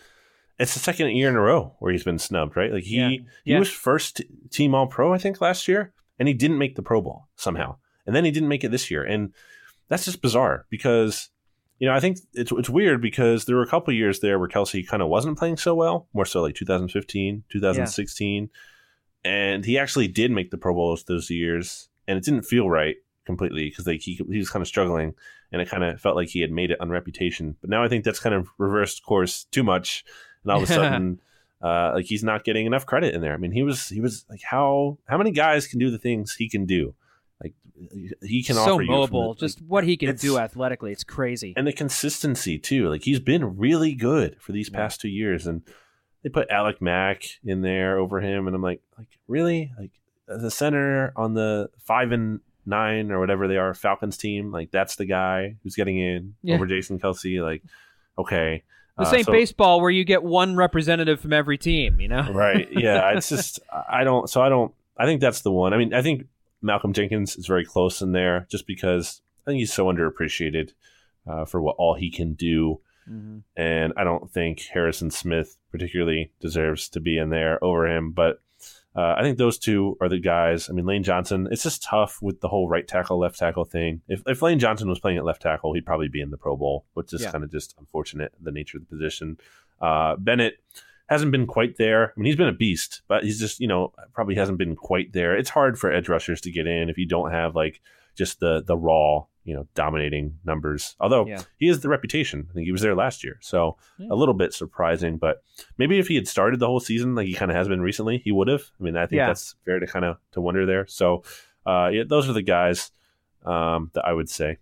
it's 0.57 0.73
the 0.73 0.79
second 0.79 1.09
year 1.15 1.29
in 1.29 1.35
a 1.35 1.41
row 1.41 1.75
where 1.79 1.91
he's 1.91 2.03
been 2.03 2.19
snubbed. 2.19 2.55
Right? 2.55 2.71
Like 2.71 2.83
he 2.83 2.97
yeah. 2.97 3.09
he 3.09 3.25
yeah. 3.45 3.59
was 3.59 3.69
first 3.69 4.21
team 4.49 4.73
All 4.73 4.87
Pro, 4.87 5.13
I 5.13 5.17
think, 5.17 5.41
last 5.41 5.67
year, 5.67 5.93
and 6.19 6.27
he 6.27 6.33
didn't 6.33 6.57
make 6.57 6.75
the 6.75 6.83
Pro 6.83 7.01
Bowl 7.01 7.27
somehow, 7.35 7.77
and 8.05 8.15
then 8.15 8.25
he 8.25 8.31
didn't 8.31 8.49
make 8.49 8.63
it 8.63 8.71
this 8.71 8.89
year, 8.89 9.03
and 9.03 9.33
that's 9.87 10.05
just 10.05 10.21
bizarre 10.21 10.65
because 10.69 11.29
you 11.79 11.87
know, 11.87 11.93
I 11.93 11.99
think 11.99 12.19
it's 12.33 12.51
it's 12.51 12.69
weird 12.69 13.01
because 13.01 13.45
there 13.45 13.55
were 13.55 13.63
a 13.63 13.67
couple 13.67 13.93
years 13.93 14.19
there 14.19 14.39
where 14.39 14.47
Kelce 14.47 14.87
kind 14.87 15.03
of 15.03 15.09
wasn't 15.09 15.37
playing 15.37 15.57
so 15.57 15.75
well, 15.75 16.07
more 16.13 16.25
so 16.25 16.41
like 16.41 16.55
2015, 16.55 17.43
2016, 17.49 18.49
yeah. 19.23 19.31
and 19.31 19.65
he 19.65 19.77
actually 19.77 20.07
did 20.07 20.31
make 20.31 20.51
the 20.51 20.57
Pro 20.57 20.73
Bowls 20.73 21.03
those 21.03 21.29
years, 21.29 21.89
and 22.07 22.17
it 22.17 22.23
didn't 22.23 22.43
feel 22.43 22.69
right 22.69 22.95
completely 23.25 23.69
because 23.69 23.87
like 23.87 24.01
he 24.01 24.13
he 24.29 24.37
was 24.37 24.49
kind 24.49 24.61
of 24.61 24.67
struggling, 24.67 25.15
and 25.51 25.61
it 25.61 25.69
kind 25.69 25.83
of 25.83 25.99
felt 25.99 26.15
like 26.15 26.29
he 26.29 26.39
had 26.39 26.51
made 26.51 26.71
it 26.71 26.79
on 26.79 26.89
reputation. 26.89 27.57
But 27.59 27.69
now 27.69 27.83
I 27.83 27.89
think 27.89 28.05
that's 28.05 28.19
kind 28.19 28.35
of 28.35 28.47
reversed 28.57 29.03
course 29.03 29.45
too 29.51 29.63
much, 29.63 30.05
and 30.43 30.51
all 30.51 30.63
of 30.63 30.69
a 30.69 30.73
sudden. 30.73 31.19
Uh, 31.63 31.93
like 31.95 32.05
he's 32.05 32.23
not 32.23 32.43
getting 32.43 32.67
enough 32.67 32.85
credit 32.85 33.15
in 33.15 33.21
there. 33.21 33.33
I 33.33 33.37
mean, 33.37 33.51
he 33.51 33.63
was 33.63 33.87
he 33.87 33.99
was 33.99 34.23
like 34.29 34.41
how 34.43 34.99
how 35.05 35.17
many 35.17 35.31
guys 35.31 35.65
can 35.65 35.79
do 35.79 35.89
the 35.89 35.97
things 35.97 36.35
he 36.35 36.47
can 36.47 36.65
do? 36.65 36.93
Like 37.79 38.13
he 38.23 38.43
can 38.43 38.55
so 38.55 38.79
mobile. 38.79 39.33
The, 39.33 39.39
just 39.39 39.61
what 39.61 39.83
he 39.83 39.97
can 39.97 40.15
do 40.15 40.37
athletically, 40.37 40.91
it's 40.91 41.03
crazy. 41.03 41.53
And 41.57 41.67
the 41.67 41.73
consistency 41.73 42.57
too. 42.57 42.89
Like 42.89 43.03
he's 43.03 43.19
been 43.19 43.57
really 43.57 43.93
good 43.95 44.37
for 44.41 44.51
these 44.51 44.69
past 44.69 45.01
two 45.01 45.09
years, 45.09 45.45
and 45.47 45.61
they 46.23 46.29
put 46.29 46.49
Alex 46.49 46.79
Mack 46.81 47.23
in 47.43 47.61
there 47.61 47.97
over 47.99 48.21
him, 48.21 48.47
and 48.47 48.55
I'm 48.55 48.61
like, 48.61 48.81
like 48.97 49.07
really, 49.27 49.71
like 49.79 49.91
as 50.29 50.43
a 50.43 50.51
center 50.51 51.13
on 51.15 51.33
the 51.33 51.69
five 51.79 52.11
and 52.11 52.39
nine 52.65 53.11
or 53.11 53.19
whatever 53.19 53.47
they 53.47 53.57
are, 53.57 53.73
Falcons 53.73 54.17
team, 54.17 54.51
like 54.51 54.71
that's 54.71 54.95
the 54.95 55.05
guy 55.05 55.55
who's 55.63 55.75
getting 55.75 55.99
in 55.99 56.35
Yeah. 56.41 56.55
over 56.55 56.65
Jason 56.65 56.97
Kelce. 56.99 57.43
Like, 57.43 57.61
okay, 58.17 58.63
This 58.97 59.09
Uh, 59.09 59.23
so- 59.23 59.31
baseball 59.31 59.81
where 59.81 59.91
you 59.91 60.03
get 60.05 60.23
one 60.23 60.55
representative 60.55 61.19
from 61.19 61.33
every 61.33 61.57
team, 61.57 61.99
you 61.99 62.07
know? 62.07 62.31
right? 62.31 62.67
Yeah, 62.71 63.11
it's 63.17 63.27
just 63.35 63.59
I 63.89 64.03
don't. 64.03 64.29
So 64.29 64.41
I 64.41 64.49
don't. 64.49 64.73
I 64.97 65.05
think 65.05 65.19
that's 65.21 65.41
the 65.41 65.51
one. 65.51 65.73
I 65.73 65.77
mean, 65.77 65.93
I 65.93 66.01
think 66.01 66.25
Malcolm 66.65 66.91
Jenkins 66.93 67.35
is 67.37 67.45
very 67.47 67.63
close 67.63 68.01
in 68.01 68.11
there, 68.11 68.47
just 68.49 68.67
because 68.67 69.21
I 69.45 69.51
think 69.51 69.59
he's 69.59 69.73
so 69.73 69.85
underappreciated 69.85 70.71
uh, 71.27 71.45
for 71.45 71.61
what 71.61 71.75
all 71.77 71.93
he 71.95 72.09
can 72.11 72.33
do, 72.33 72.81
Mhm. 73.09 73.43
and 73.55 73.93
I 73.97 74.03
don't 74.03 74.29
think 74.31 74.61
Harrison 74.73 75.11
Smith 75.11 75.57
particularly 75.71 76.31
deserves 76.39 76.89
to 76.89 76.99
be 76.99 77.17
in 77.17 77.29
there 77.29 77.63
over 77.63 77.87
him. 77.87 78.11
But 78.11 78.39
uh, 78.95 79.13
I 79.17 79.21
think 79.23 79.37
those 79.37 79.57
two 79.59 79.97
are 80.01 80.07
the 80.09 80.19
guys. 80.19 80.69
I 80.69 80.73
mean, 80.73 80.85
Lane 80.85 81.03
Johnson. 81.03 81.47
It's 81.51 81.63
just 81.63 81.83
tough 81.83 82.21
with 82.21 82.39
the 82.41 82.47
whole 82.47 82.69
right 82.69 82.87
tackle, 82.87 83.19
left 83.19 83.37
tackle 83.37 83.65
thing. 83.65 84.01
If 84.07 84.23
if 84.25 84.41
Lane 84.41 84.57
Johnson 84.59 84.87
was 84.89 84.99
playing 84.99 85.17
at 85.17 85.25
left 85.25 85.41
tackle, 85.41 85.73
he'd 85.73 85.85
probably 85.85 86.07
be 86.07 86.21
in 86.21 86.31
the 86.31 86.37
Pro 86.37 86.55
Bowl, 86.55 86.85
which 86.93 87.13
is 87.13 87.21
Yeah. 87.23 87.31
kind 87.31 87.43
of 87.43 87.51
just 87.51 87.75
unfortunate 87.77 88.33
the 88.41 88.51
nature 88.53 88.77
of 88.77 88.83
the 88.87 88.95
position. 88.95 89.37
Uh, 89.81 90.15
Bennett 90.15 90.59
hasn't 91.07 91.31
been 91.31 91.45
quite 91.47 91.77
there. 91.77 92.07
I 92.07 92.11
mean, 92.15 92.25
he's 92.25 92.35
been 92.35 92.47
a 92.47 92.53
beast, 92.53 93.01
but 93.07 93.23
he's 93.23 93.39
just 93.39 93.59
you 93.59 93.67
know 93.67 93.93
probably 94.13 94.35
hasn't 94.35 94.57
been 94.57 94.75
quite 94.75 95.13
there. 95.13 95.35
It's 95.35 95.49
hard 95.49 95.77
for 95.79 95.91
edge 95.91 96.09
rushers 96.09 96.41
to 96.41 96.51
get 96.51 96.67
in 96.67 96.89
if 96.89 96.97
you 96.97 97.05
don't 97.07 97.31
have 97.31 97.55
like 97.55 97.81
just 98.15 98.39
the 98.39 98.61
the 98.65 98.77
raw 98.77 99.25
you 99.43 99.53
know 99.55 99.67
dominating 99.75 100.39
numbers. 100.43 100.95
Although 100.99 101.27
Yeah. 101.27 101.41
he 101.57 101.67
has 101.67 101.81
the 101.81 101.89
reputation. 101.89 102.47
I 102.49 102.53
think 102.53 102.65
he 102.65 102.71
was 102.71 102.81
there 102.81 102.95
last 102.95 103.23
year, 103.23 103.37
so 103.41 103.77
Yeah. 103.99 104.07
a 104.09 104.15
little 104.15 104.33
bit 104.33 104.53
surprising. 104.53 105.17
But 105.17 105.43
maybe 105.77 105.99
if 105.99 106.07
he 106.07 106.15
had 106.15 106.27
started 106.27 106.59
the 106.59 106.65
whole 106.67 106.79
season 106.79 107.13
like 107.13 107.27
he 107.27 107.33
kind 107.35 107.51
of 107.51 107.57
has 107.57 107.67
been 107.67 107.81
recently, 107.81 108.17
he 108.17 108.31
would 108.31 108.47
have. 108.47 108.63
I 108.79 108.83
mean, 108.83 108.97
I 108.97 109.05
think 109.05 109.17
Yeah. 109.19 109.27
that's 109.27 109.55
fair 109.65 109.79
to 109.79 109.85
kind 109.85 110.05
of 110.05 110.17
to 110.31 110.41
wonder 110.41 110.65
there. 110.65 110.87
So 110.87 111.23
uh, 111.67 111.89
yeah, 111.93 112.03
those 112.07 112.27
are 112.29 112.33
the 112.33 112.41
guys 112.41 112.91
um, 113.45 113.91
that 113.93 114.05
I 114.05 114.13
would 114.13 114.29
say. 114.29 114.57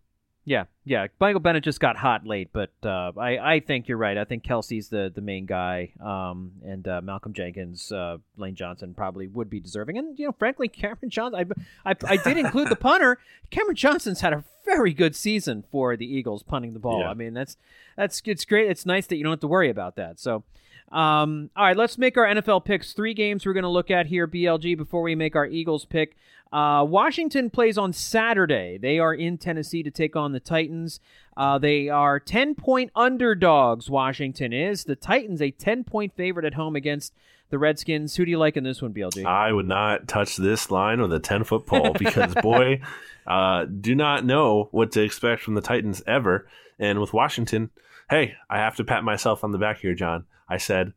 Yeah, 0.46 0.66
yeah. 0.84 1.08
Michael 1.22 1.40
Bennett 1.40 1.64
just 1.64 1.80
got 1.80 1.96
hot 1.96 2.26
late, 2.26 2.50
but 2.52 2.72
uh, 2.84 3.14
I, 3.18 3.38
I 3.56 3.60
think 3.62 3.88
you're 3.88 3.98
right. 3.98 4.18
I 4.18 4.26
think 4.26 4.44
Kelce's 4.44 4.90
the, 4.90 5.10
the 5.14 5.22
main 5.22 5.46
guy, 5.46 5.94
um, 6.04 6.52
and 6.66 6.86
uh, 6.86 7.00
Malcolm 7.02 7.34
Jenkins, 7.34 7.92
uh, 7.94 8.18
Lane 8.36 8.56
Johnson 8.56 8.94
probably 8.94 9.28
would 9.28 9.50
be 9.50 9.62
deserving. 9.62 9.98
And 9.98 10.20
you 10.20 10.26
know, 10.26 10.34
frankly, 10.34 10.68
Cameron 10.70 11.10
Johnson, 11.10 11.54
I, 11.86 11.92
I, 11.92 11.96
I 12.06 12.18
did 12.18 12.38
include 12.38 12.70
the 12.70 12.76
punter. 12.76 13.20
Cameron 13.52 13.78
Johnson's 13.78 14.20
had 14.20 14.34
a 14.34 14.44
very 14.66 14.94
good 14.94 15.16
season 15.16 15.64
for 15.72 15.96
the 15.96 16.06
Eagles 16.06 16.44
punting 16.44 16.74
the 16.74 16.80
ball. 16.80 17.00
Yeah. 17.00 17.10
I 17.10 17.14
mean, 17.14 17.34
that's 17.34 17.56
that's 17.96 18.22
it's 18.26 18.44
great. 18.44 18.70
It's 18.70 18.86
nice 18.86 19.08
that 19.08 19.16
you 19.16 19.24
don't 19.24 19.32
have 19.32 19.40
to 19.42 19.48
worry 19.48 19.70
about 19.70 19.96
that. 19.96 20.20
So. 20.20 20.44
Um, 20.92 21.50
all 21.56 21.66
right, 21.66 21.78
let's 21.78 21.98
make 21.98 22.18
our 22.18 22.26
NFL 22.26 22.66
picks. 22.66 22.94
Three 22.94 23.14
games 23.14 23.46
we're 23.46 23.54
going 23.54 23.64
to 23.64 23.70
look 23.70 23.90
at 23.90 24.08
here, 24.08 24.28
BLG, 24.28 24.78
before 24.78 25.02
we 25.02 25.16
make 25.16 25.36
our 25.36 25.48
Eagles 25.48 25.86
pick. 25.86 26.16
Uh, 26.52 26.86
Washington 26.88 27.50
plays 27.50 27.80
on 27.80 27.92
Saturday. 27.94 28.78
They 28.78 29.00
are 29.00 29.14
in 29.14 29.40
Tennessee 29.40 29.82
to 29.82 29.90
take 29.90 30.16
on 30.16 30.34
the 30.34 30.40
Titans. 30.40 31.00
Uh, 31.36 31.58
they 31.58 31.90
are 31.90 32.20
10 32.20 32.54
point 32.54 32.92
underdogs, 32.96 33.90
Washington 33.90 34.54
is. 34.54 34.84
The 34.84 34.96
Titans, 34.96 35.42
a 35.42 35.50
10 35.50 35.84
point 35.84 36.16
favorite 36.16 36.46
at 36.46 36.54
home 36.54 36.76
against 36.76 37.12
the 37.50 37.58
Redskins. 37.58 38.16
Who 38.16 38.26
do 38.26 38.30
you 38.30 38.38
like 38.38 38.56
in 38.56 38.64
this 38.64 38.84
one, 38.84 38.94
BLG? 38.94 39.26
I 39.26 39.52
would 39.52 39.68
not 39.68 40.08
touch 40.08 40.38
this 40.38 40.70
line 40.70 41.02
with 41.02 41.12
a 41.12 41.20
10 41.20 41.44
foot 41.44 41.66
pole 41.66 41.94
because, 42.00 42.36
boy, 42.36 42.82
uh, 43.26 43.66
do 43.66 43.96
not 43.96 44.24
know 44.24 44.70
what 44.72 44.92
to 44.92 45.02
expect 45.02 45.42
from 45.42 45.56
the 45.56 45.62
Titans 45.62 46.04
ever. 46.06 46.48
And 46.78 47.00
with 47.00 47.14
Washington, 47.14 47.72
hey, 48.10 48.36
I 48.50 48.58
have 48.58 48.76
to 48.78 48.84
pat 48.84 49.04
myself 49.04 49.44
on 49.44 49.52
the 49.52 49.58
back 49.58 49.80
here, 49.80 49.94
John. 49.94 50.26
I 50.48 50.58
said, 50.58 50.94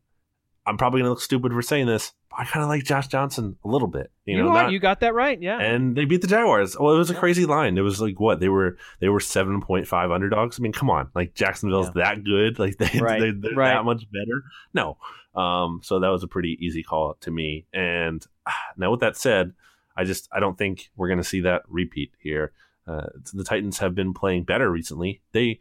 I'm 0.67 0.77
probably 0.77 0.99
going 1.01 1.07
to 1.07 1.11
look 1.11 1.21
stupid 1.21 1.53
for 1.53 1.63
saying 1.63 1.87
this, 1.87 2.13
but 2.29 2.41
I 2.41 2.45
kind 2.45 2.63
of 2.65 2.69
like 2.69 2.83
Josh 2.83 3.07
Johnson 3.07 3.57
a 3.65 3.69
little 3.69 3.87
bit. 3.87 4.11
You, 4.25 4.37
you, 4.37 4.43
know, 4.43 4.49
are, 4.49 4.65
not- 4.65 4.73
you 4.73 4.81
got 4.81 5.01
that 5.01 5.15
right, 5.15 5.41
yeah. 5.41 5.61
and 5.61 5.97
they 5.97 6.05
beat 6.05 6.23
the 6.23 6.27
Jaguars. 6.27 6.77
Well, 6.79 6.93
it 6.93 6.99
was 6.99 7.11
a 7.11 7.15
crazy 7.15 7.47
line. 7.47 7.79
It 7.79 7.83
was 7.83 8.01
like 8.01 8.19
what 8.19 8.41
they 8.41 8.49
were 8.49 8.77
they 9.01 9.09
were 9.09 9.21
seven 9.21 9.61
point 9.61 9.87
five 9.87 10.11
underdogs. 10.11 10.59
I 10.59 10.63
mean, 10.63 10.73
come 10.73 10.91
on, 10.91 11.09
like 11.15 11.35
Jacksonville's 11.35 11.93
that 11.93 12.25
good, 12.25 12.59
like 12.59 12.79
they, 12.79 12.99
Right, 12.99 13.21
they 13.21 13.31
they're 13.31 13.55
right. 13.55 13.75
that 13.75 13.85
much 13.85 14.07
better. 14.11 14.43
No, 14.75 14.99
um, 15.41 15.81
so 15.85 16.01
that 16.01 16.09
was 16.09 16.25
a 16.25 16.29
pretty 16.29 16.59
easy 16.61 16.83
call 16.83 17.15
to 17.21 17.31
me. 17.31 17.67
And 17.73 18.27
now 18.77 18.91
with 18.91 19.01
that 19.01 19.17
said, 19.17 19.53
I 19.97 20.03
just 20.05 20.29
I 20.33 20.41
don't 20.41 20.59
think 20.59 20.91
we're 20.97 21.09
going 21.09 21.19
to 21.19 21.25
see 21.25 21.43
that 21.43 21.63
repeat 21.69 22.13
here. 22.19 22.53
Uh, 22.89 23.07
the 23.33 23.45
Titans 23.45 23.79
have 23.79 23.95
been 23.95 24.15
playing 24.15 24.45
better 24.45 24.71
recently. 24.71 25.21
They 25.33 25.59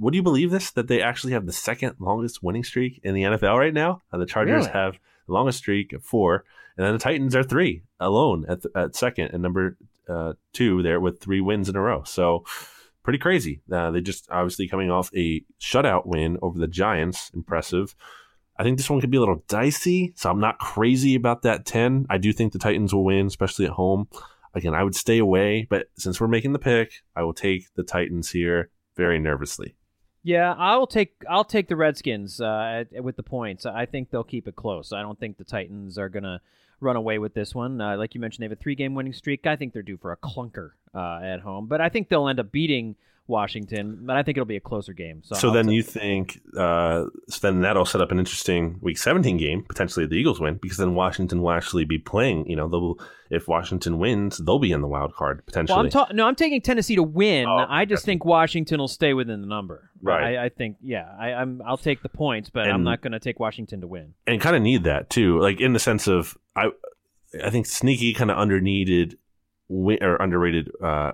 would 0.00 0.14
you 0.14 0.22
believe 0.22 0.50
this 0.50 0.70
that 0.72 0.88
they 0.88 1.00
actually 1.02 1.32
have 1.34 1.46
the 1.46 1.52
second 1.52 1.94
longest 1.98 2.42
winning 2.42 2.64
streak 2.64 3.00
in 3.04 3.14
the 3.14 3.22
NFL 3.22 3.58
right 3.58 3.74
now? 3.74 4.02
Uh, 4.12 4.18
the 4.18 4.26
Chargers 4.26 4.66
Really? 4.66 4.70
have 4.72 4.98
the 5.26 5.32
longest 5.32 5.58
streak 5.58 5.92
of 5.92 6.02
four, 6.02 6.44
and 6.76 6.86
then 6.86 6.92
the 6.94 6.98
Titans 6.98 7.36
are 7.36 7.42
three 7.44 7.82
alone 8.00 8.44
at, 8.48 8.60
at 8.74 8.96
second 8.96 9.30
and 9.32 9.42
number 9.42 9.76
uh, 10.08 10.32
two 10.52 10.82
there 10.82 10.98
with 11.00 11.20
three 11.20 11.40
wins 11.40 11.68
in 11.68 11.76
a 11.76 11.80
row. 11.80 12.02
So 12.04 12.44
pretty 13.02 13.18
crazy. 13.18 13.60
Uh, 13.70 13.90
they 13.90 14.00
just 14.00 14.28
obviously 14.30 14.66
coming 14.68 14.90
off 14.90 15.10
a 15.14 15.44
shutout 15.60 16.06
win 16.06 16.38
over 16.42 16.58
the 16.58 16.66
Giants. 16.68 17.30
Impressive. 17.34 17.94
I 18.56 18.62
think 18.62 18.76
this 18.76 18.90
one 18.90 19.00
could 19.00 19.10
be 19.10 19.16
a 19.16 19.20
little 19.20 19.42
dicey, 19.48 20.12
so 20.16 20.30
I'm 20.30 20.40
not 20.40 20.58
crazy 20.58 21.14
about 21.14 21.42
that 21.42 21.64
10. 21.64 22.06
I 22.10 22.18
do 22.18 22.32
think 22.32 22.52
the 22.52 22.58
Titans 22.58 22.92
will 22.94 23.04
win, 23.04 23.26
especially 23.26 23.64
at 23.64 23.70
home. 23.72 24.08
Again, 24.54 24.74
I 24.74 24.82
would 24.84 24.94
stay 24.96 25.18
away, 25.18 25.66
but 25.70 25.86
since 25.96 26.20
we're 26.20 26.28
making 26.28 26.52
the 26.52 26.58
pick, 26.58 26.92
I 27.16 27.22
will 27.22 27.32
take 27.32 27.72
the 27.74 27.82
Titans 27.84 28.30
here 28.32 28.68
very 28.96 29.18
nervously. 29.18 29.76
Yeah, 30.22 30.54
I'll 30.58 30.86
take 30.86 31.24
I'll 31.28 31.44
take 31.44 31.68
the 31.68 31.76
Redskins 31.76 32.40
uh, 32.40 32.84
with 33.00 33.16
the 33.16 33.22
points. 33.22 33.64
I 33.64 33.86
think 33.86 34.10
they'll 34.10 34.24
keep 34.24 34.46
it 34.46 34.56
close. 34.56 34.92
I 34.92 35.02
don't 35.02 35.18
think 35.18 35.38
the 35.38 35.44
Titans 35.44 35.96
are 35.96 36.08
gonna 36.08 36.40
run 36.80 36.96
away 36.96 37.18
with 37.18 37.34
this 37.34 37.54
one. 37.54 37.80
Uh, 37.80 37.96
like 37.96 38.14
you 38.14 38.20
mentioned, 38.20 38.42
they 38.42 38.46
have 38.46 38.58
a 38.58 38.60
three 38.60 38.74
game 38.74 38.94
winning 38.94 39.12
streak. 39.12 39.46
I 39.46 39.56
think 39.56 39.72
they're 39.72 39.82
due 39.82 39.96
for 39.96 40.12
a 40.12 40.16
clunker 40.16 40.72
uh, 40.94 41.20
at 41.22 41.40
home, 41.40 41.66
but 41.66 41.80
I 41.80 41.88
think 41.88 42.08
they'll 42.08 42.28
end 42.28 42.40
up 42.40 42.52
beating 42.52 42.96
Washington. 43.30 44.00
But 44.02 44.16
I 44.16 44.22
think 44.22 44.36
it'll 44.36 44.44
be 44.44 44.56
a 44.56 44.60
closer 44.60 44.92
game. 44.92 45.22
So, 45.24 45.34
So, 45.36 45.50
then 45.50 45.68
you 45.70 45.82
think 45.82 46.40
uh, 46.56 47.04
so 47.28 47.38
then 47.40 47.62
that'll 47.62 47.86
set 47.86 48.00
up 48.02 48.10
an 48.10 48.18
interesting 48.18 48.78
Week 48.82 48.98
17 48.98 49.38
game. 49.38 49.64
Potentially 49.66 50.06
the 50.06 50.16
Eagles 50.16 50.40
win 50.40 50.58
because 50.60 50.76
then 50.76 50.94
Washington 50.94 51.40
will 51.40 51.52
actually 51.52 51.84
be 51.84 51.98
playing. 51.98 52.48
You 52.50 52.56
know, 52.56 52.68
they'll 52.68 52.98
if 53.30 53.46
Washington 53.46 53.98
wins, 53.98 54.38
they'll 54.38 54.58
be 54.58 54.72
in 54.72 54.80
the 54.80 54.88
wild 54.88 55.14
card 55.14 55.46
potentially. 55.46 55.76
Well, 55.76 55.84
I'm 55.84 55.90
ta- 55.90 56.08
no, 56.12 56.26
I'm 56.26 56.34
taking 56.34 56.60
Tennessee 56.60 56.96
to 56.96 57.02
win. 57.02 57.46
Oh, 57.46 57.64
I 57.68 57.84
just 57.84 58.04
think 58.04 58.24
Washington 58.24 58.80
will 58.80 58.88
stay 58.88 59.14
within 59.14 59.40
the 59.40 59.46
number. 59.46 59.90
Right. 60.02 60.36
I, 60.36 60.46
I 60.46 60.48
think, 60.48 60.78
yeah, 60.82 61.06
I, 61.18 61.32
I'm. 61.34 61.62
I'll 61.64 61.76
take 61.76 62.02
the 62.02 62.08
points, 62.08 62.50
but 62.50 62.66
I'm 62.66 62.82
not 62.82 63.02
going 63.02 63.12
to 63.12 63.20
take 63.20 63.38
Washington 63.38 63.82
to 63.82 63.86
win. 63.86 64.14
and 64.26 64.40
kind 64.40 64.56
of 64.56 64.62
need 64.62 64.84
that 64.84 65.10
too. 65.10 65.38
Like 65.38 65.60
in 65.60 65.72
the 65.72 65.78
sense 65.78 66.08
of 66.08 66.36
I, 66.56 66.70
I 67.44 67.50
think 67.50 67.66
sneaky 67.66 68.12
kind 68.14 68.30
of 68.30 68.38
under 68.38 68.60
needed 69.70 69.98
wi- 69.98 69.98
or 70.02 70.16
underrated 70.16 70.70
uh, 70.82 71.12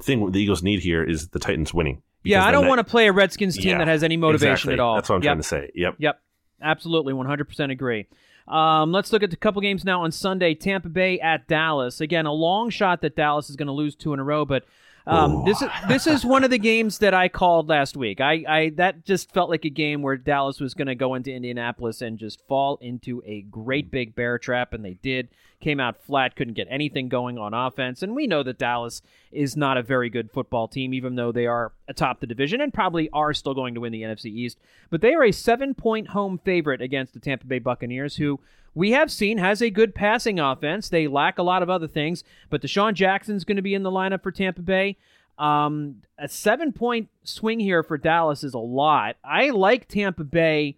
thing 0.00 0.30
the 0.32 0.38
Eagles 0.40 0.62
need 0.62 0.80
here 0.80 1.02
is 1.02 1.28
the 1.28 1.38
Titans 1.38 1.72
winning. 1.74 2.02
Yeah, 2.24 2.44
I 2.44 2.50
don't 2.50 2.66
want 2.66 2.78
to 2.80 2.84
to 2.84 2.90
play 2.90 3.06
a 3.06 3.12
Redskins 3.12 3.56
team 3.56 3.68
Yeah, 3.72 3.78
that 3.78 3.86
has 3.88 4.02
any 4.02 4.16
motivation 4.16 4.70
exactly. 4.70 4.72
at 4.74 4.80
all. 4.80 4.96
That's 4.96 5.08
what 5.08 5.16
I'm 5.16 5.22
Yep. 5.22 5.28
trying 5.28 5.38
to 5.38 5.42
say. 5.44 5.70
Yep. 5.74 5.94
Yep, 5.98 6.20
absolutely, 6.60 7.12
100% 7.14 7.70
agree. 7.70 8.06
Um, 8.48 8.92
let's 8.92 9.12
look 9.12 9.22
at 9.22 9.30
the 9.30 9.36
couple 9.36 9.60
games 9.62 9.84
now 9.84 10.02
on 10.02 10.10
Sunday. 10.12 10.54
Tampa 10.54 10.88
Bay 10.88 11.18
at 11.20 11.46
Dallas. 11.48 12.00
Again, 12.00 12.26
a 12.26 12.32
long 12.32 12.70
shot 12.70 13.00
that 13.02 13.16
Dallas 13.16 13.48
is 13.50 13.56
going 13.56 13.66
to 13.66 13.72
lose 13.72 13.94
two 13.96 14.12
in 14.12 14.18
a 14.20 14.24
row, 14.24 14.44
but 14.44 14.64
um, 15.08 15.44
this 15.44 15.62
is 15.62 15.68
this 15.88 16.06
is 16.08 16.24
one 16.24 16.42
of 16.42 16.50
the 16.50 16.58
games 16.58 16.98
that 16.98 17.14
I 17.14 17.28
called 17.28 17.68
last 17.68 17.96
week. 17.96 18.20
I, 18.20 18.44
I 18.48 18.68
that 18.76 19.04
just 19.04 19.32
felt 19.32 19.48
like 19.50 19.64
a 19.64 19.70
game 19.70 20.02
where 20.02 20.16
Dallas 20.16 20.58
was 20.58 20.74
going 20.74 20.88
to 20.88 20.96
go 20.96 21.14
into 21.14 21.32
Indianapolis 21.32 22.02
and 22.02 22.18
just 22.18 22.44
fall 22.48 22.76
into 22.80 23.22
a 23.24 23.42
great 23.42 23.90
big 23.92 24.16
bear 24.16 24.36
trap, 24.38 24.72
and 24.72 24.84
they 24.84 24.94
did. 24.94 25.28
Came 25.60 25.80
out 25.80 26.02
flat, 26.04 26.36
couldn't 26.36 26.54
get 26.54 26.68
anything 26.70 27.08
going 27.08 27.38
on 27.38 27.54
offense, 27.54 28.02
and 28.02 28.14
we 28.14 28.26
know 28.26 28.42
that 28.42 28.58
Dallas 28.58 29.00
is 29.32 29.56
not 29.56 29.78
a 29.78 29.82
very 29.82 30.10
good 30.10 30.30
football 30.30 30.68
team, 30.68 30.92
even 30.92 31.16
though 31.16 31.32
they 31.32 31.46
are 31.46 31.72
atop 31.88 32.20
the 32.20 32.26
division 32.26 32.60
and 32.60 32.74
probably 32.74 33.08
are 33.10 33.32
still 33.32 33.54
going 33.54 33.74
to 33.74 33.80
win 33.80 33.92
the 33.92 34.02
NFC 34.02 34.26
East. 34.26 34.58
But 34.90 35.00
they 35.00 35.14
are 35.14 35.24
a 35.24 35.32
seven-point 35.32 36.08
home 36.08 36.38
favorite 36.44 36.82
against 36.82 37.14
the 37.14 37.20
Tampa 37.20 37.46
Bay 37.46 37.58
Buccaneers, 37.58 38.16
who 38.16 38.38
we 38.74 38.92
have 38.92 39.10
seen 39.10 39.38
has 39.38 39.62
a 39.62 39.70
good 39.70 39.94
passing 39.94 40.38
offense. 40.38 40.90
They 40.90 41.08
lack 41.08 41.38
a 41.38 41.42
lot 41.42 41.62
of 41.62 41.70
other 41.70 41.88
things, 41.88 42.22
but 42.50 42.60
DeSean 42.60 42.92
Jackson's 42.92 43.44
going 43.44 43.56
to 43.56 43.62
be 43.62 43.74
in 43.74 43.82
the 43.82 43.90
lineup 43.90 44.22
for 44.22 44.30
Tampa 44.30 44.60
Bay. 44.60 44.98
Um, 45.38 46.02
a 46.18 46.28
seven 46.28 46.72
point 46.72 47.08
swing 47.24 47.58
here 47.58 47.82
for 47.82 47.96
Dallas 47.96 48.44
is 48.44 48.52
a 48.52 48.58
lot. 48.58 49.16
I 49.24 49.50
like 49.50 49.88
Tampa 49.88 50.24
Bay 50.24 50.76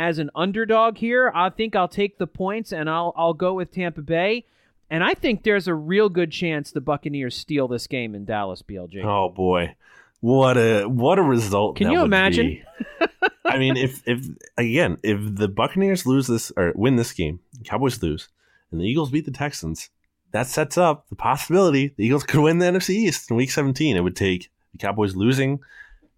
as 0.00 0.18
an 0.18 0.30
underdog 0.34 0.96
here. 0.96 1.30
I 1.34 1.50
think 1.50 1.76
I'll 1.76 1.88
take 1.88 2.16
the 2.16 2.26
points 2.26 2.72
and 2.72 2.88
I'll 2.88 3.12
I'll 3.16 3.34
go 3.34 3.54
with 3.54 3.70
Tampa 3.70 4.00
Bay. 4.00 4.46
And 4.88 5.04
I 5.04 5.14
think 5.14 5.44
there's 5.44 5.68
a 5.68 5.74
real 5.74 6.08
good 6.08 6.32
chance 6.32 6.72
the 6.72 6.80
Buccaneers 6.80 7.36
steal 7.36 7.68
this 7.68 7.86
game 7.86 8.14
in 8.14 8.24
Dallas, 8.24 8.62
BLG. 8.62 9.04
Oh 9.04 9.28
boy, 9.28 9.76
what 10.20 10.56
a 10.56 10.84
what 10.86 11.18
a 11.18 11.22
result! 11.22 11.76
Can 11.76 11.90
you 11.90 12.02
imagine? 12.02 12.62
I 13.44 13.58
mean, 13.58 13.76
if 13.76 14.02
if 14.06 14.26
again, 14.56 14.96
if 15.02 15.18
the 15.36 15.48
Buccaneers 15.48 16.06
lose 16.06 16.26
this 16.26 16.50
or 16.56 16.72
win 16.74 16.96
this 16.96 17.12
game, 17.12 17.40
Cowboys 17.64 18.02
lose, 18.02 18.28
and 18.72 18.80
the 18.80 18.84
Eagles 18.84 19.10
beat 19.10 19.26
the 19.26 19.30
Texans, 19.30 19.90
that 20.32 20.46
sets 20.46 20.78
up 20.78 21.08
the 21.08 21.16
possibility 21.16 21.94
the 21.96 22.04
Eagles 22.04 22.24
could 22.24 22.40
win 22.40 22.58
the 22.58 22.66
NFC 22.66 22.90
East 22.90 23.30
in 23.30 23.36
Week 23.36 23.50
17. 23.50 23.96
It 23.96 24.00
would 24.00 24.16
take 24.16 24.50
the 24.72 24.78
Cowboys 24.78 25.14
losing 25.14 25.60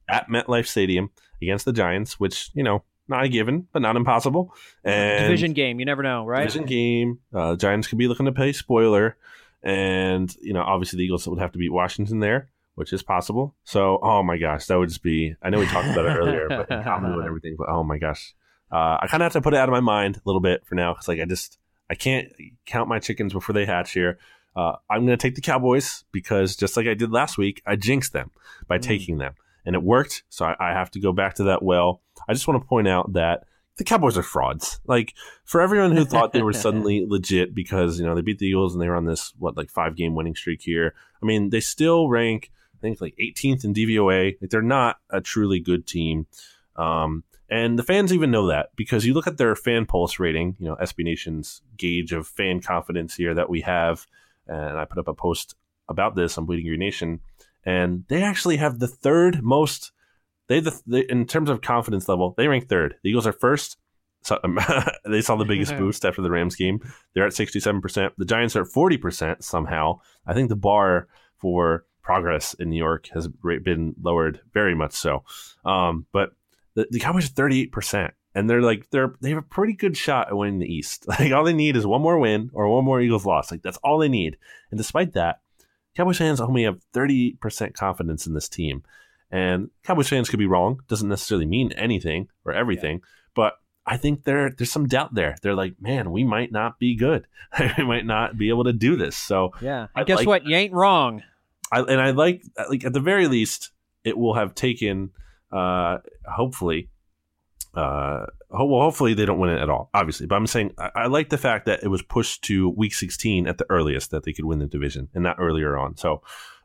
at 0.08 0.28
MetLife 0.28 0.66
Stadium 0.66 1.10
against 1.42 1.64
the 1.64 1.72
Giants, 1.72 2.18
which 2.20 2.50
you 2.54 2.62
know 2.62 2.84
not 3.08 3.24
a 3.24 3.28
given, 3.28 3.68
but 3.72 3.82
not 3.82 3.96
impossible. 3.96 4.54
And 4.84 5.24
Division 5.24 5.52
game, 5.52 5.80
you 5.80 5.86
never 5.86 6.02
know, 6.02 6.24
right? 6.24 6.40
division 6.40 6.64
game. 6.64 7.18
Uh, 7.34 7.56
Giants 7.56 7.88
could 7.88 7.98
be 7.98 8.08
looking 8.08 8.26
to 8.26 8.32
pay 8.32 8.52
spoiler, 8.52 9.16
and 9.62 10.34
you 10.40 10.52
know, 10.52 10.62
obviously 10.62 10.98
the 10.98 11.04
Eagles 11.04 11.26
would 11.26 11.38
have 11.38 11.52
to 11.52 11.58
beat 11.58 11.72
Washington 11.72 12.20
there, 12.20 12.48
which 12.74 12.92
is 12.92 13.02
possible. 13.02 13.54
So, 13.64 13.98
oh 14.02 14.22
my 14.22 14.38
gosh, 14.38 14.66
that 14.66 14.78
would 14.78 14.88
just 14.88 15.02
be. 15.02 15.34
I 15.42 15.50
know 15.50 15.58
we 15.58 15.66
talked 15.66 15.88
about 15.88 16.06
it 16.06 16.16
earlier, 16.16 16.48
but 16.48 16.68
Kamu 16.84 17.14
and 17.14 17.24
everything. 17.24 17.56
But 17.58 17.68
oh 17.68 17.84
my 17.84 17.98
gosh, 17.98 18.34
uh, 18.70 18.98
I 19.00 19.06
kind 19.08 19.22
of 19.22 19.26
have 19.26 19.32
to 19.34 19.40
put 19.40 19.54
it 19.54 19.58
out 19.58 19.68
of 19.68 19.72
my 19.72 19.80
mind 19.80 20.16
a 20.16 20.22
little 20.24 20.40
bit 20.40 20.64
for 20.66 20.74
now 20.74 20.92
because 20.92 21.08
like 21.08 21.20
I 21.20 21.24
just 21.24 21.58
I 21.90 21.94
can't 21.94 22.32
count 22.66 22.88
my 22.88 22.98
chickens 22.98 23.32
before 23.32 23.52
they 23.52 23.66
hatch 23.66 23.92
here. 23.92 24.18
Uh, 24.54 24.76
I'm 24.90 25.06
going 25.06 25.16
to 25.16 25.22
take 25.22 25.34
the 25.34 25.40
Cowboys 25.40 26.04
because 26.12 26.56
just 26.56 26.76
like 26.76 26.86
I 26.86 26.94
did 26.94 27.10
last 27.10 27.38
week, 27.38 27.62
I 27.66 27.76
jinxed 27.76 28.12
them 28.12 28.30
by 28.68 28.78
mm. 28.78 28.82
taking 28.82 29.18
them, 29.18 29.34
and 29.64 29.74
it 29.74 29.82
worked. 29.82 30.22
So 30.28 30.44
I, 30.44 30.56
I 30.58 30.72
have 30.72 30.90
to 30.92 31.00
go 31.00 31.12
back 31.12 31.34
to 31.34 31.44
that 31.44 31.62
well. 31.62 32.00
I 32.28 32.32
just 32.32 32.46
want 32.46 32.62
to 32.62 32.68
point 32.68 32.88
out 32.88 33.12
that 33.14 33.44
the 33.76 33.84
Cowboys 33.84 34.18
are 34.18 34.22
frauds. 34.22 34.80
Like 34.86 35.14
for 35.44 35.60
everyone 35.60 35.96
who 35.96 36.04
thought 36.04 36.32
they 36.32 36.42
were 36.42 36.52
suddenly 36.52 37.04
legit 37.06 37.54
because 37.54 37.98
you 37.98 38.06
know 38.06 38.14
they 38.14 38.20
beat 38.20 38.38
the 38.38 38.46
Eagles 38.46 38.74
and 38.74 38.82
they 38.82 38.88
were 38.88 38.96
on 38.96 39.06
this 39.06 39.32
what 39.38 39.56
like 39.56 39.70
five 39.70 39.96
game 39.96 40.14
winning 40.14 40.34
streak 40.34 40.62
here. 40.62 40.94
I 41.22 41.26
mean 41.26 41.50
they 41.50 41.60
still 41.60 42.08
rank 42.08 42.50
I 42.76 42.80
think 42.80 43.00
like 43.00 43.14
18th 43.20 43.64
in 43.64 43.74
DVOA. 43.74 44.36
Like 44.40 44.50
they're 44.50 44.62
not 44.62 44.96
a 45.10 45.20
truly 45.20 45.60
good 45.60 45.86
team. 45.86 46.26
Um, 46.76 47.24
and 47.48 47.78
the 47.78 47.82
fans 47.82 48.14
even 48.14 48.30
know 48.30 48.46
that 48.46 48.70
because 48.76 49.04
you 49.04 49.12
look 49.12 49.26
at 49.26 49.36
their 49.36 49.54
fan 49.54 49.84
pulse 49.84 50.18
rating, 50.18 50.56
you 50.58 50.66
know, 50.66 50.76
SB 50.76 51.04
Nation's 51.04 51.60
gauge 51.76 52.12
of 52.12 52.26
fan 52.26 52.62
confidence 52.62 53.14
here 53.14 53.34
that 53.34 53.50
we 53.50 53.60
have. 53.60 54.06
And 54.46 54.78
I 54.78 54.86
put 54.86 54.98
up 54.98 55.06
a 55.06 55.14
post 55.14 55.54
about 55.86 56.16
this 56.16 56.38
on 56.38 56.46
Bleeding 56.46 56.66
Green 56.66 56.80
Nation, 56.80 57.20
and 57.64 58.04
they 58.08 58.22
actually 58.22 58.56
have 58.56 58.78
the 58.78 58.88
third 58.88 59.42
most 59.42 59.92
they, 60.48 60.60
the, 60.60 60.80
they 60.86 61.00
in 61.00 61.26
terms 61.26 61.50
of 61.50 61.62
confidence 61.62 62.08
level, 62.08 62.34
they 62.36 62.48
rank 62.48 62.68
third. 62.68 62.96
The 63.02 63.10
Eagles 63.10 63.26
are 63.26 63.32
first. 63.32 63.76
So, 64.22 64.38
um, 64.44 64.58
they 65.04 65.20
saw 65.20 65.36
the 65.36 65.44
biggest 65.44 65.76
boost 65.76 66.04
after 66.04 66.22
the 66.22 66.30
Rams 66.30 66.54
game. 66.54 66.80
They're 67.14 67.26
at 67.26 67.32
67%. 67.32 68.12
The 68.16 68.24
Giants 68.24 68.54
are 68.54 68.62
at 68.62 68.68
40% 68.68 69.42
somehow. 69.42 70.00
I 70.26 70.34
think 70.34 70.48
the 70.48 70.56
bar 70.56 71.08
for 71.38 71.84
progress 72.02 72.54
in 72.54 72.70
New 72.70 72.76
York 72.76 73.08
has 73.14 73.28
been 73.28 73.94
lowered 74.00 74.40
very 74.52 74.74
much 74.74 74.92
so. 74.92 75.24
Um, 75.64 76.06
but 76.12 76.30
the, 76.74 76.86
the 76.90 77.00
Cowboys 77.00 77.30
are 77.30 77.34
38%. 77.34 78.12
And 78.34 78.48
they're 78.48 78.62
like 78.62 78.88
they're 78.88 79.14
they 79.20 79.28
have 79.28 79.38
a 79.38 79.42
pretty 79.42 79.74
good 79.74 79.94
shot 79.94 80.28
at 80.28 80.36
winning 80.36 80.58
the 80.58 80.72
East. 80.72 81.04
Like 81.08 81.32
all 81.32 81.44
they 81.44 81.52
need 81.52 81.76
is 81.76 81.86
one 81.86 82.00
more 82.00 82.18
win 82.18 82.50
or 82.54 82.66
one 82.66 82.84
more 82.84 82.98
Eagles 82.98 83.26
loss. 83.26 83.50
Like 83.50 83.60
that's 83.62 83.76
all 83.78 83.98
they 83.98 84.08
need. 84.08 84.38
And 84.70 84.78
despite 84.78 85.12
that, 85.12 85.40
Cowboys 85.94 86.16
fans 86.16 86.40
only 86.40 86.62
have 86.62 86.80
30% 86.94 87.74
confidence 87.74 88.26
in 88.26 88.32
this 88.32 88.48
team. 88.48 88.84
And 89.32 89.70
Cowboys 89.82 90.10
fans 90.10 90.28
could 90.28 90.38
be 90.38 90.46
wrong. 90.46 90.80
Doesn't 90.88 91.08
necessarily 91.08 91.46
mean 91.46 91.72
anything 91.72 92.28
or 92.44 92.52
everything. 92.52 92.98
Yeah. 92.98 93.06
But 93.34 93.54
I 93.86 93.96
think 93.96 94.24
there 94.24 94.50
there's 94.50 94.70
some 94.70 94.86
doubt 94.86 95.14
there. 95.14 95.36
They're 95.42 95.54
like, 95.54 95.76
man, 95.80 96.12
we 96.12 96.22
might 96.22 96.52
not 96.52 96.78
be 96.78 96.94
good. 96.94 97.26
we 97.78 97.84
might 97.84 98.04
not 98.04 98.36
be 98.36 98.50
able 98.50 98.64
to 98.64 98.74
do 98.74 98.94
this. 98.94 99.16
So 99.16 99.52
yeah, 99.60 99.88
I 99.94 100.04
guess 100.04 100.18
like, 100.18 100.26
what? 100.26 100.44
You 100.44 100.54
ain't 100.54 100.74
wrong. 100.74 101.22
I, 101.72 101.80
and 101.80 102.00
I 102.00 102.10
like 102.10 102.42
like 102.68 102.84
at 102.84 102.92
the 102.92 103.00
very 103.00 103.26
least, 103.26 103.70
it 104.04 104.16
will 104.16 104.34
have 104.34 104.54
taken. 104.54 105.10
Uh, 105.50 105.98
hopefully, 106.26 106.88
uh, 107.74 108.24
well, 108.50 108.82
hopefully 108.82 109.14
they 109.14 109.24
don't 109.24 109.38
win 109.38 109.50
it 109.50 109.60
at 109.60 109.68
all, 109.70 109.90
obviously. 109.94 110.26
But 110.26 110.36
I'm 110.36 110.46
saying 110.46 110.74
I, 110.78 110.90
I, 110.94 111.06
like 111.06 111.30
the 111.30 111.38
fact 111.38 111.66
that 111.66 111.82
it 111.82 111.88
was 111.88 112.02
pushed 112.02 112.42
to 112.44 112.70
week 112.70 112.94
16 112.94 113.46
at 113.46 113.58
the 113.58 113.66
earliest 113.68 114.10
that 114.10 114.24
they 114.24 114.32
could 114.32 114.44
win 114.44 114.60
the 114.60 114.66
division, 114.66 115.08
and 115.14 115.22
not 115.22 115.36
earlier 115.38 115.76
on. 115.76 115.96
So 115.96 116.22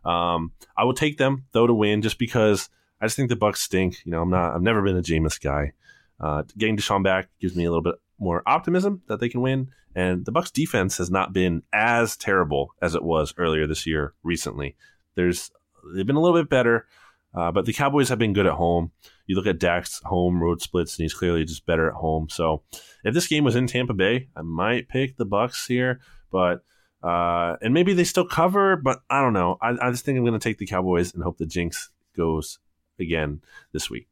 um, 0.07 0.53
I 0.77 0.85
will 0.85 0.93
take 0.93 1.17
them 1.17 1.45
though 1.51 1.67
to 1.67 1.73
win, 1.73 2.01
just 2.01 2.17
because 2.17 2.69
I 3.01 3.05
just 3.05 3.15
think 3.15 3.29
the 3.29 3.35
Bucs 3.35 3.57
stink. 3.57 3.97
You 4.05 4.11
know, 4.11 4.21
I'm 4.21 4.29
not. 4.29 4.55
I've 4.55 4.61
never 4.61 4.81
been 4.81 4.97
a 4.97 5.01
Jameis 5.01 5.39
guy. 5.39 5.73
Uh, 6.19 6.43
getting 6.57 6.77
Deshaun 6.77 7.03
back 7.03 7.29
gives 7.39 7.55
me 7.55 7.65
a 7.65 7.69
little 7.69 7.83
bit 7.83 7.95
more 8.17 8.41
optimism 8.47 9.03
that 9.07 9.19
they 9.19 9.29
can 9.29 9.41
win. 9.41 9.69
And 9.95 10.25
the 10.25 10.31
Bucs 10.31 10.51
defense 10.51 10.97
has 10.97 11.11
not 11.11 11.33
been 11.33 11.63
as 11.73 12.15
terrible 12.15 12.71
as 12.81 12.95
it 12.95 13.03
was 13.03 13.33
earlier 13.37 13.67
this 13.67 13.85
year. 13.85 14.13
Recently, 14.23 14.75
there's 15.15 15.51
they've 15.93 16.07
been 16.07 16.15
a 16.15 16.21
little 16.21 16.39
bit 16.39 16.49
better, 16.49 16.87
uh, 17.35 17.51
but 17.51 17.65
the 17.65 17.73
Cowboys 17.73 18.09
have 18.09 18.19
been 18.19 18.33
good 18.33 18.47
at 18.47 18.53
home. 18.53 18.91
You 19.25 19.35
look 19.35 19.47
at 19.47 19.59
Dak's 19.59 20.01
home 20.05 20.41
road 20.41 20.61
splits, 20.61 20.97
and 20.97 21.03
he's 21.03 21.13
clearly 21.13 21.43
just 21.43 21.65
better 21.65 21.89
at 21.89 21.95
home. 21.95 22.29
So, 22.29 22.63
if 23.03 23.13
this 23.13 23.27
game 23.27 23.43
was 23.43 23.55
in 23.55 23.67
Tampa 23.67 23.93
Bay, 23.93 24.29
I 24.35 24.41
might 24.41 24.87
pick 24.87 25.17
the 25.17 25.25
Bucs 25.25 25.67
here, 25.67 25.99
but 26.31 26.61
uh, 27.03 27.55
and 27.61 27.73
maybe 27.73 27.93
they 27.93 28.03
still 28.03 28.25
cover, 28.25 28.75
but 28.75 29.01
I 29.09 29.21
don't 29.21 29.33
know. 29.33 29.57
I, 29.61 29.75
I 29.81 29.91
just 29.91 30.03
think 30.03 30.17
I'm 30.17 30.23
going 30.23 30.39
to 30.39 30.43
take 30.43 30.57
the 30.57 30.65
Cowboys 30.65 31.13
and 31.13 31.23
hope 31.23 31.37
the 31.37 31.45
jinx 31.45 31.89
goes 32.15 32.59
again 32.99 33.41
this 33.71 33.89
week. 33.89 34.07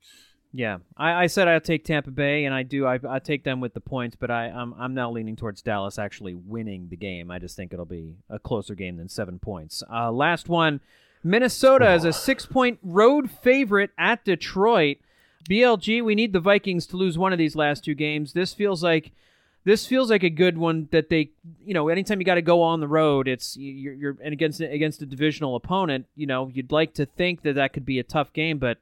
Yeah, 0.54 0.78
I, 0.96 1.24
I 1.24 1.28
said 1.28 1.50
I'd 1.50 1.66
take 1.66 1.84
Tampa 1.84 2.12
Bay, 2.12 2.46
and 2.46 2.56
I 2.56 2.64
do. 2.64 2.86
I, 2.86 2.98
I 3.10 3.20
take 3.20 3.44
them 3.44 3.60
with 3.60 3.74
the 3.74 3.82
points, 3.82 4.16
but 4.16 4.32
I, 4.32 4.46
I'm 4.46 4.74
I'm 4.76 4.94
now 4.94 5.12
leaning 5.12 5.36
towards 5.36 5.62
Dallas 5.62 6.00
actually 6.00 6.34
winning 6.34 6.88
the 6.88 6.96
game. 6.96 7.30
I 7.30 7.40
just 7.40 7.58
think 7.58 7.74
it'll 7.74 7.84
be 7.84 8.16
a 8.30 8.40
closer 8.40 8.74
game 8.74 8.96
than 8.96 9.10
seven 9.10 9.38
points. 9.38 9.84
Uh, 9.92 10.14
last 10.14 10.48
one, 10.48 10.80
Minnesota 11.26 11.94
is 11.94 12.06
a 12.06 12.14
six 12.14 12.46
point 12.46 12.80
road 12.82 13.30
favorite 13.30 13.90
at 13.98 14.24
Detroit. 14.24 14.98
BLG, 15.50 16.02
we 16.02 16.16
need 16.16 16.32
the 16.32 16.40
Vikings 16.40 16.88
to 16.88 16.98
lose 16.98 17.18
one 17.18 17.34
of 17.34 17.38
these 17.38 17.58
last 17.58 17.84
two 17.84 17.94
games. 17.94 18.32
This 18.32 18.54
feels 18.54 18.82
like 18.82 19.12
this 19.66 19.88
feels 19.88 20.12
like 20.12 20.24
a 20.24 20.30
good 20.30 20.58
one 20.58 20.88
that 20.92 21.10
they, 21.10 21.32
you 21.66 21.74
know, 21.74 21.90
anytime 21.90 22.20
you 22.20 22.26
got 22.26 22.36
to 22.36 22.42
go 22.42 22.62
on 22.62 22.80
the 22.80 22.88
road, 22.88 23.28
it's 23.28 23.58
you're, 23.58 23.94
you're 23.94 24.18
and 24.24 24.32
against 24.32 24.62
against 24.62 25.02
a 25.02 25.06
divisional 25.08 25.56
opponent, 25.56 26.06
you 26.16 26.28
know, 26.28 26.50
you'd 26.54 26.72
like 26.72 26.94
to 26.94 27.06
think 27.06 27.42
that 27.42 27.56
that 27.56 27.74
could 27.74 27.86
be 27.86 28.00
a 28.00 28.04
tough 28.04 28.32
game, 28.32 28.60
but 28.60 28.78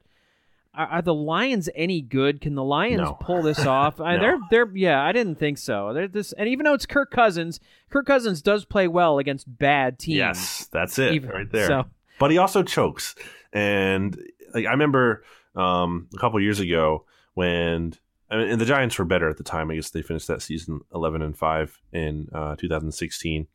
are, 0.74 0.86
are 0.86 1.02
the 1.02 1.14
Lions 1.14 1.70
any 1.74 2.02
good? 2.02 2.40
Can 2.42 2.54
the 2.54 2.62
Lions 2.62 3.00
no. 3.00 3.16
pull 3.18 3.42
this 3.42 3.60
off? 3.66 3.98
no. 3.98 4.04
I, 4.04 4.18
they're 4.18 4.38
they're 4.50 4.76
yeah, 4.76 5.02
I 5.02 5.12
didn't 5.12 5.36
think 5.36 5.56
so. 5.56 5.94
They're 5.94 6.06
this, 6.06 6.32
and 6.34 6.48
even 6.48 6.64
though 6.64 6.74
it's 6.74 6.86
Kirk 6.86 7.10
Cousins, 7.10 7.60
Kirk 7.88 8.06
Cousins 8.06 8.42
does 8.42 8.66
play 8.66 8.86
well 8.86 9.18
against 9.18 9.46
bad 9.58 9.98
teams. 9.98 10.18
Yes, 10.18 10.68
that's 10.70 10.98
it 10.98 11.14
even, 11.14 11.30
right 11.30 11.50
there. 11.50 11.66
So. 11.66 11.84
But 12.18 12.30
he 12.30 12.38
also 12.38 12.62
chokes, 12.62 13.14
and 13.54 14.20
like 14.52 14.66
I 14.66 14.70
remember 14.70 15.24
um, 15.56 16.08
a 16.14 16.18
couple 16.18 16.38
years 16.40 16.60
ago 16.60 17.06
when 17.32 17.94
I 18.34 18.38
mean, 18.38 18.48
and 18.48 18.60
the 18.60 18.66
Giants 18.66 18.98
were 18.98 19.04
better 19.04 19.28
at 19.28 19.36
the 19.36 19.44
time. 19.44 19.70
I 19.70 19.76
guess 19.76 19.90
they 19.90 20.02
finished 20.02 20.26
that 20.26 20.42
season 20.42 20.80
eleven 20.92 21.22
and 21.22 21.38
five 21.38 21.80
in 21.92 22.28
uh, 22.34 22.56
2016, 22.56 23.46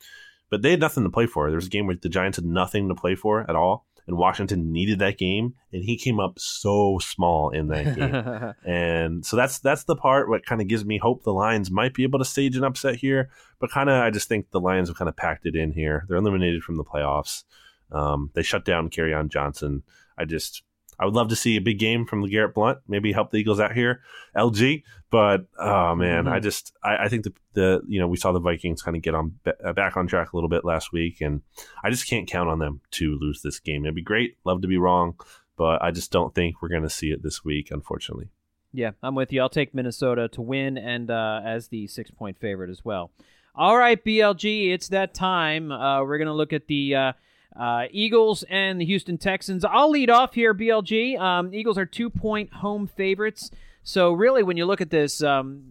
but 0.50 0.62
they 0.62 0.72
had 0.72 0.80
nothing 0.80 1.04
to 1.04 1.10
play 1.10 1.26
for. 1.26 1.50
There 1.50 1.58
was 1.58 1.68
a 1.68 1.70
game 1.70 1.86
where 1.86 1.98
the 2.02 2.08
Giants 2.08 2.38
had 2.38 2.46
nothing 2.46 2.88
to 2.88 2.96
play 2.96 3.16
for 3.16 3.42
at 3.42 3.58
all, 3.58 3.86
and 4.08 4.18
Washington 4.18 4.72
needed 4.72 5.00
that 5.00 5.18
game, 5.18 5.56
and 5.74 5.84
he 5.84 5.98
came 5.98 6.22
up 6.22 6.40
so 6.40 6.98
small 7.00 7.50
in 7.50 7.68
that 7.68 7.94
game. 7.94 8.54
and 8.66 9.26
so 9.26 9.36
that's 9.36 9.60
that's 9.60 9.84
the 9.84 9.98
part 9.98 10.30
what 10.30 10.46
kind 10.46 10.62
of 10.62 10.70
gives 10.70 10.86
me 10.86 10.98
hope 10.98 11.24
the 11.24 11.34
Lions 11.34 11.70
might 11.70 11.94
be 11.94 12.04
able 12.04 12.20
to 12.20 12.26
stage 12.26 12.56
an 12.56 12.64
upset 12.64 12.96
here, 12.96 13.30
but 13.60 13.72
kind 13.72 13.90
of 13.90 14.02
I 14.02 14.12
just 14.12 14.30
think 14.30 14.52
the 14.52 14.62
Lions 14.62 14.88
have 14.88 14.98
kind 14.98 15.10
of 15.10 15.18
packed 15.18 15.46
it 15.46 15.58
in 15.58 15.74
here. 15.74 16.06
They're 16.08 16.18
eliminated 16.18 16.64
from 16.64 16.78
the 16.78 16.86
playoffs. 16.86 17.44
Um, 17.92 18.32
they 18.34 18.44
shut 18.44 18.64
down 18.64 18.90
Kerryon 18.90 19.30
Johnson. 19.30 19.84
I 20.18 20.24
just 20.24 20.64
I 21.00 21.06
would 21.06 21.14
love 21.14 21.30
to 21.30 21.36
see 21.36 21.56
a 21.56 21.62
big 21.62 21.80
game 21.80 22.06
from 22.06 22.24
LeGarrette 22.24 22.54
Blount, 22.54 22.80
maybe 22.88 23.12
help 23.12 23.32
the 23.32 23.38
Eagles 23.38 23.60
out 23.60 23.74
here, 23.74 24.02
LG. 24.36 24.84
But 25.10 25.48
oh 25.58 25.96
man, 25.96 26.26
mm-hmm. 26.26 26.34
I 26.34 26.40
just 26.40 26.74
I, 26.84 27.06
I, 27.06 27.08
think 27.08 27.24
the 27.24 27.34
the 27.54 27.82
you 27.88 28.00
know 28.00 28.08
we 28.08 28.18
saw 28.18 28.32
the 28.32 28.40
Vikings 28.40 28.82
kind 28.82 28.98
of 28.98 29.02
get 29.02 29.16
on 29.16 29.40
uh, 29.64 29.74
back 29.74 29.98
on 29.98 30.08
track 30.08 30.34
a 30.34 30.36
little 30.36 30.50
bit 30.50 30.66
last 30.66 30.92
week, 30.92 31.22
and 31.22 31.42
I 31.84 31.90
just 31.90 32.08
can't 32.08 32.28
count 32.28 32.50
on 32.50 32.60
them 32.60 32.82
to 32.92 33.18
lose 33.20 33.42
this 33.42 33.60
game. 33.60 33.86
It'd 33.86 33.96
be 33.96 34.02
great, 34.02 34.38
love 34.44 34.62
to 34.62 34.68
be 34.68 34.78
wrong, 34.78 35.16
but 35.58 35.82
I 35.82 35.92
just 35.92 36.12
don't 36.12 36.36
think 36.36 36.62
we're 36.62 36.70
going 36.70 36.84
to 36.84 36.90
see 36.90 37.12
it 37.12 37.24
this 37.24 37.44
week, 37.44 37.72
unfortunately. 37.72 38.30
Yeah, 38.72 38.92
I'm 39.02 39.16
with 39.16 39.34
you. 39.34 39.42
I'll 39.42 39.50
take 39.50 39.74
Minnesota 39.74 40.28
to 40.30 40.42
win 40.42 40.78
and 40.78 41.10
uh, 41.10 41.42
as 41.44 41.70
the 41.70 41.88
six 41.88 42.12
point 42.12 42.40
favorite 42.40 42.70
as 42.70 42.86
well. 42.86 43.12
All 43.56 43.78
right, 43.78 44.04
BLG, 44.04 44.72
it's 44.74 44.90
that 44.90 45.14
time. 45.14 45.72
Uh, 45.72 46.04
we're 46.04 46.18
going 46.18 46.28
to 46.28 46.34
look 46.34 46.54
at 46.54 46.68
the 46.68 46.96
uh, 46.96 47.14
uh, 47.60 47.88
Eagles 47.92 48.44
and 48.44 48.80
the 48.80 48.86
Houston 48.86 49.18
Texans. 49.18 49.66
I'll 49.66 49.90
lead 49.90 50.10
off 50.10 50.34
here, 50.34 50.54
BLG. 50.54 51.20
Um, 51.20 51.54
Eagles 51.54 51.78
are 51.78 51.86
two 51.86 52.10
point 52.10 52.54
home 52.54 52.88
favorites. 52.88 53.52
So, 53.84 54.14
really, 54.14 54.44
when 54.44 54.56
you 54.56 54.66
look 54.66 54.82
at 54.82 54.90
this, 54.90 55.22
um, 55.22 55.64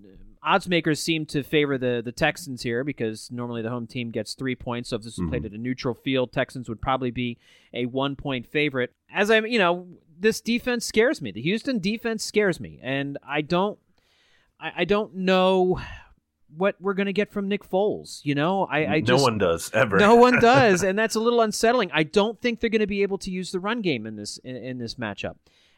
odds 0.42 0.68
makers 0.68 1.00
seem 1.00 1.24
to 1.26 1.42
favor 1.42 1.78
the, 1.78 2.02
the 2.04 2.12
Texans 2.12 2.62
here 2.62 2.84
because 2.84 3.30
normally 3.30 3.62
the 3.62 3.70
home 3.70 3.86
team 3.86 4.10
gets 4.10 4.34
three 4.34 4.54
points. 4.54 4.90
So, 4.90 4.96
if 4.96 5.02
this 5.02 5.16
was 5.16 5.20
mm-hmm. 5.22 5.30
played 5.30 5.46
at 5.46 5.52
a 5.52 5.58
neutral 5.58 5.94
field, 5.94 6.30
Texans 6.30 6.68
would 6.68 6.82
probably 6.82 7.10
be 7.10 7.38
a 7.72 7.86
one 7.86 8.16
point 8.16 8.46
favorite. 8.46 8.92
As 9.10 9.30
I'm, 9.30 9.46
you 9.46 9.58
know, 9.58 9.86
this 10.20 10.42
defense 10.42 10.84
scares 10.84 11.22
me. 11.22 11.32
The 11.32 11.42
Houston 11.42 11.78
defense 11.78 12.22
scares 12.22 12.60
me. 12.60 12.80
And 12.82 13.16
I 13.26 13.40
don't. 13.40 13.78
I, 14.60 14.72
I 14.78 14.84
don't 14.84 15.14
know 15.14 15.80
what 16.56 16.76
we're 16.80 16.94
going 16.94 17.06
to 17.06 17.12
get 17.12 17.30
from 17.30 17.48
Nick 17.48 17.68
Foles. 17.68 18.20
You 18.24 18.34
know, 18.34 18.64
I, 18.64 18.94
I 18.94 19.00
just, 19.00 19.18
no 19.18 19.22
one 19.22 19.38
does 19.38 19.70
ever. 19.72 19.98
No 19.98 20.16
one 20.16 20.38
does, 20.40 20.82
and 20.82 20.98
that's 20.98 21.14
a 21.14 21.20
little 21.20 21.40
unsettling. 21.40 21.90
I 21.92 22.02
don't 22.02 22.40
think 22.40 22.60
they're 22.60 22.70
going 22.70 22.80
to 22.80 22.86
be 22.86 23.02
able 23.02 23.18
to 23.18 23.30
use 23.30 23.52
the 23.52 23.60
run 23.60 23.82
game 23.82 24.06
in 24.06 24.16
this 24.16 24.38
in, 24.38 24.56
in, 24.56 24.78
this 24.78 24.94
matchup, 24.94 25.36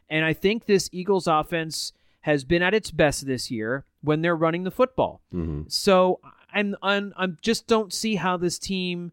and 0.09 0.25
I 0.25 0.33
think 0.33 0.67
this 0.67 0.89
Eagles 0.93 1.27
offense 1.27 1.93
has 2.23 2.45
been 2.45 2.63
at 2.63 2.75
its 2.75 2.91
best 2.91 3.27
this 3.27 3.51
year 3.51 3.85
when 4.03 4.23
they're 4.23 4.37
running 4.37 4.65
the 4.65 4.71
football. 4.71 5.21
Mm-hmm. 5.35 5.63
So 5.69 6.21
I'm, 6.53 6.77
I'm 6.83 7.13
I'm 7.17 7.39
just 7.41 7.67
don't 7.67 7.93
see 7.93 8.17
how 8.17 8.37
this 8.37 8.59
team 8.59 9.13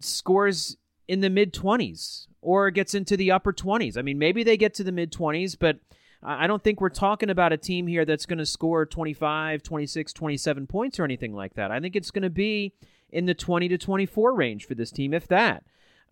scores 0.00 0.76
in 1.06 1.20
the 1.20 1.30
mid 1.30 1.52
twenties 1.52 2.28
or 2.40 2.70
gets 2.70 2.94
into 2.94 3.16
the 3.16 3.30
upper 3.30 3.52
twenties. 3.52 3.96
I 3.96 4.02
mean, 4.02 4.18
maybe 4.18 4.44
they 4.44 4.56
get 4.56 4.74
to 4.74 4.84
the 4.84 4.92
mid 4.92 5.10
twenties, 5.10 5.56
but 5.56 5.78
I 6.22 6.46
don't 6.46 6.62
think 6.62 6.80
we're 6.80 6.88
talking 6.88 7.30
about 7.30 7.52
a 7.52 7.56
team 7.56 7.86
here 7.86 8.04
that's 8.04 8.26
going 8.26 8.38
to 8.38 8.46
score 8.46 8.84
25, 8.84 9.62
26, 9.62 10.12
27 10.12 10.66
points 10.66 10.98
or 10.98 11.04
anything 11.04 11.32
like 11.32 11.54
that. 11.54 11.70
I 11.70 11.78
think 11.78 11.94
it's 11.94 12.10
going 12.10 12.22
to 12.22 12.30
be 12.30 12.72
in 13.10 13.26
the 13.26 13.34
20 13.34 13.68
to 13.68 13.78
24 13.78 14.34
range 14.34 14.66
for 14.66 14.74
this 14.74 14.90
team, 14.90 15.14
if 15.14 15.28
that. 15.28 15.62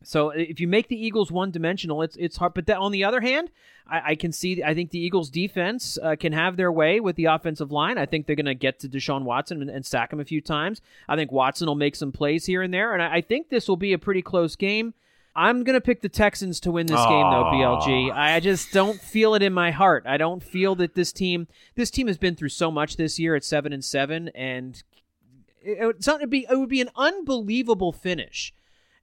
So 0.02 0.30
if 0.30 0.60
you 0.60 0.68
make 0.68 0.88
the 0.88 1.04
Eagles 1.04 1.32
one 1.32 1.50
dimensional, 1.50 2.02
it's 2.02 2.16
it's 2.16 2.36
hard. 2.36 2.54
But 2.54 2.66
that, 2.66 2.78
on 2.78 2.92
the 2.92 3.02
other 3.02 3.20
hand, 3.20 3.50
I, 3.88 4.10
I, 4.10 4.14
can 4.14 4.30
see. 4.30 4.62
I 4.62 4.74
think 4.74 4.90
the 4.90 5.00
Eagles 5.00 5.30
defense 5.30 5.98
uh, 6.00 6.16
can 6.16 6.32
have 6.32 6.56
their 6.56 6.70
way 6.70 7.00
with 7.00 7.16
the 7.16 7.24
offensive 7.24 7.72
line. 7.72 7.98
I 7.98 8.06
think 8.06 8.26
they're 8.26 8.36
going 8.36 8.46
to 8.46 8.54
get 8.54 8.78
to 8.80 8.88
Deshaun 8.88 9.22
Watson 9.22 9.62
and, 9.62 9.70
and, 9.70 9.84
sack 9.84 10.12
him 10.12 10.20
a 10.20 10.24
few 10.24 10.40
times. 10.40 10.80
I 11.08 11.16
think 11.16 11.32
Watson 11.32 11.66
will 11.66 11.76
make 11.76 11.96
some 11.96 12.12
plays 12.12 12.46
here 12.46 12.62
and 12.62 12.72
there, 12.72 12.92
and 12.92 13.02
I, 13.02 13.14
I 13.16 13.20
think 13.20 13.48
this 13.48 13.68
will 13.68 13.76
be 13.76 13.94
a 13.94 13.98
pretty 13.98 14.22
close 14.22 14.54
game. 14.54 14.94
I'm 15.36 15.64
going 15.64 15.74
to 15.74 15.80
pick 15.80 16.00
the 16.00 16.08
Texans 16.08 16.60
to 16.60 16.72
win 16.72 16.86
this 16.86 16.98
Aww. 16.98 17.08
game, 17.08 17.30
though. 17.30 17.50
BLG. 17.52 18.10
I 18.12 18.40
just 18.40 18.72
don't 18.72 19.00
feel 19.00 19.34
it 19.34 19.42
in 19.42 19.52
my 19.52 19.70
heart. 19.70 20.04
I 20.06 20.16
don't 20.16 20.42
feel 20.42 20.74
that 20.76 20.94
this 20.94 21.12
team. 21.12 21.46
This 21.74 21.90
team 21.90 22.06
has 22.06 22.16
been 22.16 22.34
through 22.34 22.48
so 22.48 22.70
much 22.70 22.96
this 22.96 23.18
year 23.18 23.36
at 23.36 23.44
seven 23.44 23.72
and 23.72 23.84
seven, 23.84 24.28
and 24.28 24.82
it, 25.62 25.78
it, 25.80 26.06
would 26.20 26.30
be 26.30 26.46
it 26.50 26.58
would 26.58 26.70
be 26.70 26.80
an 26.80 26.90
unbelievable 26.96 27.92
finish 27.92 28.54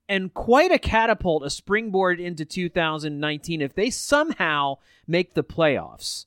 and 0.09 0.34
quite 0.34 0.71
a 0.71 0.79
catapult, 0.79 1.43
a 1.43 1.49
springboard 1.49 2.19
into 2.19 2.45
2019 2.45 3.61
if 3.61 3.73
they 3.73 3.89
somehow 3.89 4.77
make 5.07 5.34
the 5.34 5.43
playoffs 5.43 6.25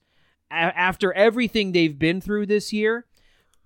after 0.50 1.12
everything 1.12 1.72
they've 1.72 1.98
been 1.98 2.20
through 2.20 2.46
this 2.46 2.72
year. 2.72 3.04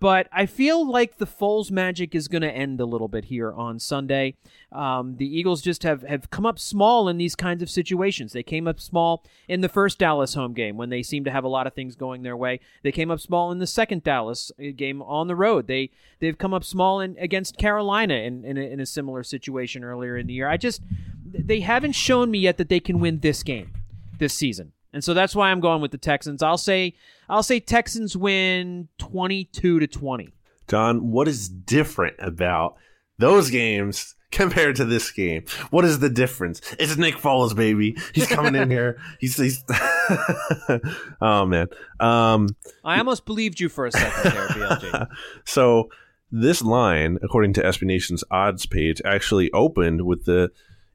But 0.00 0.28
I 0.32 0.46
feel 0.46 0.90
like 0.90 1.18
the 1.18 1.26
Foles 1.26 1.70
magic 1.70 2.14
is 2.14 2.26
going 2.26 2.40
to 2.40 2.50
end 2.50 2.80
a 2.80 2.86
little 2.86 3.06
bit 3.06 3.26
here 3.26 3.52
on 3.52 3.78
Sunday. 3.78 4.34
Um, 4.72 5.16
the 5.16 5.26
Eagles 5.26 5.60
just 5.60 5.82
have, 5.82 6.02
have 6.02 6.30
come 6.30 6.46
up 6.46 6.58
small 6.58 7.06
in 7.06 7.18
these 7.18 7.36
kinds 7.36 7.62
of 7.62 7.68
situations. 7.68 8.32
They 8.32 8.42
came 8.42 8.66
up 8.66 8.80
small 8.80 9.22
in 9.46 9.60
the 9.60 9.68
first 9.68 9.98
Dallas 9.98 10.32
home 10.32 10.54
game 10.54 10.78
when 10.78 10.88
they 10.88 11.02
seemed 11.02 11.26
to 11.26 11.30
have 11.30 11.44
a 11.44 11.48
lot 11.48 11.66
of 11.66 11.74
things 11.74 11.96
going 11.96 12.22
their 12.22 12.36
way. 12.36 12.60
They 12.82 12.92
came 12.92 13.10
up 13.10 13.20
small 13.20 13.52
in 13.52 13.58
the 13.58 13.66
second 13.66 14.02
Dallas 14.02 14.50
uh, 14.58 14.70
game 14.74 15.02
on 15.02 15.28
the 15.28 15.36
road. 15.36 15.66
They 15.66 15.90
they've 16.18 16.38
come 16.38 16.54
up 16.54 16.64
small 16.64 17.00
in, 17.00 17.16
against 17.18 17.58
Carolina 17.58 18.14
in, 18.14 18.42
in 18.42 18.56
a, 18.56 18.62
in 18.62 18.80
a 18.80 18.86
similar 18.86 19.22
situation 19.22 19.84
earlier 19.84 20.16
in 20.16 20.26
the 20.26 20.32
year. 20.32 20.48
I 20.48 20.56
just 20.56 20.80
they 21.26 21.60
haven't 21.60 21.92
shown 21.92 22.30
me 22.30 22.38
yet 22.38 22.56
that 22.56 22.70
they 22.70 22.80
can 22.80 23.00
win 23.00 23.20
this 23.20 23.42
game 23.42 23.74
this 24.18 24.32
season. 24.32 24.72
And 24.92 25.04
so 25.04 25.14
that's 25.14 25.34
why 25.34 25.50
I'm 25.50 25.60
going 25.60 25.80
with 25.80 25.92
the 25.92 25.98
Texans. 25.98 26.42
I'll 26.42 26.58
say 26.58 26.94
I'll 27.28 27.42
say 27.42 27.60
Texans 27.60 28.16
win 28.16 28.88
22 28.98 29.80
to 29.80 29.86
20. 29.86 30.32
John, 30.68 31.10
what 31.10 31.28
is 31.28 31.48
different 31.48 32.16
about 32.18 32.76
those 33.18 33.50
games 33.50 34.14
compared 34.30 34.76
to 34.76 34.84
this 34.84 35.10
game? 35.10 35.44
What 35.70 35.84
is 35.84 35.98
the 35.98 36.10
difference? 36.10 36.60
It's 36.78 36.96
Nick 36.96 37.16
Foles, 37.16 37.54
baby. 37.54 37.96
He's 38.14 38.26
coming 38.26 38.54
in 38.54 38.70
here. 38.76 38.98
He's, 39.20 39.36
he's 39.36 39.64
oh 41.20 41.46
man. 41.46 41.68
Um, 41.98 42.48
I 42.84 42.98
almost 42.98 43.24
believed 43.26 43.60
you 43.60 43.68
for 43.68 43.86
a 43.86 43.92
second 43.92 44.32
there, 44.32 44.48
BLG. 44.48 45.08
so 45.44 45.88
this 46.32 46.62
line, 46.62 47.18
according 47.22 47.52
to 47.54 47.62
SB 47.62 47.82
Nation's 47.82 48.22
odds 48.30 48.66
page, 48.66 49.02
actually 49.04 49.50
opened 49.52 50.06
with 50.06 50.24
the 50.24 50.50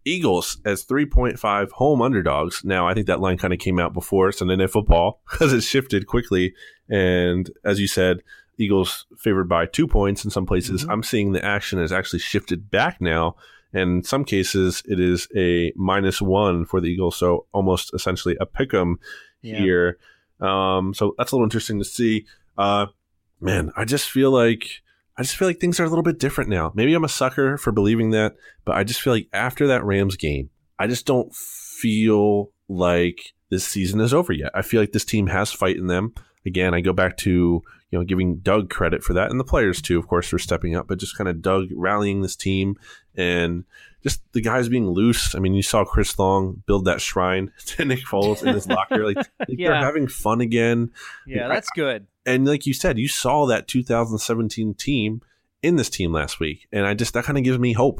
Eagles 0.05 0.57
as 0.63 0.85
3.5 0.85 1.71
home 1.71 2.01
underdogs. 2.01 2.63
Now, 2.63 2.87
I 2.87 2.93
think 2.93 3.07
that 3.07 3.19
line 3.19 3.37
kind 3.37 3.53
of 3.53 3.59
came 3.59 3.79
out 3.79 3.93
before 3.93 4.31
Sunday 4.31 4.55
Night 4.55 4.69
Football 4.69 5.21
because 5.31 5.51
it 5.51 5.61
shifted 5.61 6.07
quickly. 6.07 6.53
And 6.89 7.49
as 7.63 7.79
you 7.79 7.87
said, 7.87 8.21
Eagles 8.57 9.05
favored 9.17 9.49
by 9.49 9.65
two 9.65 9.87
points 9.87 10.23
in 10.23 10.31
some 10.31 10.45
places. 10.45 10.83
Mm-hmm. 10.83 10.91
I'm 10.91 11.03
seeing 11.03 11.31
the 11.31 11.43
action 11.43 11.79
has 11.79 11.91
actually 11.91 12.19
shifted 12.19 12.69
back 12.69 13.01
now. 13.01 13.35
And 13.73 13.97
in 13.97 14.03
some 14.03 14.23
cases, 14.23 14.83
it 14.85 14.99
is 14.99 15.27
a 15.35 15.73
minus 15.75 16.21
one 16.21 16.65
for 16.65 16.79
the 16.79 16.87
Eagles. 16.87 17.17
So 17.17 17.47
almost 17.51 17.93
essentially 17.93 18.37
a 18.39 18.45
pick 18.45 18.73
'em 18.73 18.99
yeah. 19.41 19.57
here. 19.57 19.97
Um, 20.39 20.93
so 20.93 21.15
that's 21.17 21.31
a 21.31 21.35
little 21.35 21.45
interesting 21.45 21.79
to 21.79 21.85
see. 21.85 22.25
Uh, 22.57 22.87
man, 23.41 23.71
I 23.75 23.83
just 23.83 24.09
feel 24.09 24.31
like 24.31 24.81
I 25.17 25.23
just 25.23 25.37
feel 25.37 25.47
like 25.47 25.59
things 25.59 25.79
are 25.79 25.85
a 25.85 25.89
little 25.89 26.03
bit 26.03 26.19
different 26.19 26.49
now. 26.49 26.71
Maybe 26.75 26.93
I'm 26.93 27.05
a 27.05 27.09
sucker 27.09 27.57
for 27.57 27.71
believing 27.71 28.11
that, 28.11 28.35
but 28.65 28.75
I 28.75 28.83
just 28.83 29.01
feel 29.01 29.13
like 29.13 29.29
after 29.31 29.67
that 29.67 29.83
Rams 29.83 30.17
game, 30.17 30.49
I 30.77 30.87
just 30.87 31.05
don't 31.05 31.33
feel 31.33 32.51
like 32.67 33.33
this 33.49 33.65
season 33.65 34.01
is 34.01 34.13
over 34.13 34.33
yet. 34.33 34.51
I 34.53 34.61
feel 34.61 34.81
like 34.81 34.91
this 34.91 35.05
team 35.05 35.27
has 35.27 35.51
fight 35.51 35.77
in 35.77 35.87
them. 35.87 36.13
Again, 36.45 36.73
I 36.73 36.81
go 36.81 36.93
back 36.93 37.17
to 37.17 37.31
you 37.91 37.99
know 37.99 38.03
giving 38.03 38.37
Doug 38.37 38.69
credit 38.69 39.03
for 39.03 39.13
that, 39.13 39.31
and 39.31 39.39
the 39.39 39.45
players 39.45 39.81
too, 39.81 39.97
of 39.97 40.07
course, 40.07 40.27
for 40.27 40.37
stepping 40.37 40.75
up. 40.75 40.87
But 40.87 40.99
just 40.99 41.17
kind 41.17 41.29
of 41.29 41.41
Doug 41.41 41.69
rallying 41.73 42.21
this 42.21 42.35
team 42.35 42.75
and 43.15 43.63
just 44.03 44.21
the 44.33 44.41
guys 44.41 44.67
being 44.67 44.89
loose. 44.89 45.33
I 45.33 45.39
mean, 45.39 45.53
you 45.53 45.63
saw 45.63 45.85
Chris 45.85 46.19
Long 46.19 46.61
build 46.67 46.85
that 46.85 47.01
shrine 47.01 47.51
to 47.67 47.85
Nick 47.85 47.99
Foles 47.99 48.45
in 48.45 48.53
his 48.53 48.67
locker. 48.67 49.05
Like, 49.05 49.17
yeah. 49.47 49.69
they're 49.69 49.85
having 49.85 50.07
fun 50.07 50.41
again. 50.41 50.91
Yeah, 51.25 51.47
that's 51.47 51.69
good 51.69 52.05
and 52.25 52.45
like 52.45 52.65
you 52.65 52.73
said, 52.73 52.97
you 52.97 53.07
saw 53.07 53.45
that 53.45 53.67
2017 53.67 54.73
team 54.73 55.21
in 55.61 55.75
this 55.77 55.89
team 55.89 56.11
last 56.11 56.39
week, 56.39 56.67
and 56.71 56.85
I 56.85 56.93
just 56.93 57.13
that 57.13 57.23
kind 57.23 57.37
of 57.37 57.43
gives 57.43 57.59
me 57.59 57.73
hope. 57.73 57.99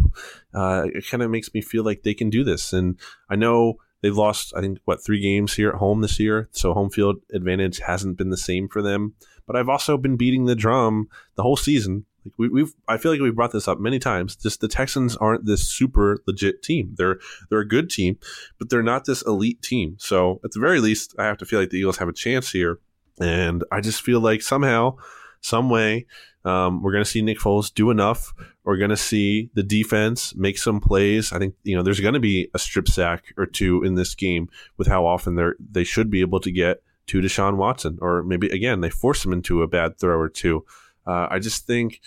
Uh, 0.53 0.83
it 0.93 1.05
kind 1.09 1.23
of 1.23 1.31
makes 1.31 1.53
me 1.53 1.61
feel 1.61 1.83
like 1.83 2.03
they 2.03 2.13
can 2.13 2.29
do 2.29 2.43
this, 2.43 2.73
and 2.73 2.99
I 3.29 3.35
know 3.35 3.75
they've 4.01 4.15
lost 4.15 4.53
I 4.55 4.61
think 4.61 4.79
what 4.85 5.03
three 5.03 5.21
games 5.21 5.55
here 5.55 5.69
at 5.69 5.75
home 5.75 6.01
this 6.01 6.19
year, 6.19 6.49
so 6.51 6.73
home 6.73 6.89
field 6.89 7.17
advantage 7.33 7.79
hasn't 7.79 8.17
been 8.17 8.29
the 8.29 8.37
same 8.37 8.67
for 8.67 8.81
them. 8.81 9.15
But 9.47 9.55
I've 9.55 9.69
also 9.69 9.97
been 9.97 10.17
beating 10.17 10.45
the 10.45 10.55
drum 10.55 11.07
the 11.35 11.43
whole 11.43 11.57
season. 11.57 12.05
Like 12.23 12.51
we, 12.51 12.61
have 12.61 12.73
I 12.87 12.97
feel 12.97 13.11
like 13.11 13.21
we've 13.21 13.35
brought 13.35 13.51
this 13.51 13.67
up 13.67 13.79
many 13.79 13.99
times. 13.99 14.35
Just 14.35 14.61
the 14.61 14.67
Texans 14.67 15.15
aren't 15.17 15.45
this 15.45 15.69
super 15.69 16.19
legit 16.25 16.63
team. 16.63 16.95
They're 16.97 17.19
they're 17.49 17.59
a 17.59 17.67
good 17.67 17.89
team, 17.89 18.17
but 18.57 18.69
they're 18.69 18.81
not 18.81 19.05
this 19.05 19.21
elite 19.21 19.61
team. 19.61 19.95
So 19.99 20.39
at 20.43 20.51
the 20.51 20.59
very 20.59 20.79
least, 20.79 21.15
I 21.19 21.25
have 21.25 21.37
to 21.39 21.45
feel 21.45 21.59
like 21.59 21.69
the 21.69 21.77
Eagles 21.77 21.97
have 21.97 22.09
a 22.09 22.13
chance 22.13 22.51
here 22.51 22.79
and 23.19 23.63
I 23.71 23.81
just 23.81 24.01
feel 24.01 24.19
like 24.19 24.41
somehow, 24.41 24.97
some 25.41 25.69
way, 25.69 26.05
um, 26.45 26.81
we're 26.81 26.91
going 26.91 27.03
to 27.03 27.09
see 27.09 27.21
Nick 27.21 27.39
Foles 27.39 27.73
do 27.73 27.89
enough. 27.89 28.33
We're 28.63 28.77
going 28.77 28.91
to 28.91 28.97
see 28.97 29.49
the 29.55 29.63
defense 29.63 30.35
make 30.35 30.57
some 30.57 30.79
plays. 30.79 31.33
I 31.33 31.39
think 31.39 31.55
you 31.63 31.75
know 31.75 31.81
there's 31.81 31.99
going 31.99 32.13
to 32.13 32.19
be 32.19 32.49
a 32.53 32.59
strip 32.59 32.87
sack 32.87 33.33
or 33.37 33.45
two 33.45 33.83
in 33.83 33.95
this 33.95 34.13
game 34.13 34.49
with 34.77 34.87
how 34.87 35.05
often 35.05 35.35
they 35.35 35.49
they 35.59 35.83
should 35.83 36.09
be 36.09 36.21
able 36.21 36.39
to 36.41 36.51
get 36.51 36.81
to 37.07 37.19
Deshaun 37.19 37.57
Watson, 37.57 37.97
or 38.01 38.23
maybe 38.23 38.47
again 38.47 38.81
they 38.81 38.89
force 38.89 39.25
him 39.25 39.33
into 39.33 39.63
a 39.63 39.67
bad 39.67 39.97
throw 39.97 40.17
or 40.17 40.29
two. 40.29 40.65
Uh, 41.05 41.27
I 41.29 41.39
just 41.39 41.65
think. 41.65 42.01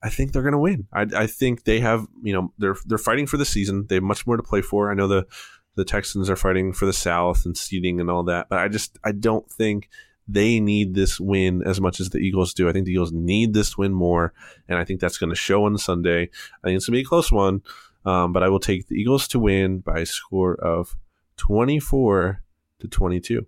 I 0.00 0.10
think 0.10 0.30
they're 0.30 0.42
going 0.42 0.52
to 0.52 0.58
win. 0.58 0.86
I, 0.92 1.06
I 1.12 1.26
think 1.26 1.64
they 1.64 1.80
have, 1.80 2.06
you 2.22 2.32
know, 2.32 2.52
they're 2.56 2.76
they're 2.86 2.98
fighting 2.98 3.26
for 3.26 3.36
the 3.36 3.44
season. 3.44 3.86
They 3.88 3.96
have 3.96 4.04
much 4.04 4.28
more 4.28 4.36
to 4.36 4.44
play 4.44 4.62
for. 4.62 4.92
I 4.92 4.94
know 4.94 5.08
the 5.08 5.26
the 5.74 5.84
Texans 5.84 6.30
are 6.30 6.36
fighting 6.36 6.72
for 6.72 6.86
the 6.86 6.92
South 6.92 7.44
and 7.44 7.56
seeding 7.56 8.00
and 8.00 8.08
all 8.08 8.22
that, 8.22 8.48
but 8.48 8.60
I 8.60 8.68
just 8.68 8.96
I 9.02 9.10
don't 9.10 9.50
think 9.50 9.88
they 10.28 10.60
need 10.60 10.94
this 10.94 11.18
win 11.18 11.62
as 11.64 11.80
much 11.80 12.00
as 12.00 12.10
the 12.10 12.18
Eagles 12.18 12.52
do. 12.52 12.68
I 12.68 12.72
think 12.72 12.84
the 12.84 12.92
Eagles 12.92 13.12
need 13.12 13.54
this 13.54 13.78
win 13.78 13.92
more, 13.92 14.34
and 14.68 14.78
I 14.78 14.84
think 14.84 15.00
that's 15.00 15.18
going 15.18 15.30
to 15.30 15.36
show 15.36 15.64
on 15.64 15.76
Sunday. 15.78 16.22
I 16.22 16.68
think 16.68 16.76
it's 16.76 16.86
going 16.86 16.98
to 16.98 16.98
be 16.98 17.00
a 17.00 17.04
close 17.04 17.32
one, 17.32 17.62
um, 18.04 18.32
but 18.32 18.42
I 18.42 18.48
will 18.48 18.60
take 18.60 18.88
the 18.88 18.96
Eagles 18.96 19.26
to 19.28 19.38
win 19.38 19.78
by 19.78 20.00
a 20.00 20.06
score 20.06 20.54
of 20.54 20.96
24 21.38 22.42
to 22.80 22.88
22. 22.88 23.46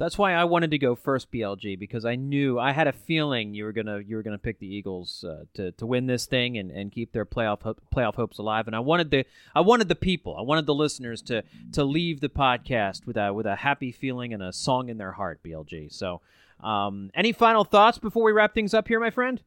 That's 0.00 0.16
why 0.16 0.32
I 0.32 0.44
wanted 0.44 0.70
to 0.70 0.78
go 0.78 0.94
first, 0.94 1.30
BLG, 1.30 1.78
because 1.78 2.06
I 2.06 2.16
knew 2.16 2.58
I 2.58 2.72
had 2.72 2.88
a 2.88 2.92
feeling 2.92 3.52
you 3.52 3.64
were 3.64 3.72
gonna 3.72 3.98
you 3.98 4.16
were 4.16 4.22
gonna 4.22 4.38
pick 4.38 4.58
the 4.58 4.66
Eagles 4.66 5.22
uh, 5.28 5.44
to 5.52 5.72
to 5.72 5.84
win 5.84 6.06
this 6.06 6.24
thing 6.24 6.56
and, 6.56 6.70
and 6.70 6.90
keep 6.90 7.12
their 7.12 7.26
playoff 7.26 7.76
playoff 7.94 8.14
hopes 8.14 8.38
alive. 8.38 8.66
And 8.66 8.74
I 8.74 8.78
wanted 8.78 9.10
the 9.10 9.26
I 9.54 9.60
wanted 9.60 9.88
the 9.88 9.94
people, 9.94 10.34
I 10.38 10.40
wanted 10.40 10.64
the 10.64 10.74
listeners 10.74 11.20
to 11.24 11.44
to 11.72 11.84
leave 11.84 12.20
the 12.20 12.30
podcast 12.30 13.06
with 13.06 13.18
a 13.18 13.34
with 13.34 13.44
a 13.44 13.56
happy 13.56 13.92
feeling 13.92 14.32
and 14.32 14.42
a 14.42 14.54
song 14.54 14.88
in 14.88 14.96
their 14.96 15.12
heart, 15.12 15.42
BLG. 15.44 15.92
So, 15.92 16.22
um, 16.60 17.10
any 17.14 17.32
final 17.32 17.64
thoughts 17.64 17.98
before 17.98 18.22
we 18.22 18.32
wrap 18.32 18.54
things 18.54 18.72
up 18.72 18.88
here, 18.88 19.00
my 19.00 19.10
friend? 19.10 19.42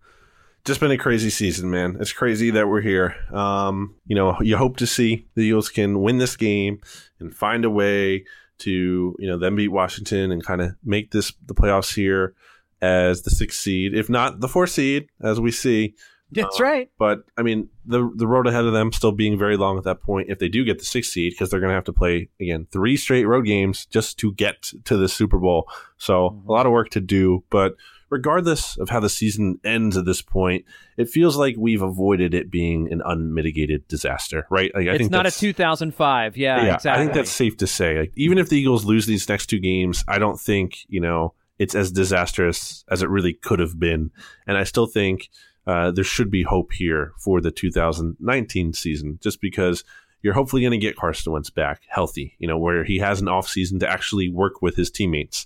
just 0.66 0.80
been 0.80 0.92
a 0.92 0.98
crazy 0.98 1.30
season, 1.30 1.70
man. 1.70 1.98
It's 2.00 2.14
crazy 2.14 2.50
that 2.52 2.70
we're 2.70 2.80
here. 2.80 3.18
Um, 3.34 3.96
you 4.06 4.16
know, 4.16 4.38
you 4.40 4.56
hope 4.56 4.78
to 4.78 4.88
see 4.88 5.28
the 5.36 5.42
Eagles 5.42 5.68
can 5.68 6.02
win 6.02 6.20
this 6.20 6.38
game 6.38 6.80
and 7.20 7.36
find 7.36 7.66
a 7.66 7.70
way 7.70 8.24
to 8.60 9.16
you 9.20 9.28
know 9.28 9.38
then 9.38 9.56
beat 9.56 9.70
Washington 9.70 10.32
and 10.32 10.44
kind 10.44 10.62
of 10.62 10.72
make 10.84 11.12
this 11.12 11.34
the 11.46 11.56
playoffs 11.56 11.96
here 11.96 12.36
as 12.82 13.22
the 13.22 13.30
sixth 13.30 13.62
seed, 13.62 13.96
if 13.96 14.10
not 14.10 14.42
the 14.42 14.48
fourth 14.48 14.72
seed, 14.72 15.08
as 15.22 15.40
we 15.40 15.52
see. 15.52 15.96
That's 16.32 16.60
uh, 16.60 16.64
right. 16.64 16.90
But 16.98 17.20
I 17.38 17.42
mean, 17.44 17.70
the 17.86 18.12
the 18.16 18.28
road 18.28 18.48
ahead 18.48 18.66
of 18.66 18.74
them 18.74 18.92
still 18.92 19.12
being 19.12 19.38
very 19.38 19.56
long 19.56 19.78
at 19.78 19.84
that 19.86 20.02
point. 20.02 20.30
If 20.30 20.40
they 20.40 20.50
do 20.50 20.66
get 20.66 20.80
the 20.80 20.86
sixth 20.86 21.12
seed, 21.12 21.34
because 21.34 21.50
they're 21.50 21.60
going 21.60 21.70
to 21.70 21.76
have 21.76 21.86
to 21.86 21.94
play 21.94 22.30
again 22.42 22.68
three 22.72 22.98
straight 22.98 23.26
road 23.26 23.46
games 23.46 23.86
just 23.86 24.20
to 24.20 24.34
get 24.34 24.72
to 24.86 24.98
the 24.98 25.08
Super 25.08 25.38
Bowl. 25.38 25.70
So 25.98 26.30
mm-hmm. 26.30 26.50
a 26.50 26.52
lot 26.52 26.66
of 26.66 26.72
work 26.72 26.90
to 26.90 27.02
do. 27.02 27.44
But 27.50 27.76
regardless 28.14 28.78
of 28.78 28.90
how 28.90 29.00
the 29.00 29.10
season 29.10 29.60
ends 29.64 29.98
at 29.98 30.06
this 30.06 30.22
point, 30.22 30.64
it 30.98 31.10
feels 31.10 31.36
like 31.36 31.56
we've 31.58 31.82
avoided 31.82 32.36
it 32.36 32.52
being 32.52 32.94
an 32.94 33.02
unmitigated 33.04 33.88
disaster, 33.88 34.46
right? 34.52 34.72
Like, 34.76 34.88
I 34.88 34.92
it's 34.92 35.00
think 35.00 35.12
not 35.12 35.26
a 35.26 35.32
2005. 35.32 36.38
Yeah, 36.38 36.64
yeah 36.64 36.76
exactly. 36.76 36.92
I 36.92 37.04
think 37.04 37.16
that's 37.16 37.32
safe 37.32 37.58
to 37.58 37.66
say. 37.66 37.98
Like, 37.98 38.14
even 38.16 38.38
if 38.38 38.50
the 38.50 38.60
Eagles 38.60 38.86
lose 38.86 39.08
these 39.08 39.28
next 39.28 39.48
two 39.48 39.60
games, 39.60 40.06
I 40.08 40.20
don't 40.20 40.40
think, 40.40 40.86
you 40.88 41.02
know, 41.02 41.34
it's 41.58 41.74
as 41.74 41.92
disastrous 41.92 42.86
as 42.92 43.02
it 43.02 43.10
really 43.10 43.34
could 43.34 43.58
have 43.58 43.80
been. 43.80 44.12
And 44.46 44.60
I 44.60 44.64
still 44.64 44.86
think 44.86 45.30
uh, 45.66 45.90
there 45.90 46.04
should 46.04 46.30
be 46.30 46.44
hope 46.44 46.72
here 46.74 47.14
for 47.18 47.42
the 47.42 47.50
2019 47.50 48.74
season, 48.74 49.18
just 49.24 49.42
because 49.42 49.84
you're 50.24 50.34
hopefully 50.34 50.62
going 50.62 50.72
to 50.72 50.78
get 50.78 50.96
Carson 50.96 51.34
Wentz 51.34 51.50
back 51.50 51.82
healthy, 51.90 52.36
you 52.40 52.48
know, 52.48 52.58
where 52.58 52.86
he 52.86 52.98
has 53.00 53.20
an 53.20 53.28
offseason 53.28 53.80
to 53.82 53.90
actually 53.90 54.30
work 54.30 54.62
with 54.62 54.76
his 54.78 54.90
teammates. 54.90 55.46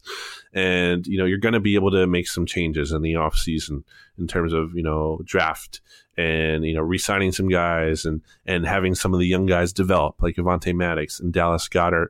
And, 0.54 1.06
you 1.08 1.18
know, 1.18 1.26
you're 1.26 1.40
going 1.40 1.56
to 1.56 1.60
be 1.60 1.74
able 1.74 1.90
to 1.92 2.06
make 2.06 2.28
some 2.28 2.46
changes 2.46 2.92
in 2.92 3.02
the 3.02 3.14
offseason 3.14 3.84
in 4.20 4.28
terms 4.28 4.54
of, 4.54 4.76
you 4.76 4.84
know, 4.84 5.20
draft 5.26 5.82
and, 6.16 6.64
you 6.64 6.76
know, 6.76 6.82
re 6.82 7.00
signing 7.00 7.32
some 7.32 7.50
guys 7.50 8.06
and, 8.06 8.22
and 8.46 8.68
having 8.68 8.94
some 8.94 9.16
of 9.16 9.20
the 9.20 9.26
young 9.26 9.48
guys 9.48 9.74
develop, 9.74 10.22
like 10.22 10.36
Avonte 10.36 10.74
Maddox 10.76 11.20
and 11.20 11.34
Dallas 11.34 11.68
Goedert. 11.68 12.10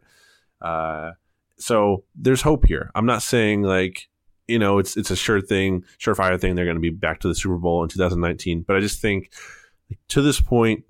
Uh, 0.61 1.11
so 1.57 2.03
there's 2.15 2.41
hope 2.41 2.65
here. 2.65 2.91
I'm 2.95 3.06
not 3.06 3.23
saying 3.23 3.64
like, 3.64 4.10
you 4.49 4.60
know, 4.60 4.77
it's 4.77 4.98
it's 4.98 5.11
a 5.11 5.15
sure 5.15 5.41
thing, 5.41 5.85
surefire 5.99 6.39
thing. 6.39 6.56
They're 6.56 6.65
going 6.65 6.76
to 6.76 6.81
be 6.81 6.89
back 6.89 7.19
to 7.22 7.27
the 7.30 7.35
Super 7.35 7.57
Bowl 7.57 7.84
in 7.84 7.89
2019. 7.89 8.64
But 8.68 8.76
I 8.76 8.80
just 8.81 9.02
think 9.02 9.31
to 10.10 10.22
this 10.22 10.39
point, 10.41 10.84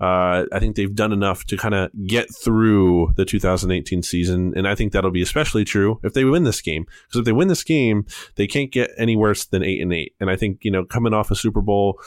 uh, 0.00 0.46
I 0.50 0.58
think 0.58 0.76
they've 0.76 0.94
done 0.94 1.12
enough 1.12 1.44
to 1.46 1.58
kind 1.58 1.74
of 1.74 1.90
get 2.06 2.34
through 2.34 3.12
the 3.16 3.26
2018 3.26 4.02
season, 4.02 4.54
and 4.56 4.66
I 4.66 4.74
think 4.74 4.92
that'll 4.92 5.10
be 5.10 5.20
especially 5.20 5.64
true 5.64 6.00
if 6.02 6.14
they 6.14 6.24
win 6.24 6.44
this 6.44 6.62
game. 6.62 6.84
Because 6.84 7.20
if 7.20 7.24
they 7.26 7.32
win 7.32 7.48
this 7.48 7.62
game, 7.62 8.06
they 8.36 8.46
can't 8.46 8.72
get 8.72 8.90
any 8.96 9.14
worse 9.14 9.44
than 9.44 9.62
eight 9.62 9.82
and 9.82 9.92
eight. 9.92 10.14
And 10.18 10.30
I 10.30 10.36
think 10.36 10.64
you 10.64 10.70
know, 10.70 10.86
coming 10.86 11.12
off 11.12 11.30
a 11.30 11.36
Super 11.36 11.60
Bowl 11.60 12.00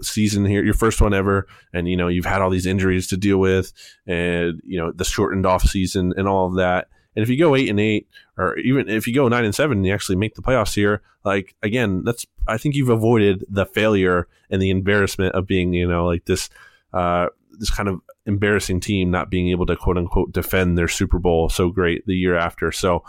season 0.00 0.46
here, 0.46 0.64
your 0.64 0.74
first 0.74 1.02
one 1.02 1.12
ever, 1.12 1.46
and 1.74 1.86
you 1.86 1.98
know, 1.98 2.08
you've 2.08 2.24
had 2.24 2.40
all 2.40 2.50
these 2.50 2.66
injuries 2.66 3.06
to 3.08 3.18
deal 3.18 3.36
with, 3.36 3.74
and 4.06 4.62
you 4.64 4.78
know, 4.78 4.90
the 4.90 5.04
shortened 5.04 5.44
off 5.44 5.64
season 5.64 6.14
and 6.16 6.26
all 6.26 6.46
of 6.46 6.56
that. 6.56 6.88
And 7.14 7.22
if 7.22 7.28
you 7.28 7.38
go 7.38 7.54
eight 7.54 7.68
and 7.68 7.78
eight, 7.78 8.08
or 8.38 8.56
even 8.56 8.88
if 8.88 9.06
you 9.06 9.14
go 9.14 9.28
nine 9.28 9.44
and 9.44 9.54
seven, 9.54 9.78
and 9.78 9.86
you 9.86 9.92
actually 9.92 10.16
make 10.16 10.34
the 10.34 10.40
playoffs 10.40 10.74
here, 10.74 11.02
like 11.26 11.54
again, 11.62 12.04
that's 12.04 12.24
I 12.48 12.56
think 12.56 12.74
you've 12.74 12.88
avoided 12.88 13.44
the 13.50 13.66
failure 13.66 14.28
and 14.48 14.62
the 14.62 14.70
embarrassment 14.70 15.34
of 15.34 15.46
being, 15.46 15.74
you 15.74 15.86
know, 15.86 16.06
like 16.06 16.24
this 16.24 16.48
uh, 16.92 17.26
this 17.58 17.70
kind 17.70 17.88
of 17.88 18.00
embarrassing 18.26 18.80
team 18.80 19.10
not 19.10 19.30
being 19.30 19.50
able 19.50 19.66
to 19.66 19.76
quote 19.76 19.98
unquote 19.98 20.32
defend 20.32 20.76
their 20.76 20.88
Super 20.88 21.18
Bowl 21.18 21.48
so 21.48 21.70
great 21.70 22.06
the 22.06 22.14
year 22.14 22.36
after. 22.36 22.72
So 22.72 23.04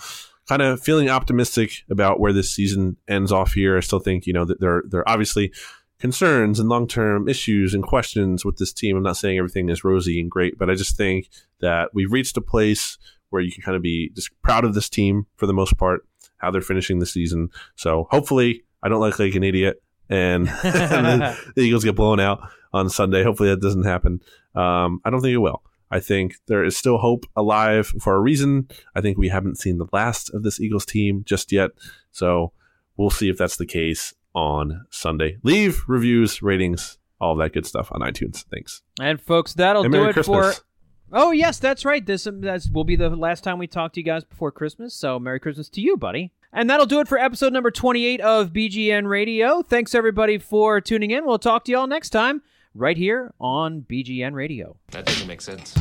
kind 0.47 0.61
of 0.61 0.81
feeling 0.81 1.09
optimistic 1.09 1.83
about 1.89 2.19
where 2.19 2.33
this 2.33 2.51
season 2.51 2.97
ends 3.07 3.31
off 3.31 3.53
here. 3.53 3.77
I 3.77 3.81
still 3.81 3.99
think, 3.99 4.25
you 4.25 4.33
know, 4.33 4.45
that 4.45 4.59
there 4.59 4.83
there 4.87 5.01
are 5.01 5.09
obviously 5.09 5.53
concerns 5.99 6.59
and 6.59 6.67
long 6.67 6.87
term 6.87 7.29
issues 7.29 7.73
and 7.73 7.83
questions 7.83 8.43
with 8.43 8.57
this 8.57 8.73
team. 8.73 8.97
I'm 8.97 9.03
not 9.03 9.17
saying 9.17 9.37
everything 9.37 9.69
is 9.69 9.83
rosy 9.83 10.19
and 10.19 10.29
great, 10.29 10.57
but 10.57 10.69
I 10.69 10.75
just 10.75 10.97
think 10.97 11.29
that 11.61 11.89
we've 11.93 12.11
reached 12.11 12.37
a 12.37 12.41
place 12.41 12.97
where 13.29 13.41
you 13.41 13.51
can 13.51 13.63
kind 13.63 13.75
of 13.75 13.81
be 13.81 14.11
just 14.13 14.29
proud 14.41 14.65
of 14.65 14.73
this 14.73 14.89
team 14.89 15.25
for 15.37 15.47
the 15.47 15.53
most 15.53 15.77
part, 15.77 16.05
how 16.37 16.51
they're 16.51 16.61
finishing 16.61 16.99
the 16.99 17.05
season. 17.05 17.49
So 17.75 18.07
hopefully 18.11 18.63
I 18.83 18.89
don't 18.89 18.99
look 18.99 19.17
like 19.17 19.35
an 19.35 19.43
idiot 19.43 19.81
and, 20.09 20.47
and 20.63 21.21
the, 21.21 21.53
the 21.55 21.61
Eagles 21.61 21.83
get 21.83 21.95
blown 21.95 22.19
out 22.19 22.41
on 22.73 22.89
Sunday. 22.89 23.23
Hopefully 23.23 23.49
that 23.49 23.61
doesn't 23.61 23.83
happen. 23.83 24.21
Um, 24.55 25.01
I 25.05 25.09
don't 25.09 25.21
think 25.21 25.33
it 25.33 25.37
will. 25.37 25.63
I 25.91 25.99
think 25.99 26.37
there 26.47 26.63
is 26.63 26.75
still 26.75 26.97
hope 26.97 27.25
alive 27.35 27.87
for 27.99 28.15
a 28.15 28.19
reason. 28.19 28.67
I 28.95 29.01
think 29.01 29.17
we 29.17 29.29
haven't 29.29 29.59
seen 29.59 29.77
the 29.77 29.85
last 29.93 30.33
of 30.33 30.41
this 30.41 30.59
Eagles 30.59 30.85
team 30.87 31.23
just 31.23 31.51
yet. 31.51 31.69
So 32.11 32.51
we'll 32.97 33.11
see 33.11 33.29
if 33.29 33.37
that's 33.37 33.57
the 33.57 33.65
case 33.67 34.13
on 34.33 34.85
Sunday. 34.89 35.37
Leave 35.43 35.83
reviews, 35.87 36.41
ratings, 36.41 36.97
all 37.21 37.35
that 37.35 37.53
good 37.53 37.67
stuff 37.67 37.91
on 37.91 38.01
iTunes. 38.01 38.43
Thanks. 38.45 38.81
And 38.99 39.21
folks, 39.21 39.53
that'll 39.53 39.83
And 39.83 39.93
do 39.93 40.05
it 40.05 40.13
Christmas. 40.13 40.57
for. 40.57 40.65
Oh 41.11 41.29
yes, 41.29 41.59
that's 41.59 41.85
right. 41.85 42.03
This 42.03 42.25
um, 42.25 42.41
that's, 42.41 42.71
will 42.71 42.85
be 42.85 42.95
the 42.95 43.09
last 43.09 43.43
time 43.43 43.59
we 43.59 43.67
talk 43.67 43.93
to 43.93 43.99
you 43.99 44.03
guys 44.03 44.23
before 44.23 44.51
Christmas. 44.51 44.95
So 44.95 45.19
Merry 45.19 45.39
Christmas 45.39 45.69
to 45.69 45.81
you, 45.81 45.95
buddy. 45.95 46.31
And 46.55 46.69
that'll 46.69 46.85
do 46.85 46.99
it 46.99 47.07
for 47.07 47.17
episode 47.17 47.51
number 47.51 47.71
28 47.71 48.21
of 48.21 48.53
BGN 48.53 49.07
Radio. 49.07 49.63
Thanks 49.63 49.95
everybody 49.95 50.37
for 50.37 50.79
tuning 50.79 51.09
in. 51.09 51.25
We'll 51.25 51.39
talk 51.39 51.65
to 51.65 51.71
you 51.71 51.79
all 51.79 51.87
next 51.87 52.11
time 52.11 52.43
right 52.75 52.95
here 52.95 53.33
on 53.41 53.81
BGN 53.81 54.33
Radio. 54.33 54.77
That 54.91 55.05
doesn't 55.07 55.27
make 55.27 55.41
sense. 55.41 55.73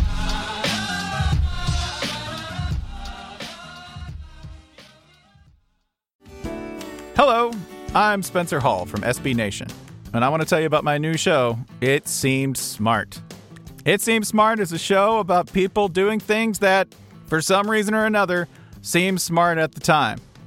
Hello, 7.14 7.52
I'm 7.94 8.22
Spencer 8.22 8.58
Hall 8.58 8.86
from 8.86 9.02
SB 9.02 9.34
Nation, 9.34 9.68
and 10.14 10.24
I 10.24 10.30
want 10.30 10.42
to 10.42 10.48
tell 10.48 10.58
you 10.58 10.66
about 10.66 10.84
my 10.84 10.96
new 10.96 11.18
show, 11.18 11.58
It 11.82 12.08
Seemed 12.08 12.56
Smart. 12.56 13.20
It 13.84 14.00
Seems 14.00 14.28
Smart 14.28 14.58
is 14.58 14.72
a 14.72 14.78
show 14.78 15.18
about 15.18 15.52
people 15.52 15.88
doing 15.88 16.18
things 16.18 16.60
that, 16.60 16.88
for 17.26 17.42
some 17.42 17.70
reason 17.70 17.92
or 17.94 18.06
another, 18.06 18.48
seem 18.80 19.18
smart 19.18 19.58
at 19.58 19.72
the 19.72 19.80
time. 19.80 20.18